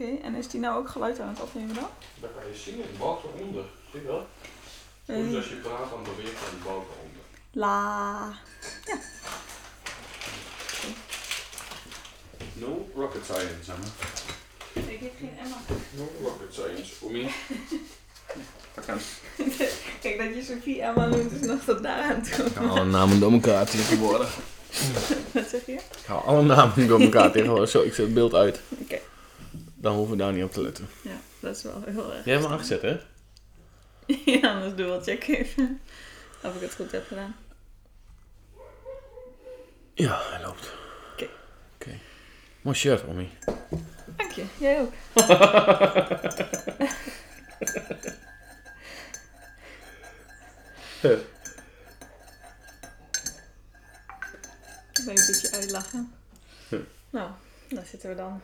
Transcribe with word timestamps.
Oké, 0.00 0.22
en 0.22 0.34
is 0.34 0.48
die 0.48 0.60
nou 0.60 0.78
ook 0.78 0.88
geluid 0.88 1.20
aan 1.20 1.28
het 1.28 1.40
opnemen 1.40 1.74
dan? 1.74 1.88
Dan 2.20 2.30
kan 2.38 2.50
je 2.52 2.58
zien, 2.58 2.76
de 2.76 2.98
balk 2.98 3.22
eronder. 3.24 3.64
Zie 3.92 4.00
je 4.00 4.06
dat? 4.06 4.26
Eh. 5.06 5.16
Dus 5.16 5.36
als 5.36 5.48
je 5.48 5.54
praat, 5.54 5.90
dan 5.90 6.02
beweegt 6.02 6.40
dan 6.40 6.50
de 6.58 6.64
balk 6.64 6.84
eronder. 6.94 7.22
La. 7.52 8.32
No 12.52 12.88
rocket 12.94 13.24
science, 13.24 13.72
Emma. 13.72 13.86
Ik 14.92 15.00
heb 15.00 15.12
geen 15.18 15.38
Emma. 15.38 15.56
No 15.90 16.08
rocket 16.22 16.54
science. 16.54 17.04
Omi. 17.04 17.30
Dat 18.74 18.84
kan. 18.84 18.98
Kijk, 20.00 20.18
dat 20.18 20.34
je 20.34 20.42
Sophie 20.42 20.82
Emma 20.82 21.06
noemt 21.06 21.32
is 21.32 21.40
nog 21.40 21.64
tot 21.64 21.82
daar 21.82 22.02
aan 22.02 22.22
toe. 22.22 22.44
Ik 22.44 22.54
haal 22.54 22.68
alle 22.68 22.84
namen 22.84 23.20
door 23.20 23.32
elkaar 23.32 23.66
tegenwoordig. 23.66 24.38
Wat 25.34 25.48
zeg 25.48 25.66
je? 25.66 25.72
Ik 25.72 26.06
haal 26.06 26.22
alle 26.22 26.42
namen 26.42 26.88
door 26.88 27.00
elkaar 27.00 27.32
tegenwoordig. 27.32 27.68
Zo, 27.68 27.82
ik 27.82 27.94
zet 27.94 28.04
het 28.04 28.14
beeld 28.14 28.34
uit. 28.34 28.60
Oké. 28.68 28.98
Dan 29.80 29.94
hoeven 29.94 30.16
we 30.16 30.22
daar 30.22 30.32
niet 30.32 30.44
op 30.44 30.52
te 30.52 30.62
letten. 30.62 30.88
Ja, 31.02 31.20
dat 31.40 31.56
is 31.56 31.62
wel 31.62 31.82
heel 31.86 32.14
erg. 32.14 32.24
Jij 32.24 32.32
hebt 32.32 32.44
hem 32.44 32.52
aangezet, 32.52 32.82
hè? 32.82 33.00
Ja, 34.40 34.52
anders 34.54 34.74
doe 34.74 34.86
wel 34.86 35.02
check 35.02 35.28
even. 35.28 35.80
Of 36.42 36.54
ik 36.54 36.60
het 36.60 36.74
goed 36.74 36.92
heb 36.92 37.06
gedaan. 37.06 37.36
Ja, 39.94 40.20
hij 40.22 40.42
loopt. 40.42 40.72
Oké. 41.12 41.28
Oké. 41.74 41.98
Mooi 42.60 42.76
shirt, 42.76 43.04
Omi. 43.04 43.30
Dank 44.16 44.30
je, 44.30 44.44
jij 44.58 44.80
ook. 44.80 44.92
Ik 54.92 55.04
ben 55.04 55.18
een 55.18 55.26
beetje 55.26 55.50
uitlachen. 55.52 56.12
Huh. 56.68 56.80
Nou, 57.10 57.30
daar 57.68 57.86
zitten 57.86 58.08
we 58.08 58.16
dan. 58.16 58.40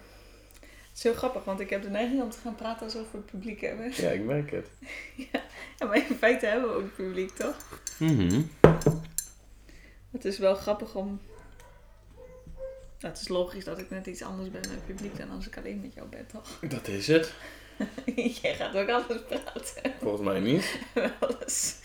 Het 0.95 1.03
is 1.05 1.11
heel 1.11 1.19
grappig, 1.19 1.45
want 1.45 1.61
ik 1.61 1.71
heb 1.71 1.83
de 1.83 1.89
neiging 1.91 2.23
om 2.23 2.31
te 2.31 2.39
gaan 2.39 2.55
praten 2.55 2.87
alsof 2.87 3.11
we 3.11 3.17
het 3.17 3.27
publiek 3.27 3.61
hebben. 3.61 3.93
Ja, 3.95 4.11
ik 4.11 4.25
merk 4.25 4.51
het. 4.51 4.69
Ja, 5.79 5.87
maar 5.87 5.97
in 5.97 6.17
feite 6.17 6.47
hebben 6.47 6.71
we 6.71 6.77
ook 6.77 6.95
publiek, 6.95 7.31
toch? 7.31 7.57
Mhm. 7.99 8.43
Het 10.11 10.25
is 10.25 10.39
wel 10.39 10.55
grappig 10.55 10.95
om... 10.95 11.21
Nou, 12.99 13.13
het 13.13 13.21
is 13.21 13.29
logisch 13.29 13.65
dat 13.65 13.79
ik 13.79 13.91
net 13.91 14.07
iets 14.07 14.23
anders 14.23 14.51
ben 14.51 14.61
met 14.61 14.71
het 14.71 14.87
publiek 14.87 15.17
dan 15.17 15.31
als 15.31 15.47
ik 15.47 15.57
alleen 15.57 15.81
met 15.81 15.95
jou 15.95 16.09
ben, 16.09 16.27
toch? 16.27 16.59
Dat 16.77 16.89
is 16.89 17.07
het. 17.07 17.33
Jij 18.43 18.55
gaat 18.55 18.77
ook 18.77 18.89
anders 18.89 19.23
praten. 19.23 19.93
Volgens 20.01 20.23
mij 20.23 20.41
niet. 20.41 20.79
Wel 20.95 21.43
eens. 21.43 21.77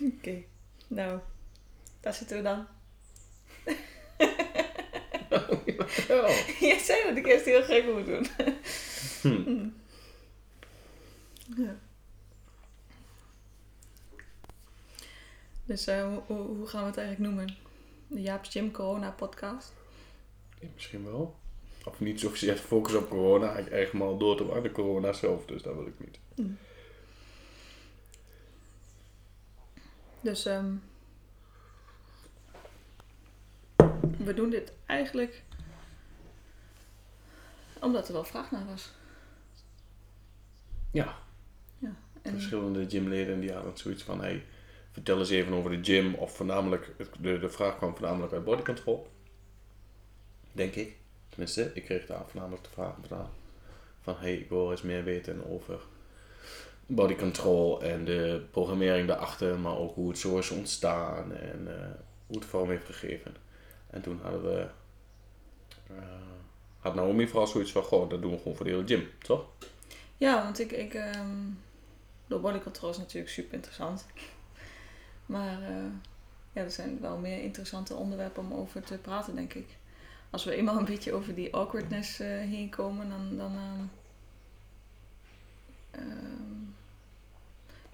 Oké, 0.00 0.42
nou, 0.86 1.20
daar 2.00 2.14
zitten 2.14 2.36
we 2.36 2.42
dan. 2.42 2.66
Ja. 6.08 6.28
Jij 6.60 6.78
zei 6.78 7.02
dat 7.08 7.16
ik 7.16 7.26
eerst 7.26 7.44
heel 7.44 7.62
gek 7.62 7.84
moet 7.84 8.06
doen. 8.06 8.26
Hm. 9.22 9.68
Ja. 11.56 11.76
Dus 15.64 15.86
eh, 15.86 16.16
hoe, 16.26 16.66
gaan 16.66 16.80
we 16.80 16.86
het 16.86 16.96
eigenlijk 16.96 17.18
noemen? 17.18 17.56
De 18.06 18.20
Jaap's 18.20 18.48
Gym 18.48 18.70
Corona 18.70 19.10
podcast? 19.10 19.72
Ja, 20.60 20.68
misschien 20.74 21.04
wel. 21.04 21.36
Of 21.84 22.00
niet 22.00 22.20
zozeer 22.20 22.56
focus 22.56 22.94
op 22.94 23.08
corona. 23.08 23.56
Ik 23.56 23.66
echt 23.66 23.92
maar 23.92 24.18
door 24.18 24.36
te 24.36 24.60
de 24.62 24.72
corona 24.72 25.12
zelf. 25.12 25.44
Dus 25.44 25.62
dat 25.62 25.74
wil 25.74 25.86
ik 25.86 25.94
niet. 25.98 26.18
Dus 30.20 30.46
ehm, 30.46 30.74
we 34.26 34.34
doen 34.34 34.50
dit 34.50 34.72
eigenlijk 34.86 35.42
omdat 37.80 38.06
er 38.06 38.12
wel 38.12 38.24
vraag 38.24 38.50
naar 38.50 38.66
was. 38.66 38.90
Ja. 40.90 41.18
Ja, 41.78 41.94
en 42.22 42.32
Verschillende 42.32 42.88
gymleden 42.88 43.40
die 43.40 43.52
hadden 43.52 43.76
zoiets 43.76 44.02
van... 44.02 44.20
Hey, 44.20 44.44
vertel 44.92 45.18
eens 45.18 45.30
even 45.30 45.52
over 45.52 45.70
de 45.70 45.84
gym. 45.84 46.14
Of 46.14 46.36
voornamelijk... 46.36 46.92
De, 47.20 47.38
de 47.38 47.48
vraag 47.48 47.76
kwam 47.76 47.92
voornamelijk 47.96 48.32
uit 48.32 48.44
body 48.44 48.62
control. 48.62 49.10
Denk 50.52 50.74
ik. 50.74 50.96
Tenminste, 51.28 51.70
ik 51.74 51.84
kreeg 51.84 52.06
daar 52.06 52.24
voornamelijk 52.26 52.64
de 52.64 52.70
vraag 52.70 52.94
vandaan. 53.00 53.30
Van 54.00 54.14
hey, 54.18 54.34
ik 54.34 54.48
wil 54.48 54.70
eens 54.70 54.82
meer 54.82 55.04
weten 55.04 55.46
over 55.50 55.80
body 56.86 57.14
control 57.14 57.82
en 57.82 58.04
de 58.04 58.44
programmering 58.50 59.08
daarachter, 59.08 59.58
maar 59.58 59.76
ook 59.76 59.94
hoe 59.94 60.08
het 60.08 60.18
zo 60.18 60.38
is 60.38 60.50
ontstaan 60.50 61.32
en 61.34 61.80
eh, 61.80 61.90
hoe 62.26 62.36
het 62.36 62.44
vorm 62.44 62.70
heeft 62.70 62.86
gegeven. 62.86 63.45
En 63.96 64.02
toen 64.02 64.20
hadden 64.22 64.42
we, 64.42 64.68
eh, 65.86 65.94
had 66.78 66.94
Naomi 66.94 67.28
vooral 67.28 67.46
zoiets 67.46 67.72
van, 67.72 67.82
goh, 67.82 68.10
dat 68.10 68.22
doen 68.22 68.30
we 68.30 68.38
gewoon 68.38 68.56
voor 68.56 68.64
de 68.64 68.70
hele 68.70 68.86
gym, 68.86 69.08
toch? 69.22 69.44
Ja, 70.16 70.42
want 70.42 70.58
ik, 70.60 70.72
ik 70.72 70.94
ehm 70.94 71.36
door 72.26 72.40
body 72.40 72.58
control 72.58 72.90
is 72.90 72.98
natuurlijk 72.98 73.32
super 73.32 73.54
interessant. 73.54 74.06
Maar 75.26 75.62
eh, 75.62 75.84
ja, 76.52 76.62
er 76.62 76.70
zijn 76.70 77.00
wel 77.00 77.16
meer 77.16 77.42
interessante 77.42 77.94
onderwerpen 77.94 78.42
om 78.42 78.52
over 78.52 78.82
te 78.82 78.98
praten, 78.98 79.34
denk 79.34 79.54
ik. 79.54 79.68
Als 80.30 80.44
we 80.44 80.54
eenmaal 80.54 80.78
een 80.78 80.84
beetje 80.84 81.12
over 81.12 81.34
die 81.34 81.54
awkwardness 81.54 82.20
eh, 82.20 82.26
heen 82.28 82.68
komen, 82.68 83.08
dan. 83.08 83.36
dan 83.36 83.58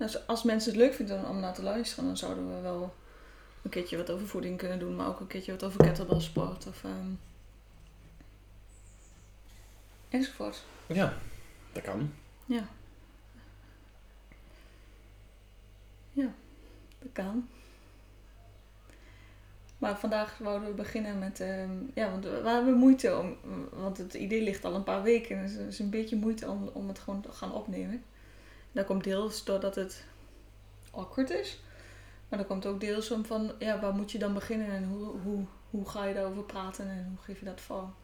zo- 0.09 0.19
als 0.27 0.43
mensen 0.43 0.73
het 0.73 0.81
leuk 0.81 0.95
vinden 0.95 1.29
om 1.29 1.41
naar 1.41 1.55
te 1.55 1.63
luisteren, 1.63 2.05
dan 2.05 2.17
zouden 2.17 2.55
we 2.55 2.61
wel 2.61 2.95
een 3.63 3.71
keertje 3.71 3.97
wat 3.97 4.11
over 4.11 4.27
voeding 4.27 4.59
kunnen 4.59 4.79
doen, 4.79 4.97
maar 4.97 5.09
ook 5.09 5.21
een 5.21 5.27
keertje 5.27 5.53
wat 5.53 5.65
over 5.65 5.85
kettlebellsport 5.85 6.67
of. 6.67 6.85
ehm 6.85 7.15
enzovoort. 10.13 10.63
Ja, 10.87 11.15
dat 11.73 11.83
kan. 11.83 12.13
Ja. 12.47 12.65
Ja, 16.13 16.35
dat 16.99 17.13
kan. 17.13 17.49
Maar 19.79 19.99
vandaag 19.99 20.39
wouden 20.39 20.69
we 20.69 20.75
beginnen 20.75 21.19
met... 21.19 21.41
ehm, 21.41 21.71
ja, 21.95 22.11
want 22.11 22.25
we 22.25 22.43
we 22.43 22.49
hebben 22.49 22.75
moeite 22.75 23.19
om... 23.19 23.37
Want 23.73 23.99
het 23.99 24.15
idee 24.15 24.43
ligt 24.43 24.65
al 24.65 24.75
een 24.75 24.85
paar 24.85 25.03
weken. 25.03 25.37
En 25.37 25.43
het 25.43 25.59
is 25.59 25.79
een 25.79 25.91
beetje 25.91 26.17
moeite 26.17 26.49
om, 26.49 26.71
om 26.73 26.89
het 26.89 26.99
gewoon 26.99 27.21
te 27.21 27.33
gaan 27.33 27.53
opnemen. 27.53 28.05
Dat 28.73 28.87
komt 28.87 29.05
deels 29.05 29.45
doordat 29.45 29.75
het 29.75 30.05
awkward 30.91 31.31
is. 31.31 31.61
Maar 32.33 32.41
dat 32.41 32.51
komt 32.51 32.67
ook 32.67 32.81
deels 32.81 33.11
om 33.11 33.25
van... 33.25 33.53
Ja, 33.59 33.81
waar 33.81 33.95
moet 33.95 34.13
je 34.13 34.19
dan 34.19 34.35
beginnen? 34.35 34.67
En 34.67 34.85
hoe, 34.85 35.21
hoe, 35.21 35.45
hoe 35.71 35.89
ga 35.89 36.05
je 36.05 36.15
daarover 36.15 36.43
praten? 36.43 36.89
En 36.89 37.07
hoe 37.09 37.25
geef 37.25 37.39
je 37.39 37.45
dat 37.45 37.61
vorm? 37.61 37.95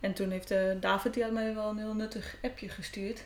En 0.00 0.12
toen 0.12 0.30
heeft 0.30 0.50
eh, 0.50 0.80
David, 0.80 1.14
die 1.14 1.22
had 1.22 1.32
mij 1.32 1.54
wel 1.54 1.70
een 1.70 1.78
heel 1.78 1.94
nuttig 1.94 2.36
appje 2.42 2.68
gestuurd. 2.68 3.24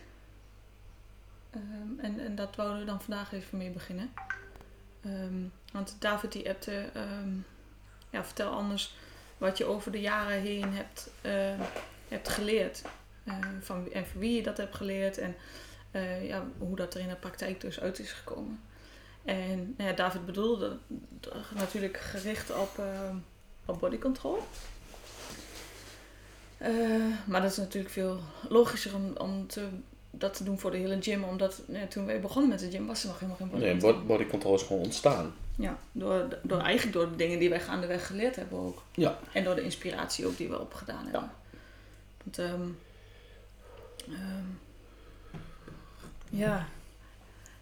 Ehm, 1.50 1.98
en, 1.98 2.20
en 2.20 2.34
dat 2.34 2.56
wouden 2.56 2.78
we 2.78 2.84
dan 2.84 3.00
vandaag 3.00 3.32
even 3.32 3.58
mee 3.58 3.70
beginnen. 3.70 4.12
Ehm, 5.04 5.42
want 5.72 5.96
David 5.98 6.32
die 6.32 6.48
appte, 6.48 6.90
ehm, 6.94 7.30
ja, 8.10 8.24
vertel 8.24 8.50
anders 8.50 8.96
wat 9.38 9.58
je 9.58 9.64
over 9.64 9.92
de 9.92 10.00
jaren 10.00 10.40
heen 10.40 10.72
hebt, 10.72 11.10
hebt 12.08 12.28
geleerd. 12.28 12.82
Van, 13.60 13.92
en 13.92 14.06
van 14.06 14.20
wie 14.20 14.34
je 14.34 14.42
dat 14.42 14.56
hebt 14.56 14.74
geleerd 14.74 15.18
en 15.18 15.36
eh, 15.90 16.26
ja, 16.26 16.44
hoe 16.58 16.76
dat 16.76 16.94
er 16.94 17.00
in 17.00 17.08
de 17.08 17.16
praktijk 17.16 17.60
dus 17.60 17.80
uit 17.80 17.98
is 17.98 18.12
gekomen. 18.12 18.60
En 19.26 19.74
nou 19.76 19.90
ja, 19.90 19.96
David 19.96 20.26
bedoelde 20.26 20.76
natuurlijk 21.54 21.96
gericht 21.96 22.50
op, 22.54 22.78
ehm, 22.78 23.16
op 23.64 23.80
body 23.80 23.98
control. 23.98 24.38
Eh, 26.58 26.70
maar 27.26 27.40
dat 27.42 27.50
is 27.50 27.56
natuurlijk 27.56 27.92
veel 27.92 28.20
logischer 28.48 28.94
om, 28.94 29.12
om 29.18 29.46
te, 29.46 29.68
dat 30.10 30.34
te 30.36 30.44
doen 30.44 30.58
voor 30.58 30.70
de 30.70 30.76
hele 30.76 31.02
gym. 31.02 31.24
Omdat 31.24 31.62
nee, 31.66 31.88
toen 31.88 32.06
wij 32.06 32.20
begonnen 32.20 32.50
met 32.50 32.58
de 32.60 32.70
gym 32.70 32.86
was 32.86 33.02
er 33.02 33.06
nog 33.08 33.16
helemaal 33.18 33.36
geen 33.38 33.50
body 33.50 33.62
Nee, 33.62 33.70
control. 33.70 33.92
bod- 33.92 34.06
body 34.06 34.26
control 34.26 34.54
is 34.54 34.62
gewoon 34.62 34.82
ontstaan. 34.82 35.34
Ja, 35.56 35.78
door, 35.92 36.38
door, 36.42 36.60
eigenlijk 36.60 36.96
door 36.96 37.10
de 37.10 37.16
dingen 37.16 37.38
die 37.38 37.48
wij 37.48 37.60
gaandeweg 37.60 38.06
geleerd 38.06 38.36
hebben 38.36 38.58
ook. 38.58 38.82
Ja. 38.94 39.18
En 39.32 39.44
door 39.44 39.54
de 39.54 39.62
inspiratie 39.62 40.26
ook 40.26 40.36
die 40.36 40.48
we 40.48 40.60
opgedaan 40.60 41.04
hebben. 41.04 41.30
Want, 42.24 42.38
ehm, 42.38 42.68
ehm, 44.08 44.44
ja. 46.30 46.66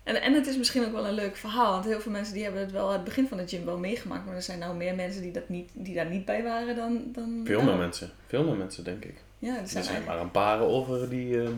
En, 0.05 0.23
en 0.23 0.35
het 0.35 0.47
is 0.47 0.57
misschien 0.57 0.85
ook 0.85 0.93
wel 0.93 1.07
een 1.07 1.15
leuk 1.15 1.37
verhaal. 1.37 1.73
Want 1.73 1.85
heel 1.85 2.01
veel 2.01 2.13
mensen 2.13 2.35
die 2.35 2.43
hebben 2.43 2.61
het 2.61 2.71
wel 2.73 2.87
aan 2.87 2.93
het 2.93 3.05
begin 3.05 3.29
van 3.29 3.37
de 3.37 3.49
gym 3.49 3.65
wel 3.65 3.79
meegemaakt. 3.79 4.25
Maar 4.27 4.35
er 4.35 4.43
zijn 4.43 4.59
nou 4.59 4.77
meer 4.77 4.95
mensen 4.95 5.23
die, 5.23 5.33
dat 5.33 5.49
niet, 5.49 5.71
die 5.73 5.95
daar 5.95 6.11
niet 6.11 6.25
bij 6.25 6.43
waren 6.43 6.77
dan... 6.77 7.03
dan 7.13 7.41
Veel 7.45 7.57
nou. 7.57 7.71
meer 7.71 7.79
mensen. 7.79 8.11
Veel 8.27 8.45
meer 8.45 8.57
mensen, 8.57 8.85
denk 8.85 9.05
ik. 9.05 9.15
Ja, 9.39 9.55
er 9.55 9.61
Er 9.61 9.69
zijn, 9.69 9.85
zijn 9.85 9.95
eigenlijk 9.95 10.07
maar 10.07 10.21
een 10.21 10.31
paar 10.31 10.61
over 10.61 11.09
die, 11.09 11.43
eh, 11.43 11.51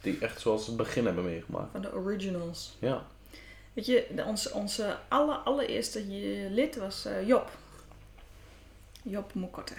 die 0.00 0.18
echt 0.18 0.40
zoals 0.40 0.66
het 0.66 0.76
begin 0.76 1.06
hebben 1.06 1.24
meegemaakt. 1.24 1.72
van 1.72 1.80
de 1.80 1.94
originals. 1.94 2.76
Ja. 2.78 3.06
Weet 3.72 3.86
je, 3.86 4.06
onze, 4.26 4.52
onze 4.52 4.96
aller, 5.08 5.36
allereerste 5.36 6.04
lid 6.50 6.76
was 6.76 7.04
eh, 7.04 7.26
Job. 7.26 7.50
Job 9.02 9.34
Mokotte. 9.34 9.74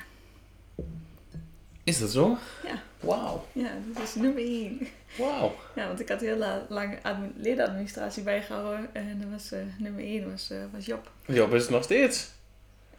Is 1.84 2.00
dat 2.00 2.10
zo? 2.10 2.38
Ja. 2.64 2.84
Wauw. 3.00 3.46
Ja, 3.52 3.72
dat 3.94 4.04
is 4.04 4.16
nummer 4.16 4.44
één. 4.44 4.80
Wauw. 5.18 5.56
Ja, 5.76 5.88
want 5.88 6.00
ik 6.00 6.10
had 6.10 6.22
heel 6.22 6.38
la- 6.38 6.66
lang 6.70 7.00
admi- 7.02 7.32
ledenadministratie 7.36 8.24
bijgehouden. 8.24 8.90
En 8.94 9.20
dat 9.22 9.30
was, 9.30 9.52
eh, 9.52 9.60
nummer 9.78 10.04
één 10.04 10.32
was, 10.32 10.50
eh, 10.50 10.58
was 10.74 10.86
Job. 10.86 11.12
Job 11.26 11.54
is 11.54 11.62
het 11.62 11.72
nog 11.72 11.84
steeds. 11.84 12.32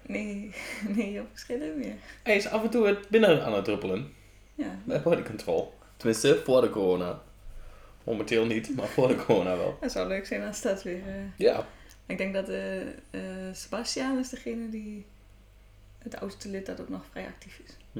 Nee, 0.02 0.54
nee, 0.96 1.20
op 1.20 1.26
verschillen 1.30 1.78
meer. 1.78 1.94
Hij 2.22 2.36
is 2.36 2.46
af 2.48 2.62
en 2.62 2.70
toe 2.70 2.86
het 2.86 3.08
binnen 3.08 3.44
aan 3.44 3.52
het 3.54 3.64
druppelen. 3.64 4.12
Ja, 4.54 4.78
Bij 4.84 5.02
body 5.02 5.22
control. 5.22 5.74
Tenminste, 5.96 6.40
voor 6.44 6.60
de 6.60 6.70
corona. 6.70 7.20
Momenteel 8.04 8.46
niet, 8.46 8.76
maar 8.76 8.86
voor 8.88 9.08
de 9.08 9.16
corona 9.24 9.56
wel. 9.56 9.76
dat 9.80 9.92
zou 9.92 10.08
leuk 10.08 10.26
zijn 10.26 10.42
als 10.46 10.62
dat 10.62 10.82
weer... 10.82 11.02
eh, 11.06 11.14
Ja. 11.36 11.66
Ik 12.06 12.18
denk 12.18 12.34
dat 12.34 12.48
eh 12.48 12.80
eh, 12.80 12.88
Sebastiaan 13.52 14.18
is 14.18 14.28
degene 14.28 14.68
die 14.70 15.06
het 15.98 16.20
oudste 16.20 16.48
lid 16.48 16.66
dat 16.66 16.80
ook 16.80 16.88
nog 16.88 17.02
vrij 17.10 17.26
actief 17.26 17.60
is. 17.66 17.76
Hm. 17.92 17.98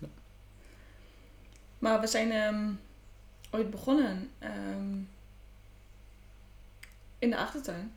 Ja. 0.00 0.08
Maar 1.78 2.00
we 2.00 2.06
zijn 2.06 2.30
ehm, 2.32 2.70
ooit 3.50 3.70
begonnen 3.70 4.30
ehm, 4.38 4.96
in 7.18 7.30
de 7.30 7.36
achtertuin. 7.36 7.92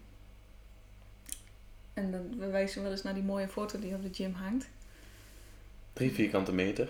En 1.93 2.11
dan, 2.11 2.37
we 2.39 2.47
wijzen 2.47 2.81
wel 2.81 2.91
eens 2.91 3.03
naar 3.03 3.13
die 3.13 3.23
mooie 3.23 3.47
foto 3.47 3.79
die 3.79 3.95
op 3.95 4.01
de 4.01 4.13
gym 4.13 4.33
hangt. 4.33 4.69
Drie 5.93 6.11
vierkante 6.11 6.53
meter 6.53 6.89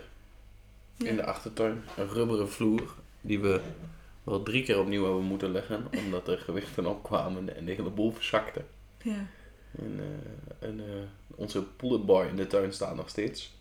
Ja. 0.95 1.07
in 1.09 1.15
de 1.15 1.23
achtertuin. 1.25 1.83
Een 1.97 2.07
rubberen 2.07 2.49
vloer 2.51 2.95
die 3.21 3.39
we 3.39 3.61
wel 4.23 4.43
drie 4.43 4.63
keer 4.63 4.79
opnieuw 4.79 5.03
hebben 5.03 5.23
moeten 5.23 5.51
leggen. 5.51 5.87
Omdat 5.97 6.27
er 6.27 6.37
gewichten 6.37 6.85
opkwamen 6.85 7.55
en 7.55 7.65
de 7.65 7.71
hele 7.71 7.89
boel 7.89 8.11
verzakte. 8.11 8.63
Ja. 9.01 9.25
En, 9.79 9.99
eh, 9.99 10.67
en 10.69 10.79
eh, 10.79 11.03
onze 11.35 11.63
poelenbar 11.63 12.27
in 12.27 12.35
de 12.35 12.47
tuin 12.47 12.73
staat 12.73 12.95
nog 12.95 13.09
steeds. 13.09 13.53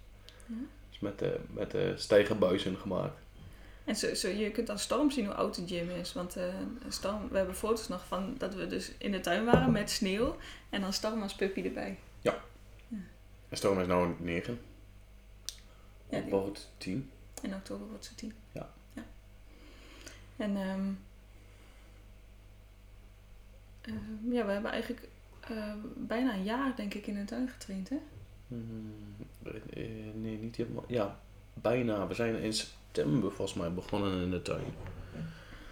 Ja. 0.47 0.55
Met 1.01 1.19
de, 1.19 1.41
met 1.51 1.71
de 1.71 1.93
stijgerbuizen 1.97 2.77
gemaakt. 2.77 3.19
En 3.85 3.97
zo, 3.97 4.15
zo, 4.15 4.29
je 4.29 4.51
kunt 4.51 4.71
aan 4.71 4.79
Storm 4.79 5.11
zien 5.11 5.25
hoe 5.27 5.35
oud 5.35 5.55
de 5.55 5.67
gym 5.67 5.91
is. 5.91 6.13
Want 6.13 6.37
eh, 6.37 6.55
Storm, 6.89 7.29
we 7.29 7.37
hebben 7.37 7.55
foto's 7.57 7.89
nog 7.89 8.07
van 8.07 8.35
dat 8.39 8.55
we 8.55 8.67
dus 8.67 8.93
in 8.99 9.13
de 9.13 9.21
tuin 9.21 9.45
waren 9.45 9.73
met 9.73 9.91
sneeuw. 9.91 10.37
En 10.71 10.81
dan 10.81 10.93
Storm 10.93 11.23
als 11.23 11.35
puppy 11.35 11.63
erbij. 11.65 11.99
En 13.49 13.57
Storm 13.57 13.81
is 13.81 13.87
nu 13.87 14.15
negen. 14.19 14.61
Ja, 16.09 16.17
Op 16.19 16.23
die- 16.23 16.31
wordt 16.33 16.71
tien. 16.77 17.11
In 17.43 17.55
oktober 17.55 17.87
wordt 17.87 18.05
ze 18.05 18.15
tien. 18.15 18.33
Ja. 18.53 18.71
ja. 18.93 19.03
En 20.37 20.57
ehm, 20.57 20.91
ehm, 23.81 24.33
ja, 24.33 24.47
we 24.47 24.53
hebben 24.53 24.71
eigenlijk 24.71 25.09
eh, 25.41 25.73
bijna 25.97 26.35
een 26.35 26.45
jaar 26.45 26.77
denk 26.77 26.95
ik 26.95 27.07
in 27.07 27.15
de 27.15 27.25
tuin 27.25 27.49
getraind, 27.49 27.89
hè? 27.89 27.97
Hmm, 28.51 28.93
eh, 29.43 29.83
nee, 30.15 30.37
niet 30.37 30.57
helemaal. 30.57 30.85
Ja, 30.87 31.21
bijna. 31.55 32.07
We 32.07 32.15
zijn 32.15 32.37
in 32.37 32.53
september 32.53 33.33
volgens 33.33 33.59
mij 33.59 33.73
begonnen 33.73 34.23
in 34.23 34.31
de 34.31 34.43
tuin. 34.43 34.75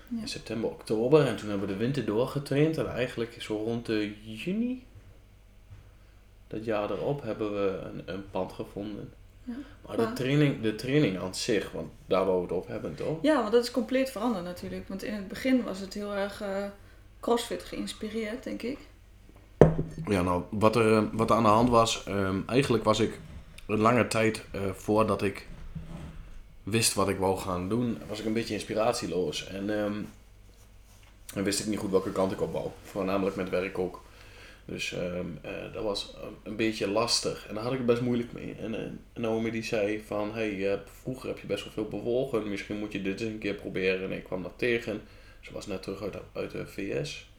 Ja. 0.09 0.21
In 0.21 0.29
september, 0.29 0.71
oktober. 0.71 1.27
En 1.27 1.37
toen 1.37 1.49
hebben 1.49 1.67
we 1.69 1.73
de 1.73 1.79
winter 1.79 2.05
doorgetraind. 2.05 2.79
En 2.79 2.89
eigenlijk 2.89 3.43
zo 3.43 3.57
rond 3.57 3.87
de 3.87 4.15
juni, 4.23 4.85
dat 6.47 6.65
jaar 6.65 6.91
erop, 6.91 7.23
hebben 7.23 7.53
we 7.53 7.81
een, 7.85 8.03
een 8.05 8.31
pand 8.31 8.53
gevonden. 8.53 9.13
Ja. 9.45 9.55
Maar 9.87 9.97
de 9.97 10.13
training, 10.13 10.61
de 10.61 10.75
training 10.75 11.19
aan 11.19 11.35
zich, 11.35 11.71
want 11.71 11.91
daar 12.07 12.25
wou 12.25 12.37
we 12.37 12.43
het 12.43 12.53
op 12.53 12.67
hebben 12.67 12.95
toch? 12.95 13.19
Ja, 13.23 13.41
want 13.41 13.53
dat 13.53 13.65
is 13.65 13.71
compleet 13.71 14.11
veranderd 14.11 14.45
natuurlijk. 14.45 14.89
Want 14.89 15.03
in 15.03 15.15
het 15.15 15.29
begin 15.29 15.63
was 15.63 15.81
het 15.81 15.95
heel 15.95 16.15
erg 16.15 16.41
eh, 16.41 16.65
crossfit 17.21 17.63
geïnspireerd, 17.63 18.45
denk 18.45 18.63
ik. 18.63 18.79
Ja, 20.07 20.23
nou, 20.23 20.43
wat 20.51 20.77
er, 20.77 20.93
eh, 20.97 21.03
wat 21.13 21.31
aan 21.31 21.43
de 21.43 21.49
hand 21.49 21.69
was, 21.69 22.05
ehm, 22.05 22.41
eigenlijk 22.47 22.85
was 22.85 23.01
ik 23.01 23.19
een 23.67 23.79
lange 23.79 24.07
tijd 24.07 24.45
eh, 24.51 24.61
voordat 24.73 25.23
ik 25.23 25.47
wist 26.63 26.95
wat 26.95 27.09
ik 27.09 27.19
wou 27.19 27.39
gaan 27.39 27.69
doen, 27.69 27.99
was 28.09 28.21
ik 28.21 28.27
een 28.27 28.33
beetje 28.33 28.55
inspiratieloos. 28.55 29.47
En, 29.47 29.79
ehm, 29.79 29.95
en 31.35 31.45
wist 31.45 31.61
ik 31.61 31.67
niet 31.67 31.79
goed 31.79 31.91
welke 31.91 32.13
kant 32.13 32.33
ik 32.33 32.41
op 32.41 32.53
wou. 32.53 32.69
Voornamelijk 32.83 33.37
met 33.37 33.51
werk 33.51 33.79
ook. 33.79 34.03
Dus 34.65 34.93
ehm, 34.93 35.27
eh, 35.43 35.53
dat 35.73 35.83
was 35.83 36.17
een- 36.43 36.57
beetje 36.57 36.89
lastig. 36.89 37.47
En 37.49 37.55
daar 37.55 37.63
had 37.63 37.73
ik 37.73 37.79
het 37.79 37.87
best 37.87 38.01
moeilijk 38.01 38.33
mee. 38.33 38.55
En 38.61 38.75
eh, 38.75 38.91
Naomi 39.23 39.51
die 39.51 39.63
zei 39.63 40.03
van, 40.07 40.35
hey, 40.35 40.81
vroeger 41.03 41.29
heb 41.29 41.39
je 41.39 41.47
best 41.47 41.65
wel 41.65 41.73
veel 41.73 41.89
bewogen. 42.01 42.49
Misschien 42.49 42.79
moet 42.79 42.93
je 42.93 43.03
dit 43.03 43.21
eens 43.21 43.31
een 43.31 43.39
keer 43.39 43.55
proberen. 43.55 44.11
En 44.11 44.17
ik 44.17 44.25
kwam 44.25 44.43
dat 44.43 44.53
tegen. 44.57 45.01
Ze 45.41 45.53
was 45.53 45.67
net 45.67 45.83
terug 45.83 46.03
uit, 46.03 46.17
uit 46.33 46.51
de 46.51 46.67
VS. 46.67 47.31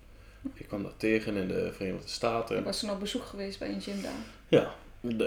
Ik 0.54 0.68
kwam 0.68 0.84
dat 0.84 0.94
tegen 0.98 1.36
in 1.36 1.48
de 1.48 1.72
Verenigde 1.74 2.08
Staten. 2.08 2.58
Ik 2.58 2.64
was 2.64 2.80
toen 2.80 2.92
op 2.92 3.00
bezoek 3.00 3.24
geweest 3.24 3.60
bij 3.60 3.70
een 3.70 3.82
gym 3.82 4.02
daar. 4.02 4.12
Ja, 4.48 4.76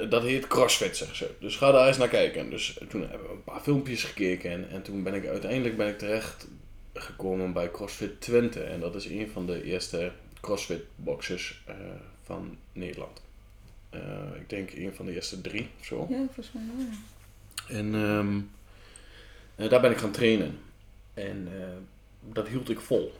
dat 0.08 0.22
heet 0.22 0.46
CrossFit, 0.46 0.96
zeggen 0.96 1.16
ze. 1.16 1.30
Dus 1.40 1.56
ga 1.56 1.70
daar 1.72 1.86
eens 1.86 1.96
naar 1.96 2.08
kijken. 2.08 2.50
Dus 2.50 2.78
toen 2.88 3.00
hebben 3.00 3.28
we 3.28 3.32
een 3.32 3.44
paar 3.44 3.60
filmpjes 3.60 4.04
gekeken 4.04 4.50
en, 4.50 4.70
en 4.70 4.82
toen 4.82 5.02
ben 5.02 5.14
ik 5.14 5.26
uiteindelijk 5.26 5.76
ben 5.76 5.88
ik 5.88 5.98
terecht 5.98 6.46
gekomen 6.94 7.52
bij 7.52 7.70
CrossFit 7.70 8.20
Twente. 8.20 8.60
En 8.62 8.80
dat 8.80 8.94
is 8.94 9.06
een 9.06 9.30
van 9.32 9.46
de 9.46 9.64
eerste 9.64 10.12
CrossFit 10.40 10.82
boxes 10.96 11.62
eh, 11.66 11.74
van 12.22 12.56
Nederland. 12.72 13.22
Eh, 13.90 14.00
ik 14.34 14.48
denk 14.48 14.72
een 14.72 14.94
van 14.94 15.06
de 15.06 15.14
eerste 15.14 15.40
drie 15.40 15.68
of 15.78 15.84
zo. 15.84 16.06
Ja, 16.10 16.16
volgens 16.16 16.52
mij 16.52 16.62
wel. 16.76 16.86
En 17.78 17.94
ehm, 17.94 18.40
eh, 19.56 19.70
daar 19.70 19.80
ben 19.80 19.90
ik 19.90 19.98
gaan 19.98 20.10
trainen. 20.10 20.58
En 21.14 21.48
dat 22.20 22.48
hield 22.48 22.70
ik 22.70 22.80
vol. 22.80 23.12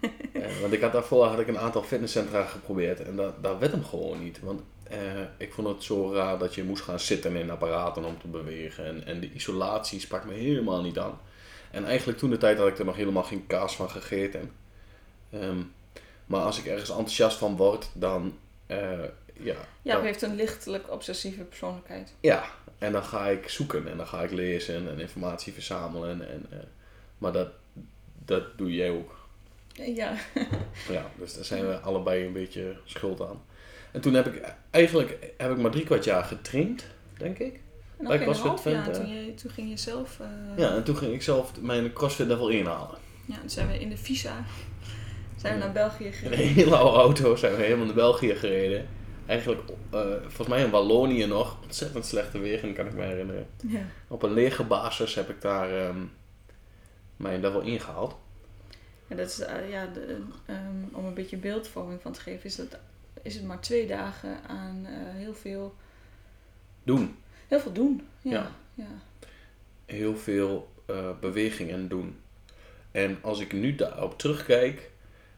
Eh, 0.32 0.60
want 0.60 0.72
ik 0.72 0.80
had 0.80 0.92
daarvoor 0.92 1.24
had 1.24 1.38
ik 1.38 1.48
een 1.48 1.58
aantal 1.58 1.82
fitnesscentra 1.82 2.44
geprobeerd 2.44 3.00
en 3.00 3.16
dat, 3.16 3.42
dat 3.42 3.58
werd 3.58 3.72
hem 3.72 3.84
gewoon 3.84 4.22
niet. 4.22 4.40
Want 4.40 4.60
eh, 4.82 4.98
ik 5.36 5.52
vond 5.52 5.68
het 5.68 5.84
zo 5.84 6.12
raar 6.12 6.38
dat 6.38 6.54
je 6.54 6.64
moest 6.64 6.82
gaan 6.82 7.00
zitten 7.00 7.36
in 7.36 7.50
apparaten 7.50 8.04
om 8.04 8.18
te 8.20 8.26
bewegen. 8.28 8.84
En, 8.86 9.06
en 9.06 9.20
de 9.20 9.32
isolatie 9.32 10.00
sprak 10.00 10.24
me 10.24 10.32
helemaal 10.34 10.82
niet 10.82 10.98
aan. 10.98 11.18
En 11.70 11.84
eigenlijk 11.84 12.18
toen 12.18 12.30
de 12.30 12.36
tijd 12.36 12.58
had 12.58 12.68
ik 12.68 12.78
er 12.78 12.84
nog 12.84 12.96
helemaal 12.96 13.22
geen 13.22 13.46
kaas 13.46 13.76
van 13.76 13.90
gegeten. 13.90 14.50
Ehm, 15.30 15.58
maar 16.26 16.40
als 16.40 16.58
ik 16.58 16.66
ergens 16.66 16.90
enthousiast 16.90 17.36
van 17.38 17.56
word, 17.56 17.90
dan 17.94 18.36
eh, 18.66 18.78
ja, 19.32 19.54
Ja, 19.82 19.94
dan- 19.94 20.04
heeft 20.04 20.22
een 20.22 20.34
lichtelijk 20.36 20.90
obsessieve 20.90 21.42
persoonlijkheid. 21.42 22.14
ja, 22.20 22.44
en 22.78 22.92
dan 22.92 23.04
ga 23.04 23.26
ik 23.28 23.48
zoeken 23.48 23.88
en 23.88 23.96
dan 23.96 24.06
ga 24.06 24.22
ik 24.22 24.30
lezen 24.30 24.88
en 24.88 25.00
informatie 25.00 25.52
verzamelen. 25.52 26.28
En, 26.30 26.46
eh, 26.50 26.58
maar 27.18 27.32
dat, 27.32 27.48
dat 28.24 28.58
doe 28.58 28.72
jij 28.74 28.90
ook. 28.90 29.16
Ja, 29.86 30.12
Ja, 30.96 31.10
dus 31.18 31.34
daar 31.34 31.44
zijn 31.44 31.66
we 31.68 31.78
allebei 31.80 32.26
een 32.26 32.32
beetje 32.32 32.76
schuld 32.84 33.20
aan. 33.20 33.42
En 33.92 34.00
toen 34.00 34.14
heb 34.14 34.26
ik 34.26 34.54
eigenlijk 34.70 35.32
heb 35.36 35.50
ik 35.50 35.56
maar 35.58 35.70
drie 35.70 35.84
kwart 35.84 36.04
jaar 36.04 36.24
getraind, 36.24 36.86
denk 37.18 37.38
ik. 37.38 37.60
en 37.98 38.04
CrossFit 38.22 38.46
half 38.48 38.64
jaar. 38.64 38.82
Twente. 38.82 39.00
Toen, 39.00 39.08
je, 39.24 39.34
toen 39.34 39.50
ging 39.50 39.68
je 39.70 39.76
zelf... 39.76 40.20
eh, 40.20 40.26
Ja, 40.56 40.74
en 40.74 40.84
toen 40.84 40.96
ging 40.96 41.12
ik 41.14 41.22
zelf 41.22 41.60
mijn 41.60 41.92
CrossFit 41.92 42.26
level 42.26 42.48
inhalen. 42.48 42.98
ja, 43.26 43.38
toen 43.40 43.50
zijn 43.50 43.68
we 43.68 43.78
in 43.80 43.88
de 43.88 43.96
visa. 43.96 44.44
Zijn 45.36 45.54
we 45.54 45.60
naar 45.60 45.72
België 45.72 46.04
In 46.04 46.10
een 46.10 46.14
gereden. 46.14 46.46
hele 46.54 46.76
oude 46.76 46.98
auto 46.98 47.36
zijn 47.36 47.56
we 47.56 47.62
helemaal 47.62 47.86
naar 47.86 47.94
België 47.94 48.34
gereden. 48.34 48.86
Eigenlijk, 49.26 49.60
eh, 49.90 50.00
volgens 50.20 50.48
mij 50.48 50.62
in 50.64 50.70
Wallonië 50.70 51.26
nog. 51.26 51.56
Ontzettend 51.62 52.06
slechte 52.06 52.38
wegen, 52.38 52.74
kan 52.74 52.86
ik 52.86 52.94
me 52.94 53.02
herinneren. 53.02 53.46
Ja. 53.66 53.80
Op 54.08 54.22
een 54.22 54.32
lege 54.32 54.64
basis 54.64 55.14
heb 55.14 55.28
ik 55.30 55.40
daar 55.40 55.70
ehm, 55.86 55.98
mijn 57.16 57.40
level 57.40 57.60
ingehaald. 57.60 58.16
En 59.08 59.16
dat 59.16 59.28
is, 59.28 59.38
eh, 59.38 59.70
ja, 59.70 59.86
de, 59.86 60.22
ehm, 60.46 60.84
om 60.92 61.04
een 61.04 61.14
beetje 61.14 61.36
beeldvorming 61.36 62.00
van 62.02 62.12
te 62.12 62.20
geven, 62.20 62.44
is, 62.44 62.56
dat, 62.56 62.78
is 63.22 63.34
het 63.34 63.44
maar 63.44 63.60
twee 63.60 63.86
dagen 63.86 64.42
aan 64.46 64.86
eh, 64.86 64.92
heel, 65.14 65.34
veel, 65.34 65.74
Doen. 66.82 67.16
heel 67.48 67.60
veel 67.60 67.72
doen. 67.72 68.08
Ja. 68.22 68.30
Ja. 68.30 68.50
ja. 68.74 69.00
heel 69.86 70.16
veel 70.16 70.72
eh, 70.86 71.18
bewegingen 71.20 71.88
doen. 71.88 72.16
En 72.90 73.18
als 73.22 73.40
ik 73.40 73.52
nu 73.52 73.74
daarop 73.74 74.18
terugkijk, 74.18 74.90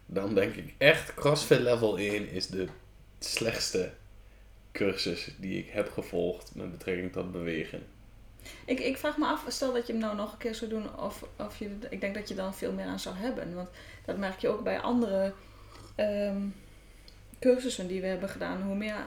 dan 0.06 0.34
denk 0.34 0.54
ik 0.54 0.74
echt 0.78 1.14
CrossFit 1.14 1.60
Level 1.60 1.98
1 1.98 2.30
is 2.30 2.46
de 2.46 2.66
slechtste 3.18 3.92
cursus 4.72 5.34
die 5.38 5.58
ik 5.58 5.68
heb 5.70 5.90
gevolgd 5.90 6.54
met 6.54 6.70
betrekking 6.70 7.12
tot 7.12 7.32
bewegen. 7.32 7.82
Ik, 8.64 8.80
ik 8.80 8.96
vraag 8.96 9.16
me 9.16 9.26
af, 9.26 9.44
stel 9.48 9.72
dat 9.72 9.86
je 9.86 9.92
hem 9.92 10.02
nou 10.02 10.16
nog 10.16 10.32
een 10.32 10.38
keer 10.38 10.54
zou 10.54 10.70
doen, 10.70 10.98
of, 10.98 11.24
of 11.38 11.58
je, 11.58 11.76
ik 11.90 12.00
denk 12.00 12.14
dat 12.14 12.28
je 12.28 12.34
dan 12.34 12.54
veel 12.54 12.72
meer 12.72 12.86
aan 12.86 13.00
zou 13.00 13.14
hebben. 13.16 13.54
Want 13.54 13.68
dat 14.04 14.16
merk 14.16 14.38
je 14.40 14.48
ook 14.48 14.62
bij 14.62 14.80
andere 14.80 15.32
ehm, 15.94 16.40
cursussen 17.40 17.86
die 17.86 18.00
we 18.00 18.06
hebben 18.06 18.28
gedaan. 18.28 18.62
Hoe 18.62 18.74
meer 18.74 19.06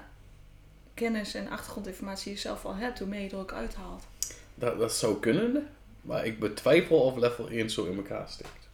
kennis 0.93 1.33
en 1.33 1.50
achtergrondinformatie 1.50 2.31
je 2.31 2.38
zelf 2.38 2.65
al 2.65 2.75
hebt, 2.75 3.00
hoe 3.00 3.07
meer 3.07 3.21
je 3.21 3.29
er 3.29 3.38
ook 3.38 3.53
uithaalt. 3.53 4.03
Dat, 4.55 4.79
dat 4.79 4.93
zou 4.93 5.19
kunnen, 5.19 5.67
maar 6.01 6.25
ik 6.25 6.39
betwijfel 6.39 7.00
of 7.01 7.17
Level 7.17 7.47
1 7.50 7.69
zo 7.69 7.85
in 7.85 7.95
elkaar 7.97 8.29
steekt. 8.29 8.69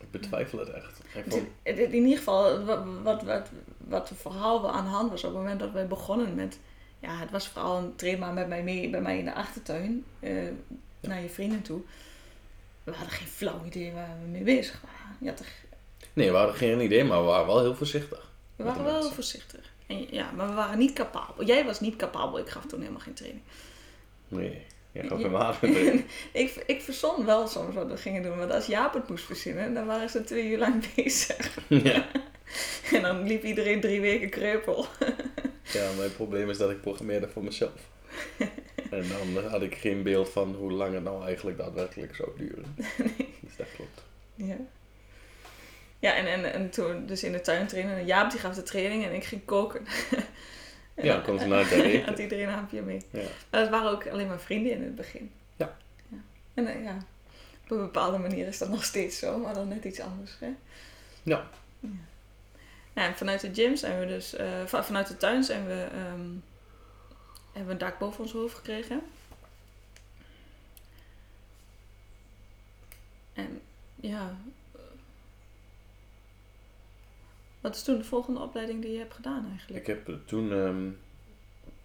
Ik 0.00 0.10
betwijfel 0.10 0.58
het 0.58 0.70
echt. 0.70 1.00
Het- 1.08 1.24
vond- 1.28 1.48
het- 1.62 1.78
In 1.78 1.92
ieder 1.92 2.16
geval, 2.18 2.64
wat, 2.64 2.84
wat, 3.02 3.22
wat, 3.22 3.48
wat 3.78 4.10
vooral 4.16 4.62
wel 4.62 4.70
aan 4.72 4.84
de 4.84 4.90
hand 4.90 5.10
was 5.10 5.24
op 5.24 5.30
het 5.30 5.38
moment 5.38 5.60
dat 5.60 5.72
wij 5.72 5.86
begonnen 5.86 6.34
met... 6.34 6.58
Ja, 7.00 7.18
het 7.18 7.30
was 7.30 7.48
vooral 7.48 7.78
een 7.78 7.96
train 7.96 8.18
maar 8.18 8.32
met 8.32 8.48
mij 8.48 8.62
mee, 8.62 8.90
bij 8.90 9.00
mij 9.00 9.18
in 9.18 9.24
de 9.24 9.34
achtertuin, 9.34 10.04
eh, 10.20 10.32
naar 11.00 11.22
je 11.22 11.28
vrienden 11.28 11.62
toe. 11.62 11.80
We 12.84 12.92
hadden 12.92 13.10
geen 13.12 13.26
flauw 13.28 13.60
idee 13.66 13.92
waar 13.92 14.16
we 14.22 14.28
mee 14.28 14.42
bezig 14.42 14.80
waren. 14.80 15.16
Je 15.20 15.28
had 15.28 15.38
er, 15.38 15.46
Nee, 16.12 16.30
we 16.30 16.36
hadden 16.36 16.54
geen 16.56 16.80
idee, 16.80 17.04
maar 17.04 17.18
we 17.18 17.24
waren 17.24 17.46
wel 17.46 17.60
heel 17.60 17.74
voorzichtig. 17.74 18.30
we 18.56 18.64
waren 18.64 18.84
wel 18.84 19.00
heel 19.00 19.10
voorzichtig. 19.12 19.72
En, 19.86 20.06
ja, 20.10 20.30
maar 20.30 20.48
we 20.48 20.54
waren 20.54 20.78
niet 20.78 20.92
capabel. 20.92 21.44
Jij 21.44 21.64
was 21.64 21.80
niet 21.80 21.96
capabel, 21.96 22.38
ik 22.38 22.48
gaf 22.48 22.66
toen 22.66 22.80
helemaal 22.80 23.00
geen 23.00 23.14
training. 23.14 23.42
Nee, 24.28 24.62
jij 24.92 25.04
gaf 25.08 25.22
hem 25.22 25.36
aan 25.36 25.54
meteen. 25.62 26.06
ik, 26.32 26.62
ik 26.66 26.82
verzon 26.82 27.24
wel 27.24 27.46
soms 27.46 27.74
wat 27.74 27.86
we 27.90 27.96
gingen 27.96 28.22
doen, 28.22 28.38
want 28.38 28.52
als 28.52 28.66
Jaap 28.66 28.94
het 28.94 29.08
moest 29.08 29.24
verzinnen, 29.24 29.74
dan 29.74 29.86
waren 29.86 30.10
ze 30.10 30.24
twee 30.24 30.48
uur 30.48 30.58
lang 30.58 30.84
bezig. 30.94 31.58
ja. 31.68 32.06
En 32.92 33.02
dan 33.02 33.22
liep 33.22 33.42
iedereen 33.44 33.80
drie 33.80 34.00
weken 34.00 34.28
kreupel. 34.30 34.86
Ja, 35.72 35.90
mijn 35.96 36.12
probleem 36.14 36.50
is 36.50 36.58
dat 36.58 36.70
ik 36.70 36.80
programmeerde 36.80 37.28
voor 37.28 37.44
mezelf. 37.44 37.88
en 38.90 39.04
dan 39.34 39.44
had 39.44 39.62
ik 39.62 39.74
geen 39.74 40.02
beeld 40.02 40.28
van 40.28 40.54
hoe 40.54 40.72
lang 40.72 40.94
het 40.94 41.04
nou 41.04 41.24
eigenlijk 41.24 41.58
daadwerkelijk 41.58 42.14
zou 42.14 42.30
duren. 42.36 42.74
Dus 43.48 43.56
dat 43.56 43.66
klopt. 43.76 44.02
Ja. 44.34 44.56
Ja, 45.98 46.14
en, 46.14 46.26
en, 46.26 46.52
en 46.52 46.70
toen 46.70 47.06
dus 47.06 47.22
in 47.24 47.32
de 47.32 47.40
tuin 47.40 47.66
trainen. 47.66 47.96
En 47.96 48.06
Jaap 48.06 48.30
die 48.30 48.40
gaf 48.40 48.54
de 48.54 48.62
training 48.62 49.04
en 49.04 49.14
ik 49.14 49.24
ging 49.24 49.44
koken. 49.44 49.86
En 50.94 51.04
Ja, 51.04 51.20
dan- 51.20 51.48
naar 51.48 51.58
het 51.70 51.70
eten. 51.70 52.04
had 52.08 52.18
iedereen 52.18 52.48
een 52.48 52.54
hapje 52.54 52.82
mee. 52.82 53.02
Ja. 53.10 53.22
Maar 53.50 53.60
het 53.60 53.70
waren 53.70 53.90
ook 53.90 54.06
alleen 54.08 54.26
maar 54.26 54.40
vrienden 54.40 54.72
in 54.72 54.82
het 54.82 54.94
begin. 54.94 55.30
Ja. 55.56 55.76
ja. 56.08 56.16
En 56.54 56.66
eh, 56.66 56.82
ja, 56.84 56.96
op 57.64 57.70
een 57.70 57.76
bepaalde 57.78 58.18
manier 58.18 58.46
is 58.46 58.58
dat 58.58 58.68
nog 58.68 58.84
steeds 58.84 59.18
zo, 59.18 59.38
maar 59.38 59.54
dan 59.54 59.68
net 59.68 59.84
iets 59.84 60.00
anders. 60.00 60.36
Hè? 60.40 60.46
Ja. 61.22 61.48
Ja, 61.80 61.88
en 63.04 63.16
vanuit 63.16 63.40
de 63.40 63.54
gym 63.54 63.76
zijn 63.76 64.00
we 64.00 64.06
dus, 64.06 64.34
eh, 64.34 64.64
va- 64.66 64.84
vanuit 64.84 65.08
de 65.08 65.16
tuin 65.16 65.44
zijn 65.44 65.66
we, 65.66 65.88
ehm, 65.92 66.28
hebben 67.52 67.66
we 67.66 67.70
een 67.72 67.78
dak 67.78 67.98
boven 67.98 68.20
ons 68.20 68.32
hoofd 68.32 68.54
gekregen. 68.56 69.02
En 73.32 73.60
ja, 73.96 74.36
wat 77.60 77.74
is 77.76 77.82
toen 77.82 77.98
de 77.98 78.04
volgende 78.04 78.40
opleiding 78.40 78.82
die 78.82 78.92
je 78.92 78.98
hebt 78.98 79.14
gedaan 79.14 79.46
eigenlijk? 79.50 79.80
Ik 79.80 79.86
heb 79.86 80.08
eh, 80.08 80.14
toen... 80.26 80.52
ehm, 80.52 80.84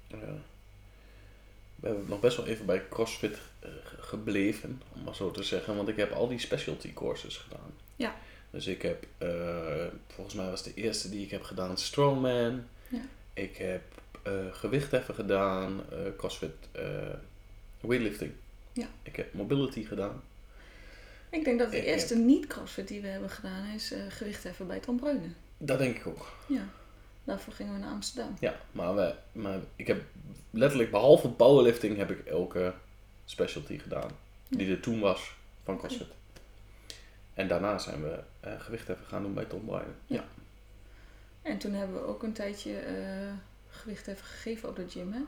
ja, 0.07 0.33
we 1.75 1.87
hebben 1.89 2.05
nog 2.09 2.19
best 2.19 2.37
wel 2.37 2.45
even 2.47 2.65
bij 2.65 2.87
CrossFit 2.89 3.39
eh, 3.59 3.69
ge- 3.83 4.01
gebleven, 4.01 4.81
om 4.93 5.03
maar 5.03 5.15
zo 5.15 5.31
te 5.31 5.43
zeggen. 5.43 5.75
Want 5.75 5.87
ik 5.87 5.95
heb 5.97 6.11
al 6.11 6.27
die 6.27 6.39
specialty 6.39 6.93
courses 6.93 7.37
gedaan. 7.37 7.73
Ja. 7.95 8.15
Dus 8.53 8.67
ik 8.67 8.81
heb, 8.81 9.05
eh, 9.17 9.85
volgens 10.07 10.35
mij 10.35 10.49
was 10.49 10.63
de 10.63 10.73
eerste 10.73 11.09
die 11.09 11.23
ik 11.23 11.31
heb 11.31 11.43
gedaan 11.43 11.77
Strongman. 11.77 12.63
Ja. 12.87 13.01
Ik 13.33 13.57
heb 13.57 13.81
eh 14.23 14.31
gewichtheffen 14.51 15.15
gedaan, 15.15 15.81
eh, 15.91 15.97
CrossFit 16.17 16.55
weightlifting. 17.79 18.31
Ja. 18.73 18.87
Ik 19.03 19.15
heb 19.15 19.33
mobility 19.33 19.85
gedaan. 19.85 20.23
Ik 21.29 21.43
denk 21.43 21.59
dat 21.59 21.71
de 21.71 21.77
Ik 21.77 21.83
eerste 21.83 22.15
niet-crossfit 22.15 22.87
die 22.87 23.01
we 23.01 23.07
hebben 23.07 23.29
gedaan 23.29 23.65
is 23.75 23.93
gewicht 24.09 24.43
heffen 24.43 24.67
bij 24.67 24.79
Tom 24.79 24.99
Breunen. 24.99 25.35
Dat 25.57 25.77
denk 25.77 25.97
ik 25.97 26.07
ook. 26.07 26.31
Ja, 26.47 26.67
daarvoor 27.23 27.53
gingen 27.53 27.73
we 27.73 27.79
naar 27.79 27.91
Amsterdam. 27.91 28.35
Ja, 28.39 28.59
maar, 28.71 28.95
we, 28.95 29.13
maar 29.31 29.59
ik 29.75 29.87
heb 29.87 30.03
letterlijk, 30.49 30.91
behalve 30.91 31.29
powerlifting, 31.29 31.97
heb 31.97 32.11
ik 32.11 32.25
elke 32.25 32.73
specialty 33.25 33.77
gedaan. 33.77 34.11
Die 34.49 34.71
er 34.71 34.79
toen 34.79 34.99
was 34.99 35.35
van 35.63 35.77
CrossFit. 35.77 36.07
En 37.33 37.47
daarna 37.47 37.77
zijn 37.77 38.03
we 38.03 38.19
eh 38.39 38.59
gewichtheffen 38.59 39.05
gaan 39.05 39.21
doen 39.21 39.33
bij 39.33 39.45
Tom 39.45 39.65
Bryan. 39.65 39.95
Ja. 40.05 40.23
En 41.41 41.57
toen 41.57 41.73
hebben 41.73 41.95
we 42.01 42.05
ook 42.07 42.23
een 42.23 42.33
tijdje 42.33 42.77
eh, 42.79 43.33
gewicht 43.69 44.05
heffen 44.05 44.25
gegeven 44.27 44.69
op 44.69 44.75
de 44.75 44.89
gym, 44.89 45.13
hè? 45.13 45.21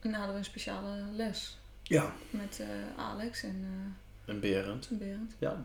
En 0.00 0.12
hadden 0.14 0.32
we 0.32 0.38
een 0.38 0.44
speciale 0.44 1.02
les 1.12 1.58
Ja. 1.82 2.12
met 2.30 2.60
eh, 2.60 2.66
Alex 3.04 3.42
en 3.42 3.96
En 4.24 4.40
Berend. 4.40 4.88
Berend. 4.90 5.34
Ja. 5.38 5.64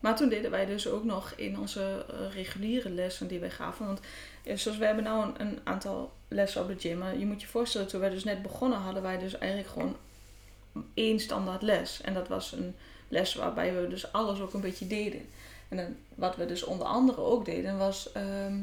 Maar 0.00 0.16
toen 0.16 0.28
deden 0.28 0.50
wij 0.50 0.66
dus 0.66 0.88
ook 0.88 1.04
nog 1.04 1.32
in 1.32 1.58
onze 1.58 2.04
reguliere 2.30 2.90
lessen 2.90 3.26
die 3.28 3.38
wij 3.40 3.50
gaven. 3.50 3.86
Want 3.86 4.00
zoals 4.54 4.78
we 4.78 4.84
hebben 4.84 5.04
nou 5.04 5.24
een, 5.26 5.40
een 5.40 5.60
aantal 5.64 6.12
lessen 6.28 6.62
op 6.62 6.68
de 6.68 6.78
gym. 6.78 6.98
Maar 6.98 7.16
je 7.18 7.26
moet 7.26 7.40
je 7.40 7.46
voorstellen, 7.46 7.86
toen 7.88 8.00
wij 8.00 8.10
dus 8.10 8.24
net 8.24 8.42
begonnen, 8.42 8.78
hadden 8.78 9.02
wij 9.02 9.18
dus 9.18 9.38
eigenlijk 9.38 9.72
gewoon 9.72 9.96
één 10.94 11.20
standaard 11.20 11.62
les. 11.62 12.00
En 12.00 12.14
dat 12.14 12.28
was 12.28 12.52
een 12.52 12.74
les 13.08 13.34
waarbij 13.34 13.74
we 13.80 13.88
dus 13.88 14.12
alles 14.12 14.40
ook 14.40 14.52
een 14.54 14.60
beetje 14.60 14.86
deden. 14.86 15.28
En 15.68 15.76
dan, 15.76 15.96
wat 16.14 16.36
we 16.36 16.46
dus 16.46 16.62
onder 16.62 16.86
andere 16.86 17.20
ook 17.20 17.44
deden, 17.44 17.78
was 17.78 18.12
ehm 18.12 18.54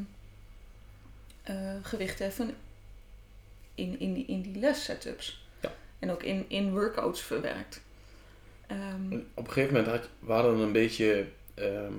eh, 1.42 1.56
gewicht 1.82 2.18
heffen 2.18 2.54
in, 3.74 4.00
in, 4.00 4.14
die, 4.14 4.24
in 4.26 4.40
die 4.42 4.58
les 4.58 4.84
setups. 4.84 5.44
Ja. 5.60 5.72
En 5.98 6.10
ook 6.10 6.22
in, 6.22 6.44
in 6.48 6.72
workouts 6.72 7.20
verwerkt. 7.20 7.80
Ehm, 8.66 9.12
Op 9.34 9.46
een 9.46 9.52
gegeven 9.52 9.74
moment 9.76 9.92
had, 9.92 10.08
we 10.18 10.32
hadden 10.32 10.58
een 10.58 10.72
beetje 10.72 11.26
ehm, 11.54 11.92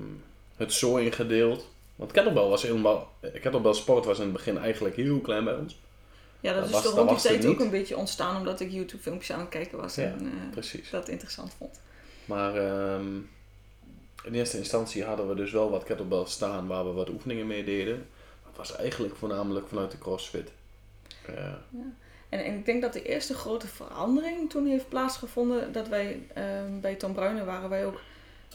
het 0.56 0.72
zo 0.72 0.96
ingedeeld. 0.96 1.68
Want 1.96 2.12
kettlebell 2.12 2.42
was 2.48 2.62
helemaal... 2.62 3.12
eh, 3.20 3.40
Kettlebell 3.40 3.72
sport 3.72 4.04
was 4.04 4.16
in 4.18 4.24
het 4.24 4.32
begin 4.32 4.58
eigenlijk 4.58 4.96
heel 4.96 5.20
klein 5.20 5.44
bij 5.44 5.54
ons. 5.54 5.76
Ja, 6.42 6.52
dat, 6.52 6.60
Dat 6.60 6.64
is 6.68 6.70
was- 6.74 6.82
toch 6.82 6.94
dat 6.94 7.06
rond 7.08 7.22
die 7.22 7.30
tijd 7.30 7.46
ook 7.46 7.60
een 7.60 7.70
beetje 7.70 7.96
ontstaan 7.96 8.36
omdat 8.36 8.60
ik 8.60 8.70
YouTube 8.70 9.02
filmpjes 9.02 9.32
aan 9.32 9.40
het 9.40 9.48
kijken 9.48 9.78
was 9.78 9.94
Ja, 9.94 10.02
en 10.02 10.32
Precies. 10.50 10.90
dat 10.90 11.08
interessant 11.08 11.54
vond. 11.58 11.80
Maar 12.24 12.56
ehm, 12.56 13.06
in 14.24 14.34
eerste 14.34 14.58
instantie 14.58 15.04
hadden 15.04 15.28
we 15.28 15.34
dus 15.34 15.52
wel 15.52 15.70
wat 15.70 15.84
kettlebell 15.84 16.24
staan 16.26 16.66
waar 16.66 16.84
we 16.84 16.92
wat 16.92 17.08
oefeningen 17.08 17.46
mee 17.46 17.64
deden. 17.64 18.06
Het 18.46 18.56
was 18.56 18.76
eigenlijk 18.76 19.16
voornamelijk 19.16 19.68
vanuit 19.68 19.90
de 19.90 19.98
CrossFit. 19.98 20.50
Eh, 21.26 21.34
En, 22.28 22.44
en 22.44 22.54
ik 22.54 22.64
denk 22.64 22.82
dat 22.82 22.92
de 22.92 23.02
eerste 23.02 23.34
grote 23.34 23.66
verandering 23.66 24.50
toen 24.50 24.66
heeft 24.66 24.88
plaatsgevonden 24.88 25.72
dat 25.72 25.88
wij 25.88 26.26
ehm, 26.34 26.80
bij 26.80 26.94
Tom 26.94 27.12
Bruinen 27.14 27.46
waren 27.46 27.68
wij 27.68 27.86
ook 27.86 28.00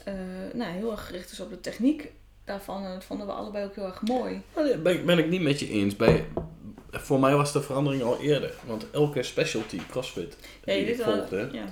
eh, 0.03 0.13
nou, 0.53 0.72
heel 0.72 0.91
erg 0.91 1.06
gericht 1.06 1.29
dus 1.29 1.39
op 1.39 1.50
de 1.50 1.60
techniek 1.60 2.12
daarvan 2.46 2.84
en 2.86 2.94
dat 2.94 3.03
vonden 3.03 3.27
we 3.27 3.34
allebei 3.34 3.65
ook 3.65 3.75
heel 3.75 3.86
erg 3.86 4.01
mooi. 4.01 4.41
daar 4.53 4.79
ben, 4.82 4.94
ik- 4.94 5.06
ben 5.06 5.17
ik 5.17 5.29
niet 5.29 5.41
met 5.41 5.60
je 5.60 5.70
eens. 5.70 5.96
Bij, 5.96 6.25
voor 7.00 7.20
mij 7.20 7.36
was 7.36 7.51
de 7.54 7.62
verandering 7.62 8.04
al 8.04 8.20
eerder. 8.22 8.54
Want 8.66 8.86
elke 8.92 9.24
specialty 9.24 9.80
CrossFit 9.89 10.38
Ja, 10.63 10.74
je 10.74 10.80
die 10.84 10.92
ik 10.92 10.98
weet 10.98 11.06
wel- 11.06 11.16
volgde, 11.18 11.50
ja. 11.51 11.66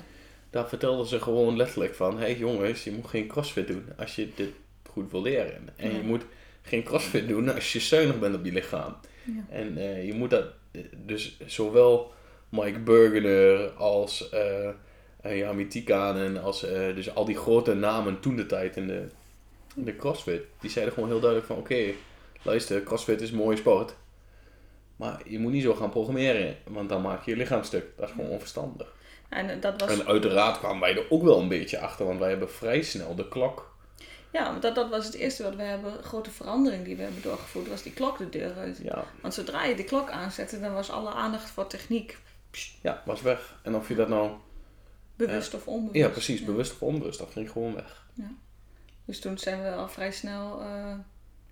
daar 0.50 0.68
vertelden 0.68 1.06
ze 1.06 1.20
gewoon 1.20 1.56
letterlijk 1.56 1.94
van... 1.94 2.12
Hé 2.18 2.24
hey 2.24 2.36
jongens, 2.36 2.84
je 2.84 2.92
moet 2.92 3.06
geen 3.06 3.26
CrossFit 3.26 3.66
doen 3.66 3.84
als 3.98 4.14
je 4.16 4.28
dit 4.34 4.48
goed 4.90 5.10
wil 5.10 5.22
leren. 5.22 5.68
En 5.76 5.90
Ja. 5.90 5.96
je 5.96 6.02
moet 6.02 6.22
geen 6.62 6.82
CrossFit 6.82 7.28
doen 7.28 7.54
als 7.54 7.72
je 7.72 7.80
zuinig 7.80 8.18
bent 8.18 8.34
op 8.34 8.44
je 8.44 8.52
lichaam. 8.52 8.96
Ja. 9.24 9.46
En 9.50 9.76
eh, 9.78 10.06
je 10.06 10.14
moet 10.14 10.30
dat... 10.30 10.44
Dus 11.06 11.36
zowel 11.46 12.12
Mike 12.48 12.78
Burgener 12.78 13.68
als 13.70 14.28
eh 14.30 14.68
uh, 15.26 15.38
Jami 15.38 15.66
Tikanen... 15.68 16.42
Als, 16.42 16.62
eh, 16.64 16.94
dus 16.94 17.14
al 17.14 17.24
die 17.24 17.36
grote 17.36 17.74
namen 17.74 18.20
toen 18.20 18.36
de 18.36 18.46
tijd 18.46 18.76
in 18.76 18.86
de, 18.86 19.02
in 19.76 19.84
de 19.84 19.96
CrossFit... 19.96 20.42
Die 20.60 20.70
zeiden 20.70 20.94
gewoon 20.94 21.08
heel 21.08 21.20
duidelijk 21.20 21.50
van... 21.50 21.58
Oké, 21.58 21.84
luister, 22.42 22.82
CrossFit 22.82 23.20
is 23.20 23.30
een 23.30 23.36
mooie 23.36 23.56
sport... 23.56 23.94
Maar 24.96 25.20
je 25.28 25.38
moet 25.38 25.52
niet 25.52 25.62
zo 25.62 25.74
gaan 25.74 25.90
programmeren, 25.90 26.56
want 26.64 26.88
dan 26.88 27.02
maak 27.02 27.24
je 27.24 27.30
je 27.30 27.36
lichaam 27.36 27.62
stuk. 27.62 27.86
Dat 27.96 28.08
is 28.08 28.14
gewoon 28.14 28.30
onverstandig. 28.30 28.94
En 29.28 29.50
eh, 29.50 29.60
dat 29.60 29.80
was, 29.80 29.98
En 29.98 30.06
uiteraard 30.06 30.58
kwamen 30.58 30.80
wij 30.80 30.96
er 30.96 31.10
ook 31.10 31.22
wel 31.22 31.40
een 31.40 31.48
beetje 31.48 31.78
achter, 31.78 32.06
want 32.06 32.18
wij 32.18 32.28
hebben 32.28 32.50
vrij 32.50 32.82
snel 32.82 33.14
de 33.14 33.28
klok. 33.28 33.74
ja, 34.30 34.50
want 34.50 34.62
dat, 34.62 34.74
dat 34.74 34.88
was 34.90 35.04
het 35.04 35.14
eerste 35.14 35.42
wat 35.42 35.54
we 35.54 35.62
hebben, 35.62 36.02
grote 36.02 36.30
verandering 36.30 36.84
die 36.84 36.96
we 36.96 37.02
hebben 37.02 37.22
doorgevoerd, 37.22 37.68
was 37.68 37.82
die 37.82 37.92
klok 37.92 38.18
de 38.18 38.28
deur 38.28 38.56
uit. 38.56 38.80
Ja, 38.82 39.04
Want 39.22 39.34
zodra 39.34 39.64
je 39.64 39.74
de 39.74 39.84
klok 39.84 40.10
aanzette, 40.10 40.60
dan 40.60 40.72
was 40.72 40.90
alle 40.90 41.10
aandacht 41.10 41.50
voor 41.50 41.66
techniek 41.66 42.18
ja, 42.82 43.02
was 43.04 43.22
weg. 43.22 43.58
En 43.62 43.74
of 43.74 43.88
je 43.88 43.94
dat 43.94 44.08
nou... 44.08 44.30
bewust 45.16 45.54
of 45.54 45.66
onbewust. 45.66 46.04
Ja, 46.04 46.08
precies, 46.08 46.40
Ja. 46.40 46.46
bewust 46.46 46.72
of 46.72 46.82
onbewust, 46.82 47.18
dat 47.18 47.30
ging 47.32 47.50
gewoon 47.50 47.74
weg. 47.74 48.04
Dus 49.04 49.20
toen 49.20 49.38
zijn 49.38 49.62
we 49.62 49.72
al 49.72 49.88
vrij 49.88 50.12
snel, 50.12 50.60
eh, 50.60 50.94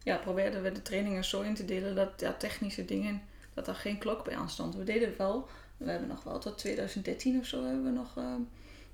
ja, 0.02 0.16
probeerden 0.16 0.62
we 0.62 0.72
de 0.72 0.82
trainingen 0.82 1.24
zo 1.24 1.40
in 1.40 1.54
te 1.54 1.64
delen 1.64 1.94
dat 1.94 2.08
ja, 2.16 2.32
technische 2.32 2.84
dingen, 2.84 3.22
dat 3.54 3.68
er 3.68 3.74
geen 3.74 3.98
klok 3.98 4.24
bij 4.24 4.36
aanstond. 4.36 4.76
We 4.76 4.84
deden 4.84 5.14
wel, 5.18 5.48
we 5.76 5.90
hebben 5.90 6.08
nog 6.08 6.24
wel 6.24 6.38
tot 6.38 6.58
2013 6.58 7.38
of 7.38 7.46
zo 7.46 7.64
hebben 7.64 7.84
we 7.84 7.90
nog, 7.90 8.16
eh, 8.16 8.34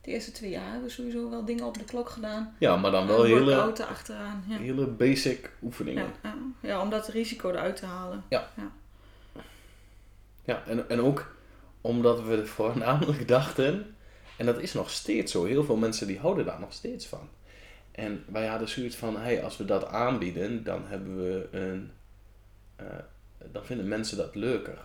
de 0.00 0.10
eerste 0.10 0.32
twee 0.32 0.50
jaar 0.50 0.70
hebben 0.70 0.82
we 0.82 0.90
sowieso 0.90 1.30
wel 1.30 1.44
dingen 1.44 1.64
op 1.64 1.78
de 1.78 1.84
klok 1.84 2.08
gedaan. 2.08 2.54
Ja, 2.58 2.76
maar 2.76 2.90
dan 2.90 3.06
wel 3.06 3.24
Een 3.24 3.30
hele, 3.30 3.44
workout 3.44 3.78
erachteraan. 3.78 4.44
Ja. 4.48 4.58
hele 4.58 4.86
basic 4.86 5.50
oefeningen. 5.62 6.04
Ja, 6.04 6.12
ja. 6.22 6.68
ja, 6.68 6.82
om 6.82 6.90
dat 6.90 7.08
risico 7.08 7.50
eruit 7.50 7.76
te 7.76 7.86
halen. 7.86 8.24
Ja, 10.44 10.62
en, 10.66 10.88
en 10.88 11.00
ook 11.00 11.34
omdat 11.80 12.22
we 12.22 12.46
voornamelijk 12.46 13.28
dachten, 13.38 13.96
en 14.36 14.46
dat 14.46 14.58
is 14.58 14.72
nog 14.72 14.90
steeds 14.90 15.32
zo, 15.32 15.44
heel 15.44 15.64
veel 15.64 15.76
mensen 15.76 16.06
die 16.06 16.18
houden 16.18 16.44
daar 16.44 16.60
nog 16.60 16.72
steeds 16.72 17.06
van. 17.06 17.28
En 17.90 18.24
wij 18.26 18.46
hadden 18.46 18.68
zoiets 18.68 18.96
van, 18.96 19.16
hey, 19.16 19.44
als 19.44 19.56
we 19.56 19.64
dat 19.64 19.86
aanbieden, 19.86 20.64
dan 20.64 20.86
hebben 20.86 21.16
we 21.16 21.48
een, 21.50 21.90
eh, 22.76 22.86
dan 23.52 23.64
vinden 23.64 23.88
mensen 23.88 24.16
dat 24.16 24.34
leuker. 24.34 24.78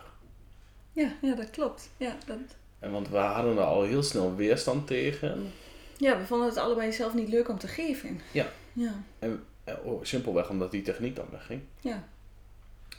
Ja, 0.92 1.12
ja, 1.22 1.34
dat 1.34 1.50
klopt. 1.50 1.90
Ja, 1.96 2.16
dat... 2.26 2.36
En 2.78 2.90
want 2.92 3.08
we 3.08 3.16
hadden 3.16 3.56
er 3.56 3.62
al 3.64 3.82
heel 3.82 4.02
snel 4.02 4.34
weerstand 4.34 4.86
tegen. 4.86 5.52
ja, 5.96 6.18
we 6.18 6.26
vonden 6.26 6.48
het 6.48 6.56
allebei 6.56 6.92
zelf 6.92 7.14
niet 7.14 7.28
leuk 7.28 7.48
om 7.48 7.58
te 7.58 7.68
geven. 7.68 8.20
Ja. 8.32 8.46
Ja, 8.72 8.94
Eh, 9.18 9.30
oh, 9.84 10.04
simpelweg 10.04 10.48
omdat 10.50 10.70
die 10.70 10.82
techniek 10.82 11.16
dan 11.16 11.26
wegging. 11.30 11.62
ja. 11.80 12.04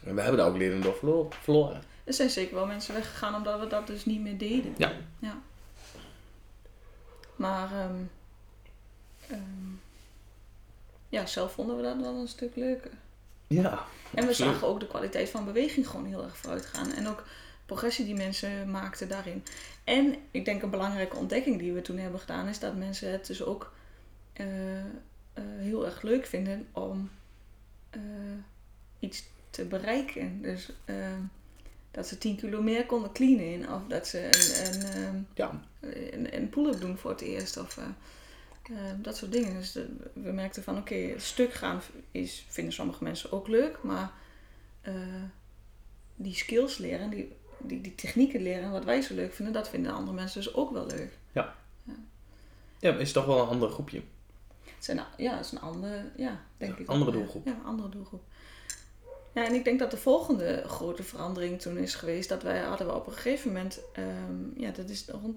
En 0.04 0.16
we 0.16 0.22
hebben 0.22 0.40
daar 0.40 0.50
ook 0.50 0.58
leren 0.58 0.82
door 0.82 0.96
verlo- 0.96 1.28
verloren. 1.42 1.82
Er 2.04 2.14
zijn 2.14 2.30
zeker 2.30 2.56
wel 2.56 2.66
mensen 2.66 2.94
weggegaan 2.94 3.36
omdat 3.36 3.60
we 3.60 3.68
dat 3.68 3.88
dus 3.88 4.06
niet 4.06 4.22
meer 4.22 4.38
deden. 4.38 4.74
Ja. 4.78 4.92
ja. 5.20 5.42
Maar 7.36 7.72
ehm, 7.72 7.96
ehm, 9.30 9.72
ja, 11.10 11.26
zelf 11.26 11.52
vonden 11.52 11.76
we 11.78 11.84
dat 11.84 11.96
wel 12.02 12.16
een 12.16 12.28
stuk 12.28 12.56
leuker. 12.56 12.92
Ja, 13.48 13.86
En 14.13 14.27
we 14.27 14.34
zagen 14.34 14.68
ook 14.68 14.80
de 14.80 14.88
kwaliteit 14.88 15.30
van 15.30 15.46
beweging 15.46 15.88
gewoon 15.88 16.06
heel 16.06 16.24
erg 16.24 16.38
vooruit 16.38 16.66
gaan. 16.66 16.92
En 16.92 17.08
ook 17.08 17.24
progressie 17.66 18.06
die 18.06 18.16
mensen 18.16 18.72
maakten 18.72 19.08
daarin. 19.08 19.44
En 19.84 20.16
ik 20.32 20.46
denk 20.46 20.62
een 20.62 20.70
belangrijke 20.70 21.16
ontdekking 21.16 21.60
die 21.60 21.74
we 21.74 21.82
toen 21.82 21.98
hebben 21.98 22.20
gedaan 22.20 22.48
is 22.48 22.60
dat 22.60 22.75
mensen 22.75 23.12
het 23.12 23.27
dus 23.27 23.44
ook 23.44 23.74
eh, 24.34 24.77
eh, 24.80 24.84
heel 25.58 25.86
erg 25.86 26.01
leuk 26.01 26.25
vinden 26.25 26.68
om 26.72 27.10
eh, 27.89 28.01
iets 29.00 29.24
te 29.50 29.66
bereiken. 29.66 30.42
Dus 30.42 30.72
dat 31.92 32.08
ze 32.08 32.18
10 32.18 32.36
kilo 32.36 32.62
meer 32.62 32.86
konden 32.86 33.12
cleanen. 33.12 33.74
Of 33.74 33.82
dat 33.88 34.08
ze 34.08 34.25
een, 34.25 35.04
een, 35.04 35.27
Ja, 35.34 35.62
een, 35.80 36.36
een 36.36 36.50
pull-up 36.50 36.80
doen 36.80 36.98
voor 36.98 37.12
het 37.12 37.22
eerst. 37.22 37.58
Of 37.58 37.80
eh, 38.70 38.90
eh, 38.90 38.96
dat 38.98 39.18
soort 39.18 39.32
dingen. 39.32 39.54
Dus 39.54 39.72
de- 39.72 39.96
we 40.14 40.32
merkten 40.32 40.64
van 40.64 40.78
oké, 40.78 40.96
het 40.96 41.22
stuk 41.24 41.54
gaan 41.54 41.82
is, 42.12 42.46
vinden 42.50 42.74
sommige 42.74 43.04
mensen 43.04 43.32
ook 43.32 43.48
leuk. 43.48 43.84
Maar 43.84 44.12
eh, 44.82 44.94
die 46.16 46.36
skills 46.36 46.78
leren, 46.78 47.10
die, 47.10 47.36
die, 47.60 47.82
die 47.82 47.96
technieken 47.96 48.42
leren, 48.42 48.72
wat 48.72 48.84
wij 48.86 49.02
zo 49.02 49.16
leuk 49.16 49.34
vinden, 49.34 49.54
dat 49.54 49.70
vinden 49.70 49.94
andere 49.94 50.16
mensen 50.16 50.42
dus 50.42 50.54
ook 50.54 50.72
wel 50.72 50.86
leuk. 50.86 51.18
ja 51.34 51.56
maar 52.82 53.00
is 53.00 53.12
toch 53.12 53.26
wel 53.26 53.42
een 53.42 53.48
ander 53.48 53.70
groepje. 53.70 54.02
Het 54.64 54.86
zijn, 54.86 55.00
ja, 55.18 55.36
het 55.38 55.46
is 55.46 55.52
een 55.52 55.60
andere, 55.62 56.12
ja, 56.16 56.42
denk 56.58 56.76
Ja, 56.76 56.82
ik. 56.82 56.88
andere 56.88 57.12
ja. 57.12 57.18
doelgroep. 57.18 57.46
Ja, 57.46 57.58
andere 57.66 57.90
doelgroep. 57.90 58.24
Ja, 59.34 59.46
en 59.46 59.54
ik 59.54 59.64
denk 59.64 59.80
dat 59.80 59.92
de 59.92 59.98
volgende 59.98 60.64
grote 60.68 61.04
verandering 61.04 61.62
toen 61.62 61.78
is 61.78 61.96
geweest, 61.96 62.30
dat 62.30 62.44
wij 62.44 62.60
hadden 62.60 62.88
we 62.88 62.94
op 62.96 63.08
een 63.08 63.14
gegeven 63.14 63.48
moment, 63.54 63.80
ehm, 63.94 64.60
ja, 64.62 64.72
dat 64.72 64.90
is 64.90 65.06
rond 65.08 65.36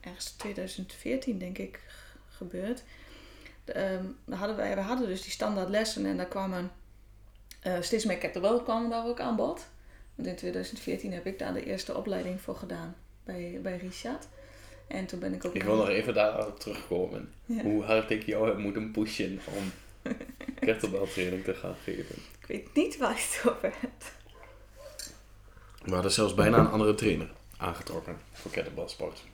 ergens 0.00 0.30
2014 0.30 1.38
denk 1.38 1.58
ik 1.58 1.80
g- 2.38 2.48
gebeurd. 2.48 2.82
De, 3.64 3.72
ehm, 3.72 4.04
we, 4.24 4.34
hadden, 4.34 4.56
wij, 4.56 4.74
we 4.74 4.80
hadden 4.80 5.06
dus 5.08 5.22
die 5.22 5.30
standaard 5.32 5.68
lessen 5.68 6.06
en 6.06 6.16
daar 6.16 6.26
kwamen 6.26 6.70
eh, 7.60 7.80
steeds 7.80 8.04
meer 8.04 8.18
kettlebell 8.18 8.60
kwamen 8.62 8.90
daar 8.90 9.06
ook 9.06 9.20
aan 9.20 9.36
bod. 9.36 9.66
Want 10.14 10.28
in 10.28 10.36
2014 10.36 11.12
heb 11.12 11.26
ik 11.26 11.38
daar 11.38 11.52
de 11.52 11.64
eerste 11.64 11.96
opleiding 11.96 12.40
voor 12.40 12.56
gedaan 12.56 12.96
bij, 13.24 13.58
bij 13.62 13.76
Richard. 13.76 14.26
En 14.86 15.06
toen 15.06 15.18
ben 15.18 15.34
ik 15.34 15.44
ook... 15.44 15.54
Ik 15.54 15.62
wil 15.62 15.76
nog 15.76 15.88
even 15.88 16.14
daarop 16.14 16.60
terugkomen. 16.60 17.32
Ja. 17.44 17.62
Hoe 17.62 17.84
hard 17.84 18.10
ik 18.10 18.22
jou 18.26 18.48
heb 18.48 18.58
moeten 18.58 18.90
pushen 18.90 19.40
om 19.56 19.72
kettlebell 20.60 21.06
training 21.06 21.44
te 21.44 21.54
gaan 21.54 21.74
geven. 21.84 22.16
Ik 22.40 22.46
weet 22.46 22.74
niet 22.74 22.96
waar 22.96 23.14
je 23.14 23.38
het 23.40 23.52
over 23.52 23.72
hebt. 23.80 24.12
We 25.84 25.92
hadden 25.94 26.12
zelfs 26.12 26.34
bijna 26.34 26.58
een 26.58 26.68
andere 26.70 26.94
trainer 26.94 27.30
aangetrokken 27.56 28.16
voor 28.32 28.50
kettlebell 28.50 28.88
sport. 28.88 29.24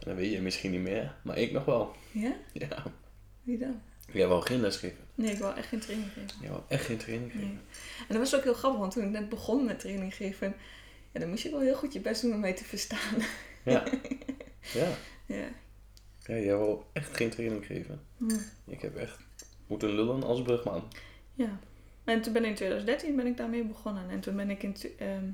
Dat 0.00 0.16
weet 0.16 0.32
je 0.32 0.40
misschien 0.40 0.70
niet 0.70 0.80
meer, 0.80 1.14
maar 1.22 1.38
ik 1.38 1.52
nog 1.52 1.64
wel. 1.64 1.96
Ja? 2.12 2.36
Ja. 2.52 2.82
Wie 3.42 3.58
dan? 3.58 3.80
Jij 4.12 4.26
wou 4.26 4.42
geen 4.42 4.60
les 4.60 4.76
geven. 4.76 5.04
Nee, 5.14 5.32
ik 5.32 5.38
wou 5.38 5.56
echt 5.56 5.68
geen 5.68 5.80
training 5.80 6.10
geven. 6.12 6.30
Jij 6.40 6.50
wou 6.50 6.62
echt 6.68 6.84
geen 6.84 6.96
training 6.96 7.32
geven. 7.32 7.46
Nee. 7.46 7.58
En 7.98 8.06
dat 8.08 8.16
was 8.16 8.34
ook 8.36 8.42
heel 8.42 8.54
grappig, 8.54 8.80
want 8.80 8.92
toen 8.92 9.04
ik 9.04 9.10
net 9.10 9.28
begon 9.28 9.64
met 9.64 9.78
training 9.80 10.14
geven, 10.14 10.54
ja, 11.12 11.20
dan 11.20 11.28
moest 11.28 11.42
je 11.42 11.50
wel 11.50 11.60
heel 11.60 11.74
goed 11.76 11.92
je 11.92 12.00
best 12.00 12.22
doen 12.22 12.32
om 12.32 12.40
mij 12.40 12.52
te 12.54 12.64
verstaan. 12.64 13.22
Ja. 13.64 13.84
Ja. 14.72 14.88
ja. 15.26 15.48
Ja, 16.26 16.34
jij 16.34 16.56
wou 16.56 16.82
echt 16.92 17.16
geen 17.16 17.30
training 17.30 17.66
geven. 17.66 18.00
Hm. 18.16 18.38
Ik 18.66 18.80
heb 18.80 18.96
echt 18.96 19.18
moeten 19.66 19.94
lullen 19.94 20.22
als 20.22 20.42
brugman. 20.42 20.92
ja. 21.34 21.58
En 22.04 22.22
toen 22.22 22.32
ben 22.32 22.42
ik 22.42 22.48
in 22.48 22.54
2013 22.54 23.16
ben 23.16 23.26
ik 23.26 23.36
daarmee 23.36 23.64
begonnen. 23.64 24.10
En 24.10 24.20
toen 24.20 24.36
ben 24.36 24.50
ik 24.50 24.62
in, 24.62 24.76
ehm, 24.98 25.24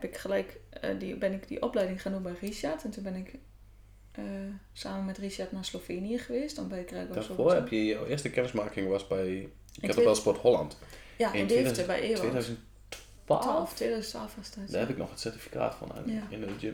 heb 0.00 0.04
ik 0.04 0.16
gelijk 0.16 0.56
eh, 0.70 0.90
die, 0.98 1.16
ben 1.16 1.32
ik 1.32 1.48
die 1.48 1.62
opleiding 1.62 2.02
gaan 2.02 2.12
doen 2.12 2.22
bij 2.22 2.34
Richard. 2.40 2.84
En 2.84 2.90
toen 2.90 3.02
ben 3.02 3.14
ik 3.14 3.34
eh, 4.12 4.24
samen 4.72 5.04
met 5.04 5.18
Richard 5.18 5.52
naar 5.52 5.64
Slovenië 5.64 6.18
geweest. 6.18 6.56
Dan 6.56 6.68
bij 6.68 6.84
Kruikos 6.84 7.14
Daarvoor 7.26 7.52
heb 7.54 7.68
je 7.68 7.84
jouw 7.84 8.06
eerste 8.06 8.30
kennismaking 8.30 8.88
was 8.88 9.06
bij 9.06 9.48
Kettlebell 9.80 10.14
Sport 10.14 10.38
Holland. 10.38 10.78
Ja, 11.16 11.32
in 11.32 11.40
in 11.40 11.46
Deventer 11.46 11.86
bij 11.86 12.00
Ewout. 12.00 12.16
2012. 12.16 12.62
12, 13.24 13.74
2012 13.74 14.34
was 14.36 14.50
dat. 14.54 14.70
Daar 14.70 14.80
heb 14.80 14.88
ik 14.90 14.96
nog 14.96 15.10
het 15.10 15.20
certificaat 15.20 15.74
van 15.74 15.92
uit, 15.92 16.06
Ja. 16.06 16.22
in 16.30 16.40
de 16.40 16.46
gym. 16.58 16.72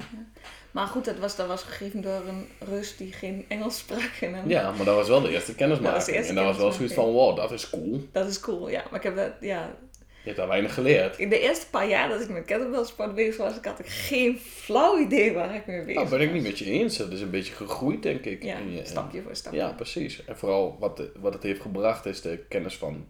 Maar 0.70 0.86
goed, 0.86 1.04
dat 1.04 1.18
was, 1.18 1.36
dat 1.36 1.46
was 1.46 1.62
gegeven 1.62 2.00
door 2.00 2.26
een 2.28 2.46
Rus 2.58 2.96
die 2.96 3.12
geen 3.12 3.44
Engels 3.48 3.78
sprak. 3.78 4.10
En 4.20 4.32
dan- 4.32 4.48
Ja, 4.48 4.70
maar 4.70 4.84
dat 4.84 4.96
was 4.96 5.08
wel 5.08 5.20
de 5.20 5.30
eerste 5.30 5.54
kennismaking. 5.54 5.84
Dat 5.96 5.96
was 5.96 6.04
de 6.06 6.12
eerste 6.12 6.28
en 6.28 6.34
dat 6.34 6.44
was 6.44 6.56
wel 6.56 6.72
zoiets 6.72 6.94
van, 6.94 7.04
wow, 7.12 7.36
dat 7.36 7.52
is 7.52 7.70
cool. 7.70 8.08
Dat 8.12 8.28
is 8.28 8.40
cool, 8.40 8.68
ja. 8.68 8.84
Maar 8.90 8.98
ik 8.98 9.02
heb 9.02 9.16
dat, 9.16 9.32
ja, 9.40 9.76
Je 10.22 10.26
hebt 10.26 10.36
daar 10.36 10.48
weinig 10.48 10.74
geleerd. 10.74 11.18
in 11.18 11.28
de 11.28 11.40
eerste 11.40 11.70
paar 11.70 11.88
jaar 11.88 12.08
dat 12.08 12.20
ik 12.20 12.28
met 12.28 12.44
kettlebellsport 12.44 13.14
bezig 13.14 13.36
was, 13.36 13.56
ik 13.56 13.64
had 13.64 13.78
ik 13.78 13.86
geen 13.86 14.38
flauw 14.38 14.98
idee 14.98 15.32
waar 15.32 15.54
ik 15.54 15.66
mee 15.66 15.78
bezig 15.78 15.94
Nou, 15.94 16.08
was. 16.08 16.18
ben 16.18 16.26
ik 16.28 16.32
niet 16.32 16.42
met 16.42 16.58
je 16.58 16.64
eens. 16.64 16.96
Dat 16.96 17.12
is 17.12 17.20
een 17.20 17.30
beetje 17.30 17.54
gegroeid, 17.54 18.02
denk 18.02 18.24
ik. 18.24 18.42
Ja, 18.42 18.59
je- 18.59 18.85
stapje 18.85 19.22
voor 19.22 19.37
stapje. 19.37 19.59
Ja, 19.59 19.72
precies. 19.72 20.24
En 20.24 20.37
vooral 20.38 20.76
wat, 20.78 20.96
de- 20.96 21.12
wat 21.20 21.33
het 21.35 21.42
heeft 21.42 21.61
gebracht 21.61 22.06
is 22.06 22.20
de 22.20 22.38
kennis 22.48 22.76
van 22.76 23.06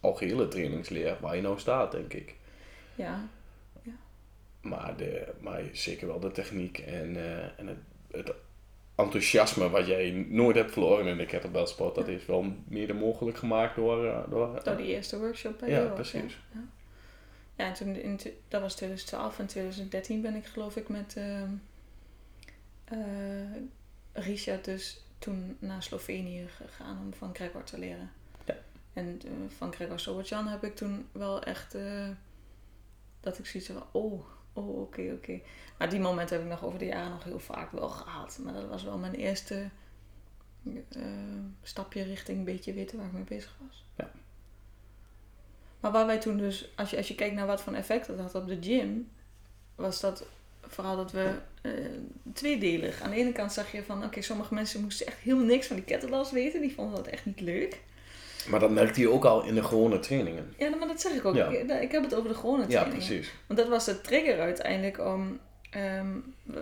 algehele 0.00 0.48
trainingsleer, 0.48 1.16
waar 1.20 1.36
je 1.36 1.42
nou 1.42 1.58
staat, 1.58 1.92
denk 1.92 2.12
ik. 2.12 2.34
Ja, 2.94 3.28
Maar, 4.60 4.94
de, 4.96 5.26
maar 5.40 5.62
zeker 5.72 6.06
wel 6.06 6.20
de 6.20 6.30
techniek 6.30 6.78
en, 6.78 7.16
eh, 7.16 7.44
en 7.60 7.66
het, 7.66 7.76
het 8.10 8.32
enthousiasme 8.94 9.70
wat 9.70 9.86
jij 9.86 10.26
nooit 10.28 10.56
hebt 10.56 10.72
verloren 10.72 11.06
in 11.06 11.16
de 11.16 11.26
kettlebellsport, 11.26 11.94
dat 11.94 12.08
is 12.08 12.26
wel 12.26 12.54
mede 12.68 12.92
mogelijk 12.92 13.38
gemaakt 13.38 13.76
door... 13.76 14.06
eh, 14.06 14.30
door, 14.30 14.60
door 14.64 14.76
die 14.76 14.86
eerste 14.86 15.18
workshop 15.18 15.58
bij 15.58 15.70
Ja, 15.70 15.80
Ewout, 15.80 15.94
precies. 15.94 16.38
Ja, 16.52 16.60
ja. 16.60 16.64
Ja, 17.56 17.66
en 17.66 17.74
toen, 17.74 17.96
in, 17.96 18.20
dat 18.48 18.60
was 18.60 18.74
2012 18.74 19.38
en 19.38 19.46
2013 19.46 20.20
ben 20.20 20.34
ik 20.34 20.44
geloof 20.44 20.76
ik 20.76 20.88
met 20.88 21.14
ehm 21.16 21.50
eh, 22.84 23.62
Richard 24.12 24.64
dus 24.64 25.04
toen 25.18 25.56
naar 25.58 25.82
Slovenië 25.82 26.48
gegaan 26.48 26.98
om 26.98 27.14
van 27.14 27.34
Gregor 27.34 27.64
te 27.64 27.78
leren. 27.78 28.10
Ja. 28.44 28.56
En 28.92 29.20
eh, 29.24 29.30
van 29.56 29.72
Gregor 29.72 30.00
Sobertjan 30.00 30.46
heb 30.46 30.64
ik 30.64 30.76
toen 30.76 31.08
wel 31.12 31.42
echt 31.42 31.74
eh, 31.74 32.08
dat 33.20 33.38
ik 33.38 33.46
zoiets 33.46 33.68
van, 33.70 33.86
oh, 33.92 34.24
oh 34.54 34.80
oké, 34.80 35.12
oké. 35.12 35.40
Maar 35.78 35.90
die 35.90 36.00
moment 36.00 36.30
heb 36.30 36.40
ik 36.40 36.46
nog 36.46 36.64
over 36.64 36.78
de 36.78 36.84
jaren 36.84 37.10
nog 37.10 37.24
heel 37.24 37.38
vaak 37.38 37.70
wel 37.70 37.88
gehad. 37.88 38.38
Maar 38.42 38.52
dat 38.52 38.68
was 38.68 38.82
wel 38.82 38.98
mijn 38.98 39.14
eerste 39.14 39.68
eh, 40.88 41.02
stapje 41.62 42.02
richting 42.02 42.38
een 42.38 42.44
beetje 42.44 42.72
weten 42.72 42.96
waar 42.96 43.06
ik 43.06 43.12
mee 43.12 43.24
bezig 43.24 43.56
was. 43.66 43.84
Ja. 43.96 44.10
Maar 45.80 45.92
waar 45.92 46.06
wij 46.06 46.18
toen 46.18 46.36
dus, 46.36 46.72
als 46.76 46.90
je, 46.90 46.96
als 46.96 47.08
je 47.08 47.14
kijkt 47.14 47.34
naar 47.34 47.46
wat 47.46 47.62
voor 47.62 47.72
effect 47.72 48.06
dat 48.06 48.18
had 48.18 48.34
op 48.34 48.46
de 48.46 48.58
gym, 48.60 49.10
was 49.74 50.00
dat 50.00 50.26
vooral 50.60 50.96
dat 50.96 51.12
we 51.12 51.38
eh, 51.62 51.72
tweedelig. 52.32 53.00
Aan 53.00 53.10
de 53.10 53.16
ene 53.16 53.32
kant 53.32 53.52
zag 53.52 53.72
je 53.72 53.82
van, 53.82 54.04
oké, 54.04 54.22
sommige 54.22 54.54
mensen 54.54 54.80
moesten 54.80 55.06
echt 55.06 55.18
helemaal 55.18 55.46
niks 55.46 55.66
van 55.66 55.76
die 55.76 55.84
kettlebells 55.84 56.32
weten. 56.32 56.60
Die 56.60 56.74
vonden 56.74 56.96
dat 56.96 57.06
echt 57.06 57.26
niet 57.26 57.40
leuk. 57.40 57.82
Maar 58.48 58.60
dat 58.60 58.70
merkte 58.70 59.00
je 59.00 59.08
ook 59.10 59.24
al 59.24 59.42
in 59.44 59.54
de 59.54 59.62
gewone 59.64 59.98
trainingen. 59.98 60.54
Ja, 60.58 60.76
maar 60.76 60.88
dat 60.88 61.00
zeg 61.00 61.12
ik 61.12 61.24
ook. 61.24 61.34
Ja. 61.34 61.48
Ik, 61.48 61.70
ik 61.82 61.92
heb 61.92 62.02
het 62.02 62.14
over 62.14 62.28
de 62.28 62.34
gewone 62.34 62.62
Ja, 62.62 62.66
trainingen. 62.68 63.06
precies. 63.06 63.32
Want 63.46 63.58
dat 63.58 63.68
was 63.68 63.84
de 63.84 64.00
trigger 64.00 64.40
uiteindelijk 64.40 64.98
om... 65.00 65.38
ehm, 65.70 66.08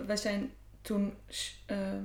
wij 0.05 0.17
zijn 0.17 0.53
toen 0.81 1.13
ehm, 1.65 2.01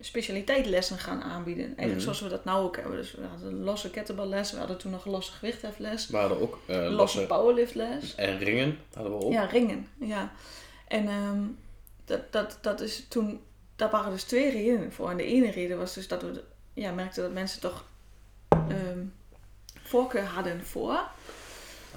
specialiteitlessen 0.00 0.98
gaan 0.98 1.22
aanbieden. 1.22 1.64
Eigenlijk 1.64 1.94
Mhm. 1.94 2.02
zoals 2.02 2.20
we 2.20 2.28
dat 2.28 2.44
nou 2.44 2.64
ook 2.64 2.76
hebben. 2.76 2.96
Dus 2.96 3.12
we 3.14 3.22
hadden 3.26 3.48
een 3.48 3.62
losse 3.64 3.90
kettlebellles. 3.90 4.52
We 4.52 4.58
hadden 4.58 4.78
toen 4.78 4.90
nog 4.90 5.04
losse 5.06 5.32
gewichthefles. 5.32 6.08
We 6.08 6.16
hadden 6.16 6.40
ook 6.40 6.58
eh, 6.66 6.76
losse 6.76 6.90
losse 6.94 7.26
powerliftles. 7.26 8.14
en 8.14 8.38
ringen 8.38 8.78
hadden 8.94 9.18
we 9.18 9.24
ook. 9.24 9.32
Ja, 9.32 9.44
ringen. 9.44 9.88
Ja. 10.00 10.32
En 10.88 11.08
ehm, 11.08 11.40
dat, 12.04 12.32
dat, 12.32 12.58
dat 12.60 12.80
is 12.80 13.06
toen... 13.08 13.40
Daar 13.76 13.90
waren 13.90 14.10
dus 14.12 14.22
twee 14.24 14.50
redenen 14.50 14.92
voor. 14.92 15.10
En 15.10 15.16
de 15.16 15.24
ene 15.24 15.50
reden 15.50 15.78
was 15.78 15.94
dus 15.94 16.08
dat 16.08 16.22
we 16.22 16.42
ja, 16.74 16.92
merkten 16.92 17.22
dat 17.22 17.32
mensen 17.32 17.60
toch... 17.60 17.84
voorkeur 19.92 20.24
hadden 20.24 20.64
voor. 20.64 21.00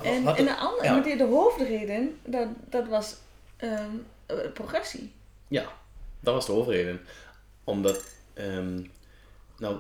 En, 0.02 0.28
en 0.28 0.46
de, 0.46 0.56
andere, 0.56 0.84
ja. 0.84 1.00
die- 1.00 1.18
de 1.18 1.24
hoofdreden, 1.24 2.20
dat, 2.24 2.48
dat 2.70 2.88
was 2.88 3.16
ehm, 3.58 3.90
eh, 4.26 4.36
progressie. 4.54 5.14
Ja, 5.48 5.66
dat 6.20 6.34
was 6.34 6.46
de 6.46 6.52
hoofdreden. 6.52 7.02
Omdat, 7.64 8.04
ehm, 8.34 8.82
nou, 9.58 9.78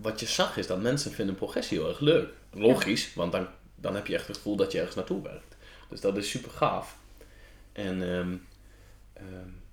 wat 0.00 0.20
je 0.20 0.26
zag 0.26 0.56
is 0.56 0.66
dat 0.66 0.80
mensen 0.80 1.12
vinden 1.12 1.34
progressie 1.34 1.78
heel 1.78 1.88
erg 1.88 2.00
leuk. 2.00 2.28
Logisch, 2.52 3.14
want 3.14 3.32
dan, 3.32 3.46
dan 3.74 3.94
heb 3.94 4.06
je 4.06 4.14
echt 4.14 4.26
het 4.26 4.36
gevoel 4.36 4.56
dat 4.56 4.72
je 4.72 4.78
ergens 4.78 4.96
naartoe 4.96 5.22
werkt. 5.22 5.56
Dus 5.88 6.00
dat 6.00 6.16
is 6.16 6.30
super 6.30 6.50
gaaf. 6.50 6.96
En 7.72 8.12
ehm, 8.12 8.36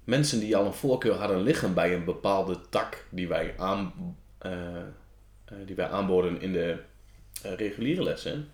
mensen 0.03 0.39
die 0.39 0.55
al 0.57 0.65
een 0.65 0.73
voorkeur 0.73 1.13
hadden 1.15 1.41
liggen 1.41 1.73
bij 1.73 1.93
een 1.93 2.05
bepaalde 2.05 2.59
tak 2.69 3.05
die 3.09 3.27
wij, 3.27 3.53
aan, 3.57 3.93
eh, 4.37 4.77
eh, 4.77 4.83
die 5.65 5.75
wij 5.75 5.87
aanboden 5.89 6.41
in 6.41 6.53
de 6.53 6.77
reguliere 7.43 8.03
lessen, 8.03 8.49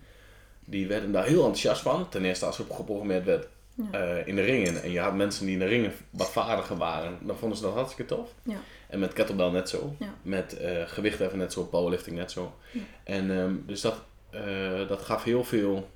die 0.64 0.86
werden 0.86 1.12
daar 1.12 1.24
heel 1.24 1.38
enthousiast 1.40 1.82
van. 1.82 2.08
Ten 2.08 2.24
eerste 2.24 2.46
als 2.46 2.58
er 2.58 2.64
geprogrammeerd 2.70 3.24
werd 3.24 3.48
Ja. 3.92 3.98
eh, 4.18 4.26
in 4.26 4.36
de 4.36 4.42
ringen. 4.42 4.82
En 4.82 4.90
je 4.90 5.00
had 5.00 5.14
mensen 5.14 5.44
die 5.44 5.54
in 5.54 5.58
de 5.60 5.66
ringen 5.66 5.92
wat 6.10 6.30
vaardiger 6.30 6.76
waren. 6.76 7.18
Dan 7.20 7.36
vonden 7.36 7.58
ze 7.58 7.64
dat 7.64 7.74
hartstikke 7.74 8.14
tof. 8.14 8.28
Ja. 8.42 8.56
En 8.88 8.98
met 8.98 9.12
kettlebell 9.12 9.50
net 9.50 9.68
zo. 9.68 9.94
Ja. 9.98 10.14
Met 10.22 10.56
eh 10.56 10.82
gewicht 10.86 11.20
even 11.20 11.38
net 11.38 11.52
zo. 11.52 11.64
Powerlifting 11.64 12.16
net 12.16 12.30
zo. 12.30 12.54
En 13.04 13.30
ehm, 13.38 13.54
dus 13.66 13.80
dat, 13.80 13.94
eh, 14.30 14.88
dat 14.88 15.00
gaf 15.02 15.24
heel 15.24 15.44
veel, 15.44 15.88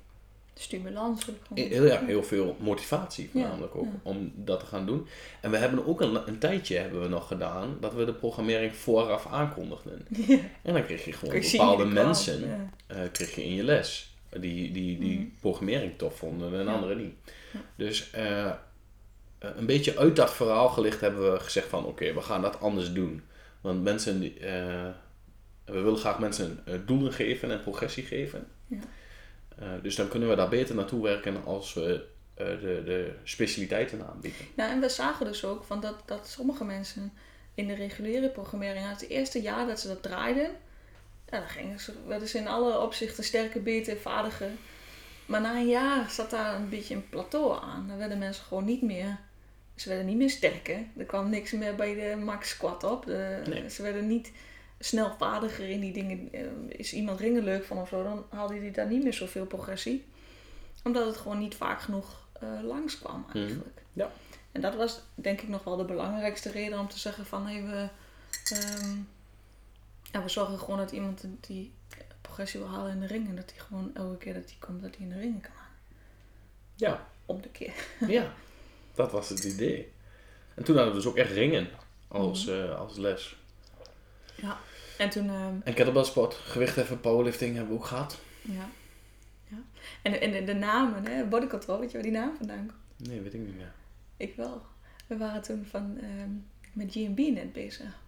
Stimulans. 0.57 1.25
heel, 1.53 1.85
ja, 1.85 2.05
heel 2.05 2.23
veel 2.23 2.55
motivatie 2.59 3.23
Ja, 3.23 3.29
voornamelijk 3.31 3.75
ook. 3.75 3.83
ja. 3.85 3.99
Om 4.03 4.31
dat 4.35 4.59
te 4.59 4.65
gaan 4.65 4.85
doen. 4.85 5.07
En 5.41 5.51
we 5.51 5.57
hebben 5.57 5.85
ook 5.85 6.01
een, 6.01 6.27
een 6.27 6.37
tijdje 6.39 6.77
hebben 6.77 7.01
we 7.01 7.07
nog 7.07 7.27
gedaan. 7.27 7.77
Dat 7.79 7.93
we 7.93 8.05
de 8.05 8.13
programmering 8.13 8.75
vooraf 8.75 9.27
aankondigden. 9.27 10.05
Ja. 10.27 10.37
En 10.61 10.73
dan 10.73 10.83
kreeg 10.85 11.05
je 11.05 11.13
gewoon 11.13 11.39
bepaalde 11.41 11.85
mensen 11.85 12.71
eh, 12.87 12.97
kreeg 13.11 13.35
je 13.35 13.43
in 13.43 13.53
je 13.53 13.63
les. 13.63 14.15
Die, 14.39 14.71
die, 14.71 14.99
die 14.99 15.19
Mhm. 15.19 15.27
programmering 15.39 15.97
tof 15.97 16.17
vonden 16.17 16.59
en 16.59 16.67
anderen 16.67 16.97
niet. 16.97 17.13
Dus 17.75 18.11
eh, 18.11 18.45
eh, 18.45 18.53
een 19.39 19.65
beetje 19.65 19.97
uit 19.97 20.15
dat 20.15 20.33
verhaal 20.33 20.69
gelicht 20.69 21.01
hebben 21.01 21.31
we 21.31 21.39
gezegd 21.39 21.67
van 21.67 21.85
oké, 21.85 22.13
we 22.13 22.21
gaan 22.21 22.41
dat 22.41 22.59
anders 22.59 22.93
doen. 22.93 23.21
Want 23.61 23.83
mensen, 23.83 24.19
die, 24.19 24.37
we 25.65 25.81
willen 25.81 25.97
graag 25.97 26.19
mensen 26.19 26.63
doelen 26.85 27.13
geven 27.13 27.51
en 27.51 27.61
progressie 27.61 28.03
geven. 28.03 28.47
Eh, 29.59 29.67
dus 29.81 29.95
dan 29.95 30.07
kunnen 30.07 30.29
we 30.29 30.35
daar 30.35 30.49
beter 30.49 30.75
naartoe 30.75 31.03
werken 31.03 31.45
als 31.45 31.73
we 31.73 32.05
eh, 32.33 32.45
de, 32.45 32.81
de 32.85 33.13
specialiteiten 33.23 34.07
aanbieden. 34.07 34.45
Nou, 34.55 34.71
en 34.71 34.79
we 34.79 34.89
zagen 34.89 35.25
dus 35.25 35.45
ook 35.45 35.63
van 35.63 35.79
dat, 35.79 35.95
dat 36.05 36.27
sommige 36.27 36.63
mensen 36.63 37.13
in 37.53 37.67
de 37.67 37.75
reguliere 37.75 38.29
programmering, 38.29 38.89
het 38.89 39.09
eerste 39.09 39.41
jaar 39.41 39.67
dat 39.67 39.79
ze 39.79 39.87
dat 39.87 40.03
draaiden, 40.03 40.49
ja, 41.29 41.39
dan 41.39 41.49
gingen 41.49 41.79
ze, 41.79 41.93
werden 42.07 42.27
ze 42.27 42.37
in 42.37 42.47
alle 42.47 42.79
opzichten 42.79 43.23
sterker, 43.23 43.63
beter, 43.63 43.97
vaardiger. 43.97 44.49
Maar 45.25 45.41
na 45.41 45.55
een 45.55 45.67
jaar 45.67 46.09
zat 46.09 46.29
daar 46.29 46.55
een 46.55 46.69
beetje 46.69 46.95
een 46.95 47.09
plateau 47.09 47.63
aan. 47.63 47.87
Dan 47.87 47.97
werden 47.97 48.17
mensen 48.17 48.45
gewoon 48.45 48.65
niet 48.65 48.81
meer, 48.81 49.17
ze 49.75 49.89
werden 49.89 50.07
niet 50.07 50.17
meer 50.17 50.29
sterker. 50.29 50.77
Er 50.97 51.05
kwam 51.05 51.29
niks 51.29 51.51
meer 51.51 51.75
bij 51.75 51.93
de 51.93 52.15
max 52.15 52.49
squat 52.49 52.83
op. 52.83 53.05
De, 53.05 53.41
Nee. 53.49 53.69
Ze 53.69 53.81
werden 53.81 54.07
niet 54.07 54.31
snel 54.79 55.15
vaardiger 55.17 55.69
in 55.69 55.79
die 55.79 55.93
dingen. 55.93 56.29
Eh, 56.33 56.41
Is 56.67 56.93
iemand 56.93 57.19
ringen 57.19 57.43
leuk 57.43 57.63
van 57.65 57.77
of 57.77 57.87
zo, 57.87 58.03
dan 58.03 58.25
haalde 58.29 58.55
hij 58.59 58.71
daar 58.71 58.87
niet 58.87 59.03
meer 59.03 59.13
zoveel 59.13 59.45
progressie. 59.45 60.05
Omdat 60.83 61.05
het 61.05 61.17
gewoon 61.17 61.39
niet 61.39 61.55
vaak 61.55 61.81
genoeg 61.81 62.23
eh 62.33 62.49
langs 62.63 62.99
kwam 62.99 63.25
eigenlijk. 63.33 63.81
Ja. 63.93 64.11
En 64.51 64.61
dat 64.61 64.75
was 64.75 65.01
denk 65.15 65.41
ik 65.41 65.47
nog 65.47 65.63
wel 65.63 65.75
de 65.77 65.85
belangrijkste 65.85 66.51
reden 66.51 66.79
om 66.79 66.87
te 66.89 66.99
zeggen 66.99 67.25
van 67.25 67.47
hey, 67.47 67.63
we, 67.63 67.87
ehm, 68.55 68.97
ja, 70.11 70.23
we 70.23 70.29
zorgen 70.29 70.59
gewoon 70.59 70.77
dat 70.77 70.91
iemand 70.91 71.25
die 71.39 71.71
progressie 72.21 72.59
wil 72.59 72.69
halen 72.69 72.91
in 72.91 72.99
de 72.99 73.07
ring. 73.07 73.27
En 73.27 73.35
dat 73.35 73.51
hij 73.51 73.59
gewoon 73.59 73.91
elke 73.93 74.17
keer 74.17 74.33
dat 74.33 74.45
hij 74.45 74.55
komt, 74.59 74.81
dat 74.81 74.95
hij 74.95 75.05
in 75.05 75.11
de 75.11 75.19
ringen 75.19 75.41
kan 75.41 75.51
halen. 75.55 75.77
Ja, 76.75 77.07
Om 77.25 77.41
de 77.41 77.49
keer. 77.49 77.73
ja. 78.07 78.33
dat 78.93 79.11
was 79.11 79.29
het 79.29 79.43
idee. 79.43 79.91
En 80.53 80.63
toen 80.63 80.75
hadden 80.75 80.93
we 80.93 80.99
dus 80.99 81.09
ook 81.09 81.17
echt 81.17 81.31
ringen 81.31 81.69
als, 82.07 82.47
eh, 82.47 82.79
als 82.79 82.97
les. 82.97 83.35
Ja. 84.35 84.57
En 84.97 85.09
toen, 85.09 85.29
ehm, 85.29 85.55
En 85.63 85.73
kettlebellsport, 85.73 86.33
gewichtheffen, 86.33 86.99
powerlifting 86.99 87.55
hebben 87.55 87.73
we 87.73 87.79
ook 87.79 87.85
gehad. 87.85 88.19
ja. 88.41 88.69
ja. 89.47 89.57
En, 90.01 90.21
en 90.21 90.31
de, 90.31 90.43
de 90.43 90.53
namen, 90.53 91.05
hè, 91.05 91.25
body 91.25 91.47
control, 91.47 91.79
weet 91.79 91.87
je 91.91 91.93
waar 91.93 92.03
die 92.07 92.15
naam 92.15 92.35
vandaan 92.37 92.57
komt? 92.67 93.09
Nee, 93.09 93.21
weet 93.21 93.33
ik 93.33 93.39
niet 93.39 93.55
meer. 93.55 93.71
Ik 94.17 94.35
wel. 94.35 94.61
We 95.07 95.17
waren 95.17 95.41
toen 95.41 95.65
van, 95.69 95.97
ehm, 96.01 96.29
met 96.73 96.91
GMB 96.91 97.17
net 97.17 97.53
bezig. 97.53 97.99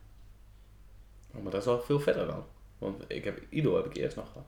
Oh, 1.33 1.41
maar 1.43 1.51
dat 1.51 1.61
is 1.61 1.67
wel 1.67 1.81
veel 1.81 1.99
verder 1.99 2.25
dan. 2.27 2.45
Want 2.77 3.03
ik 3.07 3.23
heb, 3.23 3.41
Ido 3.49 3.75
heb 3.75 3.85
ik 3.85 3.95
eerst 3.97 4.15
nog 4.15 4.27
gehad. 4.27 4.47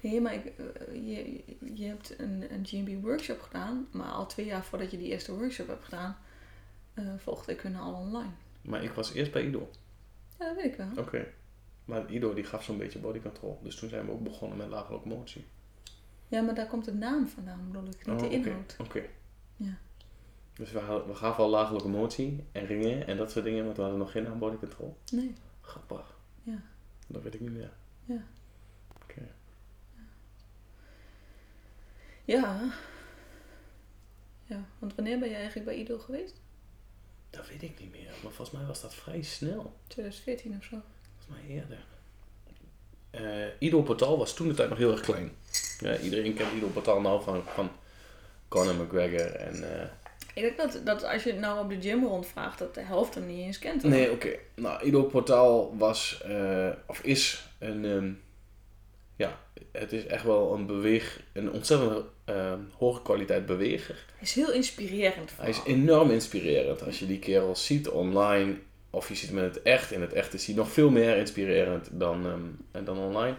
Nee, 0.00 0.20
maar 0.20 0.34
ik, 0.34 0.44
eh, 0.44 0.94
je, 0.94 1.42
je 1.74 1.86
hebt 1.86 2.18
een, 2.18 2.44
een 2.52 2.66
GMB 2.66 3.02
workshop 3.02 3.40
gedaan, 3.40 3.86
maar 3.90 4.10
al 4.10 4.26
twee 4.26 4.46
jaar 4.46 4.64
voordat 4.64 4.90
je 4.90 4.98
die 4.98 5.08
eerste 5.10 5.34
workshop 5.36 5.66
hebt 5.66 5.84
gedaan, 5.84 6.16
eh 6.94 7.04
volgde 7.18 7.52
ik 7.52 7.60
hun 7.60 7.76
al 7.76 7.94
online. 7.94 8.30
Maar 8.62 8.82
ik 8.84 8.92
was 8.92 9.12
eerst 9.12 9.32
bij 9.32 9.46
Ido. 9.46 9.70
Ja, 10.38 10.46
dat 10.46 10.54
weet 10.56 10.64
ik 10.64 10.76
wel. 10.76 10.88
Oké. 10.98 11.26
Maar 11.84 12.10
Ido 12.12 12.34
die 12.34 12.44
gaf 12.44 12.64
zo'n 12.64 12.78
beetje 12.78 12.98
body 12.98 13.20
control. 13.20 13.60
Dus 13.62 13.76
toen 13.76 13.88
zijn 13.88 14.06
we 14.06 14.12
ook 14.12 14.22
begonnen 14.22 14.58
met 14.58 14.68
lage 14.68 14.92
locomotie. 14.92 15.44
Ja, 16.28 16.40
maar 16.42 16.54
daar 16.54 16.66
komt 16.66 16.84
de 16.84 16.94
naam 16.94 17.28
vandaan, 17.28 17.66
bedoel 17.70 17.88
ik, 17.88 17.96
niet 17.96 18.08
Oh, 18.08 18.18
de 18.18 18.24
oké. 18.24 18.34
inhoud. 18.34 18.76
Oké. 18.80 19.02
Ja. 19.56 19.78
Dus 20.54 20.72
we, 20.72 20.78
hadden- 20.78 21.06
we 21.08 21.14
gaven 21.14 21.44
al 21.44 21.50
lage 21.50 21.72
locomotie 21.72 22.44
en 22.52 22.66
ringen 22.66 23.06
en 23.06 23.16
dat 23.16 23.30
soort 23.30 23.44
dingen, 23.44 23.64
want 23.64 23.76
we 23.76 23.82
hadden 23.82 24.00
nog 24.00 24.10
geen 24.10 24.22
naam 24.22 24.38
body 24.38 24.56
control. 24.56 24.96
Nee. 25.12 25.34
Grappig. 25.60 26.18
Ja. 26.42 26.62
Dat 27.06 27.22
weet 27.22 27.34
ik 27.34 27.40
niet 27.40 27.52
meer. 27.52 27.72
Ja. 28.04 28.24
Oké. 29.02 29.28
Ja. 32.24 32.60
Ja, 34.44 34.64
want 34.78 34.94
wanneer 34.94 35.18
ben 35.18 35.28
je 35.28 35.34
eigenlijk 35.34 35.66
bij 35.66 35.76
Ido 35.76 35.98
geweest? 35.98 36.40
Dat 37.36 37.48
weet 37.48 37.62
ik 37.62 37.80
niet 37.80 37.90
meer. 37.90 38.08
Maar 38.22 38.32
volgens 38.32 38.50
mij 38.50 38.66
was 38.66 38.80
dat 38.80 38.94
vrij 38.94 39.22
snel. 39.22 39.72
2014 39.86 40.56
of 40.58 40.64
zo. 40.64 40.76
Volgens 41.16 41.46
mij 41.46 41.56
eerder. 41.56 41.78
Eh, 43.10 43.46
Ido 43.58 43.82
Portal 43.82 44.18
was 44.18 44.34
toen 44.34 44.48
de 44.48 44.54
tijd 44.54 44.68
nog 44.68 44.78
heel 44.78 44.90
erg 44.90 45.00
klein. 45.00 45.32
Ja, 45.80 45.98
iedereen 45.98 46.34
kent 46.34 46.52
Ido 46.52 46.66
Portal 46.66 47.00
nou 47.00 47.22
van, 47.22 47.42
van 47.54 47.70
Conor 48.48 48.74
McGregor 48.74 49.32
en... 49.34 49.80
eh, 49.80 49.86
Ik 50.34 50.42
denk 50.42 50.56
dat, 50.56 50.80
dat 50.86 51.04
als 51.04 51.22
je 51.22 51.30
het 51.30 51.38
nou 51.40 51.60
op 51.64 51.68
de 51.68 51.80
gym 51.80 52.04
rondvraagt, 52.04 52.58
dat 52.58 52.74
de 52.74 52.80
helft 52.80 53.14
hem 53.14 53.26
niet 53.26 53.38
eens 53.38 53.58
kent. 53.58 53.82
hoor. 53.82 53.90
Nee, 53.90 54.10
oké. 54.10 54.36
Nou, 54.54 54.84
Ido 54.84 55.02
Portaal 55.02 55.76
was, 55.76 56.22
eh, 56.24 56.68
of 56.86 57.00
is 57.00 57.48
een, 57.58 57.84
ehm, 57.84 58.12
ja, 59.16 59.40
het 59.72 59.92
is 59.92 60.06
echt 60.06 60.24
wel 60.24 60.54
een 60.54 60.66
beweeg, 60.66 61.20
een 61.32 61.52
ontzettend 61.52 62.04
ehm, 62.24 62.60
hoge 62.72 63.02
kwaliteit 63.02 63.46
beweger. 63.46 64.04
Hij 64.12 64.22
is 64.22 64.34
heel 64.34 64.52
inspirerend. 64.52 65.32
Hij 65.36 65.48
is 65.48 65.60
enorm 65.64 66.10
inspirerend. 66.10 66.82
Als 66.82 66.98
je 66.98 67.06
die 67.06 67.18
kerel 67.18 67.56
ziet 67.56 67.88
online, 67.88 68.56
of 68.90 69.08
je 69.08 69.14
ziet 69.14 69.28
hem 69.28 69.38
in 69.38 69.44
het 69.44 69.62
echt, 69.62 69.92
in 69.92 70.00
het 70.00 70.12
echt 70.12 70.34
is 70.34 70.46
hij 70.46 70.54
nog 70.54 70.70
veel 70.70 70.90
meer 70.90 71.16
inspirerend 71.16 71.88
dan, 71.92 72.26
ehm, 72.72 72.84
dan 72.84 72.98
online. 72.98 73.36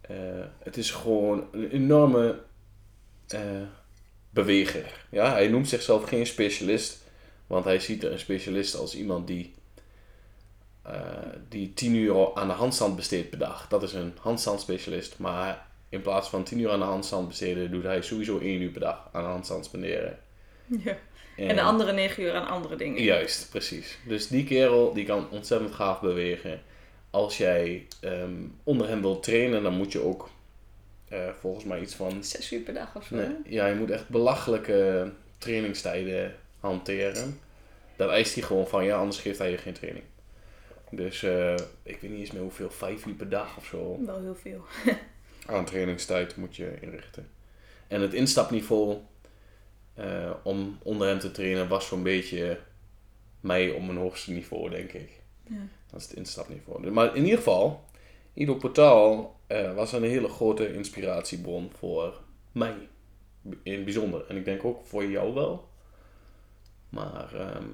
Eh, 0.00 0.16
het 0.58 0.76
is 0.76 0.90
gewoon 0.90 1.48
een 1.52 1.70
enorme 1.70 2.40
eh, 3.28 3.40
beweger. 4.30 5.06
Ja, 5.10 5.32
hij 5.32 5.48
noemt 5.48 5.68
zichzelf 5.68 6.04
geen 6.04 6.26
specialist, 6.26 6.98
want 7.46 7.64
hij 7.64 7.80
ziet 7.80 8.02
een 8.02 8.18
specialist 8.18 8.74
als 8.74 8.94
iemand 8.96 9.26
die, 9.26 9.54
eh, 10.82 10.94
die 11.48 11.74
10 11.74 11.94
uur 11.94 12.34
aan 12.34 12.48
de 12.48 12.54
handstand 12.54 12.96
besteedt 12.96 13.30
per 13.30 13.38
dag. 13.38 13.68
Dat 13.68 13.82
is 13.82 13.92
een 13.92 14.12
handstandspecialist, 14.20 15.18
maar 15.18 15.66
in 15.88 16.02
plaats 16.02 16.28
van 16.28 16.42
10 16.42 16.58
uur 16.58 16.70
aan 16.70 16.78
de 16.78 16.84
handstand 16.84 17.28
besteden, 17.28 17.70
doet 17.70 17.82
hij 17.82 18.02
sowieso 18.02 18.38
1 18.38 18.60
uur 18.60 18.70
per 18.70 18.80
dag 18.80 19.08
aan 19.12 19.22
de 19.22 19.28
handstand 19.28 19.64
spenderen. 19.64 20.18
Ja. 21.36 21.48
En 21.48 21.56
de 21.56 21.62
andere 21.62 21.92
negen 21.92 22.22
uur 22.22 22.34
aan 22.34 22.48
andere 22.48 22.76
dingen. 22.76 23.02
Juist, 23.02 23.50
precies. 23.50 23.98
Dus 24.06 24.28
die 24.28 24.44
kerel 24.44 24.92
die 24.92 25.04
kan 25.04 25.30
ontzettend 25.30 25.74
gaaf 25.74 26.00
bewegen. 26.00 26.62
Als 27.10 27.38
jij 27.38 27.86
ehm, 28.00 28.34
onder 28.62 28.88
hem 28.88 29.00
wilt 29.00 29.22
trainen, 29.22 29.62
dan 29.62 29.76
moet 29.76 29.92
je 29.92 30.00
ook 30.00 30.30
eh, 31.08 31.28
volgens 31.40 31.64
mij 31.64 31.80
iets 31.80 31.94
van. 31.94 32.24
Zes 32.24 32.52
uur 32.52 32.60
per 32.60 32.74
dag 32.74 32.96
of 32.96 33.04
zo. 33.04 33.16
Nee, 33.16 33.28
ja, 33.44 33.66
je 33.66 33.74
moet 33.74 33.90
echt 33.90 34.08
belachelijke 34.08 35.10
trainingstijden 35.38 36.34
hanteren. 36.60 37.40
Dat 37.96 38.10
eist 38.10 38.34
hij 38.34 38.42
gewoon 38.42 38.68
van 38.68 38.84
ja, 38.84 38.96
anders 38.96 39.18
geeft 39.18 39.38
hij 39.38 39.50
je 39.50 39.58
geen 39.58 39.72
training. 39.72 40.04
Dus 40.94 41.22
eh, 41.22 41.54
ik 41.82 42.00
weet 42.00 42.10
niet 42.10 42.20
eens 42.20 42.32
meer 42.32 42.42
hoeveel, 42.42 42.70
vijf 42.70 43.06
uur 43.06 43.14
per 43.14 43.28
dag 43.28 43.56
of 43.56 43.64
zo 43.64 44.04
Wel 44.04 44.20
heel 44.20 44.34
veel. 44.34 44.64
aan 45.46 45.64
trainingstijd 45.64 46.36
moet 46.36 46.56
je 46.56 46.80
inrichten. 46.80 47.28
En 47.88 48.00
het 48.00 48.14
instapniveau 48.14 48.96
eh, 49.94 50.30
om 50.42 50.78
onder 50.82 51.08
hem 51.08 51.18
te 51.18 51.30
trainen 51.30 51.68
was 51.68 51.86
zo'n 51.86 52.02
beetje 52.02 52.60
mij 53.40 53.70
op 53.70 53.82
mijn 53.82 53.98
hoogste 53.98 54.32
niveau, 54.32 54.70
denk 54.70 54.92
ik. 54.92 55.20
Ja. 55.48 55.66
Dat 55.90 56.00
is 56.00 56.06
het 56.06 56.16
instapniveau. 56.16 56.90
Maar 56.90 57.16
in 57.16 57.22
ieder 57.22 57.38
geval, 57.38 57.84
Ido 58.34 58.54
Portaal 58.54 59.40
eh, 59.46 59.74
was 59.74 59.92
een 59.92 60.02
hele 60.02 60.28
grote 60.28 60.74
inspiratiebron 60.74 61.70
voor 61.78 62.20
mij. 62.52 62.88
In 63.62 63.72
het 63.72 63.84
bijzonder. 63.84 64.26
En 64.28 64.36
ik 64.36 64.44
denk 64.44 64.64
ook 64.64 64.86
voor 64.86 65.04
jou 65.04 65.34
wel. 65.34 65.68
Maar 66.88 67.34
ehm, 67.34 67.68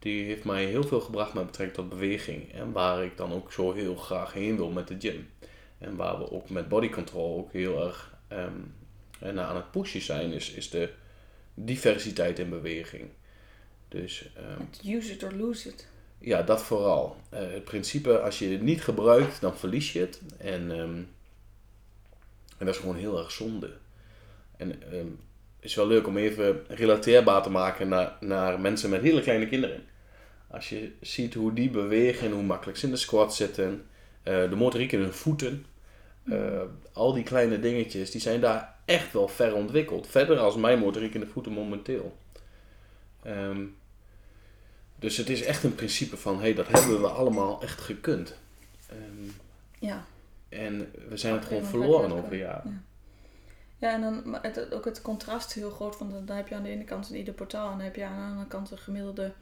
die 0.00 0.24
heeft 0.24 0.44
mij 0.44 0.64
heel 0.64 0.82
veel 0.84 1.00
gebracht 1.00 1.34
met 1.34 1.46
betrekking 1.46 1.76
tot 1.76 1.98
beweging. 1.98 2.52
En 2.52 2.72
waar 2.72 3.04
ik 3.04 3.16
dan 3.16 3.32
ook 3.32 3.52
zo 3.52 3.72
heel 3.72 3.96
graag 3.96 4.32
heen 4.32 4.56
wil 4.56 4.70
met 4.70 4.88
de 4.88 4.96
gym. 4.98 5.28
En 5.78 5.96
waar 5.96 6.18
we 6.18 6.30
ook 6.30 6.50
met 6.50 6.68
body 6.68 6.88
control 6.88 7.38
ook 7.38 7.52
heel 7.52 7.84
erg 7.86 8.16
ehm, 8.28 8.58
en 9.18 9.40
aan 9.40 9.56
het 9.56 9.70
pushen 9.70 10.00
zijn, 10.00 10.32
is, 10.32 10.50
is 10.50 10.70
de 10.70 10.90
diversiteit 11.54 12.38
in 12.38 12.48
beweging. 12.48 13.08
Dus 13.88 14.30
ehm, 14.36 14.60
Het 14.70 14.80
Use 14.84 15.12
it 15.12 15.22
or 15.22 15.32
lose 15.32 15.68
it. 15.68 15.88
ja, 16.18 16.42
dat 16.42 16.62
vooral. 16.62 17.16
Eh, 17.28 17.40
het 17.40 17.64
principe, 17.64 18.20
als 18.20 18.38
je 18.38 18.48
het 18.48 18.62
niet 18.62 18.82
gebruikt, 18.82 19.40
dan 19.40 19.56
verlies 19.56 19.92
je 19.92 20.00
het. 20.00 20.20
En, 20.38 20.70
ehm, 20.70 20.96
en 22.58 22.66
dat 22.66 22.68
is 22.68 22.80
gewoon 22.80 22.96
heel 22.96 23.18
erg 23.18 23.30
zonde. 23.30 23.70
En 24.56 24.68
het 24.70 25.68
is 25.68 25.74
wel 25.74 25.86
leuk 25.86 26.06
om 26.06 26.16
even 26.16 26.64
relateerbaar 26.68 27.42
te 27.42 27.50
maken 27.50 27.88
naar, 27.88 28.16
naar 28.20 28.60
mensen 28.60 28.90
met 28.90 29.02
hele 29.02 29.22
kleine 29.22 29.48
kinderen. 29.48 29.82
Als 30.50 30.68
je 30.68 30.92
ziet 31.00 31.34
hoe 31.34 31.52
die 31.52 31.70
bewegen 31.70 32.26
en 32.26 32.32
hoe 32.32 32.42
makkelijk 32.42 32.78
ze 32.78 32.86
in 32.86 32.92
de 32.92 32.98
squat 32.98 33.34
zitten, 33.34 33.86
eh, 34.22 34.50
de 34.50 34.56
motoriek 34.56 34.92
in 34.92 35.00
hun 35.00 35.12
voeten, 35.12 35.66
eh, 36.24 36.60
al 36.92 37.12
die 37.12 37.24
kleine 37.24 37.60
dingetjes, 37.60 38.10
die 38.10 38.20
zijn 38.20 38.40
daar 38.40 38.74
echt 38.84 39.12
wel 39.12 39.28
ver 39.28 39.54
ontwikkeld. 39.54 40.06
Verder 40.06 40.38
als 40.38 40.56
mijn 40.56 40.78
motoriek 40.78 41.14
in 41.14 41.20
de 41.20 41.26
voeten 41.26 41.52
momenteel. 41.52 42.16
Ehm, 43.22 43.64
dus 44.96 45.16
het 45.16 45.28
is 45.28 45.42
echt 45.42 45.64
een 45.64 45.74
principe 45.74 46.16
van, 46.16 46.34
hé, 46.34 46.40
hey, 46.40 46.54
dat 46.54 46.68
hebben 46.68 47.00
we 47.00 47.08
allemaal 47.08 47.62
echt 47.62 47.80
gekund. 47.80 48.34
Ehm, 48.88 49.30
Ja. 49.78 50.04
en 50.48 50.92
we 51.08 51.16
zijn 51.16 51.34
het 51.34 51.44
gewoon 51.44 51.64
verloren 51.64 52.12
over 52.12 52.36
jaren. 52.36 52.84
Ja, 53.78 53.92
en 53.92 54.00
dan 54.00 54.38
het, 54.42 54.72
ook 54.74 54.84
het 54.84 55.02
contrast 55.02 55.48
is 55.48 55.54
heel 55.54 55.70
groot. 55.70 55.98
Want 55.98 56.26
dan 56.26 56.36
heb 56.36 56.48
je 56.48 56.54
aan 56.54 56.62
de 56.62 56.68
ene 56.68 56.84
kant 56.84 57.10
een 57.10 57.16
ieder 57.16 57.34
portaal. 57.34 57.70
En 57.70 57.76
dan 57.76 57.84
heb 57.84 57.96
je 57.96 58.04
aan 58.04 58.16
de 58.24 58.30
andere 58.30 58.46
kant 58.48 58.70
een 58.70 58.78
gemiddelde 58.78 59.32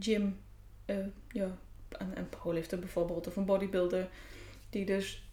gym. 0.00 0.40
eh, 0.84 0.96
ja, 1.28 1.56
een, 1.88 2.16
een 2.18 2.28
powerlifter 2.28 2.78
bijvoorbeeld. 2.78 3.26
Of 3.26 3.36
een 3.36 3.44
bodybuilder. 3.44 4.08
Die 4.70 4.84
dus 4.86 5.24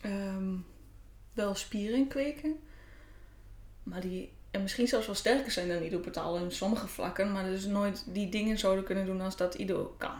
ehm, 0.00 0.54
wel 1.32 1.54
spieren 1.54 2.08
kweken. 2.08 2.58
Maar 3.82 4.00
die 4.00 4.32
en 4.50 4.62
misschien 4.62 4.88
zelfs 4.88 5.06
wel 5.06 5.14
sterker 5.14 5.50
zijn 5.50 5.68
dan 5.68 5.82
ieder 5.82 5.98
portaal 6.00 6.36
in 6.36 6.50
sommige 6.52 6.88
vlakken. 6.88 7.32
Maar 7.32 7.44
dus 7.44 7.64
nooit 7.64 8.04
die 8.06 8.28
dingen 8.28 8.58
zouden 8.58 8.84
kunnen 8.84 9.06
doen 9.06 9.20
als 9.20 9.36
dat 9.36 9.54
Ido 9.54 9.94
kan. 9.98 10.16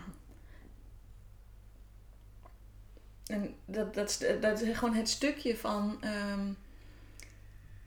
en 3.27 3.55
dat, 3.65 3.95
dat, 3.95 4.09
is- 4.11 4.41
dat 4.41 4.61
is 4.61 4.77
gewoon 4.79 4.95
het 4.95 5.09
stukje 5.09 5.57
van 5.57 5.97
ehm, 6.03 6.49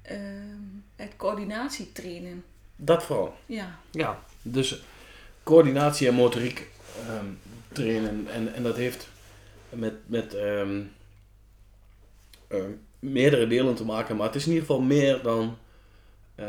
ehm, 0.02 0.58
het 0.96 1.16
coördinatietrainen. 1.16 2.44
Dat 2.76 3.04
vooral. 3.04 3.36
Ja, 3.46 3.80
Ja, 3.92 4.24
dus 4.42 4.84
coördinatie 5.46 6.08
en 6.08 6.14
motoriek 6.14 6.68
ehm, 7.08 7.26
trainen. 7.72 8.28
En, 8.34 8.54
en 8.54 8.64
dat 8.64 8.76
heeft 8.76 9.08
met, 9.70 9.94
met 10.06 10.34
ehm, 10.34 10.82
ehm, 12.48 12.72
meerdere 13.00 13.48
delen 13.48 13.76
te 13.76 13.86
maken. 13.86 14.16
Maar 14.16 14.26
het 14.26 14.36
is 14.36 14.46
in 14.46 14.52
ieder 14.52 14.66
geval 14.66 14.82
meer 14.82 15.22
dan, 15.22 15.58
eh, 16.36 16.48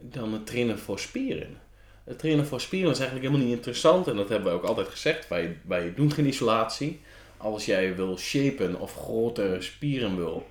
dan 0.00 0.32
het 0.32 0.46
trainen 0.46 0.78
voor 0.78 0.98
spieren. 0.98 1.60
Het 2.04 2.18
trainen 2.18 2.46
voor 2.46 2.60
spieren 2.60 2.90
is 2.90 2.98
eigenlijk 2.98 3.28
helemaal 3.28 3.48
niet 3.48 3.56
interessant. 3.56 4.06
En 4.06 4.16
dat 4.16 4.28
hebben 4.28 4.48
wij 4.48 4.56
ook 4.56 4.64
altijd 4.64 4.88
gezegd. 4.88 5.28
Wij, 5.28 5.58
wij 5.64 5.94
doen 5.94 6.12
geen 6.12 6.26
isolatie. 6.26 7.00
Als 7.36 7.64
jij 7.64 7.96
wil 7.96 8.18
shapen 8.18 8.80
of 8.80 8.94
grote 8.94 9.56
spieren 9.60 10.16
wil. 10.16 10.46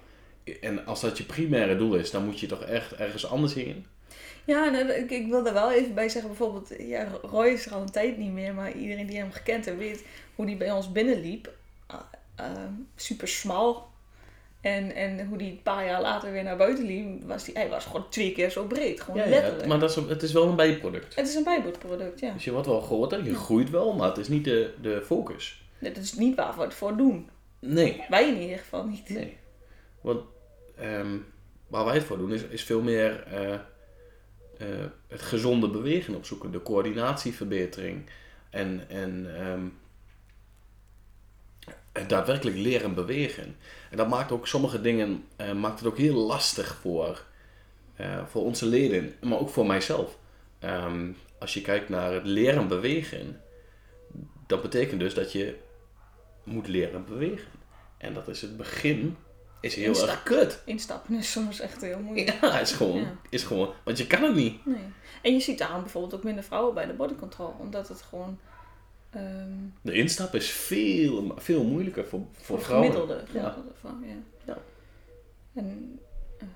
En 0.61 0.85
als 0.85 1.01
dat 1.01 1.17
je 1.17 1.23
primaire 1.23 1.77
doel 1.77 1.95
is, 1.95 2.11
dan 2.11 2.25
moet 2.25 2.39
je 2.39 2.47
toch 2.47 2.61
echt 2.61 2.93
ergens 2.93 3.25
anders 3.25 3.53
heen. 3.53 3.85
Ja 4.45 4.73
en, 4.73 4.97
ik, 4.97 5.11
ik 5.11 5.27
wil 5.27 5.47
er 5.47 5.53
wel 5.53 5.71
even 5.71 5.93
bij 5.93 6.09
zeggen, 6.09 6.29
bijvoorbeeld, 6.29 6.73
ja, 6.79 7.07
Roy 7.21 7.47
is 7.47 7.65
er 7.65 7.73
al 7.73 7.81
een 7.81 7.91
tijd 7.91 8.17
niet 8.17 8.31
meer, 8.31 8.53
maar 8.53 8.71
iedereen 8.71 9.07
die 9.07 9.17
hem 9.17 9.31
gekend 9.31 9.65
heeft 9.65 9.77
weet 9.77 10.03
hoe 10.35 10.45
hij 10.45 10.57
bij 10.57 10.71
ons 10.71 10.91
binnenliep. 10.91 11.53
Ehm, 12.35 12.71
super 12.95 13.27
smal. 13.27 13.87
En, 14.61 14.95
en 14.95 15.27
hoe 15.27 15.37
die 15.37 15.51
een 15.51 15.61
paar 15.63 15.85
jaar 15.85 16.01
later 16.01 16.31
weer 16.31 16.43
naar 16.43 16.57
buiten 16.57 16.85
liep, 16.85 17.23
was 17.23 17.43
die, 17.43 17.53
hij 17.53 17.69
was 17.69 17.85
gewoon 17.85 18.09
twee 18.09 18.31
keer 18.31 18.49
zo 18.49 18.65
breed. 18.65 19.01
Gewoon 19.01 19.19
Ja, 19.19 19.25
ja, 19.25 19.29
letterlijk. 19.29 19.67
maar 19.67 19.79
dat 19.79 19.89
is, 19.89 19.95
het 19.95 20.23
is 20.23 20.31
wel 20.31 20.47
een 20.47 20.55
bijproduct. 20.55 21.15
Het 21.15 21.27
is 21.27 21.35
een 21.35 21.43
bijboordproduct, 21.43 22.19
ja. 22.19 22.33
Dus 22.33 22.43
je 22.43 22.51
wordt 22.51 22.67
wel 22.67 22.81
groter, 22.81 23.23
je 23.23 23.35
groeit 23.35 23.69
wel, 23.69 23.93
maar 23.93 24.07
het 24.07 24.17
is 24.17 24.27
niet 24.27 24.43
de, 24.43 24.73
de 24.81 25.01
focus. 25.05 25.63
Dat 25.79 25.97
is 25.97 26.13
niet 26.13 26.35
waar 26.35 26.55
we 26.55 26.61
het 26.61 26.73
voor 26.73 26.97
doen. 26.97 27.29
Nee. 27.59 28.03
Wij 28.09 28.27
in 28.29 28.41
ieder 28.41 28.57
geval 28.57 28.85
niet. 28.85 29.09
Nee. 29.09 29.37
Want 30.01 30.21
ehm, 30.77 31.17
waar 31.67 31.85
wij 31.85 31.93
het 31.93 32.03
voor 32.03 32.17
doen 32.17 32.33
is, 32.33 32.43
is 32.43 32.63
veel 32.63 32.81
meer 32.81 33.23
eh, 33.23 33.59
eh, 34.57 34.67
het 35.07 35.21
gezonde 35.21 35.69
bewegen 35.69 36.15
opzoeken. 36.15 36.51
De 36.51 36.61
coördinatieverbetering. 36.61 38.09
En, 38.49 38.89
en 38.89 39.35
ehm, 39.37 39.67
daadwerkelijk 42.07 42.57
leren 42.57 42.93
bewegen. 42.93 43.55
En 43.89 43.97
dat 43.97 44.07
maakt 44.07 44.31
ook 44.31 44.47
sommige 44.47 44.81
dingen 44.81 45.23
eh, 45.35 45.53
maakt 45.53 45.79
het 45.79 45.87
ook 45.87 45.97
heel 45.97 46.25
lastig 46.25 46.75
voor, 46.81 47.23
eh, 47.95 48.25
voor 48.25 48.43
onze 48.43 48.65
leden, 48.65 49.15
maar 49.21 49.39
ook 49.39 49.49
voor 49.49 49.65
mijzelf. 49.65 50.17
Ehm, 50.59 51.11
als 51.39 51.53
je 51.53 51.61
kijkt 51.61 51.89
naar 51.89 52.13
het 52.13 52.25
leren 52.25 52.67
bewegen, 52.67 53.41
dat 54.47 54.61
betekent 54.61 54.99
dus 54.99 55.13
dat 55.13 55.31
je 55.31 55.55
moet 56.43 56.67
leren 56.67 57.05
bewegen. 57.05 57.51
En 57.97 58.13
dat 58.13 58.27
is 58.27 58.41
het 58.41 58.57
begin, 58.57 59.17
is 59.65 59.75
heel 59.75 59.87
Instap. 59.87 60.07
erg 60.09 60.23
kut. 60.23 60.61
Instappen 60.65 61.15
is 61.15 61.31
soms 61.31 61.59
echt 61.59 61.81
heel 61.81 61.99
moeilijk. 61.99 62.37
Ja, 62.41 62.59
is 62.59 62.71
gewoon, 62.71 62.99
Ja. 63.01 63.15
is 63.29 63.43
gewoon, 63.43 63.73
want 63.83 63.97
je 63.97 64.07
kan 64.07 64.23
het 64.23 64.35
niet. 64.35 64.65
Nee. 64.65 64.83
En 65.21 65.33
je 65.33 65.39
ziet 65.39 65.57
daarom 65.57 65.81
bijvoorbeeld 65.81 66.13
ook 66.15 66.23
minder 66.23 66.43
vrouwen 66.43 66.73
bij 66.73 66.85
de 66.85 66.93
body 66.93 67.15
control. 67.15 67.55
Omdat 67.59 67.87
het 67.87 68.01
gewoon 68.01 68.39
ehm 69.09 69.49
De 69.81 69.93
instap 69.93 70.35
is 70.35 70.49
veel, 70.51 71.33
veel 71.37 71.63
moeilijker 71.63 72.05
voor, 72.07 72.21
voor, 72.41 72.61
vrouwen. 72.61 72.91
gemiddelde, 72.91 73.23
Ja. 73.23 73.39
gemiddelde 73.39 73.71
vrouwen, 73.79 74.07
ja. 74.07 74.15
Ja. 74.45 74.57
En, 75.53 75.99
ehm, 76.39 76.47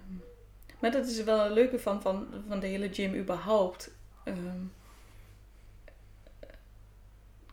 maar 0.79 0.91
dat 0.91 1.07
is 1.07 1.23
wel 1.23 1.45
een 1.45 1.51
leuke 1.53 1.79
van, 1.79 2.01
van, 2.01 2.27
van 2.47 2.59
de 2.59 2.67
hele 2.67 2.93
gym 2.93 3.15
überhaupt. 3.15 3.91
Ehm, 4.23 4.37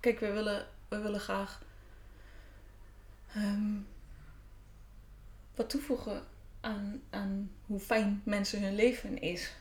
kijk, 0.00 0.20
we 0.20 0.32
willen, 0.32 0.66
we 0.88 0.98
willen 0.98 1.20
graag 1.20 1.60
wat 5.56 5.70
toevoegen 5.70 6.22
aan, 6.60 7.02
aan 7.10 7.50
hoe 7.66 7.80
fijn 7.80 8.22
mensen 8.24 8.62
hun 8.62 8.74
leven 8.74 9.20
is. 9.20 9.52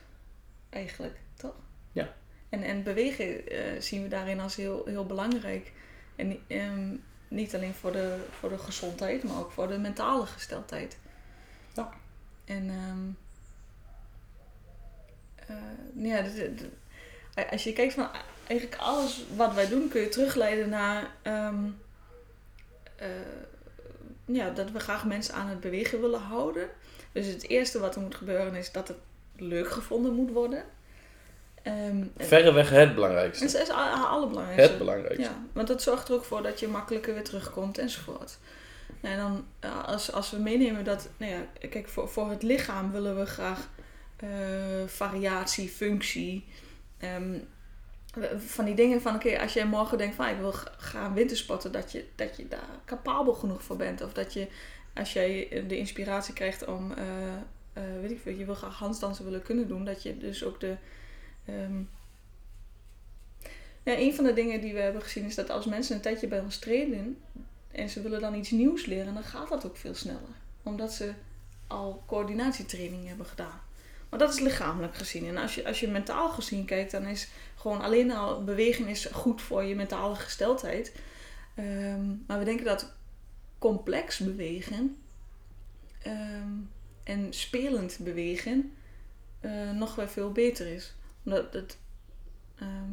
Eigenlijk, 0.70 1.18
toch? 1.34 1.54
Ja. 1.92 2.14
En, 2.48 2.62
en 2.62 2.82
bewegen 2.82 3.48
eh, 3.48 3.80
zien 3.80 4.02
we 4.02 4.08
daarin 4.08 4.40
als 4.40 4.56
heel, 4.56 4.82
heel 4.86 5.06
belangrijk. 5.06 5.72
En 6.16 6.38
ehm, 6.46 6.96
niet 7.28 7.54
alleen 7.54 7.74
voor 7.74 7.92
de, 7.92 8.24
voor 8.30 8.48
de 8.48 8.58
gezondheid, 8.58 9.22
maar 9.24 9.38
ook 9.38 9.50
voor 9.52 9.68
de 9.68 9.78
mentale 9.78 10.26
gesteldheid. 10.26 10.98
Ja. 11.74 11.90
En 12.44 12.70
ehm, 12.70 13.08
eh, 15.46 16.04
ja, 16.04 16.22
de- 16.22 16.32
de- 16.34 16.54
de- 16.54 16.70
als 17.50 17.64
je 17.64 17.72
kijkt 17.72 17.94
van 17.94 18.08
eigenlijk 18.46 18.80
alles 18.80 19.24
wat 19.36 19.54
wij 19.54 19.68
doen, 19.68 19.88
kun 19.88 20.00
je 20.00 20.08
terugleiden 20.08 20.68
naar 20.68 21.10
ehm, 21.22 21.64
eh, 22.96 23.08
ja, 24.26 24.50
dat 24.50 24.70
we 24.70 24.80
graag 24.80 25.04
mensen 25.04 25.34
aan 25.34 25.48
het 25.48 25.60
bewegen 25.60 26.00
willen 26.00 26.20
houden. 26.20 26.68
Dus 27.12 27.26
het 27.26 27.48
eerste 27.48 27.78
wat 27.78 27.94
er 27.94 28.00
moet 28.00 28.14
gebeuren 28.14 28.54
is 28.54 28.72
dat 28.72 28.88
het 28.88 28.96
leuk 29.36 29.70
gevonden 29.70 30.12
moet 30.14 30.30
worden. 30.30 30.64
Ehm, 31.62 32.04
Verreweg 32.16 32.70
het 32.70 32.94
belangrijkste. 32.94 33.44
het 33.44 33.54
is 33.54 33.60
het 33.60 33.70
allerbelangrijkste. 33.70 34.68
Het 34.68 34.78
belangrijkste. 34.78 35.22
Ja, 35.22 35.42
want 35.52 35.68
dat 35.68 35.82
zorgt 35.82 36.08
er 36.08 36.14
ook 36.14 36.24
voor 36.24 36.42
dat 36.42 36.60
je 36.60 36.68
makkelijker 36.68 37.14
weer 37.14 37.24
terugkomt 37.24 37.78
enzovoort. 37.78 38.38
En 39.00 39.16
dan 39.16 39.46
ja, 39.60 39.80
als, 39.80 40.12
als 40.12 40.30
we 40.30 40.38
meenemen 40.38 40.84
dat, 40.84 41.08
nou 41.16 41.32
ja, 41.32 41.68
kijk, 41.68 41.88
voor, 41.88 42.08
voor 42.08 42.30
het 42.30 42.42
lichaam 42.42 42.92
willen 42.92 43.18
we 43.18 43.26
graag 43.26 43.68
eh, 44.16 44.28
variatie, 44.86 45.68
functie. 45.68 46.44
ehm, 46.98 47.38
van 48.36 48.64
die 48.64 48.74
dingen 48.74 49.00
van, 49.00 49.14
oké, 49.14 49.38
als 49.38 49.52
jij 49.52 49.66
morgen 49.66 49.98
denkt 49.98 50.14
van, 50.14 50.24
ah, 50.24 50.30
ik 50.30 50.38
wil 50.38 50.52
gaan 50.76 51.14
wintersporten, 51.14 51.72
dat 51.72 51.92
je, 51.92 52.04
dat 52.14 52.36
je 52.36 52.48
daar 52.48 52.80
capabel 52.84 53.34
genoeg 53.34 53.62
voor 53.62 53.76
bent. 53.76 54.02
Of 54.02 54.12
dat 54.12 54.32
je, 54.32 54.48
als 54.94 55.12
jij 55.12 55.64
de 55.68 55.76
inspiratie 55.78 56.34
krijgt 56.34 56.64
om, 56.64 56.92
eh, 56.92 57.34
eh, 57.72 58.00
weet 58.00 58.10
ik 58.10 58.20
veel, 58.20 58.32
je 58.32 58.44
wil 58.44 58.54
graag 58.54 58.78
handstansen 58.78 59.24
willen 59.24 59.42
kunnen 59.42 59.68
doen, 59.68 59.84
dat 59.84 60.02
je 60.02 60.18
dus 60.18 60.44
ook 60.44 60.60
de... 60.60 60.76
ehm, 61.46 61.82
ja, 63.82 63.98
een 63.98 64.14
van 64.14 64.24
de 64.24 64.32
dingen 64.32 64.60
die 64.60 64.72
we 64.72 64.80
hebben 64.80 65.02
gezien 65.02 65.24
is 65.24 65.34
dat 65.34 65.50
als 65.50 65.66
mensen 65.66 65.96
een 65.96 66.02
tijdje 66.02 66.28
bij 66.28 66.40
ons 66.40 66.58
trainen 66.58 67.18
en 67.72 67.88
ze 67.88 68.02
willen 68.02 68.20
dan 68.20 68.34
iets 68.34 68.50
nieuws 68.50 68.86
leren, 68.86 69.14
dan 69.14 69.22
gaat 69.22 69.48
dat 69.48 69.66
ook 69.66 69.76
veel 69.76 69.94
sneller. 69.94 70.20
Omdat 70.62 70.92
ze 70.92 71.12
al 71.66 72.02
coördinatietraining 72.06 73.08
hebben 73.08 73.26
gedaan. 73.26 73.60
Maar 74.08 74.18
dat 74.18 74.34
is 74.34 74.40
lichamelijk 74.40 74.94
gezien. 74.94 75.26
En 75.26 75.36
als 75.36 75.54
je, 75.54 75.66
als 75.66 75.80
je 75.80 75.88
mentaal 75.88 76.28
gezien 76.28 76.64
kijkt, 76.64 76.90
dan 76.90 77.06
is 77.06 77.28
gewoon 77.56 77.80
alleen 77.80 78.12
al 78.12 78.44
bewegen 78.44 78.88
is 78.88 79.04
goed 79.04 79.42
voor 79.42 79.64
je 79.64 79.74
mentale 79.74 80.14
gesteldheid. 80.14 80.94
Ehm, 81.54 82.14
maar 82.26 82.38
we 82.38 82.44
denken 82.44 82.64
dat 82.64 82.92
complex 83.58 84.18
bewegen 84.18 84.96
ehm, 86.02 86.52
en 87.04 87.32
spelend 87.32 87.98
bewegen 88.00 88.72
eh, 89.40 89.70
nog 89.70 89.94
wel 89.94 90.08
veel 90.08 90.32
beter 90.32 90.66
is. 90.66 90.94
Omdat 91.24 91.52
het. 91.52 91.78
ehm, 92.58 92.90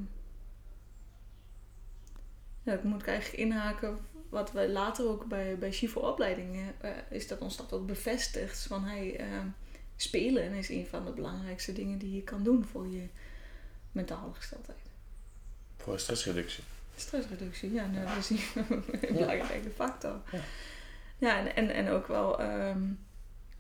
ja, 2.63 2.80
moet 2.84 3.02
ik 3.02 3.08
eigenlijk 3.08 3.43
inhaken. 3.43 3.97
Wat 4.30 4.52
wij 4.52 4.69
later 4.69 5.08
ook 5.08 5.26
bij, 5.26 5.58
bij 5.58 5.71
Shivo-opleidingen 5.71 6.82
eh, 6.82 6.91
is 7.10 7.28
dat 7.28 7.39
ons 7.39 7.58
dat 7.58 7.86
bevestigt. 7.86 8.67
Van 8.67 8.88
ehm, 8.88 9.47
spelen 9.95 10.54
is 10.54 10.69
een 10.69 10.88
van 10.88 11.06
de 11.06 11.12
belangrijkste 11.12 11.73
dingen 11.73 11.97
die 11.97 12.15
je 12.15 12.23
kan 12.23 12.43
doen 12.43 12.65
voor 12.65 12.88
je 12.88 13.08
mentale 13.93 14.34
gesteldheid. 14.34 14.77
Voor 15.77 15.99
stressreductie. 15.99 16.63
Stressreductie, 16.95 17.73
ja, 17.73 17.86
nou, 17.86 18.06
dat 18.08 18.17
is 18.17 18.29
een 19.10 19.15
belangrijke 19.15 19.69
factor. 19.69 20.21
Ja. 20.32 20.39
Ja, 21.17 21.39
en, 21.39 21.56
en, 21.56 21.69
en 21.69 21.89
ook 21.89 22.08
wel 22.08 22.39
ehm, 22.39 22.84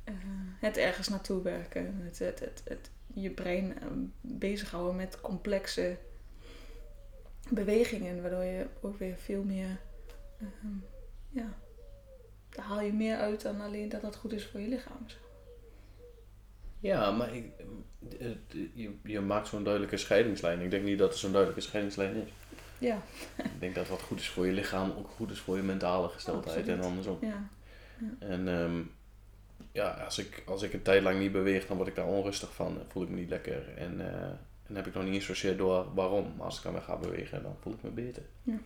eh, 0.03 0.13
het 0.59 0.77
ergens 0.77 1.07
naartoe 1.07 1.41
werken. 1.41 2.01
Het, 2.03 2.19
het, 2.19 2.39
het, 2.39 2.61
het, 2.63 2.89
je 3.13 3.29
brein 3.29 3.79
ehm, 3.79 3.99
bezighouden 4.21 4.95
met 4.95 5.21
complexe 5.21 5.97
bewegingen, 7.49 8.21
waardoor 8.21 8.43
je 8.43 8.67
ook 8.81 8.97
weer 8.97 9.17
veel 9.17 9.43
meer, 9.43 9.79
ehm, 10.39 10.77
ja, 11.29 11.57
daar 12.49 12.65
haal 12.65 12.81
je 12.81 12.93
meer 12.93 13.17
uit 13.17 13.41
dan 13.41 13.61
alleen 13.61 13.89
dat 13.89 14.01
dat 14.01 14.15
goed 14.15 14.33
is 14.33 14.45
voor 14.45 14.59
je 14.59 14.67
lichaam. 14.67 15.05
Ja, 16.83 17.11
maar 17.11 17.33
ik, 17.35 17.45
je, 18.73 18.91
je 19.03 19.19
maakt 19.19 19.47
zo'n 19.47 19.63
duidelijke 19.63 19.97
scheidingslijn. 19.97 20.61
Ik 20.61 20.71
denk 20.71 20.83
niet 20.83 20.97
dat 20.97 21.11
er 21.13 21.19
zo'n 21.19 21.31
duidelijke 21.31 21.63
scheidingslijn 21.63 22.15
is. 22.15 22.29
Ja, 22.77 23.01
Ik 23.37 23.59
denk 23.59 23.75
dat 23.75 23.87
wat 23.87 24.01
goed 24.01 24.19
is 24.19 24.29
voor 24.29 24.45
je 24.45 24.51
lichaam 24.51 24.91
ook 24.97 25.09
goed 25.09 25.31
is 25.31 25.39
voor 25.39 25.55
je 25.55 25.63
mentale 25.63 26.09
gesteldheid 26.09 26.67
en 26.67 26.81
andersom. 26.81 27.17
ja, 27.21 27.49
En 28.19 28.47
ehm, 28.47 28.81
ja, 29.71 29.89
als 29.89 30.17
ik, 30.17 30.43
als 30.45 30.61
ik 30.61 30.73
een 30.73 30.81
tijd 30.81 31.03
lang 31.03 31.19
niet 31.19 31.31
beweeg, 31.31 31.67
dan 31.67 31.77
word 31.77 31.89
ik 31.89 31.95
daar 31.95 32.07
onrustig 32.07 32.53
van. 32.53 32.75
Dan 32.75 32.85
voel 32.87 33.03
ik 33.03 33.09
me 33.09 33.15
niet 33.15 33.29
lekker. 33.29 33.77
En, 33.77 34.01
en 34.01 34.39
dan 34.67 34.75
heb 34.75 34.87
ik 34.87 34.93
nog 34.93 35.03
niet 35.03 35.13
eens 35.13 35.25
zozeer 35.25 35.57
door 35.57 35.93
waarom. 35.93 36.33
Maar 36.37 36.45
als 36.45 36.57
ik 36.57 36.63
dan 36.63 36.73
weer 36.73 36.81
ga 36.81 36.95
bewegen, 36.97 37.43
dan 37.43 37.55
voel 37.61 37.73
ik 37.73 37.83
me 37.83 37.89
beter. 37.89 38.23
Ja. 38.43 38.57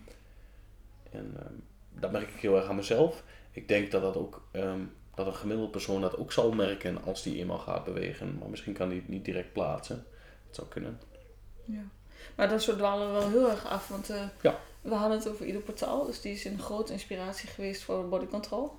En 1.12 1.34
ehm, 1.39 1.53
dat 1.99 2.12
merk 2.12 2.30
ik 2.30 2.39
heel 2.41 2.56
erg 2.58 2.69
aan 2.69 2.75
mezelf. 2.75 3.23
Ik 3.51 3.67
denk 3.67 3.91
dat 3.91 4.01
dat 4.01 4.17
ook, 4.17 4.47
ehm, 4.51 4.80
dat 5.17 5.27
een 5.27 5.36
gemiddelde 5.36 5.71
persoon 5.71 6.01
dat 6.01 6.17
ook 6.17 6.32
zal 6.32 6.51
merken 6.51 7.03
als 7.03 7.23
die 7.23 7.38
eenmaal 7.38 7.58
gaat 7.58 7.84
bewegen. 7.84 8.38
Maar 8.39 8.49
misschien 8.49 8.73
kan 8.73 8.89
die 8.89 8.99
het 8.99 9.08
niet 9.10 9.25
direct 9.25 9.53
plaatsen. 9.53 10.06
Dat 10.45 10.56
zou 10.56 10.67
kunnen. 10.67 10.99
ja. 11.63 11.82
Maar 12.36 12.49
dat 12.49 12.62
soort 12.62 12.77
dwalen 12.77 13.08
we 13.08 13.19
wel 13.19 13.30
heel 13.30 13.49
erg 13.49 13.65
af, 13.65 13.88
want 13.88 14.10
eh, 14.10 14.21
Ja. 14.41 14.60
we 14.82 14.93
hadden 14.93 15.17
het 15.17 15.30
over 15.30 15.45
Ieder 15.45 15.62
Portaal, 15.62 16.06
dus 16.06 16.21
die 16.21 16.34
is 16.34 16.45
een 16.45 16.60
grote 16.60 16.91
inspiratie 16.91 17.49
geweest 17.49 17.84
voor 17.84 18.10
body 18.10 18.25
control. 18.25 18.71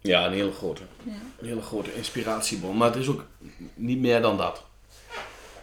Ja, 0.00 0.26
een 0.26 0.32
hele 0.32 0.52
grote. 0.52 0.82
Ja. 1.02 1.12
Een 1.38 1.46
hele 1.46 1.62
grote 1.62 1.94
inspiratiebron. 1.94 2.76
Maar 2.76 2.88
het 2.88 2.96
is 2.96 3.08
ook 3.08 3.26
niet 3.74 3.98
meer 3.98 4.20
dan 4.22 4.36
dat. 4.36 4.64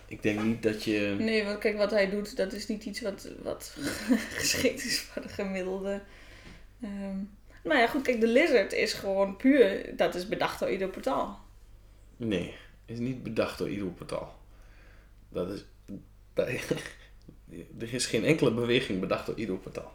Ik 0.07 0.23
denk 0.23 0.41
niet 0.43 0.63
dat 0.63 0.83
je... 0.83 1.15
Nee, 1.19 1.43
want 1.45 1.57
kijk, 1.57 1.77
wat 1.77 1.91
hij 1.91 2.09
doet, 2.09 2.37
dat 2.37 2.53
is 2.53 2.67
niet 2.67 2.85
iets 2.85 3.01
wat, 3.01 3.27
wat 3.43 3.75
geschikt 4.39 4.85
is 4.85 4.99
voor 4.99 5.21
de 5.21 5.29
gemiddelde. 5.29 6.01
Ehm 6.81 7.17
nou 7.65 7.79
ja, 7.79 7.87
goed, 7.87 8.01
kijk, 8.01 8.19
de 8.21 8.27
Lizard 8.27 8.73
is 8.73 8.93
gewoon 8.93 9.37
puur, 9.37 9.93
dat 9.97 10.15
is 10.15 10.27
bedacht 10.27 10.59
door 10.59 10.69
ieder 10.69 10.87
portaal. 10.87 11.39
Nee, 12.17 12.53
is 12.85 12.99
niet 12.99 13.23
bedacht 13.23 13.57
door 13.57 13.69
ieder 13.69 13.87
portaal. 13.87 14.35
Dat 15.29 15.49
is... 15.49 15.65
dat- 16.33 16.47
Er 17.79 17.93
is 17.93 18.05
geen 18.05 18.23
enkele 18.25 18.53
beweging 18.53 18.99
bedacht 18.99 19.25
door 19.25 19.35
ieder 19.37 19.57
portaal. 19.57 19.91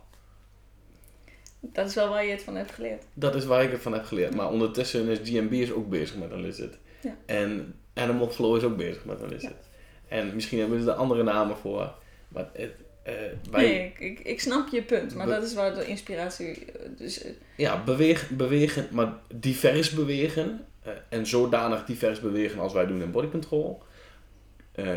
Dat 1.61 1.89
is 1.89 1.95
wel 1.95 2.09
waar 2.09 2.25
je 2.25 2.31
het 2.31 2.43
van 2.43 2.57
hebt 2.57 2.73
geleerd. 2.73 3.05
Dat 3.15 3.35
is 3.35 3.45
waar 3.45 3.63
ik 3.63 3.71
het 3.71 3.81
van 3.83 3.93
heb 3.93 4.05
geleerd. 4.05 4.35
Maar 4.35 4.51
ondertussen 4.51 5.09
is 5.09 5.19
GMB 5.23 5.53
is 5.53 5.73
ook 5.73 5.89
bezig 5.89 6.17
met 6.17 6.31
een 6.31 6.41
lizard. 6.41 6.79
Ja. 7.03 7.17
En 7.27 7.75
Animal 7.95 8.29
Flow 8.31 8.57
is 8.57 8.63
ook 8.63 8.77
bezig 8.77 9.05
met 9.05 9.21
een 9.21 9.29
lizard. 9.29 9.69
En 10.09 10.35
misschien 10.35 10.59
hebben 10.59 10.83
ze 10.83 10.91
er 10.91 10.97
andere 10.97 11.23
namen 11.23 11.57
voor. 11.57 11.95
Maar 12.29 12.49
het, 12.53 12.73
eh, 13.03 13.15
wij, 13.51 13.63
Nee, 13.63 13.85
ik, 13.87 13.99
ik, 14.01 14.21
ik 14.21 14.41
snap 14.41 14.69
je 14.69 14.83
punt, 14.83 15.15
maar 15.15 15.27
dat 15.27 15.43
is 15.43 15.55
waar 15.55 15.75
de 15.75 15.87
inspiratie... 15.87 16.65
eh, 16.73 16.89
Dus, 16.97 17.23
eh, 17.23 17.31
ja, 17.57 17.83
beweeg, 17.85 18.29
bewegen, 18.31 18.89
maar 18.91 19.13
divers 19.35 19.91
bewegen. 19.91 20.65
eh, 20.83 20.93
en 21.09 21.27
zodanig 21.27 21.85
divers 21.85 22.21
bewegen 22.21 22.61
als 22.61 22.73
wij 22.73 22.87
doen 22.87 23.03
in 23.03 23.11
body 23.11 23.29
control. 23.29 23.83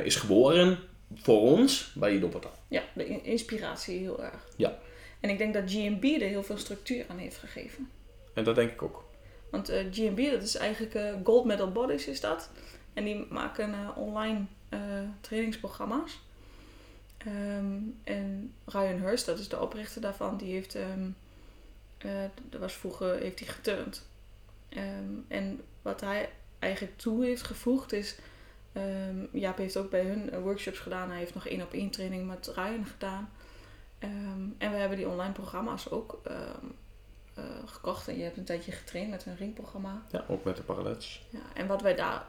is 0.04 0.16
geboren 0.16 0.80
voor 1.16 1.42
ons 1.42 1.92
bij 1.96 2.16
Ido 2.16 2.28
Portaal. 2.28 2.58
ja, 2.68 2.84
de 2.96 3.08
in- 3.08 3.24
inspiratie 3.24 3.98
heel 4.00 4.24
erg. 4.24 4.48
Ja. 4.58 4.78
En 5.20 5.30
ik 5.30 5.38
denk 5.38 5.54
dat 5.54 5.64
GMB 5.72 6.04
er 6.04 6.28
heel 6.28 6.44
veel 6.44 6.58
structuur 6.58 7.06
aan 7.08 7.18
heeft 7.18 7.38
gegeven. 7.38 7.90
En 8.34 8.44
dat 8.44 8.56
denk 8.56 8.72
ik 8.72 8.82
ook. 8.82 9.04
Want 9.52 9.72
GMB, 9.92 10.32
dat 10.32 10.44
is 10.44 10.56
eigenlijk 10.56 10.98
Gold 11.24 11.46
Medal 11.46 11.72
Bodies 11.72 12.08
is 12.08 12.20
dat. 12.20 12.50
En 12.94 13.04
die 13.04 13.26
maken 13.30 13.96
online 13.96 14.40
trainingsprogramma's. 15.22 16.20
Ehm, 17.26 17.78
en 18.04 18.54
Ryan 18.66 19.00
Hurst, 19.00 19.26
dat 19.26 19.40
is 19.40 19.50
de 19.50 19.60
oprichter 19.60 20.02
daarvan, 20.02 20.38
die 20.38 20.54
heeft, 20.54 20.78
dat 22.50 22.60
was 22.60 22.74
vroeger, 22.74 23.20
heeft 23.20 23.40
hij 23.40 23.48
geturnd. 23.48 24.08
Ehm, 24.70 25.14
en 25.28 25.62
wat 25.82 26.02
hij 26.02 26.30
eigenlijk 26.60 26.98
toe 26.98 27.26
heeft 27.26 27.44
gevoegd 27.44 27.94
is, 27.94 28.16
Jaap 29.32 29.58
heeft 29.58 29.78
ook 29.78 29.90
bij 29.90 30.04
hun 30.04 30.32
eh, 30.32 30.40
workshops 30.40 30.80
gedaan. 30.80 31.10
Hij 31.10 31.20
heeft 31.20 31.34
nog 31.34 31.48
één 31.48 31.62
op 31.62 31.74
één 31.74 31.90
training 31.90 32.28
met 32.28 32.52
Ryan 32.56 32.86
gedaan. 32.86 33.30
En 34.58 34.72
we 34.72 34.78
hebben 34.78 34.98
die 34.98 35.08
online 35.08 35.34
programma's 35.34 35.90
ook 35.90 36.20
eh, 36.24 37.44
gekocht. 37.66 38.08
En 38.08 38.18
je 38.18 38.24
hebt 38.24 38.38
een 38.38 38.44
tijdje 38.44 38.72
getraind 38.72 39.10
met 39.10 39.24
hun 39.24 39.36
ringprogramma. 39.36 40.02
Ja, 40.12 40.26
ook 40.28 40.44
met 40.44 40.58
de 40.58 40.64
parallels. 40.64 41.26
Ja, 41.30 41.40
en 41.54 41.68
wat 41.68 41.82
wij 41.82 41.96
daar 41.96 42.26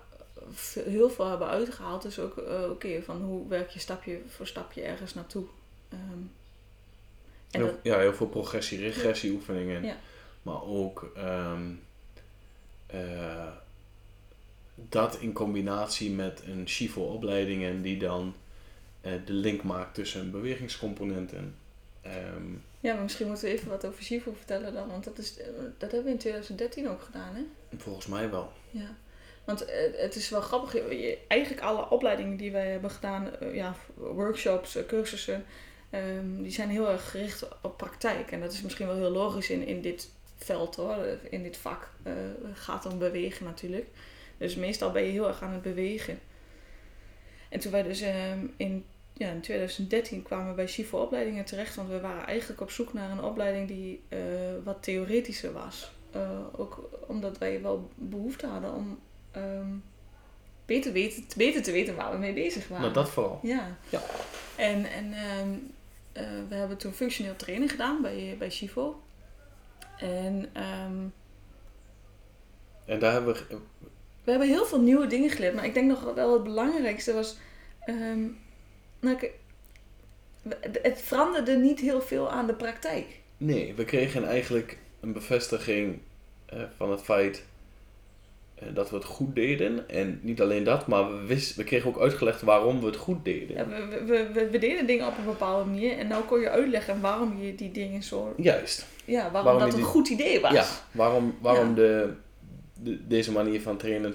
heel 0.74 1.10
veel 1.10 1.28
hebben 1.28 1.48
uitgehaald 1.48 2.04
is 2.04 2.18
ook, 2.18 2.38
eh, 2.38 2.70
oké, 2.70 3.02
van 3.02 3.22
hoe 3.22 3.48
werk 3.48 3.70
je 3.70 3.78
stapje 3.78 4.20
voor 4.28 4.46
stapje 4.46 4.82
ergens 4.82 5.14
naartoe. 5.14 5.44
Ehm, 5.88 6.00
en 7.50 7.60
Heel, 7.60 7.66
dat, 7.66 7.74
ja, 7.82 7.98
heel 7.98 8.14
veel 8.14 8.26
progressie, 8.26 8.78
regressie 8.78 9.32
oefeningen. 9.32 9.84
Ja. 9.84 9.96
Maar 10.42 10.62
ook 10.62 11.12
ehm, 11.16 11.72
eh, 12.86 13.52
dat 14.74 15.18
in 15.20 15.32
combinatie 15.32 16.10
met 16.10 16.42
een 16.46 16.68
Shivo 16.68 17.02
opleidingen 17.02 17.82
die 17.82 17.98
dan 17.98 18.34
eh, 19.00 19.12
de 19.24 19.32
link 19.32 19.62
maakt 19.62 19.94
tussen 19.94 20.30
bewegingscomponenten. 20.30 21.56
Ehm, 22.00 22.52
ja, 22.80 22.94
maar 22.94 23.02
misschien 23.02 23.26
moeten 23.26 23.44
we 23.44 23.50
even 23.50 23.68
wat 23.68 23.86
over 23.86 24.02
Shivo 24.02 24.32
vertellen 24.32 24.72
dan, 24.72 24.88
want 24.88 25.04
dat, 25.04 25.18
is, 25.18 25.36
dat 25.78 25.90
hebben 25.90 26.04
we 26.04 26.10
in 26.10 26.18
2013 26.18 26.88
ook 26.88 27.02
gedaan, 27.02 27.34
hè? 27.34 27.42
volgens 27.76 28.06
mij 28.06 28.30
wel. 28.30 28.52
Ja. 28.70 28.96
Want 29.44 29.64
eh, 29.64 29.76
het 29.96 30.14
is 30.14 30.28
wel 30.28 30.40
grappig, 30.40 30.76
eigenlijk 31.26 31.62
alle 31.62 31.90
opleidingen 31.90 32.36
die 32.36 32.52
wij 32.52 32.70
hebben 32.70 32.90
gedaan, 32.90 33.36
eh, 33.36 33.54
ja, 33.54 33.74
workshops, 33.94 34.76
eh, 34.76 34.86
cursussen, 34.86 35.44
ehm, 35.90 36.42
die 36.42 36.52
zijn 36.52 36.68
heel 36.68 36.90
erg 36.90 37.10
gericht 37.10 37.48
op 37.62 37.76
praktijk. 37.76 38.30
En 38.30 38.40
dat 38.40 38.52
is 38.52 38.62
misschien 38.62 38.86
wel 38.86 38.96
heel 38.96 39.10
logisch 39.10 39.50
in, 39.50 39.66
in 39.66 39.80
dit 39.80 40.10
veld 40.36 40.76
hoor, 40.76 40.96
in 41.30 41.42
dit 41.42 41.56
vak. 41.56 41.92
het 42.02 42.58
gaat 42.58 42.86
om 42.86 42.98
bewegen 42.98 43.44
natuurlijk. 43.44 43.86
Dus 44.38 44.54
meestal 44.54 44.90
ben 44.90 45.02
je 45.02 45.10
heel 45.10 45.28
erg 45.28 45.42
aan 45.42 45.52
het 45.52 45.62
bewegen. 45.62 46.18
En 47.48 47.60
toen 47.60 47.72
wij 47.72 47.82
dus 47.82 48.00
ehm, 48.00 48.46
in, 48.56 48.84
ja, 49.12 49.30
in 49.30 49.40
2013 49.40 50.22
kwamen 50.22 50.54
bij 50.54 50.66
Shivo 50.66 50.98
opleidingen 50.98 51.44
terecht, 51.44 51.74
want 51.74 51.88
we 51.88 52.00
waren 52.00 52.26
eigenlijk 52.26 52.60
op 52.60 52.70
zoek 52.70 52.92
naar 52.92 53.10
een 53.10 53.22
opleiding 53.22 53.68
die 53.68 54.02
wat 54.64 54.82
theoretischer 54.82 55.52
was. 55.52 55.92
Ook 56.56 56.88
omdat 57.06 57.38
wij 57.38 57.62
wel 57.62 57.90
behoefte 57.94 58.46
hadden 58.46 58.74
om 58.74 58.98
ehm, 59.34 59.68
beter, 60.66 60.92
weten, 60.92 61.24
beter 61.36 61.62
te 61.62 61.72
weten 61.72 61.96
waar 61.96 62.12
we 62.12 62.18
mee 62.18 62.32
bezig 62.32 62.68
waren. 62.68 62.84
Maar 62.84 62.94
dat 62.94 63.10
vooral. 63.10 63.40
Ja. 63.42 63.76
Ja. 63.88 64.00
En, 64.56 64.84
en 64.84 65.12
ehm, 65.12 65.50
eh, 66.12 66.48
we 66.48 66.54
hebben 66.54 66.76
toen 66.76 66.92
functioneel 66.92 67.36
training 67.36 67.70
gedaan 67.70 68.02
bij, 68.02 68.36
bij 68.38 68.50
Chivo. 68.50 69.02
En 69.98 70.48
ehm, 70.52 71.06
En 72.84 72.98
daar 72.98 73.12
hebben 73.12 73.34
we... 73.34 73.58
we 74.24 74.30
hebben 74.30 74.48
heel 74.48 74.66
veel 74.66 74.80
nieuwe 74.80 75.06
dingen 75.06 75.30
geleerd. 75.30 75.54
Maar 75.54 75.64
ik 75.64 75.74
denk 75.74 75.88
nog 75.88 76.14
wel 76.14 76.32
het 76.32 76.42
belangrijkste 76.42 77.12
was... 77.12 77.36
nou, 79.00 79.30
het 80.82 81.02
veranderde 81.02 81.56
niet 81.56 81.80
heel 81.80 82.00
veel 82.00 82.30
aan 82.30 82.46
de 82.46 82.54
praktijk. 82.54 83.20
Nee, 83.36 83.74
we 83.74 83.84
kregen 83.84 84.24
eigenlijk 84.24 84.78
een 85.00 85.12
bevestiging 85.12 86.00
eh, 86.46 86.62
van 86.76 86.90
het 86.90 87.02
feit 87.02 87.44
dat 88.72 88.90
we 88.90 88.96
het 88.96 89.04
goed 89.04 89.34
deden. 89.34 89.88
En 89.88 90.18
niet 90.22 90.40
alleen 90.40 90.64
dat, 90.64 90.86
maar 90.86 91.10
we, 91.20 91.26
wist, 91.26 91.54
we 91.56 91.64
kregen 91.64 91.88
ook 91.88 92.00
uitgelegd 92.00 92.42
waarom 92.42 92.80
we 92.80 92.86
het 92.86 92.96
goed 92.96 93.24
deden. 93.24 93.56
Ja, 93.56 93.66
we, 93.68 93.86
we, 93.88 94.04
we, 94.04 94.32
we- 94.32 94.50
we 94.50 94.58
deden 94.58 94.86
dingen 94.86 95.06
op 95.06 95.18
een 95.18 95.24
bepaalde 95.24 95.64
manier. 95.70 95.98
En 95.98 96.06
nou 96.08 96.24
kon 96.24 96.40
je 96.40 96.50
uitleggen 96.50 97.00
waarom 97.00 97.42
je 97.42 97.54
die 97.54 97.70
dingen 97.70 98.02
zo... 98.02 98.34
Juist. 98.36 98.86
Ja, 99.04 99.16
waarom, 99.22 99.42
Waarom 99.42 99.60
dat 99.60 99.70
een 99.70 99.76
die- 99.76 99.84
goed 99.84 100.08
idee 100.08 100.40
was. 100.40 100.52
Ja, 100.52 100.64
waarom, 100.90 101.36
waarom 101.40 101.68
Ja. 101.68 101.74
De, 101.74 102.12
de, 102.82 103.06
deze 103.06 103.32
manier 103.32 103.60
van 103.60 103.76
trainen 103.76 104.12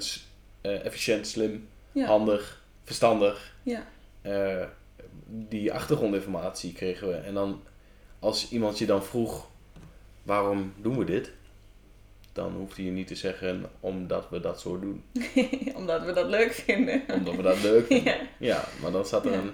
eh, 0.61 0.85
efficiënt, 0.85 1.27
slim, 1.27 1.67
Ja. 1.91 2.05
handig, 2.05 2.63
verstandig. 2.83 3.53
Ja. 3.63 3.85
Eh, 4.21 4.65
die 5.25 5.73
achtergrondinformatie 5.73 6.73
kregen 6.73 7.07
we. 7.07 7.13
En 7.15 7.33
dan 7.33 7.61
als 8.19 8.49
iemand 8.51 8.77
je 8.77 8.85
dan 8.85 9.03
vroeg, 9.03 9.47
waarom 10.23 10.73
doen 10.77 10.97
we 10.97 11.03
dit? 11.05 11.31
Dan 12.39 12.53
hoefde 12.53 12.85
je 12.85 12.91
niet 12.91 13.07
te 13.07 13.15
zeggen, 13.15 13.65
omdat 13.79 14.29
we 14.29 14.39
dat 14.39 14.61
zo 14.61 14.79
doen. 14.79 15.03
Omdat 15.79 16.05
we 16.05 16.13
dat 16.13 16.27
leuk 16.29 16.51
vinden. 16.53 17.01
Omdat 17.13 17.35
we 17.35 17.41
dat 17.41 17.61
leuk 17.61 17.85
vinden. 17.91 18.13
Ja. 18.13 18.19
Ja, 18.37 18.63
maar 18.81 18.91
dan 18.91 19.05
zat 19.05 19.25
er 19.25 19.31
Ja. 19.31 19.37
een... 19.37 19.51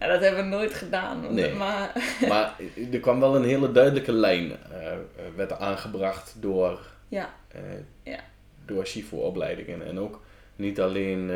Ja, 0.00 0.06
dat 0.06 0.20
hebben 0.20 0.44
we 0.44 0.56
nooit 0.56 0.74
gedaan. 0.74 1.34
Nee. 1.34 1.52
Maar 1.54 1.92
Maar 2.28 2.56
er 2.92 3.00
kwam 3.00 3.20
wel 3.20 3.36
een 3.36 3.44
hele 3.44 3.72
duidelijke 3.72 4.12
lijn, 4.12 4.50
eh, 4.70 4.92
eh, 4.92 4.98
werd 5.36 5.58
aangebracht 5.58 6.34
door, 6.40 6.80
ja, 7.08 7.34
eh 7.48 7.60
Ja. 8.02 8.18
door 8.66 8.86
Shifu-opleidingen. 8.86 9.86
En 9.86 9.98
ook 9.98 10.20
niet 10.56 10.80
alleen 10.80 11.26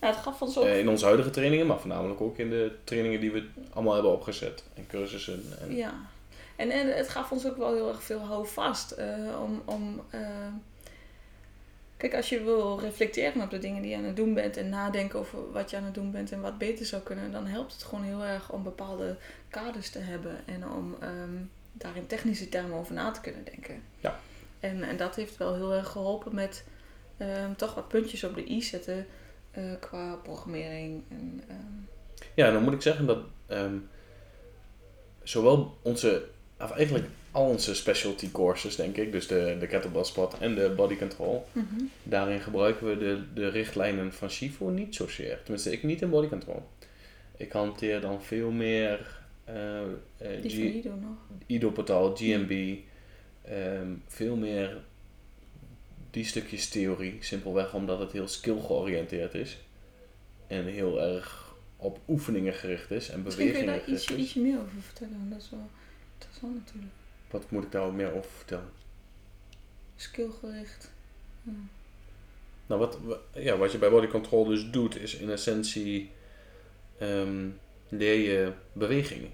ja, 0.00 0.06
het 0.06 0.16
gaf 0.16 0.42
ons 0.42 0.58
ook... 0.58 0.66
in 0.66 0.88
onze 0.88 1.04
huidige 1.04 1.30
trainingen, 1.30 1.66
maar 1.66 1.78
voornamelijk 1.78 2.20
ook 2.20 2.38
in 2.38 2.50
de 2.50 2.70
trainingen 2.84 3.20
die 3.20 3.30
we 3.32 3.44
allemaal 3.72 3.94
hebben 3.94 4.12
opgezet. 4.12 4.64
En 4.74 4.86
cursussen. 4.86 5.42
En, 5.60 5.76
Ja. 5.76 5.92
En, 6.60 6.70
en 6.70 6.96
het 6.96 7.08
gaf 7.08 7.32
ons 7.32 7.46
ook 7.46 7.56
wel 7.56 7.74
heel 7.74 7.88
erg 7.88 8.02
veel 8.02 8.18
houvast. 8.20 8.90
eh 8.90 9.40
om, 9.42 9.62
om, 9.64 10.00
eh, 10.10 10.20
kijk, 11.96 12.14
als 12.14 12.28
je 12.28 12.42
wil 12.42 12.80
reflecteren 12.80 13.42
op 13.42 13.50
de 13.50 13.58
dingen 13.58 13.82
die 13.82 13.90
je 13.90 13.96
aan 13.96 14.04
het 14.04 14.16
doen 14.16 14.34
bent... 14.34 14.56
en 14.56 14.68
nadenken 14.68 15.18
over 15.18 15.52
wat 15.52 15.70
je 15.70 15.76
aan 15.76 15.84
het 15.84 15.94
doen 15.94 16.10
bent 16.10 16.32
en 16.32 16.40
wat 16.40 16.58
beter 16.58 16.86
zou 16.86 17.02
kunnen... 17.02 17.32
dan 17.32 17.46
helpt 17.46 17.72
het 17.72 17.82
gewoon 17.82 18.04
heel 18.04 18.24
erg 18.24 18.52
om 18.52 18.62
bepaalde 18.62 19.16
kaders 19.48 19.90
te 19.90 19.98
hebben... 19.98 20.36
en 20.46 20.68
om 20.70 20.96
ehm, 21.00 21.36
daar 21.72 21.96
in 21.96 22.06
technische 22.06 22.48
termen 22.48 22.78
over 22.78 22.94
na 22.94 23.10
te 23.10 23.20
kunnen 23.20 23.44
denken. 23.44 23.82
Ja. 24.00 24.18
En, 24.60 24.82
en 24.82 24.96
dat 24.96 25.16
heeft 25.16 25.36
wel 25.36 25.54
heel 25.54 25.74
erg 25.74 25.88
geholpen 25.88 26.34
met 26.34 26.64
ehm, 27.16 27.54
toch 27.54 27.74
wat 27.74 27.88
puntjes 27.88 28.24
op 28.24 28.34
de 28.34 28.50
i 28.50 28.62
zetten... 28.62 29.06
eh, 29.50 29.62
qua 29.80 30.14
programmering 30.14 31.02
en... 31.08 31.42
ehm, 31.48 32.24
Ja, 32.34 32.50
dan 32.52 32.62
moet 32.62 32.72
ik 32.72 32.82
zeggen 32.82 33.06
dat 33.06 33.18
zowel 35.22 35.78
onze, 35.82 36.28
of 36.62 36.70
eigenlijk 36.70 37.08
al 37.30 37.46
onze 37.46 37.74
specialty 37.74 38.30
courses, 38.32 38.76
denk 38.76 38.96
ik, 38.96 39.12
dus 39.12 39.26
de, 39.26 39.56
de 39.60 39.66
kettlebell 39.66 40.04
spot 40.04 40.38
en 40.38 40.54
de 40.54 40.72
body 40.76 40.96
control, 40.96 41.46
mhm. 41.52 41.84
daarin 42.02 42.40
gebruiken 42.40 42.86
we 42.86 42.98
de, 42.98 43.22
de 43.34 43.48
richtlijnen 43.48 44.12
van 44.12 44.30
Shifu 44.30 44.64
niet 44.64 44.94
zozeer. 44.94 45.40
Tenminste, 45.42 45.72
ik 45.72 45.82
niet 45.82 46.02
in 46.02 46.10
body 46.10 46.28
control. 46.28 46.62
Ik 47.36 47.52
hanteer 47.52 48.00
dan 48.00 48.22
veel 48.22 48.50
meer 48.50 49.18
eh, 49.44 49.80
eh, 49.80 50.42
Die 50.42 50.50
van 50.50 50.60
Ido 50.60 50.94
nog. 50.94 51.18
IDO-portaal, 51.46 52.16
GMB, 52.16 52.76
ehm, 53.42 53.92
veel 54.06 54.36
meer 54.36 54.76
die 56.10 56.24
stukjes 56.24 56.68
theorie. 56.68 57.16
Simpelweg 57.20 57.74
omdat 57.74 57.98
het 57.98 58.12
heel 58.12 58.28
skill 58.28 58.60
georiënteerd 58.60 59.34
is. 59.34 59.58
En 60.46 60.64
heel 60.64 61.02
erg 61.02 61.54
op 61.76 61.98
oefeningen 62.08 62.52
gericht 62.54 62.90
is 62.90 63.08
en 63.08 63.22
Misschien 63.22 63.46
kun 63.50 63.58
je 63.58 63.64
bewegingen 63.64 63.66
daar 63.66 63.84
gericht 63.84 64.02
ietsje, 64.02 64.14
is. 64.14 64.20
ietsje 64.20 64.40
meer 64.40 64.58
over 64.58 64.82
vertellen, 64.82 65.28
dat 65.30 65.38
is 65.38 65.50
wel 65.50 65.70
interessant 66.20 66.54
natuurlijk. 66.54 66.92
Wat 67.30 67.50
moet 67.50 67.64
ik 67.64 67.72
daar 67.72 67.92
meer 67.92 68.12
over 68.14 68.30
vertellen? 68.36 68.70
skillgericht. 69.96 70.90
Ja. 71.42 71.52
Nou, 72.66 72.80
wat, 72.80 72.98
wa- 73.02 73.40
ja, 73.40 73.56
wat 73.56 73.72
je 73.72 73.78
bij 73.78 73.90
body 73.90 74.06
control 74.06 74.44
dus 74.44 74.70
doet, 74.70 74.96
is 74.96 75.14
in 75.14 75.30
essentie 75.30 76.10
ehm, 76.98 77.48
leer 77.88 78.14
je 78.30 78.52
bewegingen. 78.72 79.30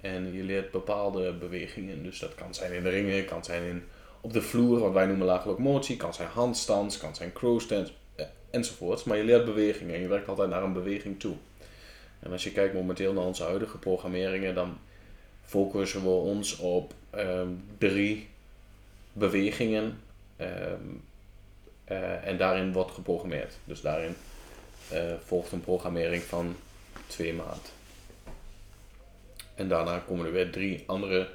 En 0.00 0.32
je 0.32 0.42
leert 0.42 0.70
bepaalde 0.70 1.32
bewegingen. 1.32 2.02
Dus 2.02 2.18
dat 2.18 2.34
kan 2.34 2.54
zijn 2.54 2.72
in 2.72 2.82
de 2.82 2.88
ringen, 2.88 3.24
kan 3.24 3.44
zijn 3.44 3.62
in, 3.62 3.84
op 4.20 4.32
de 4.32 4.42
vloer, 4.42 4.78
wat 4.78 4.92
wij 4.92 5.06
noemen 5.06 5.26
lage 5.26 5.48
locomotie, 5.48 5.96
kan 5.96 6.14
zijn 6.14 6.28
handstands, 6.28 6.98
kan 6.98 7.14
zijn 7.14 7.32
crow 7.32 7.60
stands, 7.60 7.92
eh, 8.14 8.26
enzovoorts. 8.50 9.04
Maar 9.04 9.16
je 9.16 9.24
leert 9.24 9.44
bewegingen 9.44 9.94
en 9.94 10.00
je 10.00 10.08
werkt 10.08 10.28
altijd 10.28 10.48
naar 10.50 10.62
een 10.62 10.72
beweging 10.72 11.20
toe. 11.20 11.36
En 12.20 12.32
als 12.32 12.44
je 12.44 12.52
kijkt 12.52 12.74
momenteel 12.74 13.12
naar 13.12 13.24
onze 13.24 13.42
huidige 13.42 13.78
programmeringen, 13.78 14.54
dan 14.54 14.78
focussen 15.46 16.02
we 16.02 16.08
ons 16.08 16.56
op 16.56 16.94
ehm, 17.10 17.48
drie 17.78 18.28
bewegingen. 19.12 20.00
ehm, 20.36 20.80
eh, 21.84 22.26
en 22.26 22.36
daarin 22.36 22.72
wordt 22.72 22.90
geprogrammeerd. 22.90 23.54
Dus 23.64 23.80
daarin 23.80 24.14
eh, 24.88 25.14
volgt 25.24 25.52
een 25.52 25.60
programmering 25.60 26.22
van 26.22 26.56
twee 27.06 27.32
maand. 27.32 27.72
En 29.54 29.68
daarna 29.68 29.98
komen 29.98 30.26
er 30.26 30.32
weer 30.32 30.50
drie 30.52 30.84
andere 30.86 31.28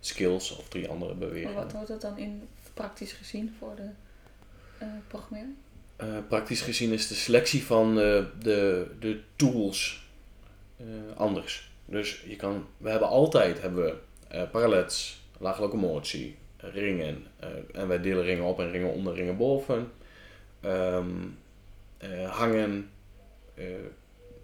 skills 0.00 0.56
of 0.56 0.68
drie 0.68 0.88
andere 0.88 1.14
Maar 1.14 1.28
bewegingen. 1.28 1.54
wat 1.54 1.72
houdt 1.72 1.88
dat 1.88 2.00
dan 2.00 2.18
in 2.18 2.48
praktisch 2.74 3.12
gezien 3.12 3.54
voor 3.58 3.76
de 3.76 3.88
eh, 4.78 4.88
programmering? 5.08 5.54
Praktisch 6.28 6.60
gezien 6.60 6.92
is 6.92 7.08
de 7.08 7.14
selectie 7.14 7.64
van 7.64 7.94
de, 7.94 8.86
de 9.00 9.20
tools 9.36 10.02
anders. 11.16 11.71
Dus 11.86 12.24
je 12.28 12.36
kan, 12.36 12.66
we 12.76 12.90
hebben 12.90 13.08
altijd 13.08 13.60
hebben 13.60 13.84
we, 13.84 13.94
eh, 14.28 14.50
parallets, 14.50 15.22
lage 15.38 15.60
locomotie, 15.60 16.36
ringen. 16.56 17.26
eh, 17.38 17.48
en 17.72 17.88
wij 17.88 18.00
delen 18.00 18.24
ringen 18.24 18.44
op 18.44 18.58
en 18.60 18.70
ringen 18.70 18.92
onder, 18.92 19.14
ringen 19.14 19.36
boven. 19.36 19.92
Ehm, 20.60 21.10
eh, 21.98 22.30
hangen. 22.30 22.90
eh, 23.54 23.74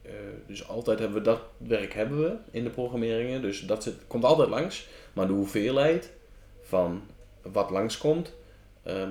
eh, 0.02 0.12
dus 0.46 0.68
altijd 0.68 0.98
hebben 0.98 1.18
we 1.18 1.24
dat 1.24 1.40
werk 1.56 1.92
hebben 1.94 2.20
we 2.22 2.36
in 2.50 2.64
de 2.64 2.70
programmeringen. 2.70 3.42
Dus 3.42 3.60
dat 3.60 3.82
zit, 3.82 3.94
komt 4.06 4.24
altijd 4.24 4.48
langs. 4.48 4.88
Maar 5.12 5.26
de 5.26 5.32
hoeveelheid 5.32 6.12
van 6.62 7.02
wat 7.42 7.70
langskomt, 7.70 8.34
eh, 8.82 9.08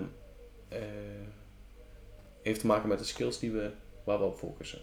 heeft 2.41 2.59
te 2.59 2.65
maken 2.67 2.89
met 2.89 2.99
de 2.99 3.05
skills 3.05 3.39
die 3.39 3.51
we, 3.51 3.71
waar 4.03 4.19
we 4.19 4.25
op 4.25 4.37
focussen. 4.37 4.79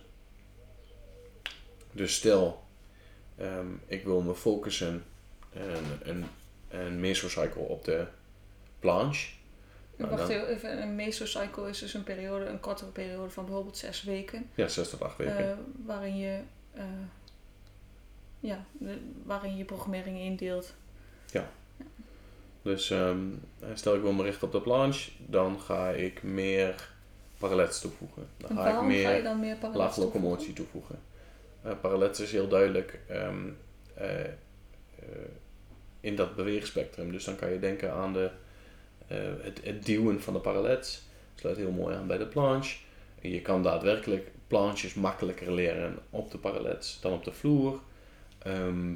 Dus 1.92 2.14
stel, 2.14 2.63
ehm, 3.36 3.66
ik 3.86 4.04
wil 4.04 4.20
me 4.20 4.34
focussen 4.34 5.04
een, 5.52 5.84
een, 6.10 6.24
een 6.68 7.00
mesocycle 7.00 7.60
op 7.62 7.84
de 7.84 8.06
planche. 8.78 9.28
Nou, 9.96 10.10
Wacht 10.16 10.28
dan- 10.28 10.40
even, 10.44 10.82
een 10.82 10.94
mesocycle 10.94 11.68
is 11.68 11.78
dus 11.78 11.94
een 11.94 12.04
periode, 12.04 12.44
een 12.46 12.60
kortere 12.60 12.90
periode 12.90 13.30
van 13.30 13.44
bijvoorbeeld 13.44 13.76
zes 13.76 14.02
weken. 14.02 14.50
Ja, 14.54 14.68
6 14.68 14.88
tot 14.90 15.02
8 15.02 15.16
weken. 15.16 15.50
eh, 15.50 15.56
waarin 15.84 16.16
je 16.16 16.40
eh, 16.72 16.84
ja, 18.40 18.64
de- 18.72 19.00
waarin 19.24 19.56
je 19.56 19.64
programmering 19.64 20.18
indeelt. 20.18 20.74
Dus 22.62 22.90
ehm, 22.90 23.18
stel 23.74 23.94
ik 23.94 24.00
wil 24.02 24.12
me 24.12 24.22
richten 24.22 24.46
op 24.46 24.52
de 24.52 24.60
planche, 24.60 25.10
dan 25.26 25.60
ga 25.60 25.90
ik 25.90 26.22
meer 26.22 26.90
parallets 27.38 27.80
toevoegen. 27.80 28.28
Dan 28.36 28.50
En 28.50 28.56
ga 28.56 28.62
ik 28.66 28.68
waarom 28.72 28.90
ga 28.90 28.96
je 28.96 29.02
meer 29.06 29.22
dan 29.22 29.40
meer 29.40 29.56
laag 29.72 29.96
locomotie 29.96 30.52
toevoegen. 30.52 30.98
Parallets 31.72 32.20
is 32.20 32.32
heel 32.32 32.48
duidelijk 32.48 33.00
ehm, 33.08 33.48
eh, 33.94 34.24
eh, 34.24 34.30
in 36.00 36.16
dat 36.16 36.36
beweegspectrum. 36.36 37.12
Dus 37.12 37.24
dan 37.24 37.36
kan 37.36 37.52
je 37.52 37.58
denken 37.58 37.92
aan 37.92 38.12
de, 38.12 38.30
het, 39.06 39.60
het 39.62 39.86
duwen 39.86 40.22
van 40.22 40.32
de 40.32 40.38
parallets. 40.38 41.02
Sluit 41.34 41.56
heel 41.56 41.70
mooi 41.70 41.96
aan 41.96 42.06
bij 42.06 42.18
de 42.18 42.26
planche. 42.26 42.76
Je 43.20 43.40
kan 43.40 43.62
daadwerkelijk 43.62 44.30
planches 44.46 44.94
makkelijker 44.94 45.52
leren 45.52 45.98
op 46.10 46.30
de 46.30 46.38
parallets 46.38 47.00
dan 47.00 47.12
op 47.12 47.24
de 47.24 47.32
vloer. 47.32 47.80
Ehm, 48.38 48.92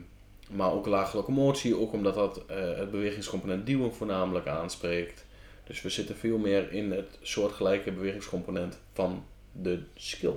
maar 0.51 0.73
ook 0.73 0.87
lage 0.87 1.17
locomotie, 1.17 1.77
ook 1.77 1.93
omdat 1.93 2.15
dat 2.15 2.43
het 2.47 2.91
bewegingscomponent 2.91 3.67
duwen 3.67 3.95
voornamelijk 3.95 4.47
aanspreekt. 4.47 5.27
Dus 5.65 5.83
we 5.83 5.89
zitten 5.89 6.17
veel 6.17 6.39
meer 6.39 6.73
in 6.73 6.91
het 6.91 7.19
soortgelijke 7.23 7.93
bewegingscomponent 7.93 8.79
van 8.93 9.25
de 9.53 9.83
skill. 9.95 10.37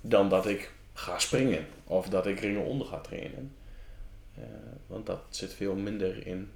Dan 0.00 0.28
dat 0.28 0.46
ik 0.46 0.72
ga 0.92 1.18
springen 1.18 1.66
of 1.84 2.08
dat 2.08 2.26
ik 2.26 2.40
ringen 2.40 2.64
onder 2.64 2.86
ga 2.86 2.98
trainen. 3.00 3.52
Eh, 4.34 4.42
want 4.86 5.06
dat 5.06 5.20
zit 5.30 5.52
veel 5.52 5.74
minder 5.74 6.26
in, 6.26 6.50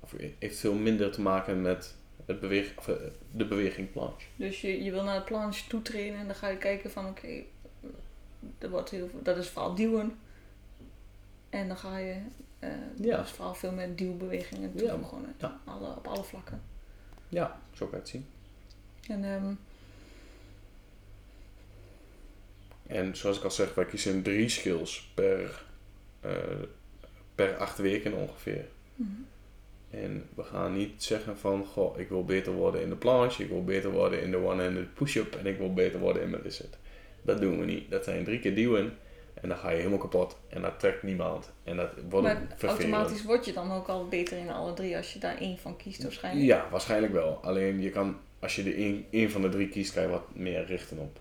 of 0.00 0.14
heeft 0.38 0.58
veel 0.58 0.74
minder 0.74 1.12
te 1.12 1.20
maken 1.20 1.62
met 1.62 1.94
het 2.26 2.40
beweeg, 2.40 2.72
of, 2.78 2.88
eh, 2.88 2.94
de 3.30 3.46
beweging 3.46 3.92
planche. 3.92 4.26
Dus 4.36 4.60
je, 4.60 4.82
je 4.82 4.90
wil 4.90 5.02
naar 5.02 5.18
de 5.18 5.24
planche 5.24 5.68
toe 5.68 5.82
trainen 5.82 6.18
en 6.20 6.26
dan 6.26 6.34
ga 6.36 6.48
je 6.48 6.58
kijken 6.58 6.90
van 6.90 7.06
oké, 7.06 7.42
er 8.58 8.70
wordt 8.70 8.90
heel 8.90 9.08
veel, 9.08 9.22
dat 9.22 9.36
is 9.36 9.48
vooral 9.48 9.74
duwen. 9.74 10.18
En 11.50 11.68
dan 11.68 11.76
ga 11.76 11.98
je 11.98 12.20
eh 12.58 12.70
Ja. 13.00 13.16
dus 13.20 13.30
vooral 13.30 13.54
veel 13.54 13.72
meer 13.72 13.96
duwbewegingen 13.96 14.72
Ja. 14.74 14.78
toevoegen. 14.90 15.34
Ja. 15.38 15.60
Alle, 15.64 15.88
op 15.96 16.06
alle 16.06 16.24
vlakken. 16.24 16.62
Ja, 17.28 17.60
zo 17.72 17.86
kan 17.86 17.98
het 17.98 18.08
zien. 18.08 18.26
En 19.08 19.24
ehm, 19.24 19.54
En 22.86 23.16
zoals 23.16 23.38
ik 23.38 23.44
al 23.44 23.50
zeg, 23.50 23.74
wij 23.74 23.86
kiezen 23.86 24.22
drie 24.22 24.48
skills 24.48 25.10
per, 25.14 25.62
eh, 26.20 26.30
per 27.34 27.56
acht 27.56 27.78
weken 27.78 28.12
ongeveer. 28.12 28.64
mhm. 28.94 29.10
En 29.90 30.28
we 30.34 30.42
gaan 30.42 30.76
niet 30.76 31.02
zeggen 31.02 31.38
van, 31.38 31.66
goh, 31.66 31.98
ik 31.98 32.08
wil 32.08 32.24
beter 32.24 32.52
worden 32.52 32.82
in 32.82 32.88
de 32.88 32.96
planche, 32.96 33.42
ik 33.42 33.48
wil 33.48 33.64
beter 33.64 33.90
worden 33.90 34.22
in 34.22 34.30
de 34.30 34.36
one-handed 34.36 34.94
push-up 34.94 35.34
en 35.34 35.46
ik 35.46 35.58
wil 35.58 35.74
beter 35.74 36.00
worden 36.00 36.22
in 36.22 36.30
mijn 36.30 36.42
lizard. 36.42 36.76
Dat 37.22 37.40
doen 37.40 37.58
we 37.58 37.64
niet. 37.64 37.90
Dat 37.90 38.04
zijn 38.04 38.24
drie 38.24 38.38
keer 38.38 38.54
duwen 38.54 38.92
en 39.34 39.48
dan 39.48 39.58
ga 39.58 39.70
je 39.70 39.76
helemaal 39.76 39.98
kapot 39.98 40.36
en 40.48 40.62
dat 40.62 40.80
trekt 40.80 41.02
niemand 41.02 41.52
en 41.64 41.76
dat 41.76 41.90
wordt 42.08 42.26
maar 42.26 42.46
vervelend. 42.48 42.78
automatisch 42.80 43.22
word 43.24 43.44
je 43.44 43.52
dan 43.52 43.72
ook 43.72 43.88
al 43.88 44.08
beter 44.08 44.38
in 44.38 44.50
alle 44.50 44.72
drie 44.72 44.96
als 44.96 45.12
je 45.12 45.18
daar 45.18 45.38
één 45.38 45.58
van 45.58 45.76
kiest 45.76 46.02
waarschijnlijk. 46.02 46.46
Ja, 46.46 46.68
waarschijnlijk 46.70 47.12
wel. 47.12 47.38
Alleen 47.42 47.80
je 47.80 47.90
kan, 47.90 48.16
als 48.38 48.56
je 48.56 48.62
de 48.62 48.74
één, 48.74 49.06
één 49.10 49.30
van 49.30 49.42
de 49.42 49.48
drie 49.48 49.68
kiest, 49.68 49.92
kan 49.92 50.02
je 50.02 50.08
wat 50.08 50.34
meer 50.34 50.64
richten 50.64 50.98
op. 50.98 51.18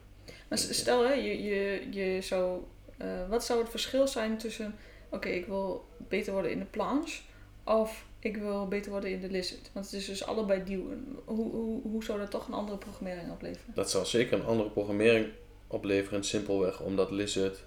Stel 0.55 1.07
hè, 1.07 1.13
je, 1.13 1.43
je, 1.43 1.87
je 1.89 2.21
zou, 2.21 2.61
eh, 2.97 3.29
wat 3.29 3.45
zou 3.45 3.59
het 3.59 3.69
verschil 3.69 4.07
zijn 4.07 4.37
tussen, 4.37 4.75
oké, 5.09 5.29
ik 5.29 5.45
wil 5.45 5.85
beter 5.97 6.33
worden 6.33 6.51
in 6.51 6.59
de 6.59 6.65
planche 6.65 7.21
of 7.63 8.05
ik 8.19 8.37
wil 8.37 8.67
beter 8.67 8.91
worden 8.91 9.11
in 9.11 9.21
de 9.21 9.29
lizard? 9.29 9.69
Want 9.73 9.85
het 9.85 9.95
is 9.95 10.05
dus 10.05 10.25
allebei 10.25 10.63
duwen. 10.63 11.17
Hoe, 11.25 11.51
hoe, 11.51 11.81
hoe 11.81 12.03
zou 12.03 12.19
dat 12.19 12.31
toch 12.31 12.47
een 12.47 12.53
andere 12.53 12.77
programmering 12.77 13.31
opleveren? 13.31 13.73
Dat 13.73 13.91
zal 13.91 14.05
zeker 14.05 14.39
een 14.39 14.45
andere 14.45 14.69
programmering 14.69 15.27
opleveren, 15.67 16.23
simpelweg 16.23 16.81
omdat 16.81 17.11
Lizard 17.11 17.63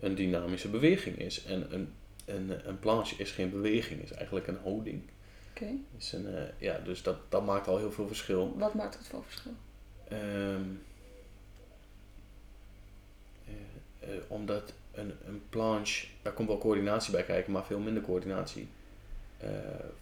een 0.00 0.14
dynamische 0.14 0.68
beweging 0.68 1.18
is. 1.18 1.44
En 1.44 1.74
een, 1.74 1.92
een, 2.24 2.68
een 2.68 2.78
planche 2.78 3.14
is 3.16 3.30
geen 3.30 3.50
beweging, 3.50 4.02
is 4.02 4.12
eigenlijk 4.12 4.46
een 4.46 4.58
houding. 4.62 5.02
Oké, 5.50 5.66
Is 5.98 6.12
een, 6.12 6.34
eh, 6.34 6.42
ja, 6.58 6.78
dus 6.78 7.02
dat, 7.02 7.16
dat 7.28 7.44
maakt 7.44 7.68
al 7.68 7.78
heel 7.78 7.92
veel 7.92 8.06
verschil. 8.06 8.54
wat 8.56 8.74
maakt 8.74 8.98
het 8.98 9.06
voor 9.06 9.24
verschil? 9.24 9.52
Ehm, 10.08 10.20
eh, 13.44 13.52
eh, 13.98 14.01
omdat 14.28 14.72
een, 14.94 15.12
een 15.26 15.42
planche, 15.48 16.06
daar 16.22 16.32
komt 16.32 16.48
wel 16.48 16.58
coördinatie 16.58 17.12
bij 17.12 17.24
kijken, 17.24 17.52
maar 17.52 17.64
veel 17.64 17.78
minder 17.78 18.02
coördinatie. 18.02 18.68
Eh, 19.38 19.48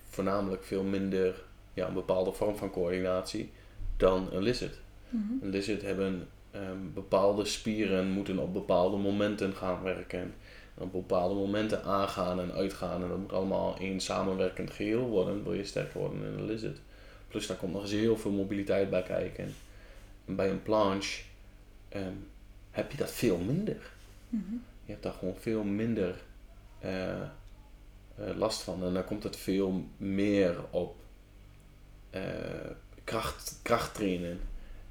voornamelijk 0.08 0.64
veel 0.64 0.82
minder, 0.82 1.42
ja, 1.74 1.86
een 1.86 1.94
bepaalde 1.94 2.32
vorm 2.32 2.56
van 2.56 2.70
coördinatie 2.70 3.50
dan 3.96 4.28
een 4.32 4.42
lizard. 4.42 4.78
Mhm. 5.08 5.32
Een 5.42 5.50
lizard 5.50 5.82
hebben 5.82 6.28
ehm, 6.50 6.92
bepaalde 6.94 7.44
spieren, 7.44 8.10
moeten 8.10 8.38
op 8.38 8.52
bepaalde 8.52 8.96
momenten 8.96 9.54
gaan 9.54 9.82
werken. 9.82 10.34
Op 10.74 10.92
bepaalde 10.92 11.34
momenten 11.34 11.84
aangaan 11.84 12.40
en 12.40 12.52
uitgaan. 12.52 13.02
En 13.02 13.08
dat 13.08 13.18
moet 13.18 13.32
allemaal 13.32 13.76
één 13.78 14.00
samenwerkend 14.00 14.70
geheel 14.70 15.06
worden, 15.06 15.44
wil 15.44 15.54
je 15.54 15.64
sterker 15.64 16.00
worden 16.00 16.18
in 16.18 16.38
een 16.38 16.44
lizard. 16.44 16.78
Plus 17.28 17.46
daar 17.46 17.56
komt 17.56 17.72
nog 17.72 17.82
eens 17.82 17.90
heel 17.90 18.16
veel 18.16 18.30
mobiliteit 18.30 18.90
bij 18.90 19.02
kijken. 19.02 19.54
En 20.26 20.36
bij 20.36 20.50
een 20.50 20.62
planche 20.62 21.22
ehm, 21.88 22.14
heb 22.70 22.90
je 22.90 22.96
dat 22.96 23.10
veel 23.10 23.38
minder. 23.38 23.92
Mhm. 24.30 24.52
Je 24.84 24.92
hebt 24.92 25.02
daar 25.02 25.12
gewoon 25.12 25.36
veel 25.36 25.64
minder 25.64 26.22
eh, 26.78 27.20
eh, 27.20 27.26
last 28.36 28.62
van. 28.62 28.84
En 28.84 28.94
dan 28.94 29.04
komt 29.04 29.22
het 29.22 29.36
veel 29.36 29.84
meer 29.96 30.56
op 30.70 30.96
eh, 32.10 32.22
kracht, 33.04 33.58
kracht 33.62 33.94
trainen. 33.94 34.40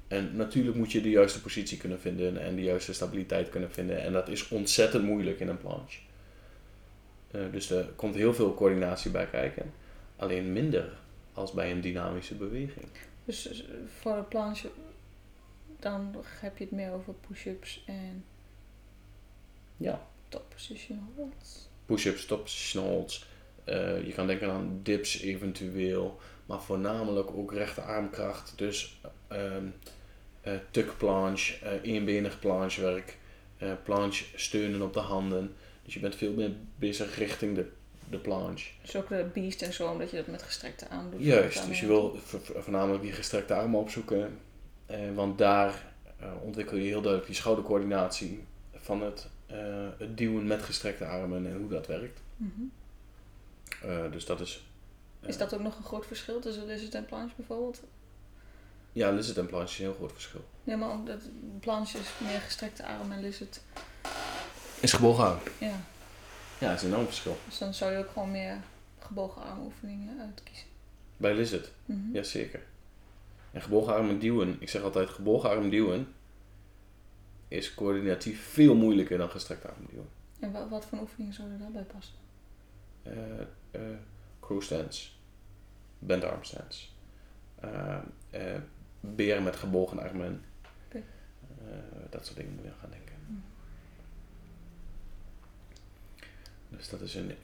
En 0.08 0.36
natuurlijk 0.36 0.76
moet 0.76 0.92
je 0.92 1.00
de 1.00 1.10
juiste 1.10 1.40
positie 1.40 1.78
kunnen 1.78 2.00
vinden 2.00 2.40
en 2.40 2.56
de 2.56 2.62
juiste 2.62 2.92
stabiliteit 2.92 3.48
kunnen 3.48 3.72
vinden. 3.72 4.02
En 4.02 4.12
dat 4.12 4.28
is 4.28 4.48
ontzettend 4.48 5.04
moeilijk 5.04 5.40
in 5.40 5.48
een 5.48 5.58
planche. 5.58 6.00
Dus 7.50 7.70
er 7.70 7.84
komt 7.84 8.14
heel 8.14 8.34
veel 8.34 8.54
coördinatie 8.54 9.10
bij 9.10 9.26
kijken. 9.26 9.72
Alleen 10.16 10.52
minder 10.52 10.98
als 11.32 11.52
bij 11.52 11.70
een 11.70 11.80
dynamische 11.80 12.34
beweging. 12.34 12.86
Dus 13.24 13.42
dus 13.42 13.64
voor 14.00 14.16
de 14.16 14.22
planche, 14.22 14.70
dan 15.78 16.14
heb 16.40 16.58
je 16.58 16.64
het 16.64 16.72
meer 16.72 16.92
over 16.92 17.14
push-ups 17.14 17.82
en 17.86 18.24
Ja, 19.80 20.06
top 20.28 20.48
position 20.50 21.08
holds. 21.16 21.68
push-ups, 21.86 22.26
top 22.26 22.42
position 22.42 22.84
holds, 22.84 23.28
Eh, 23.64 24.06
je 24.06 24.12
kan 24.12 24.26
denken 24.26 24.50
aan 24.50 24.80
dips 24.82 25.20
eventueel, 25.20 26.18
maar 26.46 26.62
voornamelijk 26.62 27.30
ook 27.30 27.52
rechte 27.52 27.80
armkracht. 27.80 28.52
Dus 28.56 29.00
ehm 29.28 29.64
eh, 30.40 30.52
tuck 30.70 30.96
planche, 30.96 31.64
eh, 31.64 31.72
eenbenig 31.94 32.38
planchewerk, 32.38 33.18
planche 33.84 34.24
steunen 34.34 34.82
op 34.82 34.92
de 34.92 35.00
handen. 35.00 35.54
Dus 35.84 35.94
je 35.94 36.00
bent 36.00 36.14
veel 36.16 36.32
meer 36.32 36.52
bezig 36.76 37.16
richting 37.18 37.54
de, 37.54 37.66
de 38.10 38.18
planche. 38.18 38.70
Dus 38.82 38.96
ook 38.96 39.08
de 39.08 39.26
beast 39.34 39.62
en 39.62 39.72
zo, 39.72 39.88
omdat 39.90 40.10
je 40.10 40.16
dat 40.16 40.26
met 40.26 40.42
gestrekte 40.42 40.88
arm 40.88 41.10
doet. 41.10 41.22
Juist, 41.24 41.66
dus 41.66 41.80
je 41.80 41.86
wil 41.86 42.16
vo- 42.24 42.38
vo- 42.38 42.60
voornamelijk 42.60 43.02
die 43.02 43.12
gestrekte 43.12 43.54
armen 43.54 43.80
opzoeken. 43.80 44.38
Eh, 44.86 44.98
want 45.14 45.38
daar 45.38 45.92
eh, 46.18 46.32
ontwikkel 46.42 46.76
je 46.76 46.82
heel 46.82 47.00
duidelijk 47.00 47.26
die 47.26 47.34
schoudercoördinatie 47.36 48.44
van 48.74 49.02
het, 49.02 49.28
het 49.98 50.16
duwen 50.18 50.46
met 50.46 50.62
gestrekte 50.62 51.06
armen 51.06 51.46
en 51.46 51.56
hoe 51.56 51.68
dat 51.68 51.86
werkt. 51.86 52.20
mhm. 52.36 52.50
Eh, 53.82 54.12
dus 54.12 54.24
dat 54.26 54.40
is... 54.40 54.62
eh, 55.20 55.28
Is 55.28 55.36
dat 55.38 55.54
ook 55.54 55.60
nog 55.60 55.76
een 55.78 55.84
groot 55.84 56.06
verschil 56.06 56.40
tussen 56.40 56.66
lizard 56.66 56.94
en 56.94 57.04
planche 57.06 57.34
bijvoorbeeld? 57.36 57.80
Ja, 58.92 59.10
lizard 59.10 59.38
en 59.38 59.46
planche 59.46 59.72
is 59.72 59.78
een 59.78 59.84
heel 59.84 59.94
groot 59.94 60.12
verschil. 60.12 60.44
Ja, 60.64 60.76
maar 60.76 60.90
omdat 60.90 61.20
planche 61.60 61.98
is 61.98 62.08
meer 62.18 62.40
gestrekte 62.40 62.86
arm 62.86 63.12
en 63.12 63.20
lizard, 63.20 63.60
Is 64.80 64.92
gebogen 64.92 65.24
arm. 65.24 65.38
ja. 65.58 65.80
Ja, 66.58 66.68
dat 66.68 66.76
is 66.76 66.82
een 66.82 66.88
enorm 66.88 67.06
verschil. 67.06 67.36
Dus 67.46 67.58
dan 67.58 67.74
zou 67.74 67.92
je 67.92 67.98
ook 67.98 68.10
gewoon 68.12 68.30
meer 68.30 68.56
gebogen 68.98 69.42
armoefeningen 69.42 70.20
uitkiezen. 70.20 70.66
Bij 71.16 71.34
lizard, 71.34 71.70
Mhm. 71.84 72.12
jazeker. 72.12 72.62
En 73.52 73.62
gebogen 73.62 73.94
arm 73.94 74.18
duwen, 74.18 74.56
ik 74.60 74.68
zeg 74.68 74.82
altijd 74.82 75.08
gebogen 75.08 75.50
arm 75.50 75.70
duwen, 75.70 76.14
is 77.50 77.74
coördinatief 77.74 78.42
veel 78.42 78.74
moeilijker 78.74 79.18
dan 79.18 79.30
gestrekte 79.30 79.68
arm 79.68 79.86
duwen. 79.90 80.08
En 80.40 80.52
wat, 80.52 80.68
wat 80.68 80.84
voor 80.84 80.98
oefeningen 81.00 81.34
zouden 81.34 81.58
daarbij 81.58 81.82
passen? 81.82 82.14
eh 83.02 83.40
eh 83.70 83.96
crow 84.40 84.62
stance, 84.62 85.10
bent 85.98 86.24
arm 86.24 86.44
stance, 86.44 86.86
eh, 88.30 88.56
beren 89.00 89.42
met 89.42 89.56
gebogen 89.56 89.98
armen, 89.98 90.44
dat 92.10 92.26
soort 92.26 92.36
dingen 92.36 92.54
moet 92.54 92.64
je 92.64 92.70
aan 92.70 92.76
gaan 92.80 92.90
denken. 92.90 93.14
Mhm. 93.26 93.38
Dus 96.68 96.88
dat 96.88 97.00
is, 97.00 97.14
een, 97.14 97.34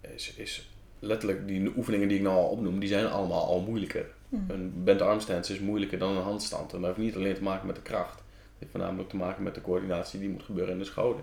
is, 0.00 0.34
is 0.34 0.70
letterlijk, 0.98 1.46
die 1.46 1.76
oefeningen 1.76 2.08
die 2.08 2.16
ik 2.16 2.22
nou 2.22 2.36
al 2.36 2.48
opnoem, 2.48 2.78
die 2.78 2.88
zijn 2.88 3.06
allemaal 3.06 3.44
al 3.44 3.60
moeilijker. 3.60 4.06
Mhm. 4.28 4.50
Een 4.50 4.84
bent 4.84 5.00
arm 5.00 5.20
stance 5.20 5.52
is 5.52 5.60
moeilijker 5.60 5.98
dan 5.98 6.16
een 6.16 6.22
handstand. 6.22 6.72
En 6.72 6.80
dat 6.80 6.86
heeft 6.86 7.06
niet 7.06 7.16
alleen 7.16 7.34
te 7.34 7.42
maken 7.42 7.66
met 7.66 7.76
de 7.76 7.82
kracht. 7.82 8.21
Het 8.62 8.70
heeft 8.70 8.82
voornamelijk 8.84 9.08
te 9.08 9.16
maken 9.26 9.42
met 9.42 9.54
de 9.54 9.60
coördinatie 9.60 10.20
die 10.20 10.28
moet 10.28 10.42
gebeuren 10.42 10.72
in 10.72 10.78
de 10.78 10.84
schouder. 10.84 11.22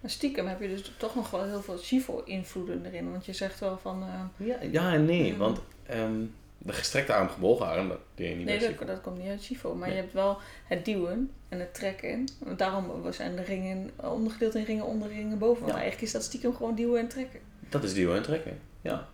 Maar 0.00 0.10
stiekem 0.10 0.46
heb 0.46 0.60
je 0.60 0.68
dus 0.68 0.92
toch 0.98 1.14
nog 1.14 1.30
wel 1.30 1.44
heel 1.44 1.62
veel 1.62 1.78
Shivo-invloeden 1.78 2.84
erin. 2.86 3.10
Want 3.10 3.26
je 3.26 3.32
zegt 3.32 3.60
wel 3.60 3.78
van... 3.78 4.02
eh, 4.02 4.46
Ja, 4.46 4.56
ja 4.70 4.92
en 4.92 5.04
nee, 5.04 5.36
want 5.36 5.60
ehm, 5.86 6.20
de 6.58 6.72
gestrekte 6.72 7.14
arm, 7.14 7.28
gebogen 7.28 7.66
arm, 7.66 7.88
dat 7.88 7.98
deed 8.14 8.28
je 8.28 8.34
niet 8.34 8.46
nee, 8.46 8.58
dat, 8.76 8.86
dat 8.86 9.00
komt 9.00 9.18
niet 9.18 9.28
uit 9.28 9.42
Shivo. 9.42 9.74
Maar 9.74 9.86
Nee. 9.88 9.96
je 9.96 10.02
hebt 10.02 10.14
wel 10.14 10.38
het 10.66 10.84
duwen 10.84 11.30
en 11.48 11.60
het 11.60 11.74
trekken. 11.74 12.24
Want 12.38 12.58
Daarom 12.58 13.12
zijn 13.12 13.36
de 13.36 13.42
ringen 13.42 13.90
ondergedeeld 13.96 14.54
in 14.54 14.64
ringen 14.64 14.84
onder 14.84 15.08
ringen 15.08 15.38
boven. 15.38 15.60
Want 15.62 15.72
Ja. 15.74 15.78
eigenlijk 15.80 16.06
is 16.06 16.12
dat 16.12 16.22
stiekem 16.24 16.54
gewoon 16.54 16.74
duwen 16.74 17.00
en 17.00 17.08
trekken. 17.08 17.40
Dat 17.68 17.84
is 17.84 17.94
duwen 17.94 18.16
en 18.16 18.22
trekken. 18.22 18.58
Ja. 18.80 19.08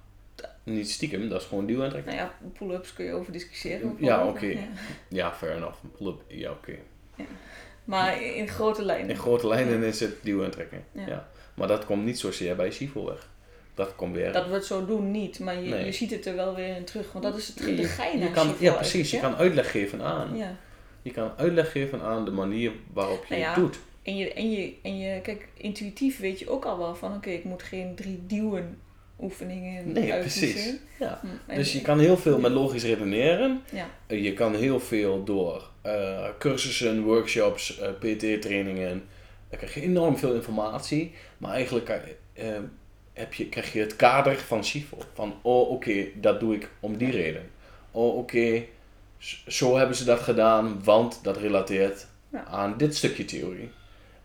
Niet 0.64 0.90
stiekem, 0.90 1.28
dat 1.28 1.40
is 1.40 1.46
gewoon 1.46 1.66
duwen 1.66 1.84
en 1.84 1.90
trekken. 1.90 2.14
Nou 2.14 2.26
ja, 2.26 2.34
pull-ups 2.58 2.92
kun 2.92 3.04
je 3.04 3.12
over 3.12 3.32
discussiëren. 3.32 3.96
Ja, 3.98 4.26
oké. 4.28 4.46
Ja. 4.46 4.60
Ja, 5.08 5.32
fair 5.32 5.56
enough. 5.56 5.82
Een 5.82 5.90
pull-up, 5.90 6.22
ja, 6.28 6.50
oké. 6.50 6.72
Maar 7.84 8.22
in 8.22 8.48
grote 8.48 8.84
lijnen. 8.84 9.08
In 9.10 9.16
grote 9.16 9.46
lijnen 9.46 9.82
is 9.82 10.00
het 10.00 10.14
duwen 10.22 10.44
en 10.44 10.50
trekken. 10.50 10.84
Ja. 10.92 11.06
Ja. 11.06 11.28
Maar 11.54 11.68
dat 11.68 11.84
komt 11.84 12.04
niet 12.04 12.18
zozeer 12.18 12.56
bij 12.56 12.70
Shivo 12.70 13.04
weg. 13.04 13.28
Dat 13.74 13.94
komt 13.96 14.14
weer... 14.14 14.32
Dat 14.32 14.46
we 14.46 14.54
het 14.54 14.64
zo 14.64 14.86
doen 14.86 15.10
niet, 15.10 15.38
maar 15.40 15.54
je, 15.62 15.70
Nee. 15.70 15.84
je 15.84 15.92
ziet 15.92 16.10
het 16.10 16.26
er 16.26 16.36
wel 16.36 16.54
weer 16.54 16.76
in 16.76 16.84
terug. 16.84 17.12
Want 17.12 17.24
dat 17.24 17.36
is 17.36 17.48
het 17.48 17.56
de 17.58 17.84
gein 17.84 18.18
je 18.18 18.30
kan, 18.30 18.54
Ja, 18.58 18.72
precies. 18.72 19.10
Je 19.10 19.20
kan 19.20 19.34
uitleg 19.36 19.70
geven 19.70 20.02
aan. 20.02 20.36
Je 21.02 21.10
kan 21.10 21.32
uitleg 21.36 21.72
geven 21.72 22.02
aan 22.02 22.24
de 22.24 22.30
manier 22.30 22.72
waarop 22.92 23.24
je 23.24 23.34
Nou 23.34 23.46
het 23.46 23.54
doet. 23.54 23.78
En 24.02 24.16
je, 24.16 24.32
en, 24.32 24.50
je, 24.50 24.74
en 24.82 24.98
je, 24.98 25.20
kijk, 25.20 25.48
intuïtief 25.54 26.18
weet 26.18 26.38
je 26.38 26.50
ook 26.50 26.64
al 26.64 26.78
wel 26.78 26.94
van, 26.94 27.14
oké, 27.14 27.30
ik 27.30 27.44
moet 27.44 27.62
geen 27.62 27.94
drie 27.94 28.22
duwen 28.26 28.78
oefeningen 29.20 29.92
Nee, 29.92 30.18
precies. 30.18 30.74
Ja. 30.98 31.20
Hm, 31.46 31.54
Dus 31.56 31.72
je 31.72 31.80
kan 31.82 31.98
heel 31.98 32.16
veel 32.16 32.38
met 32.38 32.52
logisch 32.52 32.84
redeneren. 32.84 33.62
Ja, 33.72 34.16
Je 34.16 34.32
kan 34.34 34.54
heel 34.54 34.80
veel 34.80 35.24
door 35.24 35.70
eh, 35.82 36.28
cursussen, 36.38 37.02
workshops, 37.02 37.78
eh, 37.78 37.90
PT-trainingen. 37.90 39.08
Dan 39.48 39.58
krijg 39.58 39.74
je 39.74 39.80
enorm 39.82 40.16
veel 40.16 40.34
informatie. 40.34 41.14
Maar 41.38 41.52
eigenlijk 41.52 41.88
eh, 41.88 42.46
heb 43.12 43.34
je, 43.34 43.48
krijg 43.48 43.72
je 43.72 43.80
het 43.80 43.96
kader 43.96 44.36
van 44.36 44.64
Shivo. 44.64 44.98
Van, 45.14 45.34
oh 45.42 45.70
oké, 45.70 46.06
dat 46.14 46.40
doe 46.40 46.54
ik 46.54 46.68
om 46.80 46.96
die 46.96 47.10
reden. 47.10 47.50
Oh 47.90 48.16
oké, 48.16 48.64
zo 49.46 49.76
hebben 49.76 49.96
ze 49.96 50.04
dat 50.04 50.20
gedaan, 50.20 50.84
want 50.84 51.24
dat 51.24 51.36
relateert 51.36 52.06
Ja. 52.28 52.44
aan 52.44 52.76
dit 52.76 52.96
stukje 52.96 53.24
theorie. 53.24 53.70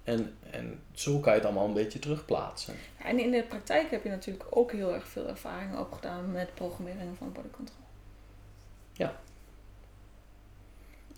En, 0.03 0.33
en 0.51 0.79
zo 0.93 1.19
kan 1.19 1.31
je 1.33 1.37
het 1.37 1.47
allemaal 1.47 1.67
een 1.67 1.73
beetje 1.73 1.99
terugplaatsen. 1.99 2.73
en 3.03 3.19
in 3.19 3.31
de 3.31 3.43
praktijk 3.43 3.91
heb 3.91 4.03
je 4.03 4.09
natuurlijk 4.09 4.45
ook 4.49 4.71
heel 4.71 4.93
erg 4.93 5.07
veel 5.07 5.27
ervaring 5.27 5.77
opgedaan 5.77 6.31
met 6.31 6.53
programmeringen 6.53 7.15
van 7.15 7.31
body 7.31 7.47
control. 7.51 7.77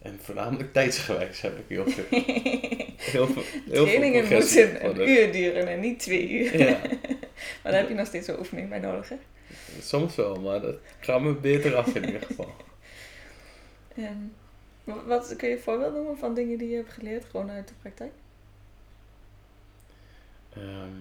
En 0.02 0.20
voornamelijk 0.22 0.74
tijdsgewijs 0.74 1.42
heb 1.42 1.58
ik 1.58 1.66
heel 1.68 1.90
veel, 1.90 2.04
heel 3.12 3.28
veel, 3.28 3.44
heel 3.44 3.86
Trainingen 3.86 4.26
veel 4.26 4.38
moeten 4.40 4.86
een 4.86 5.10
uur 5.10 5.32
duren 5.32 5.68
en 5.68 5.80
niet 5.80 6.00
twee 6.00 6.30
uur. 6.30 6.58
Ja. 6.58 6.80
maar 7.64 7.72
daar 7.72 7.74
heb 7.82 7.90
je 7.90 7.96
nog 7.96 8.08
steeds 8.08 8.28
een 8.28 8.40
oefening 8.40 8.70
bij 8.70 8.80
nodig, 8.80 9.10
hè? 9.10 9.16
Soms 9.82 10.16
wel, 10.16 10.40
maar 10.42 10.62
dat 10.62 10.76
gaat 11.00 11.22
me 11.22 11.34
beter 11.34 11.76
af 11.76 11.96
in 11.96 12.06
ieder 12.06 12.22
geval. 12.22 12.56
En 13.96 14.34
wa- 14.84 15.04
wat 15.06 15.36
kun 15.36 15.50
je 15.50 15.58
voorbeeld 15.60 15.94
noemen 15.94 16.18
van 16.18 16.34
dingen 16.34 16.58
die 16.58 16.70
je 16.70 16.76
hebt 16.76 16.94
geleerd, 16.94 17.26
gewoon 17.26 17.50
uit 17.50 17.68
de 17.68 17.74
praktijk? 17.82 18.12
Ehm, 20.54 20.98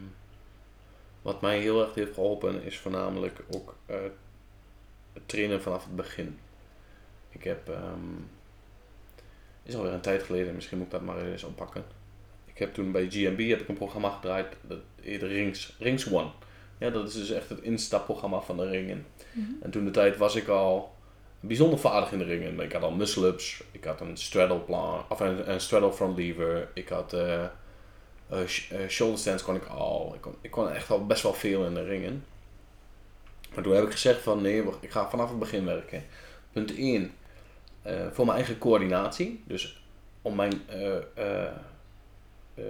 wat 1.22 1.40
mij 1.40 1.58
heel 1.58 1.80
erg 1.82 1.94
heeft 1.94 2.14
geholpen 2.14 2.62
is 2.62 2.78
voornamelijk 2.78 3.40
ook 3.50 3.76
eh, 3.86 3.96
het 5.12 5.28
trainen 5.28 5.62
vanaf 5.62 5.84
het 5.84 5.96
begin. 5.96 6.38
Ik 7.28 7.44
heb, 7.44 7.68
ehm 7.68 8.14
is 9.68 9.74
alweer 9.76 9.92
een 9.92 10.00
tijd 10.00 10.22
geleden, 10.22 10.54
misschien 10.54 10.76
moet 10.78 10.86
ik 10.86 10.92
dat 10.92 11.02
maar 11.02 11.26
eens 11.26 11.42
oppakken. 11.44 11.84
Ik 12.44 12.58
heb 12.58 12.74
toen 12.74 12.92
bij 12.92 13.06
GMB 13.10 13.48
heb 13.48 13.60
ik 13.60 13.68
een 13.68 13.74
programma 13.74 14.10
gedraaid, 14.10 14.56
dat 14.60 14.78
heette 15.00 15.26
Rings, 15.26 15.76
Rings 15.78 16.10
One. 16.12 16.30
Ja, 16.78 16.90
dat 16.90 17.08
is 17.08 17.14
dus 17.14 17.30
echt 17.30 17.48
het 17.48 17.60
instapprogramma 17.60 18.40
van 18.40 18.56
de 18.56 18.68
ringen. 18.68 19.06
En 19.62 19.70
toen 19.70 19.84
de 19.84 19.90
tijd 19.90 20.16
was 20.16 20.34
ik 20.34 20.48
al 20.48 20.94
bijzonder 21.40 21.78
vaardig 21.78 22.12
in 22.12 22.18
de 22.18 22.24
ringen. 22.24 22.60
Ik 22.60 22.72
had 22.72 22.82
al 22.82 22.90
muscle-ups, 22.90 23.62
ik 23.70 23.84
had 23.84 24.00
een 24.00 24.16
straddle 24.16 24.58
plan, 24.58 25.04
of 25.08 25.20
een, 25.20 25.50
een 25.50 25.60
straddle 25.60 25.92
front 25.92 26.16
lever, 26.18 26.68
ik 26.74 26.88
had 26.88 27.14
sh- 28.46 28.70
eh, 28.70 28.88
shoulder 28.88 29.18
stands 29.18 29.42
kon 29.42 29.54
ik 29.54 29.64
al. 29.64 30.14
Ik 30.14 30.20
kon, 30.20 30.34
ik 30.40 30.50
kon 30.50 30.70
echt 30.70 30.90
al 30.90 31.06
best 31.06 31.22
wel 31.22 31.34
veel 31.34 31.64
in 31.64 31.74
de 31.74 31.82
ringen. 31.84 32.24
Maar 33.54 33.64
toen 33.64 33.74
heb 33.74 33.84
ik 33.84 33.90
gezegd 33.90 34.22
van 34.22 34.42
nee, 34.42 34.62
ik 34.80 34.90
ga 34.90 35.10
vanaf 35.10 35.28
het 35.28 35.38
begin 35.38 35.64
werken. 35.64 36.04
Punt 36.52 36.76
1, 36.76 37.12
voor 38.12 38.24
mijn 38.24 38.36
eigen 38.36 38.58
coördinatie. 38.58 39.42
Dus 39.46 39.82
om 40.22 40.34
mijn, 40.34 40.52
eh, 40.66 40.96
eh, 40.96 41.50
eh, 42.54 42.64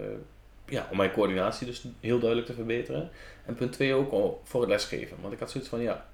ja, 0.66 0.88
om 0.90 0.96
mijn 0.96 1.12
coördinatie 1.12 1.66
dus 1.66 1.84
heel 2.00 2.18
duidelijk 2.18 2.48
te 2.48 2.54
verbeteren. 2.54 3.10
En 3.46 3.54
punt 3.54 3.72
2 3.72 3.94
ook 3.94 4.40
voor 4.44 4.60
het 4.60 4.70
lesgeven. 4.70 5.16
Want 5.20 5.32
ik 5.32 5.38
had 5.38 5.50
zoiets 5.50 5.70
van 5.70 5.80
ja, 5.80 6.06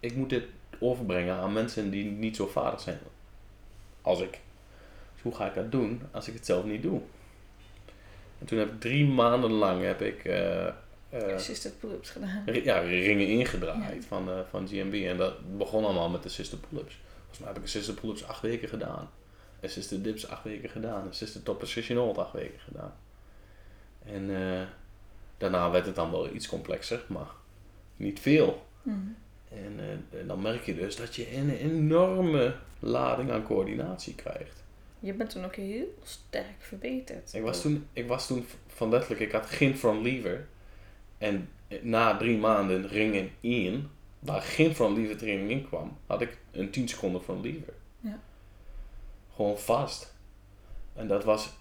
ik 0.00 0.14
moet 0.14 0.30
dit 0.30 0.44
overbrengen 0.80 1.34
aan 1.34 1.52
mensen 1.52 1.90
die 1.90 2.04
niet 2.04 2.36
zo 2.36 2.46
vaardig 2.46 2.80
zijn 2.80 2.98
als 4.02 4.20
ik. 4.20 4.40
Dus 5.14 5.22
hoe 5.22 5.34
ga 5.34 5.46
ik 5.46 5.54
dat 5.54 5.72
doen 5.72 6.02
als 6.10 6.28
ik 6.28 6.34
het 6.34 6.46
zelf 6.46 6.64
niet 6.64 6.82
doe? 6.82 7.00
En 8.38 8.46
toen 8.46 8.58
heb 8.58 8.68
ik 8.68 8.80
drie 8.80 9.06
maanden 9.06 9.50
lang 9.50 9.82
heb 9.82 10.02
ik 10.02 10.24
eh, 10.24 10.66
eh, 10.66 11.34
Assisted 11.34 11.80
pull-ups 11.80 12.10
gedaan. 12.10 12.42
ja, 12.62 12.78
ringen 12.78 13.26
ingedraaid 13.26 14.04
van, 14.04 14.28
eh, 14.28 14.38
van 14.50 14.68
GMB. 14.68 14.94
En 14.94 15.16
dat 15.16 15.58
begon 15.58 15.84
allemaal 15.84 16.08
met 16.08 16.24
assisted 16.24 16.58
pull-ups. 16.68 16.98
Volgens 17.28 17.38
mij 17.38 17.48
heb 17.48 17.56
ik 17.56 17.64
assisted 17.64 18.00
pull-ups 18.00 18.24
acht 18.24 18.40
weken 18.40 18.68
gedaan. 18.68 19.10
Assisted 19.62 20.04
dips 20.04 20.28
acht 20.28 20.44
weken 20.44 20.68
gedaan. 20.68 21.08
Assisted 21.08 21.44
top 21.44 21.58
position 21.58 21.98
hold 21.98 22.18
acht 22.18 22.32
weken 22.32 22.60
gedaan. 22.60 22.92
En 24.04 24.36
eh, 24.36 24.66
daarna 25.38 25.70
werd 25.70 25.86
het 25.86 25.94
dan 25.94 26.10
wel 26.10 26.34
iets 26.34 26.48
complexer, 26.48 27.04
maar 27.08 27.30
niet 27.96 28.20
veel. 28.20 28.66
Mhm. 28.82 28.96
En, 29.48 29.74
eh, 29.78 30.20
en 30.20 30.26
dan 30.26 30.42
merk 30.42 30.64
je 30.64 30.74
dus 30.74 30.96
dat 30.96 31.14
je 31.14 31.36
een 31.36 31.50
enorme 31.50 32.56
lading 32.78 33.30
aan 33.30 33.42
coördinatie 33.42 34.14
krijgt. 34.14 34.64
Je 35.00 35.14
bent 35.14 35.30
toen 35.30 35.44
ook 35.44 35.54
heel 35.54 35.98
sterk 36.02 36.56
verbeterd. 36.58 37.34
Ik 37.34 37.42
was 37.42 37.60
toen, 37.60 37.86
ik 37.92 38.08
was 38.08 38.26
toen 38.26 38.46
van 38.66 38.88
letterlijk, 38.88 39.20
ik 39.20 39.32
had 39.32 39.46
geen 39.46 39.76
front 39.76 40.02
lever. 40.02 40.46
En 41.18 41.48
na 41.82 42.16
drie 42.16 42.38
maanden 42.38 42.88
ringen 42.88 43.30
1, 43.40 43.90
waar 44.18 44.42
geen 44.42 44.94
lever 44.94 45.16
training 45.16 45.50
in 45.50 45.68
kwam, 45.68 45.96
had 46.06 46.20
ik 46.20 46.38
een 46.50 46.70
10 46.70 46.88
seconden 46.88 47.22
front 47.22 47.44
lever. 47.44 47.74
Ja. 48.00 48.20
Gewoon 49.34 49.58
vast. 49.58 50.14
En 50.94 51.08
dat 51.08 51.24
was 51.24 51.52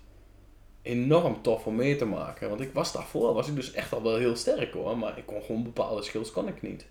enorm 0.82 1.42
tof 1.42 1.66
om 1.66 1.76
mee 1.76 1.96
te 1.96 2.06
maken. 2.06 2.50
Want 2.50 2.62
ik 2.62 2.74
was 2.74 2.94
daarvoor, 2.94 3.34
was 3.34 3.48
ik 3.48 3.56
dus 3.56 3.72
echt 3.72 3.94
al 3.94 4.04
wel 4.04 4.18
heel 4.18 4.36
sterk 4.36 4.74
hoor. 4.74 4.98
Maar 4.98 5.18
ik 5.18 5.26
kon 5.26 5.42
gewoon 5.42 5.64
bepaalde 5.64 6.04
skills 6.04 6.32
kon 6.32 6.48
ik 6.48 6.62
niet. 6.62 6.86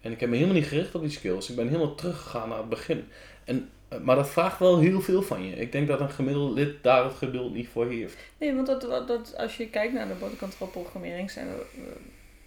En 0.00 0.12
ik 0.12 0.20
heb 0.20 0.28
me 0.28 0.34
helemaal 0.34 0.56
niet 0.56 0.66
gericht 0.66 0.94
op 0.94 1.00
die 1.00 1.10
skills. 1.10 1.50
Ik 1.50 1.56
ben 1.56 1.66
helemaal 1.66 1.94
teruggegaan 1.94 2.48
naar 2.48 2.58
het 2.58 2.68
begin. 2.68 3.08
En, 3.44 3.70
eh, 3.88 3.98
maar 3.98 4.16
dat 4.16 4.28
vraagt 4.28 4.58
wel 4.58 4.78
heel 4.78 5.00
veel 5.00 5.22
van 5.22 5.44
je. 5.46 5.56
Ik 5.56 5.72
denk 5.72 5.88
dat 5.88 6.00
een 6.00 6.10
gemiddeld 6.10 6.52
lid 6.52 6.82
daar 6.82 7.04
het 7.04 7.14
geduld 7.14 7.54
niet 7.54 7.68
voor 7.68 7.86
heeft. 7.86 8.16
Nee, 8.38 8.54
want 8.54 8.66
dat, 8.66 8.80
dat, 8.80 9.08
dat, 9.08 9.34
als 9.36 9.56
je 9.56 9.68
kijkt 9.68 9.92
naar 9.92 10.08
de 10.08 10.14
body 10.14 10.36
control 10.36 10.68
programmering, 10.68 11.30
zijn 11.30 11.48
er, 11.48 11.60
eh, 11.74 11.82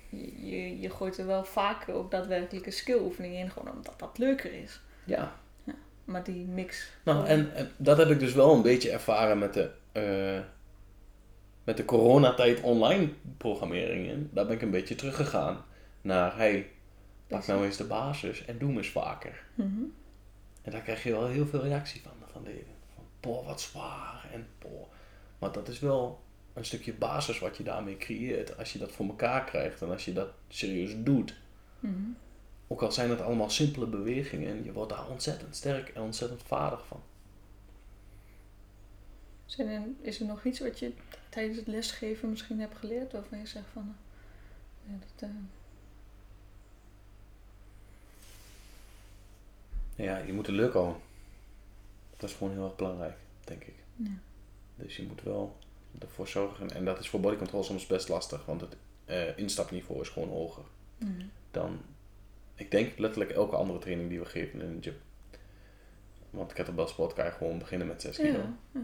je, 0.10 0.80
je 0.80 0.90
gooit 0.90 1.18
er 1.18 1.26
wel 1.26 1.44
vaak 1.44 1.90
ook 1.90 2.12
daadwerkelijke 2.12 2.72
skill 2.72 3.00
oefeningen 3.00 3.40
in, 3.40 3.50
gewoon 3.50 3.76
omdat 3.76 4.00
dat 4.00 4.18
leuker 4.18 4.54
is. 4.54 4.82
Ja. 5.06 5.36
Maar 6.08 6.24
die 6.24 6.46
mix. 6.46 6.92
Nou, 7.04 7.26
en, 7.26 7.56
en 7.56 7.72
dat 7.78 7.98
heb 7.98 8.10
ik 8.10 8.20
dus 8.20 8.34
wel 8.34 8.54
een 8.54 8.62
beetje 8.62 8.92
ervaren 8.92 9.40
met 9.40 9.54
de, 9.54 9.72
eh, 9.92 10.40
met 11.64 11.78
de 11.78 11.86
coronatijd 11.86 12.62
online 12.62 13.10
programmeringen. 13.38 14.30
Daar 14.34 14.46
ben 14.46 14.56
ik 14.56 14.62
een 14.62 14.72
beetje 14.72 14.96
teruggegaan 14.96 15.66
naar, 16.02 16.38
hey, 16.38 16.70
pak 17.28 17.48
nou 17.48 17.66
eens 17.66 17.78
de 17.78 17.84
basis 17.84 18.46
en 18.46 18.58
doe 18.58 18.68
hem 18.68 18.78
eens 18.78 18.90
vaker. 18.90 19.44
Mhm. 19.54 19.84
En 20.62 20.72
daar 20.72 20.82
krijg 20.82 21.04
je 21.04 21.12
wel 21.12 21.28
heel 21.28 21.48
veel 21.48 21.62
reactie 21.62 22.02
van, 22.02 22.12
van 22.32 22.44
leden. 22.44 22.76
Van, 22.96 23.04
boah, 23.20 23.46
wat 23.46 23.62
zwaar 23.62 24.30
en 24.34 24.48
boah. 24.60 24.88
Maar 25.40 25.52
dat 25.52 25.68
is 25.68 25.80
wel 25.80 26.22
een 26.58 26.66
stukje 26.66 26.94
basis 26.94 27.40
wat 27.40 27.58
je 27.58 27.64
daarmee 27.64 27.98
creëert. 27.98 28.58
Als 28.58 28.74
je 28.74 28.80
dat 28.80 28.92
voor 28.92 29.06
elkaar 29.08 29.44
krijgt 29.44 29.82
en 29.82 29.90
als 29.92 30.06
je 30.06 30.14
dat 30.14 30.30
serieus 30.48 30.94
doet. 30.98 31.36
Mhm. 31.80 31.94
Ook 32.68 32.82
al 32.82 32.92
zijn 32.92 33.10
het 33.10 33.22
allemaal 33.22 33.50
simpele 33.50 33.86
bewegingen, 33.88 34.64
je 34.64 34.72
wordt 34.72 34.90
daar 34.92 35.08
ontzettend 35.10 35.56
sterk 35.56 35.90
en 35.90 36.02
ontzettend 36.02 36.44
vaardig 36.44 36.86
van. 36.88 37.02
Zijn 39.46 39.68
er, 39.68 39.82
is 40.02 40.20
er 40.20 40.26
nog 40.26 40.44
iets 40.44 40.60
wat 40.60 40.80
je 40.80 40.92
tijdens 41.30 41.58
het 41.58 41.68
lesgeven 41.68 42.30
misschien 42.30 42.60
hebt 42.60 42.78
geleerd 42.78 43.12
waarvan 43.12 43.38
je 43.40 43.46
zegt 43.48 43.66
van. 43.74 43.96
eh, 44.86 44.92
ja, 44.92 44.98
dat, 45.00 45.30
eh, 45.30 45.36
Ja, 50.06 50.18
je 50.18 50.34
moet 50.34 50.46
het 50.48 50.56
leuk 50.56 50.74
houden. 50.74 51.02
Dat 52.18 52.30
is 52.30 52.36
gewoon 52.36 52.54
heel 52.54 52.66
erg 52.66 52.76
belangrijk, 52.76 53.18
denk 53.44 53.64
ik. 53.64 53.76
ja. 53.96 54.10
Dus 54.76 54.96
je 54.98 55.04
moet 55.08 55.22
wel 55.24 55.58
ervoor 56.00 56.28
zorgen. 56.28 56.70
En 56.72 56.86
dat 56.86 57.00
is 57.00 57.10
voor 57.10 57.20
body 57.20 57.36
control 57.36 57.64
soms 57.64 57.86
best 57.88 58.10
lastig, 58.10 58.46
want 58.46 58.62
het 58.62 58.76
eh, 59.06 59.38
instapniveau 59.38 60.02
is 60.02 60.10
gewoon 60.10 60.30
hoger 60.30 60.64
Mhm. 60.98 61.12
dan, 61.52 61.80
ik 62.56 62.72
denk 62.72 62.98
letterlijk 62.98 63.32
elke 63.32 63.56
andere 63.56 63.80
training 63.80 64.10
die 64.10 64.20
we 64.20 64.26
geven 64.26 64.62
in 64.62 64.68
een 64.70 64.78
gym. 64.84 64.96
Want 66.30 66.54
kettlebell 66.54 66.88
sport 66.88 67.14
kan 67.14 67.26
je 67.26 67.32
gewoon 67.32 67.60
beginnen 67.60 67.88
met 67.88 68.02
6 68.02 68.18
kilo. 68.18 68.38
Ja, 68.38 68.54
ja. 68.72 68.80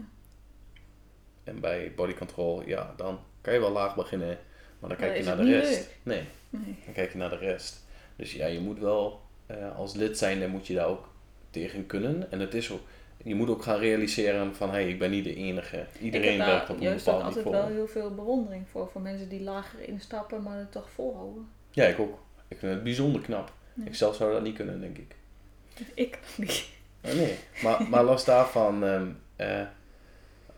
En 1.44 1.60
bij 1.60 1.92
body 1.96 2.14
control, 2.14 2.62
ja, 2.66 2.94
dan 2.96 3.18
kan 3.40 3.54
je 3.54 3.60
wel 3.60 3.70
laag 3.72 3.94
beginnen, 3.94 4.38
maar 4.78 4.88
dan 4.88 4.98
kijk 4.98 5.10
Maar 5.10 5.18
je 5.18 5.24
naar 5.24 5.36
de 5.36 5.60
rest. 5.60 5.88
Nee, 6.02 6.24
Nee. 6.50 6.76
dan 6.84 6.94
kijk 6.94 7.12
je 7.12 7.18
naar 7.18 7.30
de 7.30 7.36
rest. 7.36 7.84
Dus 8.16 8.32
ja, 8.32 8.46
je 8.46 8.60
moet 8.60 8.78
wel 8.78 9.22
eh, 9.46 9.76
als 9.76 9.94
lid 9.94 10.18
zijn, 10.18 10.40
dan 10.40 10.50
moet 10.50 10.66
je 10.66 10.74
daar 10.74 10.86
ook 10.88 11.08
tegen 11.50 11.86
kunnen. 11.86 12.30
En 12.30 12.40
het 12.40 12.54
is 12.54 12.70
ook, 12.70 12.80
je 13.24 13.34
moet 13.34 13.48
ook 13.48 13.62
gaan 13.62 13.78
realiseren 13.78 14.54
van, 14.54 14.68
hé, 14.68 14.74
hey, 14.74 14.88
ik 14.88 14.98
ben 14.98 15.10
niet 15.10 15.24
de 15.24 15.34
enige. 15.34 15.86
Iedereen 16.00 16.32
ik 16.32 16.38
heb 16.38 16.46
werkt 16.46 16.66
daar 16.66 16.76
op 16.76 16.76
een 16.76 16.82
juist 16.82 17.08
ook 17.08 17.14
bepaald 17.14 17.34
altijd 17.34 17.44
niveau. 17.44 17.66
wel 17.66 17.76
heel 17.76 17.86
veel 17.86 18.14
bewondering 18.14 18.68
voor. 18.68 18.88
Voor 18.92 19.00
mensen 19.00 19.28
die 19.28 19.42
lager 19.42 19.88
instappen, 19.88 20.42
maar 20.42 20.58
het 20.58 20.72
toch 20.72 20.90
volhouden. 20.90 21.48
Ja, 21.70 21.84
ik 21.84 21.98
ook. 21.98 22.18
Ik 22.48 22.58
vind 22.58 22.72
het 22.72 22.82
bijzonder 22.82 23.20
knap. 23.20 23.52
Ja. 23.74 23.84
Ik 23.86 23.94
zelf 23.94 24.16
zou 24.16 24.32
dat 24.32 24.42
niet 24.42 24.56
kunnen, 24.56 24.80
denk 24.80 24.98
ik. 24.98 25.16
Ik 25.94 26.18
niet. 26.36 26.66
Maar 27.00 27.14
nee, 27.14 27.34
maar, 27.62 27.88
maar 27.88 28.04
los 28.10 28.24
daarvan, 28.24 28.84
ehm, 28.84 29.06
eh, 29.36 29.62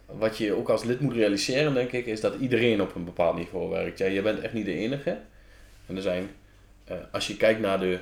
wat 0.07 0.39
je 0.39 0.53
ook 0.53 0.69
als 0.69 0.85
lid 0.85 1.01
moet 1.01 1.14
realiseren, 1.14 1.75
denk 1.75 1.93
ik, 1.93 2.07
is 2.07 2.21
dat 2.21 2.35
iedereen 2.35 2.81
op 2.81 2.95
een 2.95 3.05
bepaald 3.05 3.37
niveau 3.37 3.71
werkt. 3.71 3.99
Ja, 3.99 4.07
je 4.07 4.23
bent 4.23 4.41
echt 4.41 4.53
niet 4.53 4.64
de 4.64 4.75
enige. 4.75 5.19
En 5.87 5.97
er 5.97 6.03
zijn, 6.03 6.31
eh, 6.85 6.97
als 7.12 7.27
je 7.27 7.37
kijkt 7.37 7.61
naar 7.61 7.79
de, 7.79 7.99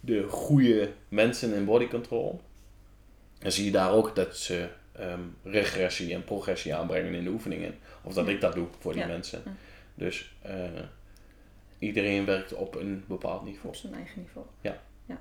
de 0.00 0.22
goede 0.28 0.90
mensen 1.08 1.54
in 1.54 1.64
body 1.64 1.88
control, 1.88 2.40
dan 3.38 3.52
zie 3.52 3.64
je 3.64 3.70
daar 3.70 3.92
ook 3.92 4.14
dat 4.14 4.36
ze 4.36 4.68
ehm, 4.92 5.20
regressie 5.42 6.14
en 6.14 6.24
progressie 6.24 6.74
aanbrengen 6.74 7.14
in 7.14 7.24
de 7.24 7.30
oefeningen. 7.30 7.74
Of 8.02 8.14
dat 8.14 8.26
Ja. 8.26 8.32
ik 8.32 8.40
dat 8.40 8.54
doe 8.54 8.66
voor 8.78 8.92
die 8.92 9.00
Ja. 9.02 9.06
mensen. 9.08 9.42
Ja. 9.44 9.50
Dus 9.94 10.34
eh, 10.42 10.64
iedereen 11.78 12.24
werkt 12.24 12.52
op 12.54 12.74
een 12.74 13.04
bepaald 13.08 13.44
niveau. 13.44 13.68
Op 13.68 13.74
zijn 13.74 13.94
eigen 13.94 14.20
niveau. 14.20 14.46
Ja. 14.60 14.82
ja. 15.06 15.18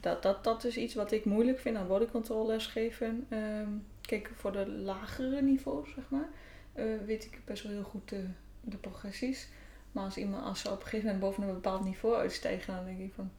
Dat, 0.00 0.22
dat, 0.22 0.44
dat 0.44 0.64
is 0.64 0.76
iets 0.76 0.94
wat 0.94 1.12
ik 1.12 1.24
moeilijk 1.24 1.58
vind 1.58 1.76
aan 1.76 1.86
bodycontrol 1.86 2.46
lesgeven. 2.46 3.26
Ehm, 3.28 3.68
kijk, 4.00 4.30
voor 4.36 4.52
de 4.52 4.68
lagere 4.68 5.42
niveaus, 5.42 5.88
zeg 5.94 6.04
maar, 6.08 6.28
eh, 6.72 6.84
weet 7.06 7.24
ik 7.24 7.40
best 7.44 7.62
wel 7.62 7.72
heel 7.72 7.82
goed 7.82 8.08
de, 8.08 8.24
de 8.60 8.76
progressies. 8.76 9.48
Maar 9.92 10.04
als, 10.04 10.16
iemand, 10.16 10.44
als 10.44 10.60
ze 10.60 10.68
op 10.70 10.76
een 10.76 10.82
gegeven 10.82 11.04
moment 11.04 11.20
boven 11.24 11.42
een 11.42 11.54
bepaald 11.54 11.84
niveau 11.84 12.16
uitstijgen, 12.16 12.74
dan 12.74 12.84
denk 12.84 12.98
ik 13.00 13.12
van... 13.14 13.30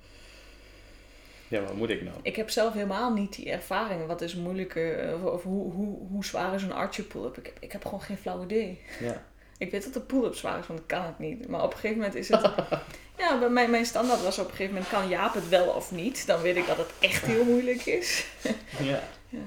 Ja, 1.51 1.61
wat 1.61 1.75
moet 1.75 1.89
ik 1.89 2.01
nou? 2.01 2.15
Ik 2.21 2.35
heb 2.35 2.49
zelf 2.49 2.73
helemaal 2.73 3.13
niet 3.13 3.35
die 3.35 3.51
ervaring. 3.51 4.07
Wat 4.07 4.21
is 4.21 4.35
moeilijker? 4.35 5.15
Of, 5.15 5.23
of 5.23 5.43
hoe, 5.43 5.71
hoe, 5.71 6.07
hoe 6.07 6.25
zwaar 6.25 6.53
is 6.53 6.63
een 6.63 6.71
archer 6.71 7.03
pull-up? 7.03 7.37
Ik 7.37 7.45
heb, 7.45 7.57
ik 7.59 7.71
heb 7.71 7.83
gewoon 7.83 8.01
geen 8.01 8.17
flauw 8.17 8.43
idee. 8.43 8.81
Ja. 8.99 9.25
Ik 9.57 9.71
weet 9.71 9.83
dat 9.83 9.93
de 9.93 10.01
pull-up 10.01 10.35
zwaar 10.35 10.59
is, 10.59 10.67
want 10.67 10.79
ik 10.79 10.87
kan 10.87 11.03
het 11.03 11.19
niet. 11.19 11.47
Maar 11.47 11.63
op 11.63 11.71
een 11.71 11.79
gegeven 11.79 11.97
moment 11.97 12.15
is 12.15 12.27
het... 12.27 12.41
ja, 13.17 13.39
bij 13.39 13.49
mij, 13.49 13.69
mijn 13.69 13.85
standaard 13.85 14.23
was 14.23 14.39
op 14.39 14.45
een 14.45 14.51
gegeven 14.51 14.73
moment... 14.73 14.91
kan 14.91 15.07
Jaap 15.07 15.33
het 15.33 15.49
wel 15.49 15.67
of 15.67 15.91
niet? 15.91 16.27
Dan 16.27 16.41
weet 16.41 16.55
ik 16.55 16.67
dat 16.67 16.77
het 16.77 16.91
echt 16.99 17.25
heel 17.25 17.45
moeilijk 17.45 17.85
is. 17.85 18.27
ja. 18.91 19.03
Ja. 19.29 19.39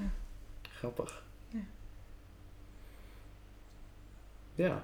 Grappig. 0.69 1.23
Ja. 1.47 1.59
Ja. 4.55 4.83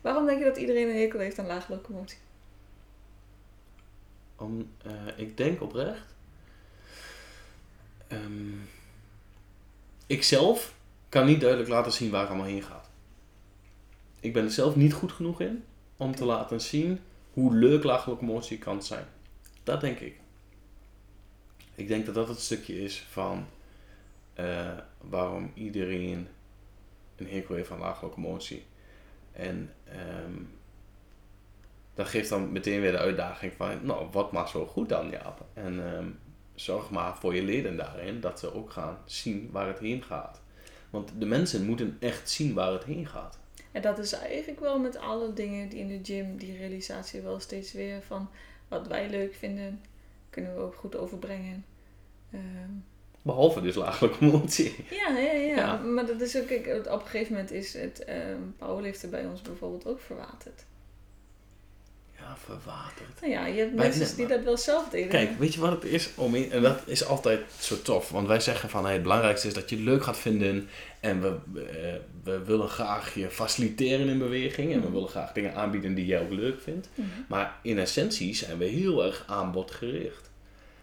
Waarom 0.00 0.26
denk 0.26 0.38
je 0.38 0.44
dat 0.44 0.56
iedereen 0.56 0.88
een 0.88 1.00
hekel 1.00 1.18
heeft 1.18 1.38
aan 1.38 1.46
lage 1.46 1.72
locomotie? 1.72 2.18
Eh, 4.82 4.92
ik 5.16 5.36
denk 5.36 5.60
oprecht. 5.62 6.14
ehm, 8.08 8.54
ik 10.06 10.22
zelf 10.22 10.74
kan 11.08 11.26
niet 11.26 11.40
duidelijk 11.40 11.70
laten 11.70 11.92
zien 11.92 12.10
waar 12.10 12.20
het 12.20 12.28
allemaal 12.28 12.46
heen 12.46 12.62
gaat. 12.62 12.90
Ik 14.20 14.32
ben 14.32 14.44
er 14.44 14.50
zelf 14.50 14.76
niet 14.76 14.92
goed 14.92 15.12
genoeg 15.12 15.40
in 15.40 15.64
om 15.96 16.14
te 16.14 16.24
laten 16.24 16.60
zien 16.60 17.00
hoe 17.32 17.54
leuk 17.54 17.84
lage 17.84 18.10
locomotie 18.10 18.58
kan 18.58 18.82
zijn. 18.82 19.06
Dat 19.62 19.80
denk 19.80 19.98
ik. 19.98 20.20
Ik 21.74 21.88
denk 21.88 22.06
dat 22.06 22.14
dat 22.14 22.28
het 22.28 22.40
stukje 22.40 22.82
is 22.82 23.06
van 23.10 23.46
eh, 24.34 24.78
waarom 24.98 25.50
iedereen 25.54 26.28
een 27.16 27.28
hekel 27.28 27.54
heeft 27.54 27.70
aan 27.70 27.78
lage 27.78 28.04
locomotie. 28.04 28.64
En 29.32 29.72
ehm, 29.84 30.34
dat 31.94 32.06
geeft 32.06 32.28
dan 32.28 32.52
meteen 32.52 32.80
weer 32.80 32.92
de 32.92 32.98
uitdaging 32.98 33.52
van, 33.56 33.78
nou, 33.82 34.06
wat 34.10 34.32
maar 34.32 34.48
zo 34.48 34.66
goed 34.66 34.88
dan, 34.88 35.10
Jaap. 35.10 35.44
En 35.52 35.94
ehm, 35.94 36.06
zorg 36.54 36.90
maar 36.90 37.16
voor 37.16 37.34
je 37.34 37.42
leden 37.42 37.76
daarin 37.76 38.20
dat 38.20 38.38
ze 38.38 38.54
ook 38.54 38.70
gaan 38.70 38.98
zien 39.04 39.48
waar 39.52 39.66
het 39.66 39.78
heen 39.78 40.02
gaat. 40.02 40.40
Want 40.90 41.12
de 41.18 41.26
mensen 41.26 41.66
moeten 41.66 41.96
echt 42.00 42.30
zien 42.30 42.54
waar 42.54 42.72
het 42.72 42.84
heen 42.84 43.06
gaat. 43.06 43.38
En 43.72 43.82
dat 43.82 43.98
is 43.98 44.12
eigenlijk 44.12 44.60
wel 44.60 44.78
met 44.78 44.98
alle 44.98 45.32
dingen 45.32 45.68
die 45.68 45.78
in 45.78 45.88
de 45.88 46.00
gym... 46.02 46.36
die 46.36 46.56
realisatie 46.56 47.20
wel 47.20 47.40
steeds 47.40 47.72
weer 47.72 48.02
van... 48.02 48.30
wat 48.68 48.86
wij 48.86 49.10
leuk 49.10 49.34
vinden, 49.34 49.80
kunnen 50.30 50.54
we 50.54 50.60
ook 50.60 50.74
goed 50.74 50.96
overbrengen. 50.96 51.64
Ehm, 52.30 52.70
Behalve 53.22 53.60
dus 53.60 53.74
lage 53.74 54.06
locomotie. 54.06 54.74
Ja, 54.90 55.18
ja, 55.18 55.32
ja, 55.32 55.56
Ja. 55.56 55.76
Maar 55.76 56.06
dat 56.06 56.20
is 56.20 56.36
ook, 56.36 56.50
op 56.90 57.00
een 57.00 57.06
gegeven 57.06 57.32
moment 57.32 57.50
is 57.50 57.74
het 57.74 58.04
ehm 58.04 58.40
powerliften 58.56 59.10
bij 59.10 59.26
ons 59.26 59.42
bijvoorbeeld 59.42 59.86
ook 59.86 60.00
verwaterd. 60.00 60.64
Ja, 62.26 62.36
verwaterd. 62.44 63.20
Nou 63.20 63.32
ja, 63.32 63.46
je 63.46 63.58
hebt 63.60 63.74
mensen 63.74 64.16
die 64.16 64.26
dat 64.26 64.42
wel 64.42 64.56
zelf 64.56 64.88
deden. 64.88 65.08
Kijk, 65.08 65.38
weet 65.38 65.54
je 65.54 65.60
wat 65.60 65.70
het 65.72 65.84
is? 65.84 66.10
Om 66.16 66.34
in- 66.34 66.52
en 66.52 66.62
dat 66.62 66.80
is 66.84 67.04
altijd 67.06 67.40
zo 67.60 67.82
tof. 67.82 68.08
Want 68.10 68.26
wij 68.26 68.40
zeggen 68.40 68.68
van 68.70 68.84
hey, 68.84 68.92
het 68.92 69.02
belangrijkste 69.02 69.46
is 69.48 69.54
dat 69.54 69.70
je 69.70 69.76
het 69.76 69.84
leuk 69.84 70.02
gaat 70.02 70.18
vinden. 70.18 70.68
En 71.00 71.20
we, 71.20 71.28
eh, 71.54 71.94
we 72.24 72.38
willen 72.44 72.68
graag 72.68 73.14
je 73.14 73.30
faciliteren 73.30 74.08
in 74.08 74.18
beweging. 74.18 74.72
En 74.72 74.78
we 74.78 74.84
Mhm. 74.84 74.92
willen 74.94 75.08
graag 75.08 75.32
dingen 75.32 75.54
aanbieden 75.54 75.94
die 75.94 76.06
jij 76.06 76.20
ook 76.20 76.32
leuk 76.32 76.60
vindt. 76.60 76.88
Mhm. 76.94 77.06
Maar 77.28 77.56
in 77.62 77.78
essentie 77.78 78.34
zijn 78.34 78.58
we 78.58 78.64
heel 78.64 79.04
erg 79.04 79.24
aanbodgericht. 79.26 80.30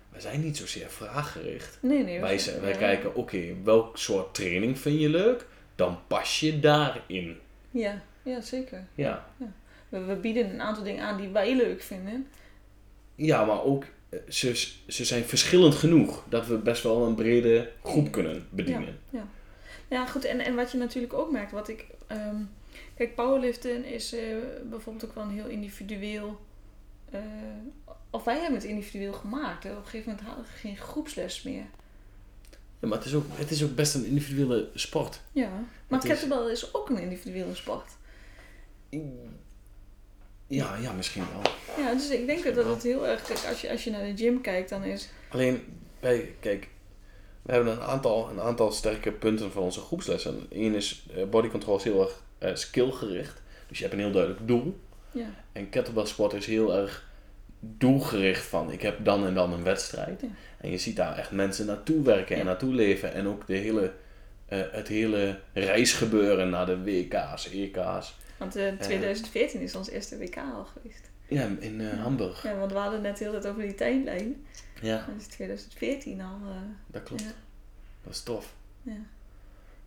We 0.10 0.22
zijn 0.22 0.42
niet 0.42 0.58
zozeer 0.58 0.90
vraaggericht. 0.90 1.78
Nee, 1.82 2.04
nee. 2.04 2.20
Wij, 2.20 2.38
zijn- 2.38 2.62
wij 2.62 2.72
ja. 2.72 2.78
kijken, 2.78 3.16
oké, 3.16 3.42
welk 3.64 3.98
soort 3.98 4.34
training 4.34 4.80
vind 4.80 5.00
je 5.00 5.10
leuk? 5.10 5.46
Dan 5.76 6.00
pas 6.08 6.40
je 6.40 6.60
daarin. 6.60 7.38
Ja, 7.72 8.02
ja, 8.24 8.42
zeker. 8.42 8.88
Ja, 8.96 9.26
We, 9.90 10.00
we 10.04 10.16
bieden 10.16 10.50
een 10.50 10.62
aantal 10.62 10.84
dingen 10.84 11.04
aan 11.04 11.18
die 11.18 11.28
wij 11.30 11.56
leuk 11.56 11.82
vinden. 11.82 12.28
ja 13.16 13.46
maar 13.46 13.64
ook, 13.64 13.84
eh, 14.10 14.20
ze, 14.30 14.56
ze 14.88 15.06
zijn 15.06 15.24
verschillend 15.24 15.76
genoeg 15.76 16.24
dat 16.30 16.48
we 16.48 16.58
best 16.58 16.84
wel 16.84 17.06
een 17.06 17.16
brede 17.16 17.72
groep 17.84 18.12
kunnen 18.12 18.48
bedienen. 18.50 19.00
Ja, 19.90 20.06
goed. 20.06 20.26
En, 20.26 20.40
en 20.40 20.56
wat 20.56 20.72
je 20.72 20.78
natuurlijk 20.78 21.14
ook 21.14 21.32
merkt, 21.32 21.52
wat 21.52 21.68
ik... 21.68 21.86
ehm, 22.08 22.36
kijk, 22.96 23.16
powerliften 23.16 23.86
is 23.86 24.14
eh, 24.14 24.22
bijvoorbeeld 24.70 25.06
ook 25.10 25.16
wel 25.16 25.24
een 25.24 25.30
heel 25.30 25.48
individueel... 25.48 26.40
eh, 27.12 27.20
of 28.10 28.24
wij 28.24 28.36
hebben 28.40 28.54
het 28.60 28.64
individueel 28.70 29.14
gemaakt. 29.14 29.64
Hè. 29.64 29.72
Op 29.72 29.78
een 29.78 29.84
gegeven 29.84 30.10
moment 30.10 30.28
hadden 30.28 30.46
we 30.46 30.52
geen 30.60 30.78
groepsles 30.78 31.44
meer. 31.44 31.64
Ja, 32.80 32.88
maar 32.88 32.98
het 32.98 33.08
is, 33.08 33.14
ook, 33.14 33.26
het 33.32 33.52
is 33.52 33.64
ook 33.64 33.76
best 33.76 33.96
een 33.96 34.06
individuele 34.06 34.70
sport. 34.74 35.22
Ja. 35.32 35.50
Maar 35.88 36.00
Het 36.00 36.04
is- 36.12 36.20
kettlebell 36.20 36.52
is 36.52 36.74
ook 36.74 36.90
een 36.90 36.98
individuele 36.98 37.56
sport. 37.56 37.90
Ja, 40.50 40.76
ja, 40.82 40.91
misschien 40.91 41.24
wel. 41.34 41.52
Ja, 41.86 41.93
dus 41.93 42.10
ik 42.10 42.26
denk 42.26 42.56
dat 42.56 42.66
het 42.66 42.84
heel 42.84 43.08
erg... 43.08 43.22
Kijk, 43.22 43.39
als 43.50 43.62
je, 43.62 43.70
als 43.70 43.84
je 43.84 43.91
naar 43.91 44.04
de 44.06 44.18
gym 44.18 44.41
kijkt, 44.41 44.70
dan 44.70 44.84
is... 44.84 45.10
Alleen, 45.30 45.64
bij, 46.00 46.32
kijk, 46.39 46.68
we 47.41 47.52
hebben 47.54 47.74
een 47.74 47.82
aantal, 47.82 48.30
een 48.30 48.41
aantal 48.41 48.72
sterke 48.72 49.12
punten 49.12 49.52
van 49.52 49.64
onze 49.64 49.80
groepslessen. 49.80 50.45
Eén 50.50 50.76
is, 50.76 51.06
eh, 51.16 51.24
body 51.26 51.47
control 51.50 51.78
is 51.78 51.84
heel 51.84 52.02
erg 52.02 52.24
eh, 52.38 52.56
skillgericht. 52.56 53.41
Dus 53.68 53.78
je 53.78 53.84
hebt 53.84 53.95
een 53.95 54.04
heel 54.04 54.12
duidelijk 54.12 54.47
doel. 54.47 54.80
Ja, 55.12 55.26
En 55.52 55.70
kettlebell 55.70 56.06
sport 56.06 56.34
is 56.34 56.45
heel 56.45 56.76
erg 56.76 57.08
doelgericht 57.60 58.45
van, 58.45 58.72
ik 58.72 58.82
heb 58.82 59.06
dan 59.06 59.26
en 59.26 59.34
dan 59.34 59.54
een 59.54 59.64
wedstrijd. 59.64 60.22
Ja. 60.22 60.28
En 60.58 60.72
je 60.72 60.78
ziet 60.78 60.95
daar 60.95 61.18
echt 61.18 61.32
mensen 61.32 61.66
naartoe 61.66 62.04
werken 62.04 62.36
en 62.36 62.41
Ja. 62.41 62.47
naartoe 62.47 62.74
leven. 62.74 63.14
En 63.14 63.28
ook 63.28 63.47
de 63.47 63.56
hele, 63.56 63.91
eh, 64.45 64.60
het 64.72 64.88
hele 64.88 65.39
reisgebeuren 65.54 66.50
naar 66.50 66.66
de 66.66 66.84
WK's, 66.84 67.50
EK's. 67.54 68.18
Want 68.40 68.56
eh 68.56 68.72
2014 68.80 69.62
is 69.62 69.76
ons 69.76 69.90
eerste 69.90 70.18
WK 70.18 70.38
al 70.38 70.66
geweest. 70.66 71.10
Ja, 71.28 71.50
in 71.60 71.82
eh. 71.82 72.02
Hamburg. 72.04 72.44
Ja, 72.44 72.56
want 72.58 72.72
we 72.72 72.78
hadden 72.78 73.02
net 73.02 73.20
heel 73.20 73.34
het 73.34 73.48
over 73.48 73.62
die 73.62 73.76
tijdlijn. 73.76 74.46
Ja, 74.82 75.06
Dat 75.08 75.16
is 75.18 75.28
2014 75.28 76.22
al. 76.22 76.38
eh, 76.50 76.56
dat 76.88 77.04
klopt. 77.04 77.22
ja. 77.22 77.32
Dat 78.04 78.14
is 78.14 78.24
tof. 78.24 78.54
Ja, 78.82 78.96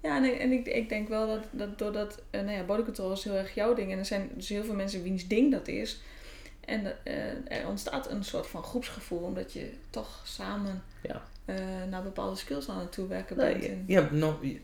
ja 0.00 0.16
en, 0.16 0.24
ik, 0.24 0.38
en 0.38 0.52
ik, 0.52 0.66
ik 0.66 0.88
denk 0.88 1.08
wel 1.08 1.26
dat, 1.26 1.44
dat 1.50 1.78
doordat, 1.78 2.22
eh, 2.30 2.40
nou 2.40 2.52
ja, 2.56 2.62
body 2.64 2.82
control 2.82 3.12
is 3.12 3.24
heel 3.24 3.34
erg 3.34 3.54
jouw 3.54 3.74
ding. 3.74 3.92
En 3.92 3.98
er 3.98 4.04
zijn 4.04 4.30
dus 4.34 4.48
heel 4.48 4.64
veel 4.64 4.74
mensen 4.74 5.02
wiens 5.02 5.26
ding 5.28 5.52
dat 5.52 5.68
is. 5.68 6.00
En 6.64 7.04
eh, 7.04 7.58
er 7.58 7.66
ontstaat 7.68 8.10
een 8.10 8.24
soort 8.24 8.46
van 8.46 8.62
groepsgevoel, 8.62 9.18
omdat 9.18 9.52
je 9.52 9.72
toch 9.90 10.20
samen 10.24 10.82
Ja. 11.02 11.22
eh, 11.44 11.56
naar 11.90 12.02
bepaalde 12.02 12.36
skills 12.36 12.68
aan 12.68 12.78
het 12.78 12.92
toewerken 12.92 13.36
Nee, 13.36 13.52
bent. 13.52 13.64
je- 13.64 13.70
En- 13.70 13.84
ja, 13.86 14.08
nou, 14.10 14.46
je- 14.48 14.60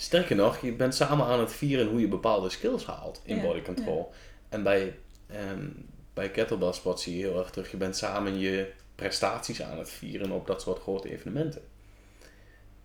sterker 0.00 0.36
nog, 0.36 0.58
je 0.58 0.72
bent 0.72 0.94
samen 0.94 1.26
aan 1.26 1.40
het 1.40 1.52
vieren 1.52 1.86
hoe 1.86 2.00
je 2.00 2.08
bepaalde 2.08 2.50
skills 2.50 2.86
haalt 2.86 3.20
in 3.24 3.36
Ja, 3.36 3.42
body 3.42 3.62
control. 3.62 4.12
En 4.48 4.62
bij, 4.62 4.98
ehm, 5.26 5.66
bij 6.14 6.30
kettlebell 6.30 6.72
sport 6.72 7.00
zie 7.00 7.16
je 7.16 7.24
heel 7.24 7.38
erg 7.38 7.50
terug, 7.50 7.70
je 7.70 7.76
bent 7.76 7.96
samen 7.96 8.38
je 8.38 8.72
prestaties 8.94 9.62
aan 9.62 9.78
het 9.78 9.90
vieren 9.90 10.30
op 10.30 10.46
dat 10.46 10.62
soort 10.62 10.80
grote 10.80 11.10
evenementen. 11.10 11.62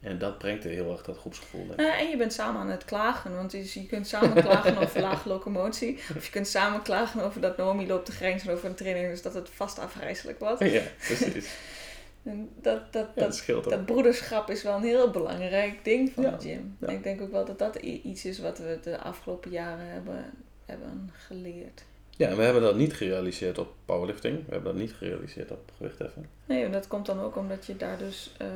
En 0.03 0.17
dat 0.17 0.37
brengt 0.37 0.63
er 0.63 0.69
heel 0.69 0.91
erg 0.91 1.03
dat 1.03 1.17
groepsgevoel. 1.17 1.65
Ik. 1.71 1.79
Eh, 1.79 1.99
en 1.99 2.09
je 2.09 2.17
bent 2.17 2.33
samen 2.33 2.61
aan 2.61 2.69
het 2.69 2.85
klagen, 2.85 3.35
want 3.35 3.51
je, 3.51 3.71
je 3.73 3.85
kunt 3.85 4.07
samen 4.07 4.43
klagen 4.43 4.77
over 4.77 5.01
lage 5.09 5.29
locomotie. 5.29 5.99
Of 6.17 6.25
je 6.25 6.31
kunt 6.31 6.47
samen 6.47 6.81
klagen 6.81 7.21
over 7.21 7.41
dat 7.41 7.57
Naomi 7.57 7.87
loopt 7.87 8.05
te 8.05 8.11
grenzen 8.11 8.51
over 8.51 8.65
een 8.65 8.75
training, 8.75 9.09
dus 9.09 9.21
dat 9.21 9.33
het 9.33 9.49
vast 9.49 9.79
afgrijzelijk 9.79 10.39
wordt. 10.39 10.59
Ja, 10.59 10.81
precies. 11.05 11.49
En 12.23 12.49
dat, 12.61 12.93
dat, 12.93 13.07
Ja, 13.15 13.61
dat, 13.61 13.85
broederschap 13.85 14.49
is 14.49 14.63
wel 14.63 14.75
een 14.75 14.83
heel 14.83 15.09
belangrijk 15.11 15.83
ding 15.83 16.11
van 16.11 16.23
Ja, 16.23 16.31
de 16.31 16.41
gym. 16.41 16.77
ja. 16.79 16.87
En 16.87 16.93
ik 16.93 17.03
denk 17.03 17.21
ook 17.21 17.31
wel 17.31 17.45
dat 17.45 17.59
dat 17.59 17.75
iets 17.75 18.25
is 18.25 18.39
wat 18.39 18.57
we 18.57 18.79
de 18.81 18.97
afgelopen 18.97 19.51
jaren 19.51 19.85
hebben, 19.87 20.33
hebben 20.65 21.09
geleerd. 21.13 21.83
Ja, 22.09 22.29
en 22.29 22.37
we 22.37 22.43
hebben 22.43 22.61
dat 22.61 22.75
niet 22.75 22.93
gerealiseerd 22.93 23.57
op 23.57 23.73
powerlifting. 23.85 24.45
We 24.45 24.53
hebben 24.53 24.71
dat 24.73 24.81
niet 24.81 24.93
gerealiseerd 24.93 25.51
op 25.51 25.71
gewichtheffen. 25.77 26.29
Nee, 26.45 26.63
en 26.65 26.71
dat 26.71 26.87
komt 26.87 27.05
dan 27.05 27.19
ook 27.19 27.35
omdat 27.35 27.65
je 27.65 27.77
daar 27.77 27.97
dus 27.97 28.31
eh, 28.37 28.47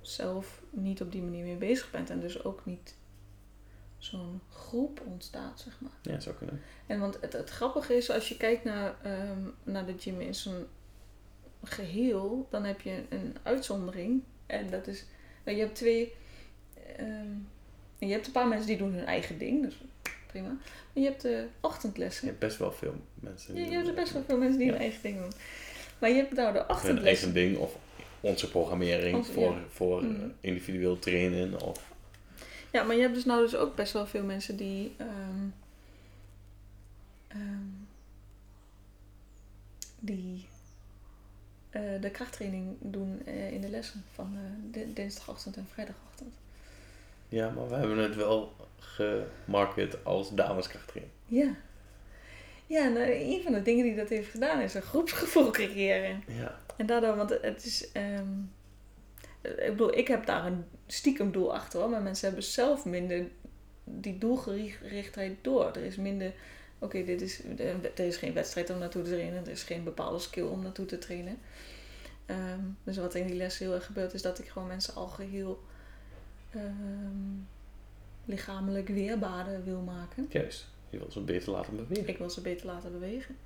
zelf 0.00 0.62
niet 0.70 1.00
op 1.00 1.12
die 1.12 1.22
manier 1.22 1.44
mee 1.44 1.56
bezig 1.56 1.90
bent. 1.90 2.10
En 2.10 2.20
dus 2.20 2.44
ook 2.44 2.60
niet 2.64 2.94
zo'n 3.98 4.40
groep 4.50 5.00
ontstaat, 5.06 5.60
zeg 5.60 5.80
maar. 5.80 6.14
Ja, 6.14 6.20
zou 6.20 6.36
kunnen. 6.36 6.60
En 6.86 7.00
want 7.00 7.18
het, 7.20 7.32
het 7.32 7.50
grappige 7.50 7.94
is, 7.96 8.10
als 8.10 8.28
je 8.28 8.36
kijkt 8.36 8.64
naar, 8.64 8.94
ehm, 9.02 9.38
naar 9.62 9.86
de 9.86 9.94
gym 9.98 10.20
in 10.20 10.34
zijn 10.34 10.64
geheel, 11.62 12.46
dan 12.50 12.64
heb 12.64 12.80
je 12.80 13.02
een 13.08 13.36
uitzondering. 13.42 14.22
En 14.46 14.70
dat 14.70 14.86
is, 14.86 15.04
nou, 15.44 15.56
je 15.56 15.62
hebt 15.62 15.76
twee, 15.76 16.12
ehm, 16.96 17.28
je 17.98 18.06
hebt 18.12 18.26
een 18.26 18.32
paar 18.32 18.48
mensen 18.48 18.66
die 18.66 18.76
doen 18.76 18.92
hun 18.92 19.06
eigen 19.06 19.38
ding, 19.38 19.62
dus 19.64 19.74
prima. 20.26 20.48
Maar 20.48 21.02
je 21.02 21.04
hebt 21.04 21.22
de 21.22 21.46
ochtendlessen. 21.60 22.22
Je 22.24 22.28
hebt 22.28 22.40
best 22.44 22.58
wel 22.58 22.72
veel 22.72 22.94
mensen. 23.14 23.54
Je, 23.54 23.60
die 23.60 23.70
je 23.70 23.76
hebt 23.76 23.88
er 23.88 23.94
best 23.94 24.12
wel 24.12 24.22
veel 24.26 24.38
mensen 24.38 24.58
die 24.58 24.66
Ja. 24.66 24.72
hun 24.72 24.80
eigen 24.82 25.02
ding 25.02 25.16
doen. 25.18 25.32
Maar 25.98 26.10
je 26.10 26.16
hebt 26.16 26.32
nou 26.32 26.52
de 26.52 26.58
hun 26.58 26.68
ochtendlessen. 26.68 27.06
eigen 27.06 27.32
ding 27.32 27.56
of 27.56 27.76
onze 28.20 28.50
programmering 28.50 29.16
Onze- 29.16 29.32
voor, 29.32 29.52
ja. 29.52 29.62
voor 29.70 30.02
Mhm. 30.04 30.14
eh, 30.20 30.26
individueel 30.40 30.98
trainen. 30.98 31.60
Of, 31.62 31.88
Ja, 32.72 32.82
maar 32.82 32.96
je 32.96 33.02
hebt 33.02 33.14
dus 33.14 33.24
nou 33.24 33.40
dus 33.42 33.56
ook 33.56 33.74
best 33.76 33.92
wel 33.92 34.06
veel 34.06 34.24
mensen 34.24 34.56
die 34.56 34.92
ehm, 34.96 35.46
ehm, 37.28 37.68
die 40.00 40.46
eh, 41.70 41.82
de 42.00 42.10
krachttraining 42.10 42.76
doen 42.80 43.22
eh, 43.26 43.52
in 43.52 43.60
de 43.60 43.68
lessen 43.68 44.04
van 44.14 44.32
eh, 44.36 44.40
di- 44.72 44.92
dinsdagochtend 44.92 45.56
en 45.56 45.66
vrijdagochtend. 45.72 46.34
ja, 47.28 47.50
maar 47.50 47.68
we 47.68 47.74
hebben 47.74 47.98
het 47.98 48.14
wel 48.16 48.52
gemarket 48.78 50.04
als 50.04 50.34
dameskrachttraining. 50.34 51.14
Ja. 51.26 51.54
Ja, 52.66 52.84
en 52.84 52.96
eh, 52.96 53.20
een 53.30 53.42
van 53.42 53.52
de 53.52 53.62
dingen 53.62 53.84
die 53.84 53.96
dat 53.96 54.08
heeft 54.08 54.30
gedaan 54.30 54.60
is 54.60 54.74
een 54.74 54.82
groepsgevoel 54.82 55.50
creëren. 55.60 56.22
Ja. 56.26 56.58
En 56.76 56.86
daardoor, 56.86 57.16
want 57.16 57.30
het 57.30 57.64
is. 57.64 57.92
ehm, 57.92 58.28
ik 59.42 59.66
bedoel, 59.70 59.96
ik 59.98 60.08
heb 60.08 60.26
daar 60.26 60.46
een 60.46 60.64
stiekem 60.86 61.32
doel 61.32 61.54
achter 61.54 61.80
hoor, 61.80 61.90
maar 61.90 62.02
mensen 62.02 62.26
hebben 62.26 62.44
zelf 62.44 62.84
minder 62.84 63.26
die 63.84 64.18
doelgerichtheid 64.18 65.36
door. 65.42 65.64
Er 65.66 65.84
is 65.84 65.96
minder. 65.96 66.32
Oké, 66.82 67.04
dit 67.04 67.20
is, 67.20 67.42
er 67.94 68.06
is 68.06 68.16
geen 68.16 68.32
wedstrijd 68.32 68.70
om 68.70 68.78
naartoe 68.78 69.02
te 69.02 69.10
trainen, 69.10 69.44
er 69.44 69.50
is 69.50 69.62
geen 69.62 69.84
bepaalde 69.84 70.18
skill 70.18 70.44
om 70.44 70.62
naartoe 70.62 70.86
te 70.86 70.98
trainen. 70.98 71.38
Ehm, 72.26 72.60
dus 72.84 72.96
wat 72.96 73.14
in 73.14 73.26
die 73.26 73.36
les 73.36 73.58
heel 73.58 73.74
erg 73.74 73.86
gebeurt, 73.86 74.14
is 74.14 74.22
dat 74.22 74.38
ik 74.38 74.48
gewoon 74.48 74.68
mensen 74.68 74.94
al 74.94 75.08
geheel 75.08 75.62
ehm, 76.50 77.38
lichamelijk 78.24 78.88
weerbaarder 78.88 79.64
wil 79.64 79.80
maken. 79.80 80.26
Juist. 80.30 80.66
Je 80.90 80.98
wil 80.98 81.10
ze 81.10 81.20
beter 81.20 81.52
laten 81.52 81.76
bewegen. 81.76 82.08
Ik 82.08 82.18
wil 82.18 82.30
ze 82.30 82.40
beter 82.40 82.66
laten 82.66 82.92
bewegen. 82.92 83.36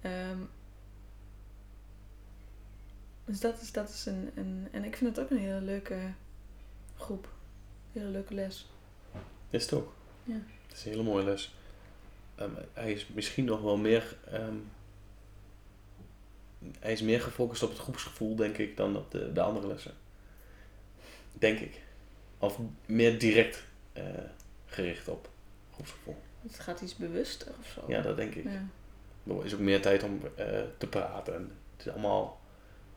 Ehm, 0.00 0.38
dus 3.24 3.40
dat 3.40 3.60
is, 3.60 3.72
dat 3.72 3.88
is 3.88 4.06
een, 4.06 4.30
een... 4.34 4.68
En 4.70 4.84
ik 4.84 4.96
vind 4.96 5.16
het 5.16 5.24
ook 5.24 5.30
een 5.30 5.38
hele 5.38 5.60
leuke 5.60 6.12
groep. 6.96 7.24
Een 7.24 8.00
hele 8.00 8.12
leuke 8.12 8.34
les. 8.34 8.70
Is 9.50 9.62
het 9.62 9.72
ook. 9.72 9.94
Ja. 10.24 10.40
Het 10.66 10.76
is 10.76 10.84
een 10.84 10.90
hele 10.90 11.02
mooie 11.02 11.24
les. 11.24 11.54
Ehm, 12.34 12.50
hij 12.72 12.92
is 12.92 13.06
misschien 13.08 13.44
nog 13.44 13.60
wel 13.60 13.76
meer... 13.76 14.16
ehm, 14.30 14.56
hij 16.78 16.92
is 16.92 17.02
meer 17.02 17.20
gefocust 17.20 17.62
op 17.62 17.70
het 17.70 17.78
groepsgevoel, 17.78 18.36
denk 18.36 18.58
ik, 18.58 18.76
dan 18.76 18.96
op 18.96 19.10
de, 19.10 19.32
de 19.32 19.40
andere 19.40 19.66
lessen. 19.66 19.94
Denk 21.32 21.58
ik. 21.58 21.80
Of 22.38 22.58
meer 22.86 23.18
direct 23.18 23.64
eh, 23.92 24.04
gericht 24.66 25.08
op 25.08 25.28
groepsgevoel. 25.72 26.16
Het 26.42 26.60
gaat 26.60 26.80
iets 26.80 26.96
bewuster 26.96 27.52
of 27.60 27.66
zo. 27.66 27.84
Ja, 27.88 28.02
dat 28.02 28.16
denk 28.16 28.34
ik. 28.34 28.44
Ja. 28.44 28.66
Er 29.26 29.44
is 29.44 29.54
ook 29.54 29.60
meer 29.60 29.82
tijd 29.82 30.02
om 30.02 30.20
eh, 30.34 30.60
te 30.78 30.86
praten. 30.86 31.52
Het 31.76 31.86
is 31.86 31.92
allemaal 31.92 32.40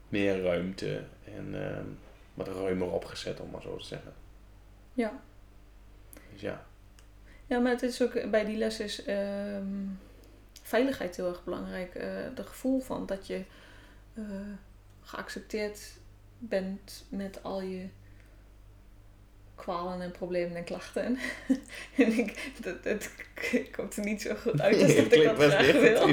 meer 0.10 0.42
ruimte 0.42 1.04
en 1.24 1.70
ehm, 1.70 1.86
wat 2.34 2.48
ruimer 2.48 2.92
opgezet, 2.92 3.40
om 3.40 3.50
maar 3.50 3.62
zo 3.62 3.78
te 3.78 3.86
zeggen. 3.86 4.14
ja. 4.94 5.22
Dus 6.32 6.42
ja, 6.42 6.66
Ja, 7.48 7.60
maar 7.60 7.72
het 7.72 7.82
is 7.82 8.02
ook... 8.02 8.30
Bij 8.32 8.46
die 8.46 8.58
les 8.58 8.80
is 8.80 9.04
ehm, 9.04 9.86
veiligheid 10.64 11.16
heel 11.16 11.28
erg 11.28 11.44
belangrijk. 11.44 11.96
Eh 11.96 12.08
de 12.36 12.44
gevoel 12.44 12.80
van 12.80 13.06
dat 13.06 13.28
je 13.28 13.44
eh, 14.14 14.24
geaccepteerd 15.02 15.80
bent 16.38 17.06
met 17.10 17.44
al 17.44 17.62
je 17.62 17.88
kwalen 19.56 20.02
en 20.02 20.12
problemen 20.12 20.58
en 20.58 20.64
klachten. 20.64 21.04
en 21.98 22.18
ik, 22.18 22.52
dat, 22.62 22.76
het 22.84 23.12
komt 23.76 23.98
er 23.98 24.04
niet 24.04 24.22
zo 24.22 24.36
goed 24.36 24.62
uit 24.62 24.82
als 24.82 24.94
Nee, 24.94 25.04
dat 25.10 25.14
ik 25.14 25.24
dat 25.24 25.54
graag 25.54 25.72
wil. 25.72 26.08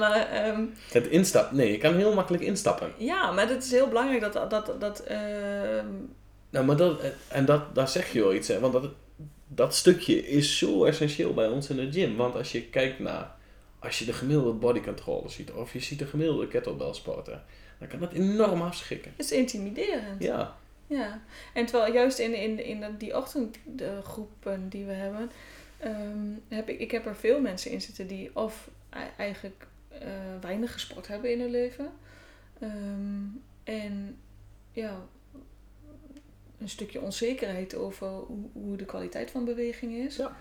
maar 0.00 0.28
ehm, 0.30 0.64
het 0.92 1.06
instappen. 1.06 1.56
Nee, 1.56 1.72
je 1.72 1.78
kan 1.78 1.94
heel 1.94 2.14
makkelijk 2.14 2.42
instappen. 2.42 2.92
ja, 2.98 3.30
maar 3.30 3.48
het 3.48 3.64
is 3.64 3.70
heel 3.70 3.88
belangrijk 3.88 4.32
dat... 4.32 4.50
dat, 4.50 4.80
dat 4.80 5.00
ehm, 5.00 5.86
Nou, 6.50 6.64
maar 6.64 6.76
dat, 6.76 7.02
en 7.28 7.44
dat, 7.44 7.74
daar 7.74 7.88
zeg 7.88 8.12
je 8.12 8.20
wel 8.20 8.34
iets, 8.34 8.48
hè. 8.48 8.60
Want 8.60 8.72
dat, 8.72 8.90
dat 9.48 9.74
stukje 9.74 10.26
is 10.26 10.58
zo 10.58 10.84
essentieel 10.84 11.34
bij 11.34 11.48
ons 11.48 11.70
in 11.70 11.76
de 11.76 11.92
gym. 11.92 12.16
Want 12.16 12.34
als 12.34 12.52
je 12.52 12.62
kijkt 12.62 12.98
naar... 12.98 13.34
Als 13.78 13.98
je 13.98 14.04
de 14.04 14.12
gemiddelde 14.12 14.52
body 14.52 14.80
controller 14.80 15.30
ziet, 15.30 15.52
of 15.52 15.72
je 15.72 15.80
ziet 15.80 15.98
de 15.98 16.06
gemiddelde 16.06 16.48
kettlebell 16.48 16.92
sporter, 16.94 17.42
dan 17.78 17.88
kan 17.88 18.00
dat 18.00 18.12
enorm 18.12 18.62
afschrikken. 18.62 19.12
het 19.16 19.26
is 19.26 19.32
intimiderend. 19.32 20.22
Ja, 20.22 20.56
Ja, 20.86 21.22
en 21.54 21.66
terwijl 21.66 21.92
juist 21.92 22.18
in, 22.18 22.34
in, 22.34 22.64
in 22.64 22.84
die 22.98 23.16
ochtendgroepen 23.16 24.68
die 24.68 24.84
we 24.84 24.92
hebben, 24.92 25.30
ehm, 25.78 26.26
heb 26.48 26.68
ik, 26.68 26.78
ik 26.80 26.90
heb 26.90 27.06
er 27.06 27.16
veel 27.16 27.40
mensen 27.40 27.70
in 27.70 27.80
zitten 27.80 28.06
die 28.06 28.30
of 28.32 28.68
ei- 28.90 29.10
eigenlijk 29.16 29.66
eh, 29.88 30.08
weinig 30.40 30.72
gesport 30.72 31.08
hebben 31.08 31.32
in 31.32 31.40
hun 31.40 31.50
leven. 31.50 31.92
Ehm, 32.60 33.24
en 33.64 34.16
ja, 34.72 35.06
een 36.58 36.68
stukje 36.68 37.00
onzekerheid 37.00 37.74
over 37.74 38.08
hoe, 38.08 38.48
hoe 38.52 38.76
de 38.76 38.84
kwaliteit 38.84 39.30
van 39.30 39.44
beweging 39.44 39.92
is. 39.94 40.16
Ja. 40.16 40.36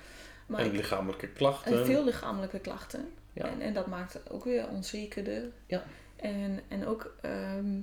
Maar 0.47 0.59
en 0.59 0.66
ik- 0.66 0.72
lichamelijke 0.74 1.28
klachten. 1.28 1.80
en 1.80 1.86
veel 1.86 2.03
lichamelijke 2.03 2.59
klachten. 2.59 3.09
Ja. 3.34 3.45
En, 3.45 3.61
en 3.61 3.74
dat 3.74 3.88
maakt 3.88 4.13
het 4.13 4.30
ook 4.30 4.43
weer 4.43 4.68
onzekerder. 4.70 5.51
Ja. 5.66 5.84
En, 6.16 6.59
en 6.68 6.86
ook 6.86 7.16
ehm, 7.22 7.80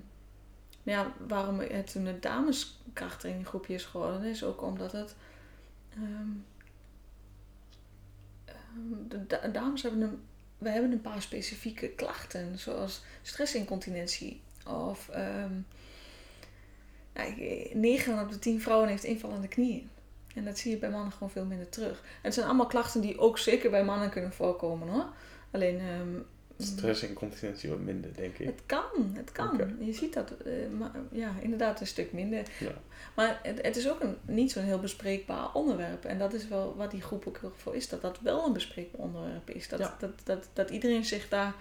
ja, 0.82 1.12
waarom 1.26 1.58
het 1.60 1.92
toen 1.92 2.06
een 2.06 2.20
dameskrachttraininggroepje 2.20 3.74
is 3.74 3.84
geworden, 3.84 4.24
is 4.24 4.44
ook 4.44 4.62
omdat 4.62 4.92
het. 4.92 5.14
ehm, 5.94 6.28
ehm, 8.44 9.08
de 9.08 9.26
da- 9.26 9.48
dames 9.48 9.82
hebben 9.82 10.00
een, 10.00 10.22
we 10.58 10.68
hebben 10.68 10.92
een 10.92 11.00
paar 11.00 11.22
specifieke 11.22 11.88
klachten, 11.88 12.58
zoals 12.58 13.02
stressincontinentie 13.22 14.40
of 14.66 15.08
ehm, 15.08 15.52
ja, 17.14 17.22
ik- 17.22 17.74
9 17.74 18.20
op 18.22 18.30
de 18.30 18.38
10 18.38 18.60
vrouwen 18.60 18.88
heeft 18.88 19.04
invallende 19.04 19.48
knieën. 19.48 19.90
En 20.34 20.44
dat 20.44 20.58
zie 20.58 20.70
je 20.70 20.76
bij 20.78 20.90
mannen 20.90 21.12
gewoon 21.12 21.30
veel 21.30 21.44
minder 21.44 21.68
terug. 21.68 22.00
En 22.00 22.06
het 22.22 22.34
zijn 22.34 22.46
allemaal 22.46 22.66
klachten 22.66 23.00
die 23.00 23.18
ook 23.18 23.38
zeker 23.38 23.70
bij 23.70 23.84
mannen 23.84 24.10
kunnen 24.10 24.32
voorkomen 24.32 24.88
hoor. 24.88 25.06
Alleen, 25.50 25.78
ehm, 25.78 26.08
Stress 26.58 27.02
en 27.02 27.12
continentie 27.14 27.68
wat 27.70 27.78
minder, 27.78 28.14
denk 28.16 28.38
ik. 28.38 28.46
het 28.46 28.62
kan, 28.66 29.12
het 29.14 29.32
kan. 29.32 29.76
Je 29.80 29.92
ziet 29.92 30.12
dat, 30.14 30.30
eh, 30.44 30.52
maar, 30.78 30.90
ja, 31.10 31.32
inderdaad 31.40 31.80
een 31.80 31.86
stuk 31.86 32.12
minder. 32.12 32.42
Ja. 32.60 32.72
Maar 33.16 33.40
het, 33.42 33.62
het 33.62 33.76
is 33.76 33.90
ook 33.90 34.00
een, 34.00 34.16
niet 34.26 34.52
zo'n 34.52 34.62
heel 34.62 34.78
bespreekbaar 34.78 35.52
onderwerp. 35.54 36.04
En 36.04 36.18
dat 36.18 36.32
is 36.32 36.48
wel 36.48 36.74
wat 36.76 36.90
die 36.90 37.00
groep 37.02 37.26
ook 37.26 37.38
heel 37.40 37.52
voor 37.56 37.74
is. 37.76 37.88
Dat 37.88 38.00
dat 38.02 38.20
wel 38.20 38.46
een 38.46 38.52
bespreekbaar 38.52 39.00
onderwerp 39.00 39.50
is. 39.50 39.68
Dat, 39.68 39.78
Ja. 39.78 39.96
dat, 39.98 40.10
dat, 40.24 40.48
dat 40.52 40.70
iedereen 40.70 41.04
zich 41.04 41.28
daar... 41.28 41.54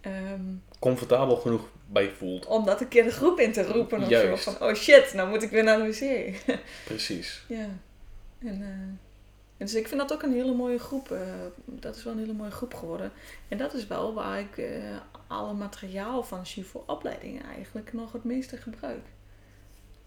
ehm, 0.00 0.42
Comfortabel 0.78 1.36
genoeg 1.36 1.68
bij 1.86 2.10
voelt. 2.10 2.46
om 2.46 2.64
dat 2.64 2.80
een 2.80 2.88
keer 2.88 3.04
de 3.04 3.10
groep 3.10 3.38
in 3.38 3.52
te 3.52 3.62
roepen 3.66 4.02
of 4.02 4.08
Juist. 4.08 4.42
zo. 4.42 4.50
Van, 4.52 4.68
oh 4.68 4.74
shit, 4.74 5.12
nou 5.14 5.28
moet 5.28 5.42
ik 5.42 5.50
weer 5.50 5.64
naar 5.64 5.78
de 5.78 5.84
wc. 5.84 6.34
Precies. 6.84 7.44
ja. 7.48 7.68
En, 8.38 8.62
eh, 8.62 8.68
en 9.56 9.66
dus 9.66 9.74
ik 9.74 9.88
vind 9.88 10.00
dat 10.00 10.12
ook 10.12 10.22
een 10.22 10.32
hele 10.32 10.54
mooie 10.54 10.78
groep. 10.78 11.10
eh, 11.10 11.20
dat 11.64 11.96
is 11.96 12.04
wel 12.04 12.12
een 12.12 12.18
hele 12.18 12.32
mooie 12.32 12.50
groep 12.50 12.74
geworden. 12.74 13.12
En 13.48 13.58
dat 13.58 13.74
is 13.74 13.86
wel 13.86 14.14
waar 14.14 14.40
ik 14.40 14.58
eh, 14.58 14.96
alle 15.26 15.52
materiaal 15.52 16.22
van 16.22 16.46
Shivo 16.46 16.84
opleidingen 16.86 17.44
eigenlijk 17.44 17.92
nog 17.92 18.12
het 18.12 18.24
meeste 18.24 18.56
gebruik. 18.56 19.06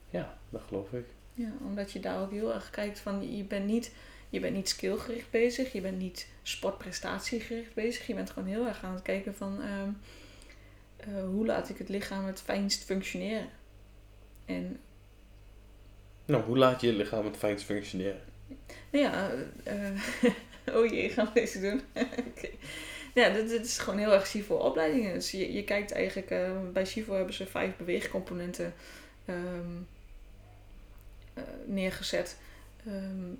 Ja, 0.09 0.37
dat 0.49 0.61
geloof 0.67 0.91
ik. 0.93 1.05
Ja, 1.33 1.49
omdat 1.65 1.91
je 1.91 1.99
daar 1.99 2.21
ook 2.21 2.31
heel 2.31 2.53
erg 2.53 2.69
kijkt 2.69 2.99
van 2.99 3.37
je 3.37 3.43
bent 3.43 3.65
niet, 3.65 3.91
je 4.33 4.39
bent 4.39 4.55
niet 4.55 4.69
skillgericht 4.69 5.29
bezig, 5.31 5.73
je 5.73 5.81
bent 5.81 5.97
niet 5.97 6.27
sportprestatiegericht 6.43 7.73
bezig. 7.73 8.07
Je 8.07 8.13
bent 8.13 8.29
gewoon 8.29 8.49
heel 8.49 8.67
erg 8.67 8.83
aan 8.83 8.93
het 8.93 9.01
kijken 9.01 9.35
van 9.35 9.61
ehm, 9.61 9.89
eh, 10.97 11.23
hoe 11.23 11.45
laat 11.45 11.69
ik 11.69 11.77
het 11.77 11.89
lichaam 11.89 12.25
het 12.25 12.41
fijnst 12.41 12.83
functioneren. 12.83 13.49
En 14.45 14.79
Nou, 16.25 16.43
hoe 16.43 16.57
laat 16.57 16.81
je 16.81 16.87
je 16.87 16.93
lichaam 16.93 17.25
het 17.25 17.37
fijnst 17.37 17.65
functioneren? 17.65 18.21
nou 18.89 19.03
ja, 19.03 19.31
eh, 19.63 20.75
oh 20.75 20.85
jee, 20.91 21.09
gaan 21.09 21.25
we 21.25 21.31
deze 21.33 21.59
doen? 21.61 21.81
Ja, 23.13 23.29
dit, 23.29 23.49
dit 23.49 23.65
is 23.65 23.77
gewoon 23.77 23.99
heel 23.99 24.13
erg 24.13 24.27
Shivo 24.27 24.55
opleidingen. 24.55 25.13
Dus 25.13 25.31
je, 25.31 25.53
je 25.53 25.63
kijkt 25.63 25.91
eigenlijk, 25.91 26.29
eh, 26.29 26.51
bij 26.73 26.85
Shivo 26.85 27.13
hebben 27.13 27.33
ze 27.33 27.45
vijf 27.45 27.75
beweegcomponenten 27.77 28.73
ehm, 29.25 29.81
eh, 31.33 31.43
neergezet. 31.65 32.37
ehm, 32.85 33.33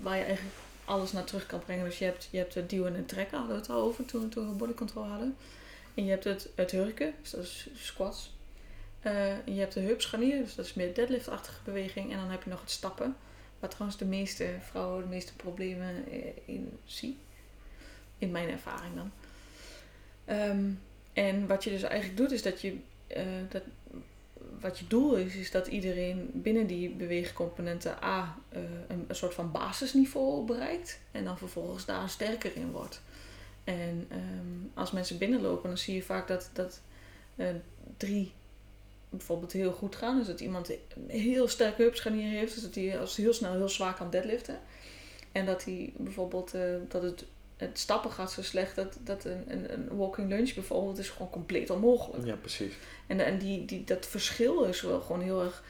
waar 0.00 0.16
je 0.16 0.24
eigenlijk 0.24 0.56
alles 0.84 1.12
naar 1.12 1.24
terug 1.24 1.46
kan 1.46 1.60
brengen. 1.60 1.84
Dus 1.84 1.98
je 1.98 2.04
hebt, 2.04 2.28
je 2.30 2.38
hebt 2.38 2.54
het 2.54 2.70
duwen 2.70 2.96
en 2.96 3.06
trekken, 3.06 3.38
hadden 3.38 3.56
we 3.56 3.62
het 3.62 3.70
al 3.70 3.82
over 3.82 4.04
toen, 4.04 4.28
toen 4.28 4.48
we 4.48 4.54
body 4.54 4.74
control 4.74 5.04
hadden. 5.04 5.36
En 5.94 6.04
je 6.04 6.10
hebt 6.10 6.24
het, 6.24 6.48
het 6.54 6.70
hurken, 6.70 7.14
dus 7.20 7.30
dat 7.30 7.42
is 7.42 7.68
squats. 7.74 8.32
Eh, 9.00 9.46
je 9.46 9.60
hebt 9.60 9.74
de 9.74 9.80
hupscharnier, 9.80 10.38
dus 10.42 10.54
dat 10.54 10.64
is 10.64 10.74
meer 10.74 10.94
deadliftachtige 10.94 11.60
beweging. 11.64 12.12
En 12.12 12.18
dan 12.18 12.30
heb 12.30 12.42
je 12.42 12.50
nog 12.50 12.60
het 12.60 12.70
stappen, 12.70 13.16
waar 13.58 13.70
trouwens 13.70 13.98
de 13.98 14.04
meeste 14.04 14.54
vrouwen 14.60 15.02
de 15.02 15.08
meeste 15.08 15.34
problemen 15.34 16.04
eh, 16.10 16.18
in 16.44 16.78
zien. 16.84 17.18
In 18.18 18.30
mijn 18.30 18.48
ervaring 18.48 18.94
dan. 18.94 19.12
Ehm, 20.24 20.70
en 21.12 21.46
wat 21.46 21.64
je 21.64 21.70
dus 21.70 21.82
eigenlijk 21.82 22.16
doet, 22.16 22.30
is 22.30 22.42
dat 22.42 22.60
je, 22.60 22.76
eh, 23.06 23.24
dat, 23.48 23.62
wat 24.60 24.78
je 24.78 24.86
doel 24.86 25.16
is, 25.16 25.34
is 25.34 25.50
dat 25.50 25.66
iedereen 25.66 26.30
binnen 26.34 26.66
die 26.66 26.90
beweegcomponenten 26.90 28.02
A 28.02 28.36
eh, 28.48 28.60
een, 28.88 29.04
een 29.08 29.14
soort 29.14 29.34
van 29.34 29.52
basisniveau 29.52 30.44
bereikt. 30.44 31.00
En 31.10 31.24
dan 31.24 31.38
vervolgens 31.38 31.84
daar 31.84 32.08
sterker 32.08 32.56
in 32.56 32.70
wordt. 32.70 33.02
En 33.64 34.06
ehm, 34.08 34.68
als 34.74 34.90
mensen 34.90 35.18
binnenlopen, 35.18 35.68
dan 35.68 35.78
zie 35.78 35.94
je 35.94 36.02
vaak 36.02 36.28
dat, 36.28 36.50
dat 36.52 36.80
eh, 37.36 37.48
drie 37.96 38.32
bijvoorbeeld 39.10 39.52
heel 39.52 39.72
goed 39.72 39.96
gaan. 39.96 40.18
Dus 40.18 40.26
dat 40.26 40.40
iemand 40.40 40.70
heel 41.06 41.48
sterke 41.48 41.82
hupscharnier 41.82 42.30
heeft. 42.30 42.54
Dus 42.54 42.62
dat 42.62 42.74
hij 42.74 43.00
als 43.00 43.16
heel 43.16 43.32
snel 43.32 43.52
heel 43.52 43.68
zwaar 43.68 43.94
kan 43.94 44.10
deadliften. 44.10 44.58
En 45.32 45.46
dat 45.46 45.64
hij 45.64 45.92
bijvoorbeeld 45.96 46.54
eh, 46.54 46.62
dat 46.88 47.02
het, 47.02 47.24
het 47.60 47.78
stappen 47.78 48.10
gaat 48.10 48.32
zo 48.32 48.42
slecht 48.42 48.76
dat, 48.76 48.98
dat 49.00 49.24
een, 49.24 49.44
een, 49.46 49.72
een 49.72 49.96
walking 49.96 50.28
lunge 50.28 50.54
bijvoorbeeld 50.54 50.98
is 50.98 51.08
gewoon 51.08 51.30
compleet 51.30 51.70
onmogelijk. 51.70 52.26
Ja, 52.26 52.36
precies. 52.36 52.74
En, 53.06 53.20
en 53.20 53.38
die, 53.38 53.64
die, 53.64 53.84
dat 53.84 54.06
verschil 54.06 54.64
is 54.64 54.80
wel 54.80 55.00
gewoon 55.00 55.20
heel 55.20 55.42
erg. 55.42 55.64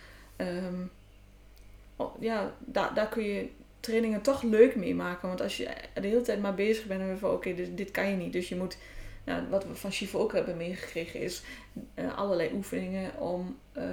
oh, 1.97 2.21
ja, 2.21 2.55
daar, 2.59 2.95
daar 2.95 3.09
kun 3.09 3.23
je 3.23 3.49
trainingen 3.81 4.23
toch 4.23 4.43
leuk 4.43 4.77
mee 4.77 4.95
maken. 4.95 5.29
Want 5.29 5.41
als 5.41 5.57
je 5.57 5.69
de 5.95 6.07
hele 6.07 6.23
tijd 6.23 6.41
maar 6.41 6.55
bezig 6.55 6.87
bent 6.87 7.01
en 7.01 7.19
van 7.19 7.31
oké, 7.31 7.55
dit, 7.55 7.77
dit 7.77 7.91
kan 7.91 8.11
je 8.11 8.17
niet. 8.17 8.33
Dus 8.33 8.49
je 8.49 8.57
moet. 8.57 8.77
Nou, 9.25 9.49
wat 9.49 9.65
we 9.65 9.75
van 9.75 9.93
Shiva 9.93 10.19
ook 10.19 10.33
hebben 10.33 10.57
meegekregen 10.57 11.21
is 11.21 11.43
eh, 11.95 12.19
allerlei 12.19 12.51
oefeningen 12.55 13.19
om 13.19 13.59
eh, 13.73 13.85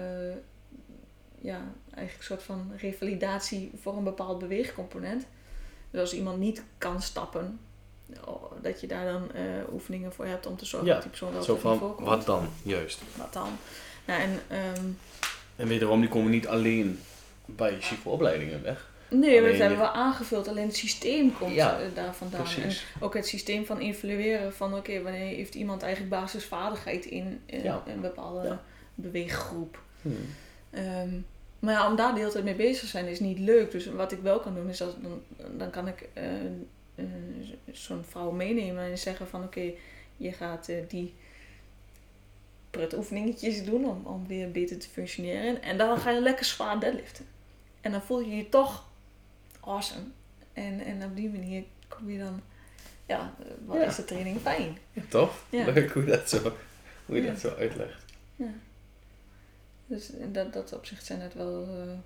ja, 1.41 1.73
eigenlijk 1.93 2.17
een 2.17 2.23
soort 2.23 2.43
van 2.43 2.71
revalidatie 2.77 3.71
voor 3.81 3.97
een 3.97 4.03
bepaald 4.03 4.39
beweegcomponent. 4.39 5.27
Dus 5.91 6.01
als 6.01 6.13
iemand 6.13 6.39
niet 6.39 6.63
kan 6.77 7.01
stappen, 7.01 7.59
dat 8.61 8.81
je 8.81 8.87
daar 8.87 9.05
dan 9.05 9.31
eh, 9.33 9.43
oefeningen 9.73 10.13
voor 10.13 10.25
hebt 10.25 10.45
om 10.45 10.57
te 10.57 10.65
zorgen 10.65 10.87
Ja, 10.87 10.93
dat 10.93 11.01
die 11.01 11.11
persoon 11.11 11.33
wel 11.33 11.43
Zo 11.43 11.55
van, 11.57 11.79
komt. 11.79 11.99
wat 12.07 12.25
dan? 12.25 12.47
Juist. 12.63 13.01
Wat 13.15 13.33
dan? 13.33 13.49
Nou, 14.05 14.21
en, 14.21 14.39
ehm, 14.47 14.85
En 15.55 15.67
wederom, 15.67 15.99
die 15.99 16.09
komen 16.09 16.31
niet 16.31 16.47
alleen 16.47 16.99
bij 17.45 17.77
Shivo-opleidingen 17.81 18.63
weg. 18.63 18.89
nee, 19.09 19.19
maar 19.19 19.29
Alleen 19.29 19.43
dat 19.51 19.59
hebben 19.59 19.77
je- 19.77 19.83
we 19.83 19.89
aangevuld. 19.91 20.47
Alleen 20.47 20.65
het 20.67 20.75
systeem 20.75 21.37
komt 21.37 21.53
Ja, 21.53 21.79
eh, 21.79 21.85
daar 21.93 22.15
vandaan. 22.15 22.45
En 22.63 22.71
ook 22.99 23.13
het 23.13 23.27
systeem 23.27 23.65
van 23.65 23.77
evalueren 23.77 24.53
van 24.53 24.73
oké, 24.75 25.01
wanneer 25.01 25.35
heeft 25.35 25.55
iemand 25.55 25.81
eigenlijk 25.81 26.11
basisvaardigheid 26.21 27.05
in 27.05 27.41
eh, 27.45 27.63
Ja. 27.63 27.83
een 27.87 28.01
bepaalde 28.01 28.47
Ja. 28.47 28.61
beweeggroep. 28.95 29.79
Hmm. 30.01 30.15
Ehm, 30.69 31.09
maar 31.59 31.73
ja, 31.73 31.89
om 31.89 31.95
daar 31.95 32.13
de 32.13 32.19
hele 32.19 32.31
tijd 32.31 32.43
mee 32.43 32.55
bezig 32.55 32.79
te 32.79 32.87
zijn 32.87 33.05
is 33.07 33.19
niet 33.19 33.39
leuk. 33.39 33.71
Dus 33.71 33.85
wat 33.85 34.11
ik 34.11 34.19
wel 34.21 34.39
kan 34.39 34.55
doen 34.55 34.69
is 34.69 34.77
dat 34.77 34.95
dan, 35.01 35.21
dan 35.57 35.69
kan 35.69 35.87
ik 35.87 36.09
zo'n 37.71 38.03
vrouw 38.03 38.31
meenemen 38.31 38.83
en 38.83 38.97
zeggen 38.97 39.27
van 39.27 39.43
oké, 39.43 39.71
je 40.17 40.31
gaat 40.31 40.67
eh, 40.69 40.77
die 40.87 41.13
oefeningetjes 42.95 43.63
doen 43.65 43.85
om, 43.85 44.05
om 44.05 44.27
weer 44.27 44.51
beter 44.51 44.77
te 44.79 44.87
functioneren. 44.89 45.61
En 45.61 45.77
dan 45.77 45.97
ga 45.97 46.09
je 46.11 46.21
lekker 46.21 46.45
zwaar 46.45 46.79
deadliften. 46.79 47.25
En 47.81 47.91
dan 47.91 48.01
voel 48.01 48.19
je 48.21 48.35
je 48.35 48.49
toch 48.49 48.87
awesome. 49.59 50.03
En, 50.53 50.79
en 50.79 51.03
op 51.03 51.15
die 51.15 51.29
manier 51.29 51.63
kom 51.87 52.09
je 52.09 52.17
dan, 52.19 52.41
ja, 53.05 53.33
eh, 53.39 53.45
wat 53.65 53.77
Ja. 53.77 53.83
is 53.85 53.95
de 53.95 54.05
training 54.05 54.39
fijn. 54.39 54.77
Ja, 54.93 55.01
toch? 55.09 55.43
Ja. 55.49 55.65
Leuk 55.71 55.91
hoe, 55.91 56.05
dat 56.05 56.29
zo, 56.29 56.53
hoe 57.05 57.15
je 57.15 57.25
dat 57.27 57.39
zo 57.39 57.55
uitlegt. 57.55 58.03
Ja. 58.35 58.53
Dus 59.85 60.09
in 60.09 60.33
dat, 60.33 60.53
dat 60.53 60.73
opzicht 60.73 61.05
zijn 61.05 61.19
het 61.21 61.33
wel. 61.33 61.63
eh, 61.67 61.97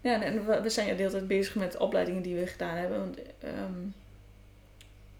Ja, 0.00 0.22
en 0.22 0.46
we, 0.46 0.60
we 0.60 0.70
zijn 0.70 0.86
ja 0.86 0.92
de 0.92 0.98
hele 0.98 1.10
tijd 1.12 1.26
bezig 1.28 1.54
met 1.54 1.76
opleidingen 1.76 2.22
die 2.22 2.34
we 2.34 2.46
gedaan 2.46 2.76
hebben. 2.76 2.98
Want 2.98 3.18
ehm, 3.38 3.72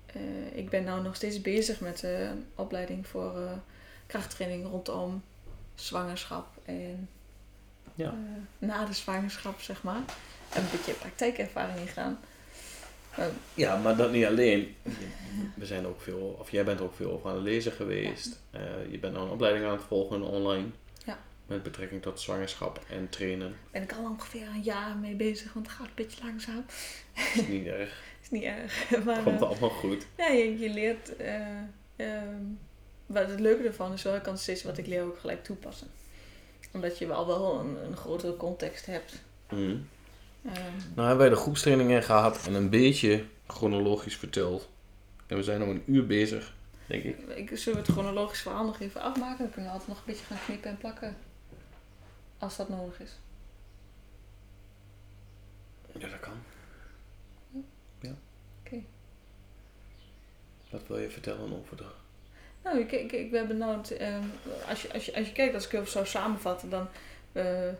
eh, 0.07 0.57
ik 0.59 0.71
ben 0.71 0.85
nou 0.85 1.03
nog 1.03 1.17
steeds 1.17 1.41
bezig 1.41 1.81
met 1.81 2.03
een 2.03 2.45
opleiding 2.55 3.07
voor 3.07 3.37
eh, 3.37 3.53
krachttraining 4.07 4.67
rondom 4.67 5.23
zwangerschap 5.75 6.47
en 6.65 7.09
Ja. 7.95 8.07
eh, 8.07 8.69
na 8.69 8.85
de 8.85 8.93
zwangerschap, 8.93 9.61
zeg 9.61 9.83
maar. 9.83 10.01
En 10.55 10.63
een 10.63 10.71
beetje 10.71 10.93
praktijkervaring 10.93 11.79
ingaan. 11.79 12.19
Ja, 13.55 13.77
maar 13.77 13.97
dat 13.97 14.13
niet 14.13 14.25
alleen. 14.25 14.75
We 15.55 15.67
zijn 15.67 15.87
ook 15.87 16.01
veel, 16.01 16.37
of 16.41 16.51
jij 16.51 16.65
bent 16.65 16.81
ook 16.81 16.95
veel 16.95 17.13
over 17.13 17.29
aan 17.29 17.35
het 17.35 17.45
lezen 17.45 17.73
geweest. 17.73 18.41
Eh, 18.51 18.61
je 18.91 18.99
bent 18.99 19.13
nou 19.15 19.27
een 19.27 19.33
opleiding 19.33 19.65
aan 19.65 19.73
het 19.73 19.83
volgen 19.89 20.23
online. 20.23 20.65
Met 21.49 21.63
betrekking 21.63 22.03
tot 22.03 22.21
zwangerschap 22.21 22.81
en 22.91 23.09
trainen. 23.09 23.57
Ben 23.71 23.83
ik 23.83 23.93
al 23.93 24.05
ongeveer 24.05 24.47
een 24.47 24.63
jaar 24.63 24.97
mee 24.97 25.15
bezig, 25.15 25.53
want 25.53 25.67
het 25.67 25.75
gaat 25.77 25.87
een 25.87 25.93
beetje 25.95 26.25
langzaam. 26.25 26.65
Is 27.35 27.47
niet 27.49 27.67
erg. 27.67 28.03
Is 28.23 28.31
niet 28.31 28.43
erg. 28.43 28.91
Maar, 29.05 29.23
Komt 29.23 29.41
eh, 29.41 29.49
allemaal 29.49 29.71
goed. 29.71 30.07
Ja, 30.17 30.27
je, 30.29 30.59
je 30.59 30.71
leert. 30.71 31.17
eh, 31.17 31.41
ehm, 31.97 32.43
wat 33.07 33.29
het 33.29 33.41
leuke 33.41 33.63
ervan 33.63 33.93
is 33.93 34.03
wel, 34.03 34.15
ik 34.17 34.23
kan 34.23 34.39
steeds 34.39 34.63
wat 34.63 34.79
ik 34.79 34.87
leer 34.87 35.03
ook 35.03 35.19
gelijk 35.19 35.45
toepassen. 35.45 35.87
Omdat 36.73 36.99
je 36.99 37.13
al 37.13 37.27
wel 37.27 37.61
een, 37.61 37.85
een 37.85 37.97
grotere 37.97 38.37
context 38.37 38.87
hebt. 38.87 39.23
Mhm. 39.51 39.77
Ehm, 40.45 40.57
Nou 40.95 41.09
hebben 41.09 41.19
wij 41.19 41.29
de 41.29 41.37
groepstrainingen 41.37 42.03
gehad 42.03 42.47
en 42.47 42.55
een 42.55 42.71
beetje 42.71 43.25
chronologisch 43.47 44.17
verteld. 44.17 44.69
En 45.27 45.37
we 45.37 45.43
zijn 45.43 45.61
nu 45.61 45.67
een 45.67 45.83
uur 45.87 46.07
bezig, 46.07 46.55
denk 46.87 47.03
ik. 47.05 47.19
ik, 47.37 47.51
zullen 47.59 47.79
we 47.81 47.85
het 47.87 47.95
chronologisch 47.97 48.41
verhaal 48.41 48.65
nog 48.65 48.81
even 48.81 49.01
afmaken? 49.01 49.39
Dan 49.39 49.51
kunnen 49.51 49.71
we 49.71 49.77
altijd 49.79 49.89
nog 49.89 49.99
een 49.99 50.13
beetje 50.13 50.25
gaan 50.25 50.39
knippen 50.45 50.71
en 50.71 50.77
plakken. 50.77 51.17
Als 52.39 52.57
dat 52.57 52.69
nodig 52.69 53.01
is. 53.01 53.19
Ja, 55.99 56.09
dat 56.09 56.21
kan. 56.21 56.43
Ja. 58.01 58.15
Oké. 58.61 58.83
Wat 60.71 60.87
wil 60.87 60.99
je 60.99 61.11
vertellen 61.11 61.59
over 61.59 61.77
de... 61.77 61.87
Nou, 62.63 62.79
ik, 62.79 62.93
ik, 62.93 63.13
ik, 63.13 63.31
we 63.31 63.37
hebben 63.37 63.57
nou 63.57 63.77
het, 63.77 63.91
ehm, 63.91 64.25
als, 64.69 64.83
je, 64.83 64.93
als, 64.93 65.07
je, 65.07 65.15
als 65.15 65.27
je 65.27 65.33
kijkt, 65.33 65.55
als 65.55 65.67
ik 65.67 65.73
even 65.73 65.91
zou 65.91 66.07
samenvatten, 66.07 66.71
dan 66.71 66.89
eh, 67.33 67.69
ehm, 67.69 67.77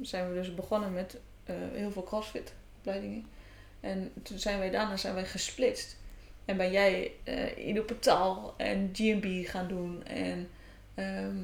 zijn 0.00 0.28
we 0.28 0.34
dus 0.34 0.54
begonnen 0.54 0.92
met 0.92 1.18
eh, 1.44 1.56
heel 1.72 1.90
veel 1.90 2.02
crossfit 2.04 2.52
opleidingen. 2.78 3.26
En 3.80 4.12
toen 4.22 4.38
zijn 4.38 4.58
wij 4.58 4.70
daarna 4.70 4.96
zijn 4.96 5.14
wij 5.14 5.26
gesplitst. 5.26 5.96
En 6.44 6.56
ben 6.56 6.70
jij 6.70 7.12
uh, 7.24 7.66
Idoportaal 7.68 8.54
en 8.56 8.90
GMB 8.92 9.46
gaan 9.46 9.68
doen. 9.68 10.04
En 10.04 10.50
ehm, 10.94 11.36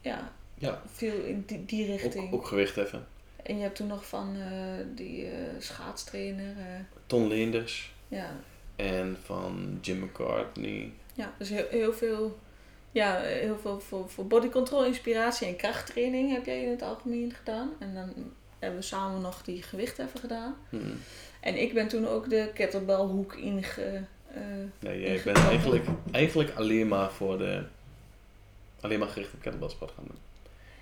ja, 0.00 0.32
Ja. 0.62 0.82
veel 0.92 1.22
in 1.24 1.42
die, 1.46 1.64
die 1.64 1.86
richting. 1.86 2.26
Ook, 2.26 2.34
ook 2.34 2.46
gewicht 2.46 2.76
even. 2.76 3.06
En 3.42 3.56
je 3.56 3.62
hebt 3.62 3.76
toen 3.76 3.86
nog 3.86 4.06
van 4.06 4.36
eh, 4.36 4.84
die 4.94 5.26
eh, 5.26 5.32
schaatstrainer. 5.58 6.56
eh, 6.58 6.64
Ton 7.06 7.28
Leenders 7.28 7.92
ja. 8.08 8.30
en 8.76 9.16
van 9.24 9.78
Jim 9.80 9.98
McCartney. 10.00 10.92
ja, 11.14 11.32
dus 11.38 11.48
heel, 11.48 11.66
heel 11.70 11.92
veel. 11.92 12.38
Ja, 12.92 13.20
heel 13.20 13.58
veel 13.58 13.80
voor, 13.80 14.08
voor 14.10 14.26
body 14.26 14.48
control, 14.48 14.84
inspiratie 14.84 15.46
en 15.46 15.56
krachttraining 15.56 16.32
heb 16.32 16.46
jij 16.46 16.62
in 16.62 16.70
het 16.70 16.82
algemeen 16.82 17.32
gedaan. 17.32 17.70
En 17.78 17.94
dan 17.94 18.12
hebben 18.58 18.78
we 18.80 18.84
samen 18.86 19.20
nog 19.20 19.42
die 19.42 19.62
gewicht 19.62 19.98
even 19.98 20.20
gedaan. 20.20 20.54
Hmm. 20.68 21.00
En 21.40 21.60
ik 21.60 21.74
ben 21.74 21.88
toen 21.88 22.06
ook 22.08 22.30
de 22.30 22.50
kettlebellhoek 22.54 23.34
inge... 23.34 24.04
eh, 24.34 24.40
Nee, 24.78 25.00
jij 25.00 25.20
bent 25.24 25.36
eigenlijk, 25.38 25.84
eigenlijk 26.10 26.50
alleen 26.54 26.88
maar 26.88 27.12
voor 27.12 27.38
de... 27.38 27.62
Alleen 28.80 28.98
maar 28.98 29.08
gericht 29.08 29.32
op 29.34 29.40
kettlebellsport 29.40 29.92
gaan 29.96 30.04
doen. 30.06 30.18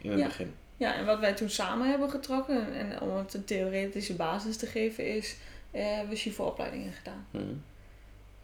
In 0.01 0.11
het 0.11 0.19
Ja. 0.21 0.27
begin. 0.27 0.55
Ja, 0.77 0.95
en 0.95 1.07
wat 1.07 1.19
wij 1.19 1.33
toen 1.35 1.51
samen 1.51 1.89
hebben 1.91 2.11
getrokken, 2.11 2.75
en 2.75 3.01
om 3.01 3.17
het 3.17 3.35
een 3.35 3.45
theoretische 3.45 4.15
basis 4.15 4.57
te 4.57 4.67
geven, 4.67 5.07
is 5.17 5.37
eh, 5.71 5.85
hebben 5.85 6.09
we 6.09 6.17
Shivo-opleidingen 6.17 6.93
gedaan. 6.93 7.27
Hmm. 7.31 7.63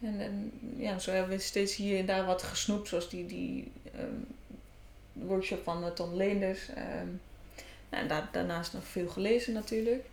En, 0.01 0.21
en 0.21 0.53
ja, 0.77 0.99
zo 0.99 1.11
hebben 1.11 1.37
we 1.37 1.43
steeds 1.43 1.77
hier 1.77 1.99
en 1.99 2.07
daar 2.07 2.25
wat 2.27 2.43
gesnoept, 2.43 2.89
zoals 2.89 3.09
die, 3.11 3.27
die 3.27 3.73
ehm, 3.95 4.15
workshop 5.13 5.63
van 5.63 5.85
eh, 5.85 5.91
Ton 5.91 6.17
Leenders. 6.17 6.69
ehm, 6.69 7.07
en 7.91 8.09
daar, 8.09 8.29
daarnaast 8.33 8.73
nog 8.73 8.85
veel 8.85 9.09
gelezen 9.09 9.53
natuurlijk. 9.53 10.05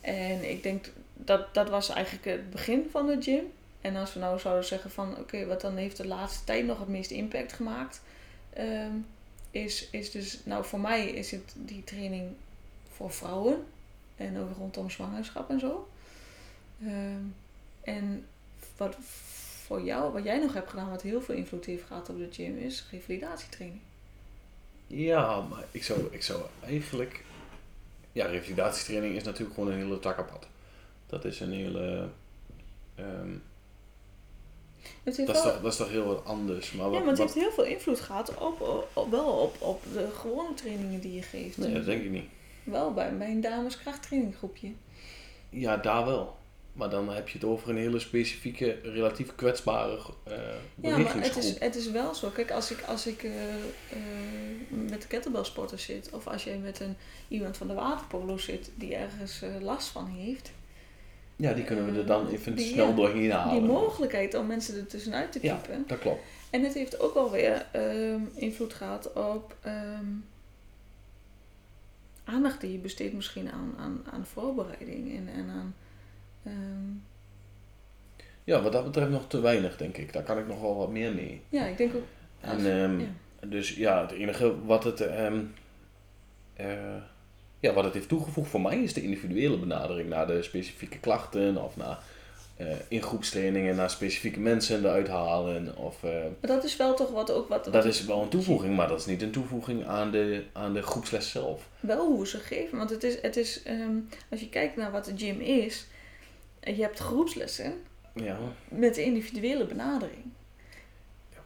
En 0.00 0.50
ik 0.50 0.62
denk 0.62 0.90
dat 1.14 1.54
dat 1.54 1.68
was 1.68 1.88
eigenlijk 1.88 2.24
het 2.24 2.50
begin 2.50 2.86
van 2.90 3.06
de 3.06 3.16
gym. 3.22 3.44
En 3.80 3.96
als 3.96 4.12
we 4.14 4.20
nou 4.20 4.38
zouden 4.38 4.64
zeggen 4.64 4.90
van 4.90 5.16
oké, 5.18 5.46
wat 5.46 5.60
dan 5.60 5.76
heeft 5.76 5.96
de 5.96 6.06
laatste 6.06 6.44
tijd 6.44 6.66
nog 6.66 6.78
het 6.78 6.88
meeste 6.88 7.14
impact 7.14 7.52
gemaakt, 7.52 8.02
ehm, 8.52 8.92
is, 9.50 9.88
is 9.90 10.10
dus, 10.10 10.38
nou 10.44 10.64
voor 10.64 10.80
mij 10.80 11.08
is 11.08 11.30
het 11.30 11.54
die 11.56 11.84
training 11.84 12.30
voor 12.92 13.10
vrouwen 13.12 13.64
en 14.16 14.38
ook 14.38 14.56
rondom 14.56 14.90
zwangerschap 14.90 15.50
en 15.50 15.60
zo. 15.60 15.88
Ehm, 16.82 17.22
en 17.80 18.26
wat 18.76 18.96
voor 19.64 19.82
jou, 19.82 20.12
wat 20.12 20.24
jij 20.24 20.38
nog 20.38 20.52
hebt 20.52 20.70
gedaan, 20.70 20.90
wat 20.90 21.02
heel 21.02 21.22
veel 21.22 21.34
invloed 21.34 21.64
heeft 21.64 21.84
gehad 21.84 22.08
op 22.08 22.18
de 22.18 22.28
gym, 22.30 22.58
is 22.58 22.84
revalidatietraining. 22.90 23.80
Ja, 24.86 25.40
maar 25.40 25.64
ik 25.70 25.84
zou, 25.84 26.08
ik 26.10 26.22
zou 26.22 26.42
eigenlijk... 26.62 27.24
Ja, 28.12 28.26
revalidatietraining 28.26 29.16
is 29.16 29.22
natuurlijk 29.22 29.54
gewoon 29.54 29.72
een 29.72 29.78
hele 29.78 29.98
tak. 29.98 30.28
Dat 31.06 31.24
is 31.24 31.40
een 31.40 31.52
hele... 31.52 32.08
ehm, 32.94 33.30
Het 35.02 35.16
dat, 35.16 35.36
is 35.36 35.42
wel, 35.42 35.52
toch, 35.52 35.62
dat 35.62 35.72
is 35.72 35.78
toch 35.78 35.90
heel 35.90 36.04
wat 36.06 36.24
anders. 36.24 36.72
Maar 36.72 36.86
ja, 36.86 36.90
wat, 36.90 37.00
maar 37.00 37.08
het 37.08 37.18
wat- 37.18 37.34
heeft 37.34 37.46
heel 37.46 37.54
veel 37.54 37.72
invloed 37.72 38.00
gehad 38.00 38.34
op, 38.34 38.60
op, 38.60 38.88
op- 38.92 39.10
wel 39.10 39.26
op, 39.26 39.56
op 39.62 39.82
de 39.92 40.08
gewone 40.14 40.54
trainingen 40.54 41.00
die 41.00 41.14
je 41.14 41.22
geeft. 41.22 41.58
Nee, 41.58 41.72
dat 41.72 41.84
denk 41.84 42.02
ik 42.02 42.10
niet. 42.10 42.28
Wel 42.64 42.92
bij 42.92 43.12
mijn 43.12 43.40
dames 43.40 43.78
krachttraininggroepje. 43.78 44.72
Ja, 45.50 45.76
daar 45.76 46.06
wel. 46.06 46.38
Maar 46.72 46.90
dan 46.90 47.08
heb 47.08 47.28
je 47.28 47.38
het 47.38 47.46
over 47.46 47.70
een 47.70 47.76
hele 47.76 47.98
specifieke, 47.98 48.78
relatief 48.82 49.34
kwetsbare 49.34 49.98
eh 50.24 50.36
Ja, 50.80 50.98
maar 50.98 51.22
het 51.22 51.36
is, 51.36 51.58
het 51.58 51.74
is 51.76 51.90
wel 51.90 52.14
zo. 52.14 52.28
Kijk, 52.28 52.50
als 52.50 52.70
ik, 52.70 52.82
als 52.86 53.06
ik 53.06 53.22
eh, 53.22 53.54
eh, 53.54 53.98
met 54.68 55.02
de 55.02 55.08
kettlebellsporters 55.08 55.84
zit, 55.84 56.10
of 56.12 56.26
als 56.26 56.44
jij 56.44 56.58
met 56.58 56.80
een, 56.80 56.96
iemand 57.28 57.56
van 57.56 57.66
de 57.66 57.74
waterpolo 57.74 58.38
zit 58.38 58.70
die 58.74 58.94
ergens 58.94 59.40
last 59.60 59.88
van 59.88 60.06
heeft, 60.06 60.50
Ja, 61.40 61.52
die 61.52 61.64
kunnen 61.64 61.92
we 61.92 61.98
er 61.98 62.06
dan 62.06 62.28
even 62.28 62.54
Die- 62.54 62.72
snel 62.72 62.88
ja, 62.88 62.94
doorheen 62.94 63.30
halen. 63.30 63.60
die 63.62 63.70
mogelijkheid 63.72 64.34
om 64.34 64.46
mensen 64.46 64.76
er 64.78 64.86
tussenuit 64.86 65.32
te 65.32 65.38
Ja. 65.42 65.54
piepen. 65.54 65.84
Dat 65.86 65.98
klopt. 65.98 66.20
En 66.50 66.62
het 66.64 66.74
heeft 66.74 67.00
ook 67.00 67.14
alweer 67.14 67.66
ehm 67.72 68.20
invloed 68.34 68.74
gehad 68.74 69.12
op 69.12 69.56
ehm, 69.62 70.04
aandacht 72.24 72.60
die 72.60 72.72
je 72.72 72.78
besteedt 72.78 73.14
misschien 73.14 73.50
aan, 73.50 73.74
aan, 73.78 74.02
aan 74.12 74.26
voorbereiding 74.26 75.16
en, 75.16 75.28
en 75.34 75.48
aan... 75.50 75.74
ehm, 76.42 76.92
Ja, 78.44 78.62
wat 78.62 78.72
dat 78.72 78.84
betreft 78.84 79.10
nog 79.10 79.26
te 79.28 79.40
weinig, 79.40 79.76
denk 79.76 79.96
ik. 79.96 80.12
Daar 80.12 80.22
kan 80.22 80.38
ik 80.38 80.46
nog 80.46 80.60
wel 80.60 80.76
wat 80.76 80.90
meer 80.90 81.14
mee. 81.14 81.42
ja, 81.48 81.64
ik 81.66 81.76
denk 81.76 81.94
ook... 81.94 82.04
En, 82.40 82.58
ehm, 82.72 83.00
ja. 83.00 83.06
Dus 83.46 83.74
ja, 83.76 84.00
het 84.00 84.10
enige 84.10 84.64
wat 84.64 84.84
het, 84.84 85.00
ehm, 85.00 85.42
eh, 86.54 86.96
ja, 87.60 87.72
wat 87.72 87.84
het 87.84 87.94
heeft 87.94 88.08
toegevoegd 88.08 88.50
voor 88.50 88.60
mij 88.60 88.82
is 88.82 88.92
de 88.92 89.02
individuele 89.02 89.58
benadering 89.58 90.08
naar 90.08 90.26
de 90.26 90.42
specifieke 90.42 90.98
klachten 90.98 91.64
of 91.64 91.76
naar 91.76 91.98
eh 92.56 92.66
in 92.88 93.02
groepstrainingen 93.02 93.76
naar 93.76 93.90
specifieke 93.90 94.40
mensen 94.40 94.78
eruit 94.84 95.08
halen. 95.08 95.76
Of, 95.76 96.04
eh, 96.04 96.10
Maar 96.10 96.50
dat 96.50 96.64
is 96.64 96.76
wel 96.76 96.94
toch 96.94 97.10
wat 97.10 97.30
ook 97.30 97.48
wat... 97.48 97.64
dat 97.64 97.84
is 97.84 98.04
wel 98.04 98.22
een 98.22 98.28
toevoeging, 98.28 98.76
maar 98.76 98.88
dat 98.88 99.00
is 99.00 99.06
niet 99.06 99.22
een 99.22 99.30
toevoeging 99.30 99.86
aan 99.86 100.10
de, 100.10 100.44
aan 100.52 100.72
de 100.72 100.82
groepsles 100.82 101.30
zelf. 101.30 101.68
wel 101.80 102.06
hoe 102.06 102.26
ze 102.26 102.38
geven. 102.38 102.78
Want 102.78 102.90
het 102.90 103.04
is, 103.04 103.20
het 103.22 103.36
is 103.36 103.62
ehm, 103.62 103.96
als 104.30 104.40
je 104.40 104.48
kijkt 104.48 104.76
naar 104.76 104.90
wat 104.90 105.04
de 105.04 105.12
gym 105.16 105.40
is, 105.40 105.86
je 106.60 106.82
hebt 106.82 106.98
groepslessen 106.98 107.72
Ja, 108.14 108.38
met 108.68 108.94
de 108.94 109.04
individuele 109.04 109.64
benadering. 109.66 110.24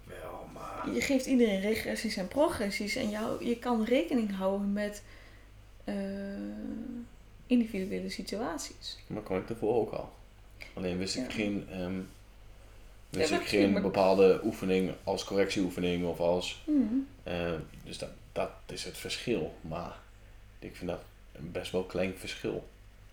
wel, 0.05 0.47
maar... 0.53 0.95
Je 0.95 1.01
geeft 1.01 1.27
iedereen 1.27 1.61
regressies 1.61 2.17
en 2.17 2.29
progressies 2.29 2.97
en 2.97 3.11
jou, 3.11 3.45
je 3.45 3.59
kan 3.59 3.85
rekening 3.85 4.37
houden 4.37 4.73
met 4.73 5.03
eh, 5.85 5.95
individuele 7.47 8.11
situaties. 8.11 8.99
Maar 9.07 9.23
kon 9.23 9.37
ik 9.37 9.49
daarvoor 9.49 9.75
ook 9.75 9.93
al. 9.93 10.13
Alleen 10.75 10.99
wist 10.99 11.17
ik 11.17 11.31
geen, 11.33 11.67
ehm, 11.71 12.01
wist 13.11 13.31
ik 13.31 13.47
geen 13.47 13.73
maar- 13.73 13.83
bepaalde 13.83 14.41
oefening 14.45 14.93
als 15.05 15.25
correctieoefening 15.25 16.07
of 16.07 16.21
als... 16.21 16.63
Hmm. 16.65 17.07
eh, 17.23 17.53
dus 17.85 17.99
dat, 17.99 18.11
dat 18.33 18.51
is 18.67 18.85
het 18.85 18.97
verschil. 18.99 19.55
Maar 19.61 19.97
ik 20.59 20.77
vind 20.77 20.91
dat 20.91 21.01
een 21.33 21.53
best 21.53 21.73
wel 21.73 21.85
klein 21.85 22.15
verschil. 22.17 22.65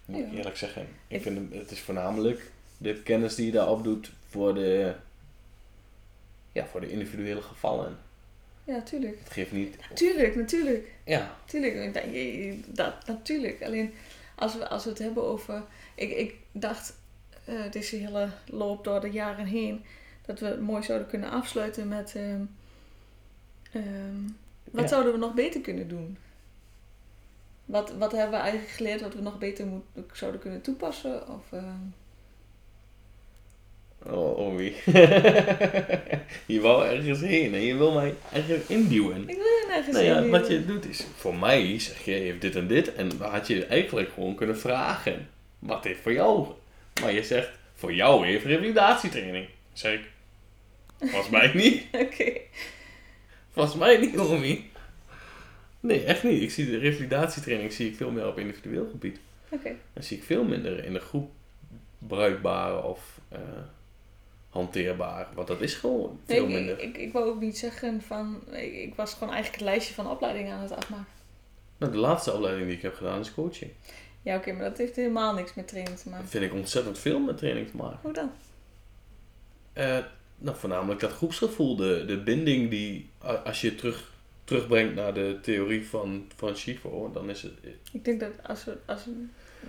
Moet 0.06 0.20
ik 0.26 0.34
eerlijk 0.34 0.58
zeggen. 0.58 0.82
Ik 0.82 1.16
Ik- 1.18 1.22
vind 1.22 1.54
het 1.54 1.72
is 1.72 1.80
voornamelijk 1.80 2.52
de 2.78 3.02
kennis 3.04 3.36
die 3.36 3.46
je 3.46 3.52
daarop 3.52 3.84
doet 3.84 4.12
voor 4.30 4.54
de, 4.54 4.94
ja, 6.52 6.66
voor 6.66 6.82
de 6.82 6.92
individuele 6.92 7.42
gevallen. 7.42 7.98
Ja, 8.64 8.82
tuurlijk. 8.82 9.18
Het 9.24 9.34
geeft 9.34 9.52
niet... 9.52 9.76
Tuurlijk, 9.94 10.36
natuurlijk. 10.36 10.92
Ja, 11.06 11.36
Tuurlijk, 11.46 11.94
dat, 12.68 12.94
natuurlijk. 13.08 13.64
Alleen 13.64 13.94
als 14.36 14.56
we, 14.56 14.68
als 14.68 14.84
we 14.84 14.90
het 14.90 15.00
hebben 15.00 15.24
over. 15.24 15.64
Ik, 15.96 16.12
ik 16.12 16.36
dacht 16.52 16.94
eh, 17.46 17.72
deze 17.72 17.96
hele 17.96 18.30
loop 18.46 18.84
door 18.84 19.02
de 19.02 19.10
jaren 19.10 19.46
heen 19.46 19.84
dat 20.26 20.40
we 20.40 20.46
het 20.46 20.62
mooi 20.62 20.84
zouden 20.84 21.08
kunnen 21.08 21.30
afsluiten 21.30 21.88
met. 21.88 22.16
ehm, 22.16 22.42
ehm, 23.72 24.22
wat 24.72 24.82
Ja. 24.82 24.88
zouden 24.88 25.12
we 25.14 25.18
nog 25.20 25.34
beter 25.34 25.62
kunnen 25.62 25.88
doen? 25.88 26.18
Wat, 27.66 27.92
wat 27.94 28.12
hebben 28.12 28.32
we 28.32 28.44
eigenlijk 28.44 28.72
geleerd 28.72 29.02
wat 29.02 29.14
we 29.14 29.22
nog 29.22 29.38
beter 29.38 29.66
moet, 29.66 29.84
zouden 30.14 30.42
kunnen 30.42 30.62
toepassen? 30.62 31.28
Of, 31.30 31.52
ehm, 31.52 31.80
Oh, 34.06 34.38
oh 34.38 34.56
wie. 34.56 34.76
je 36.56 36.60
wou 36.62 36.86
ergens 36.86 37.22
heen 37.22 37.54
en 37.54 37.62
je 37.62 37.76
wil 37.76 37.94
mij 37.94 38.16
ergens 38.34 38.66
induwen. 38.68 39.30
ik 39.30 39.36
wil 39.36 39.46
er 39.46 39.68
nergens 39.68 39.96
Nou 39.96 40.06
ja, 40.06 40.28
wat 40.28 40.48
je 40.48 40.66
doet 40.66 40.90
is, 40.90 41.06
voor 41.16 41.36
mij 41.36 41.80
zeg 41.80 42.06
je, 42.06 42.12
je 42.12 42.20
heeft 42.20 42.42
dit 42.42 42.56
en 42.56 42.68
dit. 42.68 42.94
En 42.94 43.10
dan 43.10 43.30
had 43.30 43.48
je 43.48 43.66
eigenlijk 43.66 44.10
gewoon 44.14 44.36
kunnen 44.36 44.58
vragen. 44.58 45.30
Wat 45.60 45.84
heeft 45.84 46.02
voor 46.02 46.14
jou? 46.14 46.48
Maar 47.02 47.14
je 47.14 47.24
zegt, 47.24 47.50
voor 47.74 47.94
jou 47.94 48.26
heeft 48.26 48.46
revalidatietraining. 48.46 49.48
Zeg 49.74 49.94
ik, 49.94 50.10
volgens 51.00 51.30
mij 51.30 51.52
niet. 51.64 51.84
Oké. 51.92 52.32
Volgens 53.54 53.76
mij 53.76 53.98
niet, 53.98 54.16
homie. 54.16 54.70
Nee, 55.80 56.04
echt 56.04 56.24
niet. 56.24 56.42
Ik 56.42 56.52
zie 56.52 56.66
de 56.66 56.78
revalidatietraining 56.78 57.74
zie 57.74 57.90
ik 57.90 57.96
veel 57.96 58.12
meer 58.12 58.28
op 58.28 58.40
individueel 58.40 58.88
gebied. 58.92 59.20
Oké. 59.50 59.72
Dan 59.94 60.04
zie 60.04 60.18
ik 60.18 60.24
veel 60.24 60.44
minder 60.44 60.86
in 60.86 60.94
de 60.94 61.00
groep 61.00 61.32
bruikbaar 61.98 62.84
of 62.84 63.20
eh, 63.30 63.40
hanteerbaar. 64.52 65.28
Want 65.34 65.48
dat 65.48 65.62
is 65.62 65.74
gewoon 65.74 66.20
veel 66.26 66.48
minder. 66.48 66.80
ik, 66.80 66.98
ik 66.98 67.14
wou 67.14 67.30
ook 67.30 67.40
niet 67.40 67.58
zeggen 67.58 68.02
van. 68.02 68.42
Ik, 68.52 68.74
ik 68.74 68.96
was 68.96 69.14
gewoon 69.14 69.34
eigenlijk 69.34 69.64
het 69.64 69.72
lijstje 69.72 69.94
van 69.94 70.10
opleidingen 70.10 70.54
aan 70.54 70.62
het 70.62 70.76
afmaken. 70.76 71.20
Nou, 71.78 71.92
de 71.92 71.98
laatste 71.98 72.34
opleiding 72.34 72.68
die 72.68 72.76
ik 72.76 72.82
heb 72.82 72.96
gedaan 72.96 73.20
is 73.20 73.34
coaching. 73.34 73.72
Ja, 74.22 74.36
oké, 74.36 74.52
maar 74.52 74.70
dat 74.70 74.78
heeft 74.78 74.96
helemaal 74.96 75.34
niks 75.34 75.54
met 75.54 75.68
training 75.68 75.98
te 75.98 76.10
maken. 76.10 76.24
Dat 76.24 76.32
vind 76.32 76.44
ik 76.44 76.54
ontzettend 76.54 77.00
veel 77.00 77.20
met 77.20 77.38
training 77.38 77.70
te 77.70 77.76
maken. 77.76 78.00
Hoe 78.02 78.14
dan? 78.14 78.32
Eh, 79.74 79.98
nou, 80.38 80.58
voornamelijk 80.58 81.00
dat 81.00 81.12
groepsgevoel, 81.12 81.76
de, 81.76 82.04
de 82.06 82.18
binding 82.18 82.70
die, 82.70 83.10
als 83.44 83.62
je 83.62 83.76
terug, 83.76 84.14
terugbrengt 84.44 84.96
naar 84.96 85.14
de 85.14 85.40
theorie 85.42 85.88
van, 85.88 86.26
van 86.36 86.56
dan 87.14 87.30
is 87.30 87.42
het... 87.42 87.54
Ik 87.92 88.06
denk 88.06 88.20
dat 88.20 88.32
als, 88.44 88.64
we, 88.64 88.78
als 88.86 89.02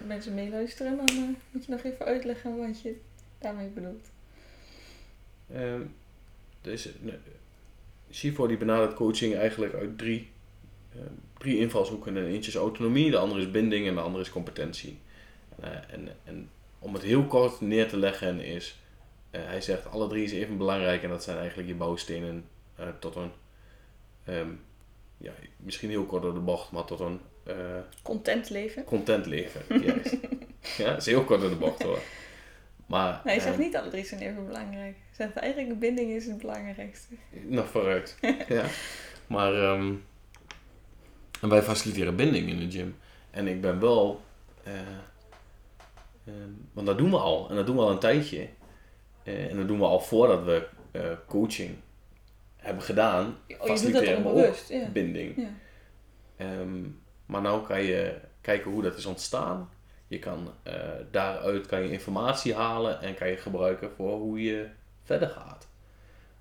mensen 0.06 0.34
meeluisteren, 0.34 0.96
dan 0.96 1.06
eh, 1.06 1.28
moet 1.50 1.64
je 1.64 1.70
nog 1.70 1.82
even 1.82 2.06
uitleggen 2.06 2.56
wat 2.56 2.80
je 2.80 2.96
daarmee 3.38 3.68
bedoelt. 3.68 4.10
Eh 5.52 5.80
deze, 6.60 6.90
nee, 7.00 7.14
Shivo 8.10 8.46
die 8.46 8.56
benadert 8.56 8.94
coaching 8.94 9.34
eigenlijk 9.36 9.74
uit 9.74 9.98
drie, 9.98 10.30
eh, 10.92 11.00
drie 11.38 11.58
invalshoeken. 11.58 12.16
En 12.16 12.26
eentje 12.26 12.50
is 12.50 12.56
autonomie, 12.56 13.10
de 13.10 13.16
andere 13.18 13.40
is 13.40 13.50
binding 13.50 13.86
en 13.86 13.94
de 13.94 14.00
andere 14.00 14.22
is 14.22 14.30
competentie. 14.30 14.98
En 15.60 15.72
Eh, 15.72 15.94
en, 15.94 16.08
en 16.24 16.48
om 16.78 16.94
het 16.94 17.02
heel 17.02 17.24
kort 17.24 17.60
neer 17.60 17.88
te 17.88 17.96
leggen 17.96 18.40
is, 18.40 18.76
eh, 19.30 19.44
hij 19.44 19.60
zegt 19.60 19.90
alle 19.90 20.08
drie 20.08 20.24
is 20.24 20.32
even 20.32 20.56
belangrijk 20.56 21.02
en 21.02 21.08
dat 21.08 21.22
zijn 21.22 21.38
eigenlijk 21.38 21.68
je 21.68 21.74
bouwstenen 21.74 22.44
eh, 22.76 22.86
tot 22.98 23.16
een, 23.16 23.30
ehm, 24.24 24.50
ja, 25.18 25.32
misschien 25.56 25.90
heel 25.90 26.04
kort 26.04 26.22
door 26.22 26.34
de 26.34 26.40
bocht, 26.40 26.70
maar 26.70 26.84
tot 26.84 27.00
een 27.00 27.20
eh, 27.44 27.54
Content 28.02 28.50
leven. 28.50 28.84
content 28.84 29.26
leven. 29.26 29.62
Juist. 29.86 30.16
ja, 30.76 30.84
dat 30.90 30.98
is 31.00 31.06
heel 31.06 31.24
kort 31.24 31.40
door 31.40 31.50
de 31.50 31.56
bocht 31.56 31.82
hoor. 31.82 31.98
Maar, 32.92 33.20
Nee, 33.24 33.34
hij 33.34 33.42
zegt 33.42 33.54
ehm, 33.54 33.64
niet 33.64 33.76
alle 33.76 33.88
drie 33.88 34.04
zijn 34.04 34.20
even 34.20 34.46
belangrijk. 34.46 34.96
Hij 34.96 35.26
zegt 35.26 35.36
eigenlijk 35.36 35.72
de 35.72 35.86
binding 35.86 36.10
is 36.10 36.26
het 36.26 36.38
belangrijkste. 36.38 37.14
Nog 37.30 37.68
vooruit. 37.68 38.18
ja. 38.48 38.64
Maar 39.26 39.54
ehm, 39.54 39.94
en 41.40 41.48
wij 41.48 41.62
faciliteren 41.62 42.16
binding 42.16 42.48
in 42.48 42.58
de 42.58 42.70
gym. 42.70 42.96
En 43.30 43.46
ik 43.46 43.60
ben 43.60 43.80
wel, 43.80 44.20
eh, 44.62 44.72
ehm, 46.26 46.50
want 46.72 46.86
dat 46.86 46.98
doen 46.98 47.10
we 47.10 47.16
al. 47.16 47.50
En 47.50 47.56
dat 47.56 47.66
doen 47.66 47.76
we 47.76 47.82
al 47.82 47.90
een 47.90 47.98
tijdje. 47.98 48.48
Eh, 49.22 49.50
en 49.50 49.56
dat 49.56 49.68
doen 49.68 49.78
we 49.78 49.84
al 49.84 50.00
voordat 50.00 50.44
we 50.44 50.68
eh, 50.90 51.02
coaching 51.26 51.74
hebben 52.56 52.82
gedaan. 52.82 53.26
Oh, 53.26 53.32
je 53.46 53.54
doet 53.56 53.58
dat 53.58 53.68
Faciliteren 53.68 54.22
we 54.22 54.28
ook 54.28 54.34
onbewust. 54.34 54.68
Ja. 54.68 54.88
binding. 54.88 55.36
Ja. 55.36 55.48
Ehm, 56.36 56.82
maar 57.26 57.42
nou 57.42 57.66
kan 57.66 57.82
je 57.82 58.20
kijken 58.40 58.70
hoe 58.70 58.82
dat 58.82 58.96
is 58.96 59.06
ontstaan. 59.06 59.70
Je 60.12 60.18
kan, 60.18 60.52
eh, 60.62 60.74
daaruit 61.10 61.66
kan 61.66 61.82
je 61.82 61.90
informatie 61.90 62.54
halen 62.54 63.00
en 63.00 63.14
kan 63.14 63.28
je 63.28 63.36
gebruiken 63.36 63.90
voor 63.90 64.18
hoe 64.18 64.42
je 64.42 64.68
verder 65.02 65.28
gaat. 65.28 65.68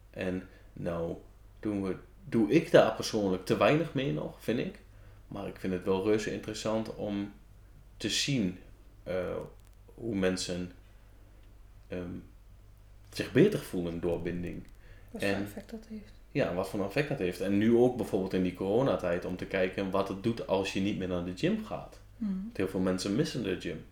En 0.10 0.48
nou 0.74 1.16
doen 1.60 1.84
we, 1.84 1.96
doe 2.26 2.52
ik 2.52 2.72
daar 2.72 2.96
persoonlijk 2.96 3.46
te 3.46 3.58
weinig 3.58 3.94
mee 3.94 4.14
nog, 4.14 4.42
vind 4.42 4.60
ik. 4.60 4.80
Maar 5.28 5.48
ik 5.48 5.60
vind 5.60 5.74
het 5.74 5.84
wel 5.84 6.04
reuze 6.04 6.34
interessant 6.34 6.96
om 6.96 7.34
te 7.98 8.10
zien 8.10 8.60
eh, 9.04 9.36
hoe 9.86 10.16
mensen 10.16 10.72
ehm, 11.88 12.18
zich 13.10 13.32
beter 13.32 13.60
voelen 13.60 14.00
door 14.00 14.22
binding. 14.22 14.64
Wat 15.12 15.24
voor 15.24 15.32
effect 15.32 15.72
dat 15.72 15.86
heeft. 15.90 16.14
Ja, 16.32 16.54
wat 16.54 16.70
voor 16.70 16.86
effect 16.86 17.10
dat 17.10 17.20
heeft. 17.20 17.42
En 17.42 17.58
nu 17.58 17.76
ook 17.76 17.98
bijvoorbeeld 17.98 18.34
in 18.34 18.44
die 18.44 18.54
coronatijd 18.54 19.26
om 19.26 19.38
te 19.38 19.46
kijken 19.46 19.92
wat 19.92 20.08
het 20.08 20.24
doet 20.24 20.48
als 20.48 20.74
je 20.74 20.80
niet 20.80 20.98
meer 20.98 21.08
naar 21.08 21.26
de 21.26 21.38
gym 21.38 21.66
gaat. 21.66 22.01
Want 22.28 22.58
Heel 22.58 22.68
veel 22.68 22.80
mensen 22.80 23.16
missen 23.16 23.44
de 23.44 23.60
gym. 23.62 23.86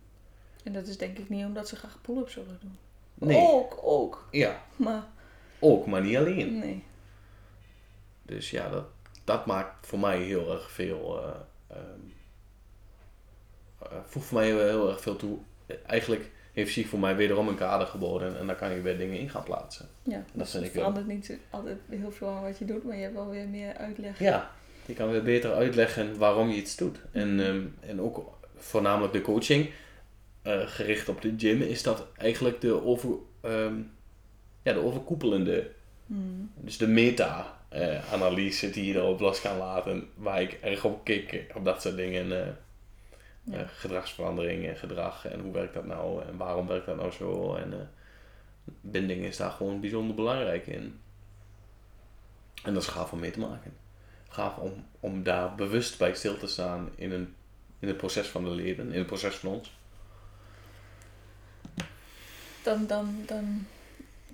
En 0.63 0.73
dat 0.73 0.87
is 0.87 0.97
denk 0.97 1.17
ik 1.17 1.29
niet 1.29 1.45
omdat 1.45 1.67
ze 1.67 1.75
graag 1.75 2.01
pull-ups 2.01 2.33
zullen 2.33 2.57
doen. 2.61 2.77
Nee, 3.13 3.37
Ook, 3.37 3.77
ook. 3.81 4.27
ja, 4.31 4.61
Maar 4.75 5.03
ook, 5.59 5.85
maar 5.85 6.01
niet 6.01 6.17
alleen. 6.17 6.59
nee. 6.59 6.83
Dus 8.23 8.49
ja, 8.51 8.69
dat, 8.69 8.85
dat 9.23 9.45
maakt 9.45 9.87
voor 9.87 9.99
mij 9.99 10.21
heel 10.21 10.51
erg 10.51 10.71
veel. 10.71 11.21
eh, 11.67 11.77
voegt 14.05 14.25
voor 14.25 14.37
mij 14.39 14.47
heel, 14.47 14.89
erg 14.89 15.01
veel 15.01 15.15
toe. 15.15 15.37
Eigenlijk 15.85 16.31
heeft 16.53 16.73
zich 16.73 16.87
voor 16.87 16.99
mij 16.99 17.15
wederom 17.15 17.47
een 17.47 17.55
kader 17.55 17.87
geboden 17.87 18.39
en 18.39 18.47
daar 18.47 18.55
kan 18.55 18.71
je 18.73 18.81
weer 18.81 18.97
dingen 18.97 19.19
in 19.19 19.29
gaan 19.29 19.43
plaatsen. 19.43 19.89
Ja, 20.03 20.17
Dat 20.17 20.25
dus 20.33 20.51
vind 20.51 20.63
het 20.63 20.73
ik 20.73 20.79
wel. 20.79 20.91
verandert 20.91 21.07
niet 21.07 21.37
altijd 21.49 21.77
heel 21.89 22.11
veel 22.11 22.27
aan 22.27 22.41
wat 22.43 22.57
je 22.57 22.65
doet, 22.65 22.83
maar 22.83 22.95
je 22.95 23.01
hebt 23.01 23.13
wel 23.13 23.29
weer 23.29 23.47
meer 23.47 23.73
uitleg. 23.75 24.19
Ja, 24.19 24.51
je 24.89 24.95
kan 24.95 25.09
weer 25.11 25.23
beter 25.23 25.53
uitleggen 25.53 26.17
waarom 26.17 26.49
je 26.49 26.55
iets 26.57 26.75
doet. 26.75 26.97
En, 27.11 27.39
ehm, 27.39 27.61
en 27.79 28.01
ook 28.01 28.37
voornamelijk 28.55 29.13
de 29.13 29.21
coaching, 29.21 29.69
eh, 30.41 30.59
gericht 30.67 31.09
op 31.09 31.21
de 31.21 31.33
gym, 31.37 31.61
is 31.61 31.83
dat 31.83 32.07
eigenlijk 32.17 32.61
de, 32.61 32.83
over, 32.85 33.09
ehm, 33.41 33.75
ja, 34.61 34.73
de 34.73 34.79
overkoepelende, 34.83 35.71
Mhm. 36.05 36.21
dus 36.55 36.77
de 36.77 36.87
meta-analyse 36.87 38.69
die 38.69 38.85
je 38.85 38.93
erop 38.93 39.19
los 39.19 39.41
kan 39.41 39.57
laten, 39.57 40.09
waar 40.15 40.41
ik 40.41 40.51
erg 40.61 40.85
op 40.85 41.03
kik, 41.03 41.45
op 41.55 41.65
dat 41.65 41.81
soort 41.81 41.95
dingen. 41.95 42.31
eh, 42.41 42.47
Ja. 43.43 43.57
eh, 43.57 43.67
gedragsverandering 43.67 44.67
en 44.67 44.75
gedrag 44.75 45.25
en 45.27 45.39
hoe 45.39 45.51
werkt 45.51 45.73
dat 45.73 45.85
nou 45.85 46.23
en 46.23 46.37
waarom 46.37 46.67
werkt 46.67 46.85
dat 46.85 46.95
nou 46.95 47.11
zo. 47.11 47.55
En 47.55 47.73
eh, 47.73 47.79
binding 48.81 49.23
is 49.25 49.37
daar 49.37 49.51
gewoon 49.51 49.79
bijzonder 49.79 50.15
belangrijk 50.15 50.67
in. 50.67 50.99
En 52.63 52.73
dat 52.73 52.81
is 52.83 52.87
gaaf 52.89 53.11
om 53.11 53.19
mee 53.19 53.31
te 53.31 53.39
maken. 53.39 53.73
Gaaf 54.29 54.57
om, 54.57 54.85
om 54.99 55.23
daar 55.23 55.55
bewust 55.55 55.97
bij 55.97 56.15
stil 56.15 56.37
te 56.37 56.47
staan 56.47 56.89
in, 56.95 57.11
een, 57.11 57.35
in 57.79 57.87
het 57.87 57.97
proces 57.97 58.27
van 58.27 58.43
de 58.43 58.49
leden, 58.49 58.91
in 58.91 58.97
het 58.97 59.07
proces 59.07 59.35
van 59.35 59.49
ons. 59.49 59.77
Dan, 62.63 62.87
dan, 62.87 63.23
dan 63.25 63.65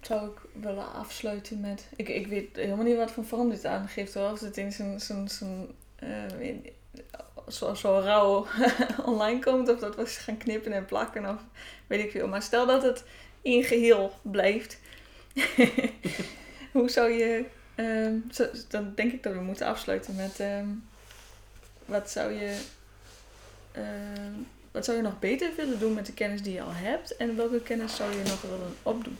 zou 0.01 0.29
ik 0.29 0.61
willen 0.61 0.93
afsluiten 0.93 1.59
met... 1.59 1.87
Ik, 1.95 2.09
ik 2.09 2.27
weet 2.27 2.55
helemaal 2.55 2.85
niet 2.85 2.97
wat 2.97 3.11
voor 3.11 3.25
vorm 3.25 3.49
dit 3.49 3.65
aangeeft 3.65 4.13
hoor. 4.13 4.31
Of 4.31 4.39
het 4.39 4.57
in 4.57 4.71
zijn... 4.71 4.99
zijn, 4.99 5.29
zijn 5.29 5.67
eh, 5.95 6.39
in- 6.39 6.69
zo, 7.47 7.73
zo 7.73 7.99
rauw 7.99 8.47
online 9.13 9.39
komt. 9.39 9.69
Of 9.69 9.79
dat 9.79 9.95
we 9.95 10.05
gaan 10.05 10.37
knippen 10.37 10.71
en 10.71 10.85
plakken. 10.85 11.29
Of 11.29 11.41
weet 11.87 12.03
ik 12.03 12.11
veel. 12.11 12.27
Maar 12.27 12.41
stel 12.41 12.65
dat 12.65 12.83
het 12.83 13.03
in 13.41 13.63
geheel 13.63 14.13
blijft. 14.21 14.79
Hoe 16.71 16.89
zou 16.89 17.11
je... 17.11 17.45
ehm, 17.75 18.13
zo- 18.31 18.49
dan 18.69 18.91
denk 18.95 19.11
ik 19.13 19.23
dat 19.23 19.33
we 19.33 19.41
moeten 19.41 19.67
afsluiten 19.67 20.15
met... 20.15 20.39
ehm, 20.39 20.67
wat 21.85 22.09
zou 22.09 22.31
je... 22.31 22.61
ehm, 23.71 24.33
wat 24.71 24.85
zou 24.85 24.97
je 24.97 25.03
nog 25.03 25.19
beter 25.19 25.55
willen 25.55 25.79
doen 25.79 25.93
met 25.93 26.05
de 26.05 26.13
kennis 26.13 26.41
die 26.41 26.53
je 26.53 26.61
al 26.61 26.73
hebt? 26.73 27.15
En 27.15 27.35
welke 27.35 27.61
kennis 27.61 27.95
zou 27.95 28.11
je 28.11 28.23
nog 28.23 28.41
willen 28.41 28.75
opdoen? 28.83 29.17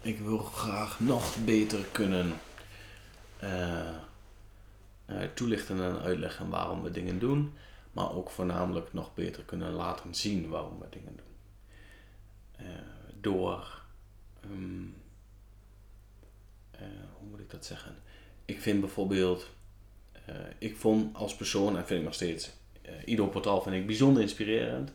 Ik 0.00 0.18
wil 0.18 0.38
graag 0.38 1.00
nog 1.00 1.44
beter 1.44 1.84
kunnen 1.92 2.32
eh, 3.38 3.88
eh, 5.06 5.22
toelichten 5.34 5.82
en 5.82 6.00
uitleggen 6.00 6.48
waarom 6.48 6.82
we 6.82 6.90
dingen 6.90 7.18
doen. 7.18 7.52
Maar 7.92 8.12
ook 8.12 8.30
voornamelijk 8.30 8.92
nog 8.92 9.14
beter 9.14 9.42
kunnen 9.42 9.72
laten 9.72 10.14
zien 10.14 10.48
waarom 10.48 10.78
we 10.78 10.86
dingen 10.90 11.16
doen. 11.16 11.30
Eh, 12.66 12.66
door, 13.20 13.82
hoe 17.18 17.28
moet 17.28 17.40
ik 17.40 17.50
dat 17.50 17.64
zeggen? 17.64 17.96
Ik 18.44 18.60
vind 18.60 18.80
bijvoorbeeld, 18.80 19.50
eh, 20.26 20.34
ik 20.58 20.76
vond 20.76 21.16
als 21.16 21.36
persoon, 21.36 21.76
en 21.76 21.86
vind 21.86 21.98
ik 21.98 22.04
nog 22.04 22.14
steeds, 22.14 22.52
eh 22.82 22.92
Ido 23.04 23.26
Portal 23.26 23.62
vind 23.62 23.76
ik 23.76 23.86
bijzonder 23.86 24.22
inspirerend. 24.22 24.92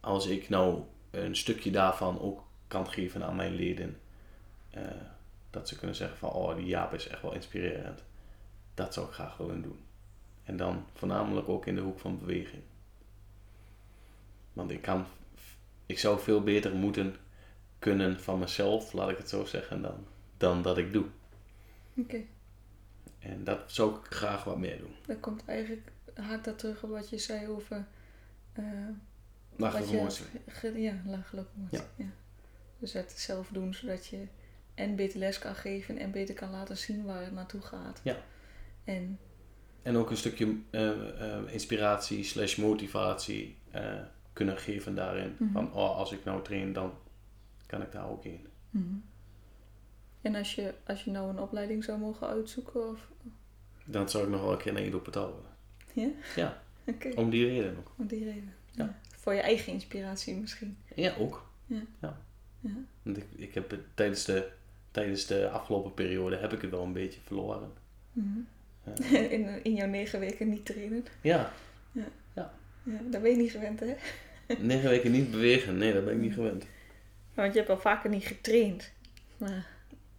Als 0.00 0.26
ik 0.26 0.48
nou 0.48 0.82
een 1.10 1.36
stukje 1.36 1.70
daarvan 1.70 2.20
ook 2.20 2.44
kan 2.68 2.90
geven 2.90 3.24
aan 3.24 3.36
mijn 3.36 3.54
leden. 3.54 3.96
eh, 4.70 4.82
dat 5.50 5.68
ze 5.68 5.78
kunnen 5.78 5.96
zeggen 5.96 6.18
van, 6.18 6.30
oh 6.30 6.56
die 6.56 6.66
Jaap 6.66 6.92
is 6.94 7.08
echt 7.08 7.22
wel 7.22 7.34
inspirerend. 7.34 8.02
Dat 8.74 8.94
zou 8.94 9.06
ik 9.06 9.12
graag 9.12 9.36
willen 9.36 9.62
doen. 9.62 9.78
En 10.44 10.56
dan 10.56 10.84
voornamelijk 10.94 11.48
ook 11.48 11.66
in 11.66 11.74
de 11.74 11.80
hoek 11.80 11.98
van 11.98 12.18
beweging. 12.18 12.62
Want 14.52 14.70
ik 14.70 14.82
kan, 14.82 15.06
ik 15.86 15.98
zou 15.98 16.20
veel 16.20 16.42
beter 16.42 16.74
moeten 16.74 17.16
kunnen 17.78 18.20
van 18.20 18.38
mezelf, 18.38 18.92
laat 18.92 19.08
ik 19.10 19.16
het 19.16 19.28
zo 19.28 19.44
zeggen, 19.44 19.82
dan, 19.82 20.06
dan 20.42 20.62
dat 20.62 20.78
ik 20.78 20.92
doe. 20.92 21.04
Oké, 21.96 22.20
En 23.18 23.44
dat 23.44 23.72
zou 23.72 23.94
ik 23.96 24.06
graag 24.12 24.44
wat 24.44 24.58
meer 24.58 24.78
doen. 24.78 24.94
dan 25.06 25.20
komt 25.20 25.44
eigenlijk, 25.46 25.92
haakt 26.14 26.44
dat 26.44 26.58
terug 26.58 26.82
op 26.82 26.90
wat 26.90 27.10
je 27.10 27.18
zei 27.18 27.48
over... 27.48 27.86
emotie. 29.98 30.24
ge- 30.46 30.80
ja, 30.80 31.02
lage 31.06 31.36
locomotie. 31.36 31.80
Ja. 31.96 32.06
Dus 32.78 32.92
het 32.92 33.12
zelf 33.12 33.48
doen, 33.48 33.74
zodat 33.74 34.06
je 34.06 34.26
en 34.74 34.96
beter 34.96 35.18
les 35.18 35.38
kan 35.38 35.54
geven 35.54 35.98
en 35.98 36.10
beter 36.10 36.34
kan 36.34 36.50
laten 36.50 36.76
zien 36.76 37.04
waar 37.04 37.22
het 37.22 37.32
naartoe 37.32 37.60
gaat. 37.60 38.00
Ja. 38.04 38.16
En 38.84 39.18
En 39.82 39.96
ook 39.96 40.10
een 40.10 40.16
stukje 40.16 40.56
eh, 40.70 41.36
eh, 41.36 41.52
inspiratie 41.52 42.24
slash 42.24 42.56
motivatie 42.56 43.58
kunnen 44.32 44.58
geven 44.58 44.94
daarin. 44.94 45.36
Mhm. 45.38 45.52
Van, 45.52 45.72
oh, 45.72 45.96
als 45.96 46.12
ik 46.12 46.24
nou 46.24 46.42
train, 46.42 46.72
dan 46.72 46.92
kan 47.66 47.82
ik 47.82 47.92
daar 47.92 48.08
ook 48.08 48.24
in. 48.24 48.46
Mhm. 48.70 48.94
En 50.22 50.34
als 50.34 50.54
je, 50.54 50.74
als 50.86 51.04
je 51.04 51.10
nou 51.10 51.28
een 51.30 51.38
opleiding 51.40 51.84
zou 51.84 51.98
mogen 51.98 52.26
uitzoeken, 52.28 52.88
of... 52.88 53.08
Dan 53.84 54.08
zou 54.08 54.24
ik 54.24 54.30
nog 54.30 54.40
wel 54.42 54.52
een 54.52 54.58
keer 54.58 54.72
naar 54.72 54.82
Ido 54.84 54.98
Patal 54.98 55.34
willen. 55.34 55.50
Ja? 55.92 56.42
Ja, 56.42 56.62
Oké, 56.94 57.08
om 57.08 57.30
die 57.30 57.46
reden 57.46 57.76
ook. 57.78 57.92
om 57.96 58.06
die 58.06 58.24
reden. 58.24 58.54
Ja. 58.70 58.84
Ja. 58.84 58.98
Voor 59.16 59.34
je 59.34 59.40
eigen 59.40 59.72
inspiratie 59.72 60.34
misschien. 60.36 60.76
Ja, 60.94 61.14
ook. 61.18 61.50
Ja. 61.66 61.80
ja. 62.00 62.20
Ja. 62.60 62.70
Want 63.02 63.16
ik, 63.16 63.24
ik 63.36 63.54
heb 63.54 63.70
het 63.70 63.80
tijdens 63.94 64.24
de, 64.24 64.50
tijdens 64.90 65.26
de 65.26 65.48
afgelopen 65.48 65.94
periode 65.94 66.36
heb 66.36 66.52
ik 66.52 66.60
het 66.60 66.70
wel 66.70 66.82
een 66.82 66.92
beetje 66.92 67.20
verloren. 67.24 67.72
Mhm. 68.12 68.38
In, 69.30 69.64
in 69.64 69.74
jouw 69.74 69.86
negen 69.88 70.20
weken 70.20 70.48
niet 70.48 70.64
trainen. 70.66 71.04
ja, 71.20 71.52
Ja, 72.84 73.00
dat 73.10 73.22
ben 73.22 73.30
je 73.30 73.36
niet 73.36 73.50
gewend, 73.50 73.80
hè? 73.80 73.94
negen 74.58 74.88
weken 74.90 75.10
niet 75.10 75.30
bewegen. 75.30 75.78
Nee, 75.78 75.92
dat 75.92 76.04
ben 76.04 76.14
ik 76.14 76.20
niet 76.20 76.34
gewend. 76.34 76.66
Want 77.34 77.52
je 77.52 77.58
hebt 77.58 77.70
al 77.70 77.78
vaker 77.78 78.10
niet 78.10 78.24
getraind. 78.24 78.92
Maar 79.36 79.66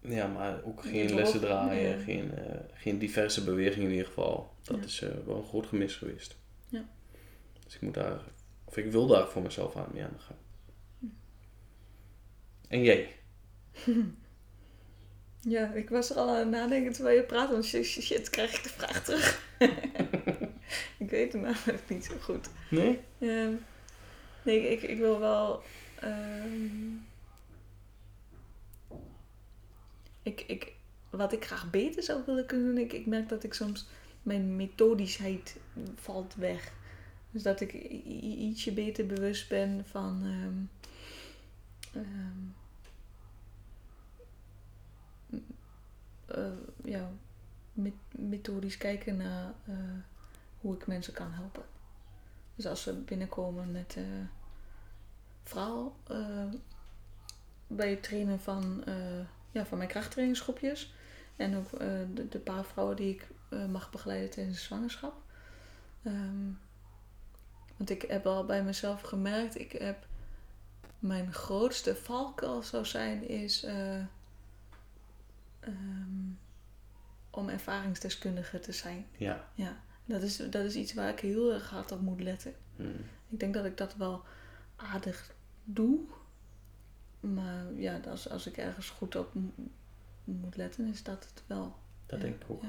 Ja, 0.03 0.27
maar 0.27 0.63
ook 0.63 0.81
geen 0.84 1.13
lessen 1.13 1.39
draaien, 1.39 1.99
geen, 1.99 2.38
eh, 2.38 2.59
geen 2.73 2.97
diverse 2.99 3.43
bewegingen 3.43 3.85
in 3.88 3.91
ieder 3.91 4.07
geval. 4.07 4.53
Dat 4.63 4.77
Ja. 4.77 4.84
is 4.84 5.01
eh, 5.01 5.09
wel 5.25 5.35
een 5.38 5.45
groot 5.45 5.67
gemis 5.67 5.95
geweest. 5.95 6.35
Ja. 6.69 6.85
Dus 7.65 7.75
ik 7.75 7.81
moet 7.81 7.93
daar, 7.93 8.19
of 8.65 8.77
ik 8.77 8.91
wil 8.91 9.07
daar 9.07 9.27
voor 9.30 9.41
mezelf 9.41 9.75
aan 9.75 9.89
mee 9.93 10.03
aan 10.03 10.19
gang. 10.19 10.39
En 12.67 12.84
jij? 12.84 13.15
ja, 15.55 15.71
ik 15.73 15.89
was 15.89 16.09
er 16.09 16.15
al 16.17 16.30
aan 16.30 16.35
het 16.39 16.49
nadenken 16.49 16.93
terwijl 16.93 17.17
je 17.17 17.23
praat. 17.23 17.49
Want 17.49 17.65
shit, 17.65 17.85
shit, 17.85 18.03
shit, 18.03 18.30
krijg 18.30 18.57
ik 18.57 18.63
de 18.63 18.69
vraag 18.69 19.03
terug. 19.03 19.45
ik 21.03 21.09
weet 21.09 21.34
het 21.34 21.41
namelijk 21.41 21.89
niet 21.89 22.05
zo 22.05 22.13
goed. 22.21 22.49
Nee? 22.69 22.99
Ehm, 23.19 23.53
Nee, 24.45 24.69
ik, 24.71 24.81
ik 24.81 24.97
wil 24.97 25.19
wel. 25.19 25.61
ehm, 25.99 26.88
ik, 30.23 30.41
ik, 30.41 30.73
wat 31.09 31.33
ik 31.33 31.45
graag 31.45 31.69
beter 31.69 32.03
zou 32.03 32.21
willen 32.25 32.45
kunnen 32.45 32.65
doen, 32.75 32.83
ik, 32.83 32.93
ik 32.93 33.05
merk 33.05 33.29
dat 33.29 33.43
ik 33.43 33.53
soms 33.53 33.85
mijn 34.21 34.55
methodischheid 34.55 35.57
valt 35.95 36.35
weg. 36.35 36.71
Dus 37.31 37.43
dat 37.43 37.61
ik 37.61 37.73
ietsje 37.73 38.71
beter 38.73 39.05
bewust 39.05 39.49
ben 39.49 39.85
van. 39.85 40.21
ehm, 40.23 40.65
ehm, 42.05 42.41
eh, 46.25 46.51
ja, 46.83 47.11
met- 47.73 47.93
methodisch 48.11 48.77
kijken 48.77 49.17
naar 49.17 49.53
eh, 49.65 49.75
hoe 50.61 50.75
ik 50.75 50.87
mensen 50.87 51.13
kan 51.13 51.31
helpen. 51.31 51.63
Dus 52.55 52.65
als 52.65 52.81
ze 52.83 52.93
binnenkomen 52.93 53.71
met 53.71 53.97
vooral 55.43 55.95
eh, 56.07 56.45
bij 57.67 57.89
het 57.89 58.03
trainen 58.03 58.39
van, 58.39 58.83
ja, 59.53 59.65
van 59.65 59.77
mijn 59.77 59.89
krachttrainingsgroepjes. 59.89 60.93
En 61.35 61.57
ook 61.57 61.73
eh, 61.73 61.88
de, 62.13 62.27
de 62.30 62.39
paar 62.39 62.65
vrouwen 62.65 62.95
die 62.95 63.13
ik 63.13 63.27
eh, 63.49 63.65
mag 63.65 63.91
begeleiden 63.91 64.30
tijdens 64.30 64.57
de 64.57 64.63
zwangerschap. 64.63 65.13
Ehm, 66.03 66.51
want 67.77 67.89
ik 67.89 68.01
heb 68.01 68.25
al 68.25 68.45
bij 68.45 68.63
mezelf 68.63 69.01
gemerkt, 69.01 69.59
ik 69.59 69.71
heb 69.71 70.07
mijn 70.99 71.34
grootste 71.34 71.95
valkuil 71.95 72.63
zou 72.63 72.85
zijn 72.85 73.27
is 73.27 73.63
eh, 73.63 73.99
ehm, 75.59 76.31
om 77.30 77.49
ervaringsdeskundige 77.49 78.59
te 78.59 78.71
zijn. 78.71 79.05
Ja. 79.17 79.47
Ja, 79.55 79.81
dat 80.05 80.21
is, 80.21 80.38
dat 80.38 80.63
is 80.65 80.75
iets 80.75 80.93
waar 80.93 81.09
ik 81.09 81.19
heel 81.19 81.53
erg 81.53 81.69
hard 81.69 81.91
op 81.91 82.01
moet 82.01 82.21
letten. 82.21 82.53
Hmm. 82.75 83.05
Ik 83.30 83.39
denk 83.39 83.53
dat 83.53 83.65
ik 83.65 83.77
dat 83.77 83.95
wel 83.95 84.23
aardig 84.75 85.34
doe. 85.63 85.99
Maar 87.23 87.65
ja, 87.75 87.99
als, 88.09 88.29
als 88.29 88.47
ik 88.47 88.57
ergens 88.57 88.89
goed 88.89 89.15
op 89.15 89.33
mo- 89.33 89.51
moet 90.23 90.55
letten, 90.57 90.87
is 90.87 91.03
dat 91.03 91.27
het 91.33 91.43
wel. 91.47 91.75
Dat 92.05 92.19
Ja, 92.19 92.25
denk 92.25 92.41
ik 92.41 92.49
ook. 92.49 92.61
Ja. 92.61 92.67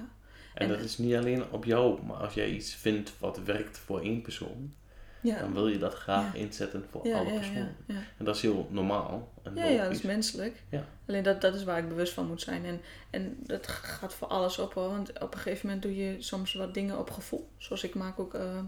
En 0.54 0.62
En- 0.62 0.68
dat 0.68 0.80
is 0.80 0.98
niet 0.98 1.14
alleen 1.14 1.50
op 1.50 1.64
jou, 1.64 2.02
maar 2.02 2.16
als 2.16 2.34
jij 2.34 2.50
iets 2.50 2.74
vindt 2.74 3.12
wat 3.18 3.38
werkt 3.38 3.78
voor 3.78 4.00
één 4.00 4.22
persoon, 4.22 4.74
Ja, 5.20 5.38
dan 5.38 5.52
wil 5.52 5.68
je 5.68 5.78
dat 5.78 5.94
graag 5.94 6.34
inzetten 6.34 6.84
voor 6.90 7.00
alle 7.14 7.32
personen. 7.32 7.76
En 8.18 8.24
dat 8.24 8.36
is 8.36 8.42
heel 8.42 8.68
normaal. 8.70 9.32
En 9.42 9.54
Ja, 9.56 9.64
ja, 9.64 9.82
dat 9.82 9.92
is 9.92 10.02
menselijk. 10.02 10.62
Ja. 10.68 10.84
Alleen 11.06 11.22
dat, 11.22 11.40
dat 11.40 11.54
is 11.54 11.64
waar 11.64 11.78
ik 11.78 11.88
bewust 11.88 12.12
van 12.12 12.26
moet 12.26 12.40
zijn. 12.40 12.64
En, 12.64 12.80
en 13.10 13.36
dat 13.42 13.66
gaat 13.66 14.14
voor 14.14 14.28
alles 14.28 14.58
op 14.58 14.74
hoor. 14.74 14.88
Want 14.88 15.20
op 15.22 15.34
een 15.34 15.40
gegeven 15.40 15.66
moment 15.66 15.82
doe 15.84 15.96
je 15.96 16.22
soms 16.22 16.54
wat 16.54 16.74
dingen 16.74 16.98
op 16.98 17.10
gevoel. 17.10 17.48
Zoals 17.56 17.84
ik 17.84 17.94
maak 17.94 18.18
ook... 18.18 18.34
eh, 18.34 18.58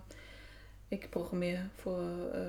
ik 0.88 1.10
programmeer 1.10 1.68
voor 1.74 2.02
eh 2.32 2.40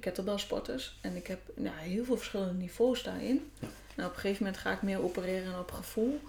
kettlebell 0.00 0.38
sporters. 0.38 0.98
En 1.00 1.16
ik 1.16 1.26
heb 1.26 1.40
nou, 1.54 1.76
heel 1.76 2.04
veel 2.04 2.16
verschillende 2.16 2.52
niveaus 2.52 3.02
daarin. 3.02 3.50
En 3.96 4.04
op 4.04 4.14
een 4.14 4.20
gegeven 4.20 4.44
moment 4.44 4.62
ga 4.62 4.72
ik 4.72 4.82
meer 4.82 5.02
opereren 5.02 5.58
op 5.58 5.70
gevoel. 5.70 6.20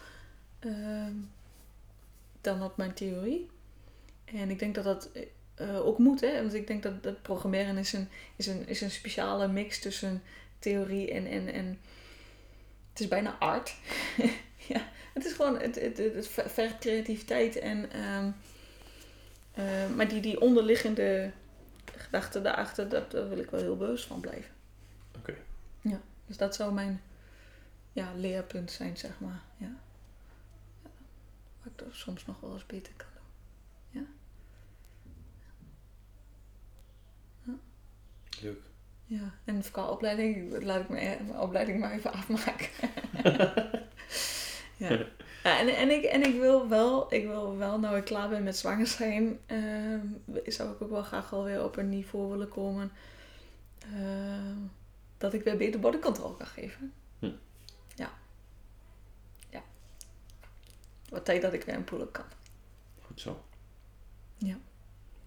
ehm, 0.60 1.14
dan 2.41 2.64
op 2.64 2.77
mijn 2.77 2.94
theorie. 2.94 3.49
En 4.26 4.49
ik 4.49 4.60
denk 4.60 4.76
dat 4.76 4.84
dat 4.84 5.10
eh, 5.56 5.86
ook 5.86 5.98
moet. 5.98 6.22
Hè? 6.22 6.41
Want 6.41 6.53
ik 6.53 6.68
denk 6.68 6.84
dat, 6.84 7.03
dat 7.03 7.22
programmeren 7.22 7.77
is 7.77 7.94
een, 7.94 8.10
is, 8.36 8.48
een, 8.48 8.68
is 8.68 8.81
een 8.81 8.91
speciale 8.91 9.48
mix 9.48 9.80
tussen 9.80 10.22
theorie 10.60 11.11
en, 11.11 11.26
en, 11.26 11.53
en 11.53 11.80
het 12.91 12.99
is 12.99 13.07
bijna 13.07 13.36
art. 13.40 13.76
ja, 14.73 14.88
het 15.14 15.26
is 15.26 15.34
gewoon, 15.34 15.60
het, 15.60 15.76
het, 15.76 15.98
het, 15.98 16.14
het 16.14 16.52
vergt 16.52 16.80
creativiteit 16.80 17.56
en, 17.56 17.91
ehm, 17.91 18.31
eh, 19.53 19.95
maar 19.95 20.07
die, 20.07 20.22
die 20.22 20.41
onderliggende 20.41 21.31
gedachte 22.10 22.41
daarachter, 22.41 22.90
dat, 22.90 23.11
daar 23.11 23.30
wil 23.30 23.38
ik 23.38 23.49
wel 23.49 23.60
heel 23.60 23.77
bewust 23.77 24.06
van 24.06 24.19
blijven. 24.19 24.52
Oké. 25.18 25.36
Ja, 25.81 26.02
dus 26.26 26.38
dat 26.38 26.56
zou 26.56 26.73
mijn 26.73 27.02
ja, 27.91 28.14
leerpunt 28.15 28.72
zijn, 28.72 28.98
zeg 28.98 29.19
maar. 29.19 29.41
Ja. 29.57 29.76
ja. 30.84 30.90
Waar 31.64 31.88
ik 31.88 31.94
soms 31.94 32.26
nog 32.26 32.40
wel 32.40 32.53
eens 32.53 32.65
beter 32.65 32.94
kan 32.95 33.07
doen. 33.14 33.19
Leuk. 38.41 38.61
Ja, 39.06 39.34
en 39.45 39.64
qua 39.72 39.86
opleiding 39.86 40.64
laat 40.64 40.81
ik 40.81 40.90
mijn, 40.90 41.26
mijn 41.26 41.40
opleiding 41.40 41.80
maar 41.80 41.91
even 41.91 42.14
afmaken. 42.14 42.69
ja. 44.77 45.06
ja 45.44 45.60
en, 45.60 45.68
en, 45.68 45.90
ik, 45.90 46.03
en 46.03 46.24
ik 46.24 46.40
wil 46.40 46.70
wel, 46.70 47.14
ik 47.14 47.26
wil 47.26 47.57
wel, 47.57 47.80
nou 47.80 47.98
ik 47.98 48.03
klaar 48.03 48.30
ben 48.30 48.44
met 48.44 48.57
zwanger 48.57 48.88
zijn, 48.88 49.40
ehm, 49.45 50.06
zou 50.45 50.72
ik 50.72 50.82
ook 50.82 50.90
wel 50.90 51.03
graag 51.03 51.34
alweer 51.34 51.64
op 51.64 51.78
een 51.78 51.90
niveau 51.90 52.30
willen 52.30 52.49
komen 52.49 52.91
ehm, 53.80 54.57
dat 55.18 55.34
ik 55.34 55.44
weer 55.44 55.57
beter 55.57 55.80
body 55.80 55.99
control 55.99 56.34
kan 56.34 56.48
geven. 56.48 56.94
Hm. 57.20 57.32
Ja. 57.95 58.11
Ja. 59.49 59.64
Wat 61.10 61.26
tijd 61.26 61.41
dat 61.41 61.53
ik 61.53 61.64
weer 61.64 61.76
een 61.76 61.84
pull-up 61.84 62.14
kan. 62.14 62.26
Goed 63.02 63.22
zo. 63.22 63.44
Ja. 64.38 64.57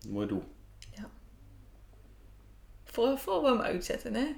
Mooi 0.09 0.27
doel. 0.27 0.45
Voor, 2.93 3.19
voor 3.19 3.43
we 3.43 3.49
hem 3.49 3.61
uitzetten, 3.61 4.15
hè. 4.15 4.35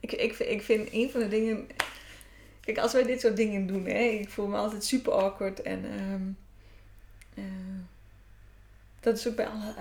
Ik, 0.00 0.12
ik, 0.12 0.38
ik 0.38 0.62
vind 0.62 0.88
een 0.92 1.10
van 1.10 1.20
de 1.20 1.28
dingen... 1.28 1.66
Kijk, 2.64 2.78
als 2.78 2.92
wij 2.92 3.02
dit 3.02 3.20
soort 3.20 3.36
dingen 3.36 3.66
doen, 3.66 3.86
hè. 3.86 3.98
Ik 3.98 4.28
voel 4.28 4.46
me 4.46 4.56
altijd 4.56 4.84
super 4.84 5.12
awkward. 5.12 5.62
En 5.62 5.84
ehm, 5.84 6.22
eh, 7.34 7.44
dat 9.00 9.18
is 9.18 9.28
ook 9.28 9.34
bij 9.36 9.46
alle... 9.46 9.74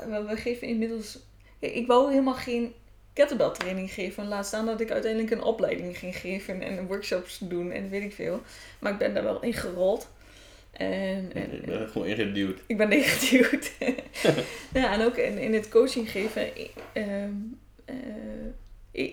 eh, 0.00 0.26
we- 0.28 0.36
geven 0.36 0.68
inmiddels... 0.68 1.18
Ik 1.58 1.86
wou 1.86 2.10
helemaal 2.10 2.34
geen 2.34 2.74
kettlebell 3.12 3.50
training 3.50 3.90
geven. 3.92 4.28
Laat 4.28 4.46
staan 4.46 4.66
dat 4.66 4.80
ik 4.80 4.90
uiteindelijk 4.90 5.32
een 5.32 5.42
opleiding 5.42 5.98
ging 5.98 6.16
geven. 6.16 6.62
En 6.62 6.86
workshops 6.86 7.38
doen 7.38 7.70
en 7.70 7.90
weet 7.90 8.02
ik 8.02 8.14
veel. 8.14 8.42
Maar 8.78 8.92
ik 8.92 8.98
ben 8.98 9.14
daar 9.14 9.22
wel 9.24 9.42
in 9.42 9.52
gerold. 9.52 10.08
En, 10.70 11.30
en, 11.34 11.52
Ik 11.54 11.64
ben 11.66 11.80
er 11.80 11.88
gewoon 11.88 12.06
ingeduwd. 12.06 12.60
ik 12.66 12.76
ben 12.76 12.88
neergeduwd. 12.88 13.72
ja, 14.74 14.92
en 14.92 15.00
ook 15.04 15.16
in, 15.16 15.38
in 15.38 15.54
het 15.54 15.68
coaching 15.68 16.10
geven. 16.10 16.46
i- 16.60 16.70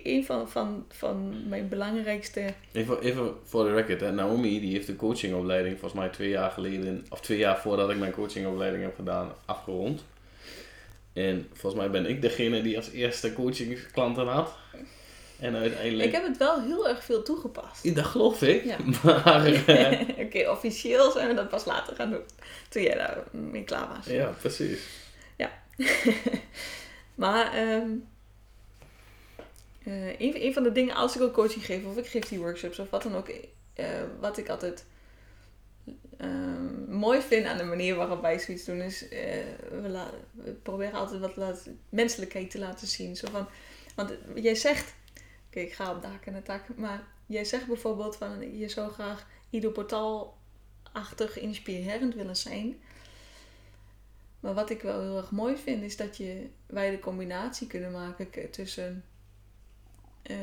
een 0.04 0.24
van, 0.24 0.50
van, 0.50 0.86
van 0.88 1.48
mijn 1.48 1.68
belangrijkste. 1.68 2.52
Even, 2.72 3.00
even 3.00 3.34
voor 3.44 3.64
de 3.64 3.74
record, 3.74 4.00
hè. 4.00 4.12
Naomi 4.12 4.60
die 4.60 4.72
heeft 4.72 4.86
de 4.86 4.96
coachingopleiding 4.96 5.78
volgens 5.78 6.00
mij 6.00 6.10
twee 6.10 6.28
jaar 6.28 6.50
geleden, 6.50 7.06
of 7.08 7.20
twee 7.20 7.38
jaar 7.38 7.58
voordat 7.58 7.90
ik 7.90 7.98
mijn 7.98 8.12
coachingopleiding 8.12 8.82
heb 8.82 8.94
gedaan, 8.94 9.32
afgerond. 9.44 10.04
En 11.12 11.48
volgens 11.52 11.82
mij 11.82 11.90
ben 11.90 12.06
ik 12.06 12.22
degene 12.22 12.62
die 12.62 12.76
als 12.76 12.90
eerste 12.90 13.32
coachingsklanten 13.32 14.26
had. 14.26 14.54
En 15.40 15.56
uiteindelijk... 15.56 16.08
Ik 16.08 16.14
heb 16.14 16.26
het 16.26 16.36
wel 16.36 16.62
heel 16.62 16.88
erg 16.88 17.04
veel 17.04 17.22
toegepast. 17.22 17.94
Dat 17.94 18.04
geloof 18.04 18.42
ik. 18.42 18.64
Ja. 18.64 18.76
Maar 19.24 19.44
eh, 19.66 20.00
Oké, 20.18 20.50
officieel 20.50 21.10
zijn 21.10 21.28
we 21.28 21.34
dat 21.34 21.48
pas 21.48 21.64
later 21.64 21.96
gaan 21.96 22.10
doen. 22.10 22.22
Toen 22.68 22.82
jij 22.82 22.94
daar 22.94 23.22
mee 23.30 23.64
klaar 23.64 23.88
was. 23.88 24.06
ja, 24.06 24.34
precies. 24.40 25.04
Maar 27.14 27.52
ehm, 27.52 27.88
eh, 29.86 30.20
een, 30.20 30.52
van 30.52 30.62
de 30.62 30.72
dingen, 30.72 30.94
als 30.94 31.16
ik 31.16 31.22
ook 31.22 31.32
coaching 31.32 31.64
geef, 31.64 31.84
of 31.84 31.96
ik 31.96 32.06
geef 32.06 32.24
die 32.24 32.38
workshops 32.38 32.78
of 32.78 32.90
wat 32.90 33.02
dan 33.02 33.14
ook, 33.14 33.28
eh, 33.74 33.86
wat 34.20 34.38
ik 34.38 34.48
altijd 34.48 34.84
ehm, 36.16 36.90
mooi 36.90 37.20
vind 37.20 37.46
aan 37.46 37.56
de 37.56 37.64
manier 37.64 37.94
waarop 37.94 38.20
wij 38.20 38.38
zoiets 38.38 38.64
doen, 38.64 38.80
is 38.80 39.08
eh, 39.08 39.44
we, 39.70 40.08
we 40.32 40.52
proberen 40.52 40.98
altijd 40.98 41.36
wat 41.36 41.68
menselijkheid 41.88 42.50
te 42.50 42.58
laten 42.58 42.86
zien. 42.86 43.16
Zo 43.16 43.30
van, 43.30 43.48
want 43.94 44.12
jij 44.34 44.54
zegt, 44.54 44.94
oké, 45.46 45.60
ik 45.60 45.72
ga 45.72 45.94
op 45.94 46.02
daken 46.02 46.34
en 46.34 46.42
tak, 46.42 46.76
maar 46.76 47.06
jij 47.26 47.44
zegt 47.44 47.66
bijvoorbeeld 47.66 48.16
van 48.16 48.58
je 48.58 48.68
zou 48.68 48.92
graag 48.92 49.26
Ido 49.50 49.70
Portaal-achtig 49.70 51.38
inspirerend 51.38 52.14
willen 52.14 52.36
zijn. 52.36 52.80
Maar 54.40 54.54
wat 54.54 54.70
ik 54.70 54.82
wel 54.82 55.00
heel 55.00 55.16
erg 55.16 55.30
mooi 55.30 55.56
vind, 55.56 55.82
is 55.82 55.96
dat 55.96 56.16
je, 56.16 56.48
wij 56.66 56.90
de 56.90 56.98
combinatie 56.98 57.66
kunnen 57.66 57.92
maken 57.92 58.50
tussen 58.50 59.04
eh, 60.28 60.36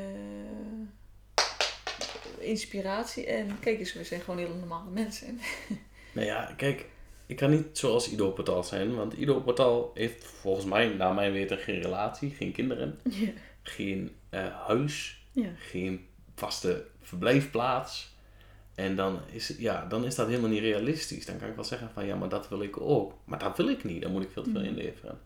inspiratie 2.40 3.26
en, 3.26 3.60
kijk 3.60 3.80
eens, 3.80 3.94
we 3.94 4.04
zijn 4.04 4.22
gewoon 4.22 4.40
hele 4.40 4.54
normale 4.54 4.90
mensen. 4.90 5.40
Nou 6.14 6.26
ja, 6.28 6.54
kijk, 6.58 6.86
ik 7.26 7.36
kan 7.36 7.50
niet 7.50 7.78
zoals 7.78 8.10
Ido 8.12 8.32
Portal 8.32 8.64
zijn, 8.64 8.96
want 8.96 9.14
Ido 9.14 9.40
Portal 9.42 9.92
heeft 9.94 10.24
volgens 10.26 10.66
mij, 10.66 10.88
naar 10.88 11.14
mijn 11.14 11.32
weten, 11.32 11.58
geen 11.58 11.82
relatie, 11.82 12.30
geen 12.30 12.52
kinderen, 12.52 13.00
ja. 13.10 13.30
geen 13.62 14.16
eh, 14.30 14.66
huis, 14.68 15.24
Ja. 15.32 15.50
geen 15.58 16.06
vaste 16.36 16.86
verblijfplaats. 17.02 18.12
En 18.76 18.96
dan 18.96 19.20
is, 19.32 19.56
ja, 19.58 19.86
dan 19.86 20.06
is 20.06 20.16
dat 20.16 20.28
helemaal 20.28 20.50
niet 20.50 20.60
realistisch. 20.60 21.26
Dan 21.26 21.38
kan 21.40 21.50
ik 21.50 21.56
wel 21.56 21.64
zeggen 21.64 21.90
van 21.94 22.06
ja, 22.06 22.16
maar 22.16 22.30
dat 22.30 22.50
wil 22.50 22.62
ik 22.62 22.80
ook. 22.82 23.14
Maar 23.26 23.40
dat 23.40 23.58
wil 23.58 23.68
ik 23.70 23.84
niet, 23.84 24.02
dan 24.02 24.12
moet 24.12 24.24
ik 24.24 24.32
veel 24.32 24.44
te 24.44 24.52
veel 24.52 24.60
Mhm. 24.62 24.70
inleveren. 24.70 25.20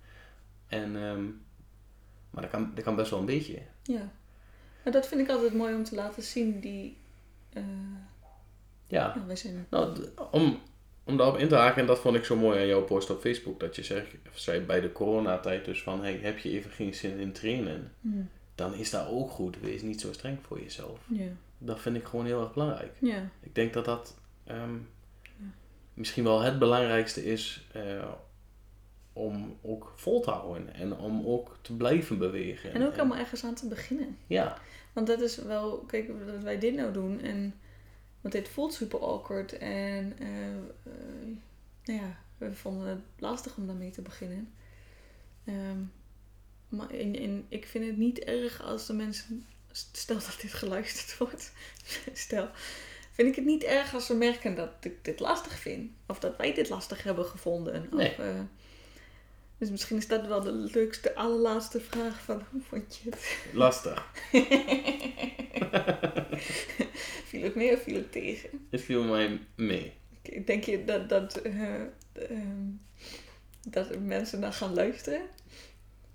En, 0.67 0.95
ehm, 0.95 1.23
maar 2.29 2.41
dat 2.41 2.49
kan, 2.51 2.71
dat 2.75 2.83
kan 2.83 2.95
best 2.95 3.09
wel 3.09 3.19
een 3.19 3.25
beetje. 3.25 3.61
ja. 3.83 4.11
Maar 4.87 4.95
dat 4.95 5.07
vind 5.07 5.21
ik 5.21 5.29
altijd 5.29 5.53
mooi 5.53 5.75
om 5.75 5.83
te 5.83 5.95
laten 5.95 6.23
zien, 6.23 6.59
die, 6.59 6.97
eh, 7.53 7.63
Ja, 8.87 9.23
wij 9.27 9.35
zijn, 9.35 9.67
nou, 9.69 9.93
d- 9.95 10.09
om 10.31 10.59
om 11.03 11.17
daarop 11.17 11.37
in 11.37 11.47
te 11.47 11.55
haken, 11.55 11.81
en 11.81 11.87
dat 11.87 11.99
vond 11.99 12.15
ik 12.15 12.23
zo 12.25 12.35
mooi 12.35 12.59
aan 12.59 12.67
jouw 12.67 12.83
post 12.83 13.09
op 13.09 13.21
Facebook, 13.21 13.59
dat 13.59 13.75
je 13.75 13.83
zegt, 13.83 14.07
zei 14.33 14.59
bij 14.61 14.81
de 14.81 14.91
coronatijd 14.91 15.65
dus 15.65 15.83
van, 15.83 16.01
hey, 16.03 16.19
heb 16.21 16.37
je 16.37 16.49
even 16.49 16.71
geen 16.71 16.93
zin 16.93 17.17
in 17.19 17.31
trainen? 17.31 17.91
Mm. 18.01 18.29
Dan 18.55 18.73
is 18.73 18.89
dat 18.89 19.07
ook 19.07 19.29
goed. 19.29 19.59
Wees 19.59 19.81
niet 19.81 20.01
zo 20.01 20.13
streng 20.13 20.37
voor 20.47 20.59
jezelf. 20.61 20.99
Ja. 21.07 21.27
Dat 21.57 21.79
vind 21.79 21.95
ik 21.95 22.05
gewoon 22.05 22.25
heel 22.25 22.41
erg 22.41 22.53
belangrijk. 22.53 22.91
Ja. 22.99 23.29
Ik 23.39 23.55
denk 23.55 23.73
dat 23.73 23.85
dat 23.85 24.15
ehm, 24.43 24.75
misschien 25.93 26.23
wel 26.23 26.41
het 26.41 26.59
belangrijkste 26.59 27.25
is 27.25 27.67
eh, 27.71 28.03
om 29.17 29.57
ook 29.61 29.93
vol 29.95 30.21
te 30.21 30.31
houden 30.31 30.73
en 30.73 30.97
om 30.97 31.25
ook 31.25 31.57
te 31.61 31.75
blijven 31.75 32.17
bewegen. 32.17 32.73
En 32.73 32.85
ook 32.85 32.97
allemaal 32.97 33.17
ergens 33.17 33.43
aan 33.43 33.55
te 33.55 33.67
beginnen. 33.67 34.17
Ja, 34.27 34.57
Want 34.93 35.07
dat 35.07 35.21
is 35.21 35.37
wel, 35.37 35.77
kijk, 35.77 36.07
dat 36.25 36.43
wij 36.43 36.59
dit 36.59 36.75
nou 36.75 36.93
doen 36.93 37.21
en 37.21 37.53
want 38.21 38.33
dit 38.33 38.49
voelt 38.49 38.73
super 38.73 38.99
awkward 38.99 39.57
en 39.57 40.13
eh, 40.19 40.55
eh, 40.83 41.37
nou 41.83 41.99
ja, 41.99 42.17
we 42.37 42.53
vonden 42.53 42.87
het 42.87 42.99
lastig 43.19 43.57
om 43.57 43.67
daarmee 43.67 43.91
te 43.91 44.01
beginnen. 44.01 44.53
Ehm, 45.45 45.79
maar 46.69 46.93
in, 46.93 47.15
in, 47.15 47.45
ik 47.49 47.65
vind 47.65 47.85
het 47.85 47.97
niet 47.97 48.19
erg 48.19 48.61
als 48.61 48.85
de 48.85 48.93
mensen, 48.93 49.45
stel 49.71 50.15
dat 50.15 50.37
dit 50.41 50.53
geluisterd 50.53 51.17
wordt, 51.17 51.53
stel, 52.13 52.49
vind 53.11 53.27
ik 53.27 53.35
het 53.35 53.45
niet 53.45 53.63
erg 53.63 53.93
als 53.93 54.05
ze 54.05 54.15
merken 54.15 54.55
dat 54.55 54.71
ik 54.79 55.05
dit 55.05 55.19
lastig 55.19 55.59
vind. 55.59 55.91
Of 56.07 56.19
dat 56.19 56.37
wij 56.37 56.53
dit 56.53 56.69
lastig 56.69 57.03
hebben 57.03 57.25
gevonden. 57.25 57.87
Nee. 57.91 58.11
Of, 58.11 58.19
eh, 58.19 58.39
dus 59.57 59.69
misschien 59.69 59.97
is 59.97 60.07
dat 60.07 60.27
wel 60.27 60.41
de 60.41 60.51
leukste, 60.51 61.15
allerlaatste 61.15 61.79
vraag 61.79 62.21
van 62.21 62.43
hoe 62.51 62.61
vond 62.61 62.99
je 63.03 63.09
het? 63.09 63.37
lastig. 63.53 64.05
viel 67.29 67.43
het 67.43 67.55
mee 67.55 67.73
of 67.73 67.81
viel 67.83 67.95
het 67.95 68.11
tegen? 68.11 68.49
Het 68.69 68.81
viel 68.81 69.03
mij 69.03 69.39
mee. 69.55 69.93
Oké, 70.17 70.43
Denk 70.43 70.63
je 70.63 70.83
dat, 70.83 71.09
dat, 71.09 71.35
eh, 71.41 71.81
ehm, 72.13 72.69
dat 73.67 73.99
mensen 73.99 74.39
naar 74.39 74.53
gaan 74.53 74.73
luisteren? 74.73 75.21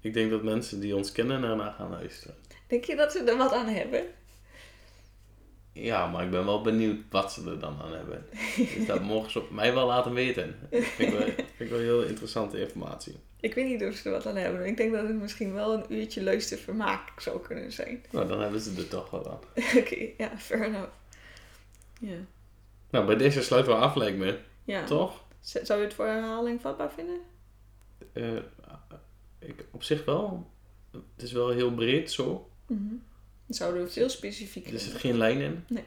Ik 0.01 0.14
denk 0.14 0.31
dat 0.31 0.43
mensen 0.43 0.81
die 0.81 0.97
ons 0.97 1.12
kennen 1.12 1.43
ernaar 1.44 1.73
gaan 1.73 1.90
luisteren. 1.90 2.35
Denk 2.66 2.85
je 2.85 2.97
dat 2.97 3.12
ze 3.12 3.19
er 3.19 3.36
wat 3.36 3.52
aan 3.52 3.69
hebben? 3.69 4.05
Ja, 5.73 6.06
maar 6.06 6.24
ik 6.24 6.31
ben 6.31 6.44
wel 6.44 6.62
benieuwd 6.62 7.01
wat 7.10 7.32
ze 7.32 7.51
er 7.51 7.59
dan 7.59 7.81
aan 7.82 7.93
hebben. 7.93 8.27
Dus 8.56 8.86
dat 8.86 9.02
mogen 9.12 9.31
ze 9.31 9.39
op 9.39 9.51
mij 9.51 9.74
wel 9.74 9.86
laten 9.86 10.14
weten. 10.14 10.56
Dat 10.70 10.82
vind 10.82 11.12
ik 11.12 11.19
wel, 11.19 11.27
vind 11.27 11.60
ik 11.60 11.70
wel 11.70 11.78
heel 11.78 12.02
interessante 12.02 12.60
informatie. 12.60 13.16
Ik 13.43 13.55
weet 13.55 13.66
niet 13.66 13.82
of 13.85 13.94
ze 13.94 14.05
er 14.09 14.10
wat 14.14 14.27
aan 14.27 14.36
hebben. 14.36 14.66
Ik 14.66 14.77
denk 14.77 14.93
dat 14.93 15.06
het 15.06 15.20
misschien 15.20 15.52
wel 15.55 15.73
een 15.74 15.85
uurtje 15.89 16.23
luistervermaak 16.23 17.20
zou 17.20 17.40
kunnen 17.40 17.73
zijn. 17.73 18.05
Nou, 18.10 18.28
dan 18.28 18.40
hebben 18.40 18.60
ze 18.60 18.74
er 18.77 18.89
toch 18.89 19.10
wel 19.10 19.31
aan. 19.31 19.39
Oké, 19.78 20.09
ja, 20.19 20.39
fair 20.39 20.64
enough. 20.64 20.90
Ja. 22.01 22.16
Nou, 22.90 23.06
bij 23.06 23.16
deze 23.16 23.43
sluiten 23.43 23.73
we 23.73 23.78
af, 23.78 23.94
lijkt 23.94 24.19
me. 24.19 24.39
ja. 24.64 24.85
Toch? 24.85 25.24
Z- 25.40 25.55
Zou 25.62 25.78
je 25.81 25.85
het 25.86 25.94
voor 25.94 26.06
herhaling 26.06 26.60
vatbaar 26.60 26.90
vinden? 26.93 27.20
Eh, 28.12 28.36
ik, 29.39 29.64
op 29.70 29.82
zich 29.82 30.05
wel. 30.05 30.51
Het 30.93 31.23
is 31.23 31.32
wel 31.32 31.48
heel 31.48 31.74
breed 31.74 32.10
zo. 32.10 32.51
Mhm. 32.66 32.81
Dan 33.47 33.56
zouden 33.56 33.85
we 33.85 33.90
veel 33.90 34.09
specifieker 34.09 34.73
Er 34.73 34.81
zit 34.81 34.94
geen 34.94 35.16
lijn 35.16 35.40
in. 35.40 35.64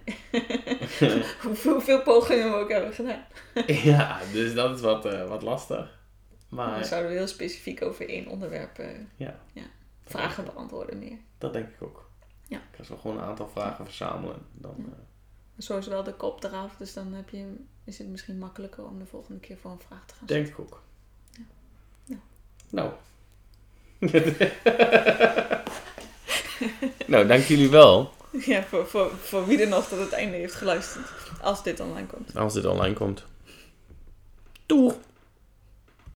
Hoeveel, 1.44 1.72
hoeveel 1.74 2.02
pogingen 2.02 2.50
we 2.52 2.58
ook 2.58 2.70
hebben 2.72 2.94
gedaan. 2.94 3.26
ja, 3.68 4.20
dus 4.34 4.54
dat 4.54 4.76
is 4.76 4.82
wat, 4.82 5.06
eh, 5.06 5.28
wat 5.28 5.42
lastig. 5.42 6.00
Dan 6.50 6.58
Maar 6.58 6.86
zouden 6.86 7.12
we 7.12 7.18
heel 7.18 7.28
specifiek 7.28 7.82
over 7.82 8.10
één 8.10 8.28
onderwerp 8.28 8.78
eh, 8.80 8.88
ja, 9.16 9.40
vragen 10.04 10.46
beantwoorden 10.46 11.00
meer. 11.00 11.18
dat 11.38 11.54
denk 11.54 11.68
ik 11.68 11.82
ook. 11.82 12.10
Ja. 12.48 12.58
Ik 12.58 12.76
ga 12.78 12.84
zo 12.84 12.98
gewoon 12.98 13.18
een 13.18 13.24
aantal 13.24 13.48
vragen 13.48 13.86
verzamelen. 13.86 14.46
Dan, 14.54 14.76
eh, 14.78 15.64
Zo 15.64 15.78
is 15.78 15.88
wel 15.88 16.04
de 16.04 16.14
kop 16.14 16.44
eraf, 16.44 16.76
dus 16.76 16.94
dan 16.94 17.14
heb 17.14 17.30
je, 17.30 17.56
is 17.84 17.98
het 17.98 18.08
misschien 18.08 18.38
makkelijker 18.38 18.86
om 18.86 19.00
de 19.00 19.06
volgende 19.06 19.40
keer 19.40 19.58
voor 19.58 19.72
een 19.72 19.80
vraag 19.88 20.06
te 20.06 20.14
gaan 20.14 20.28
denk 20.28 20.48
ik 20.48 20.60
ook. 20.60 20.84
Ja. 22.04 22.18
Nou. 22.70 22.92
nou, 27.08 27.28
dank 27.28 27.44
jullie 27.44 27.70
wel. 27.70 28.14
Ja, 28.46 28.64
voor, 28.64 28.88
voor, 28.88 29.12
voor 29.12 29.46
wie 29.46 29.62
er 29.62 29.68
nog 29.68 29.88
tot 29.88 30.00
het 30.00 30.12
einde 30.12 30.36
heeft 30.38 30.54
geluisterd. 30.54 31.06
Als 31.42 31.64
dit 31.64 31.80
online 31.80 32.08
komt. 32.08 32.36
Als 32.36 32.54
dit 32.54 32.66
online 32.66 32.94
komt. 32.94 33.26
Doeg! 34.66 34.96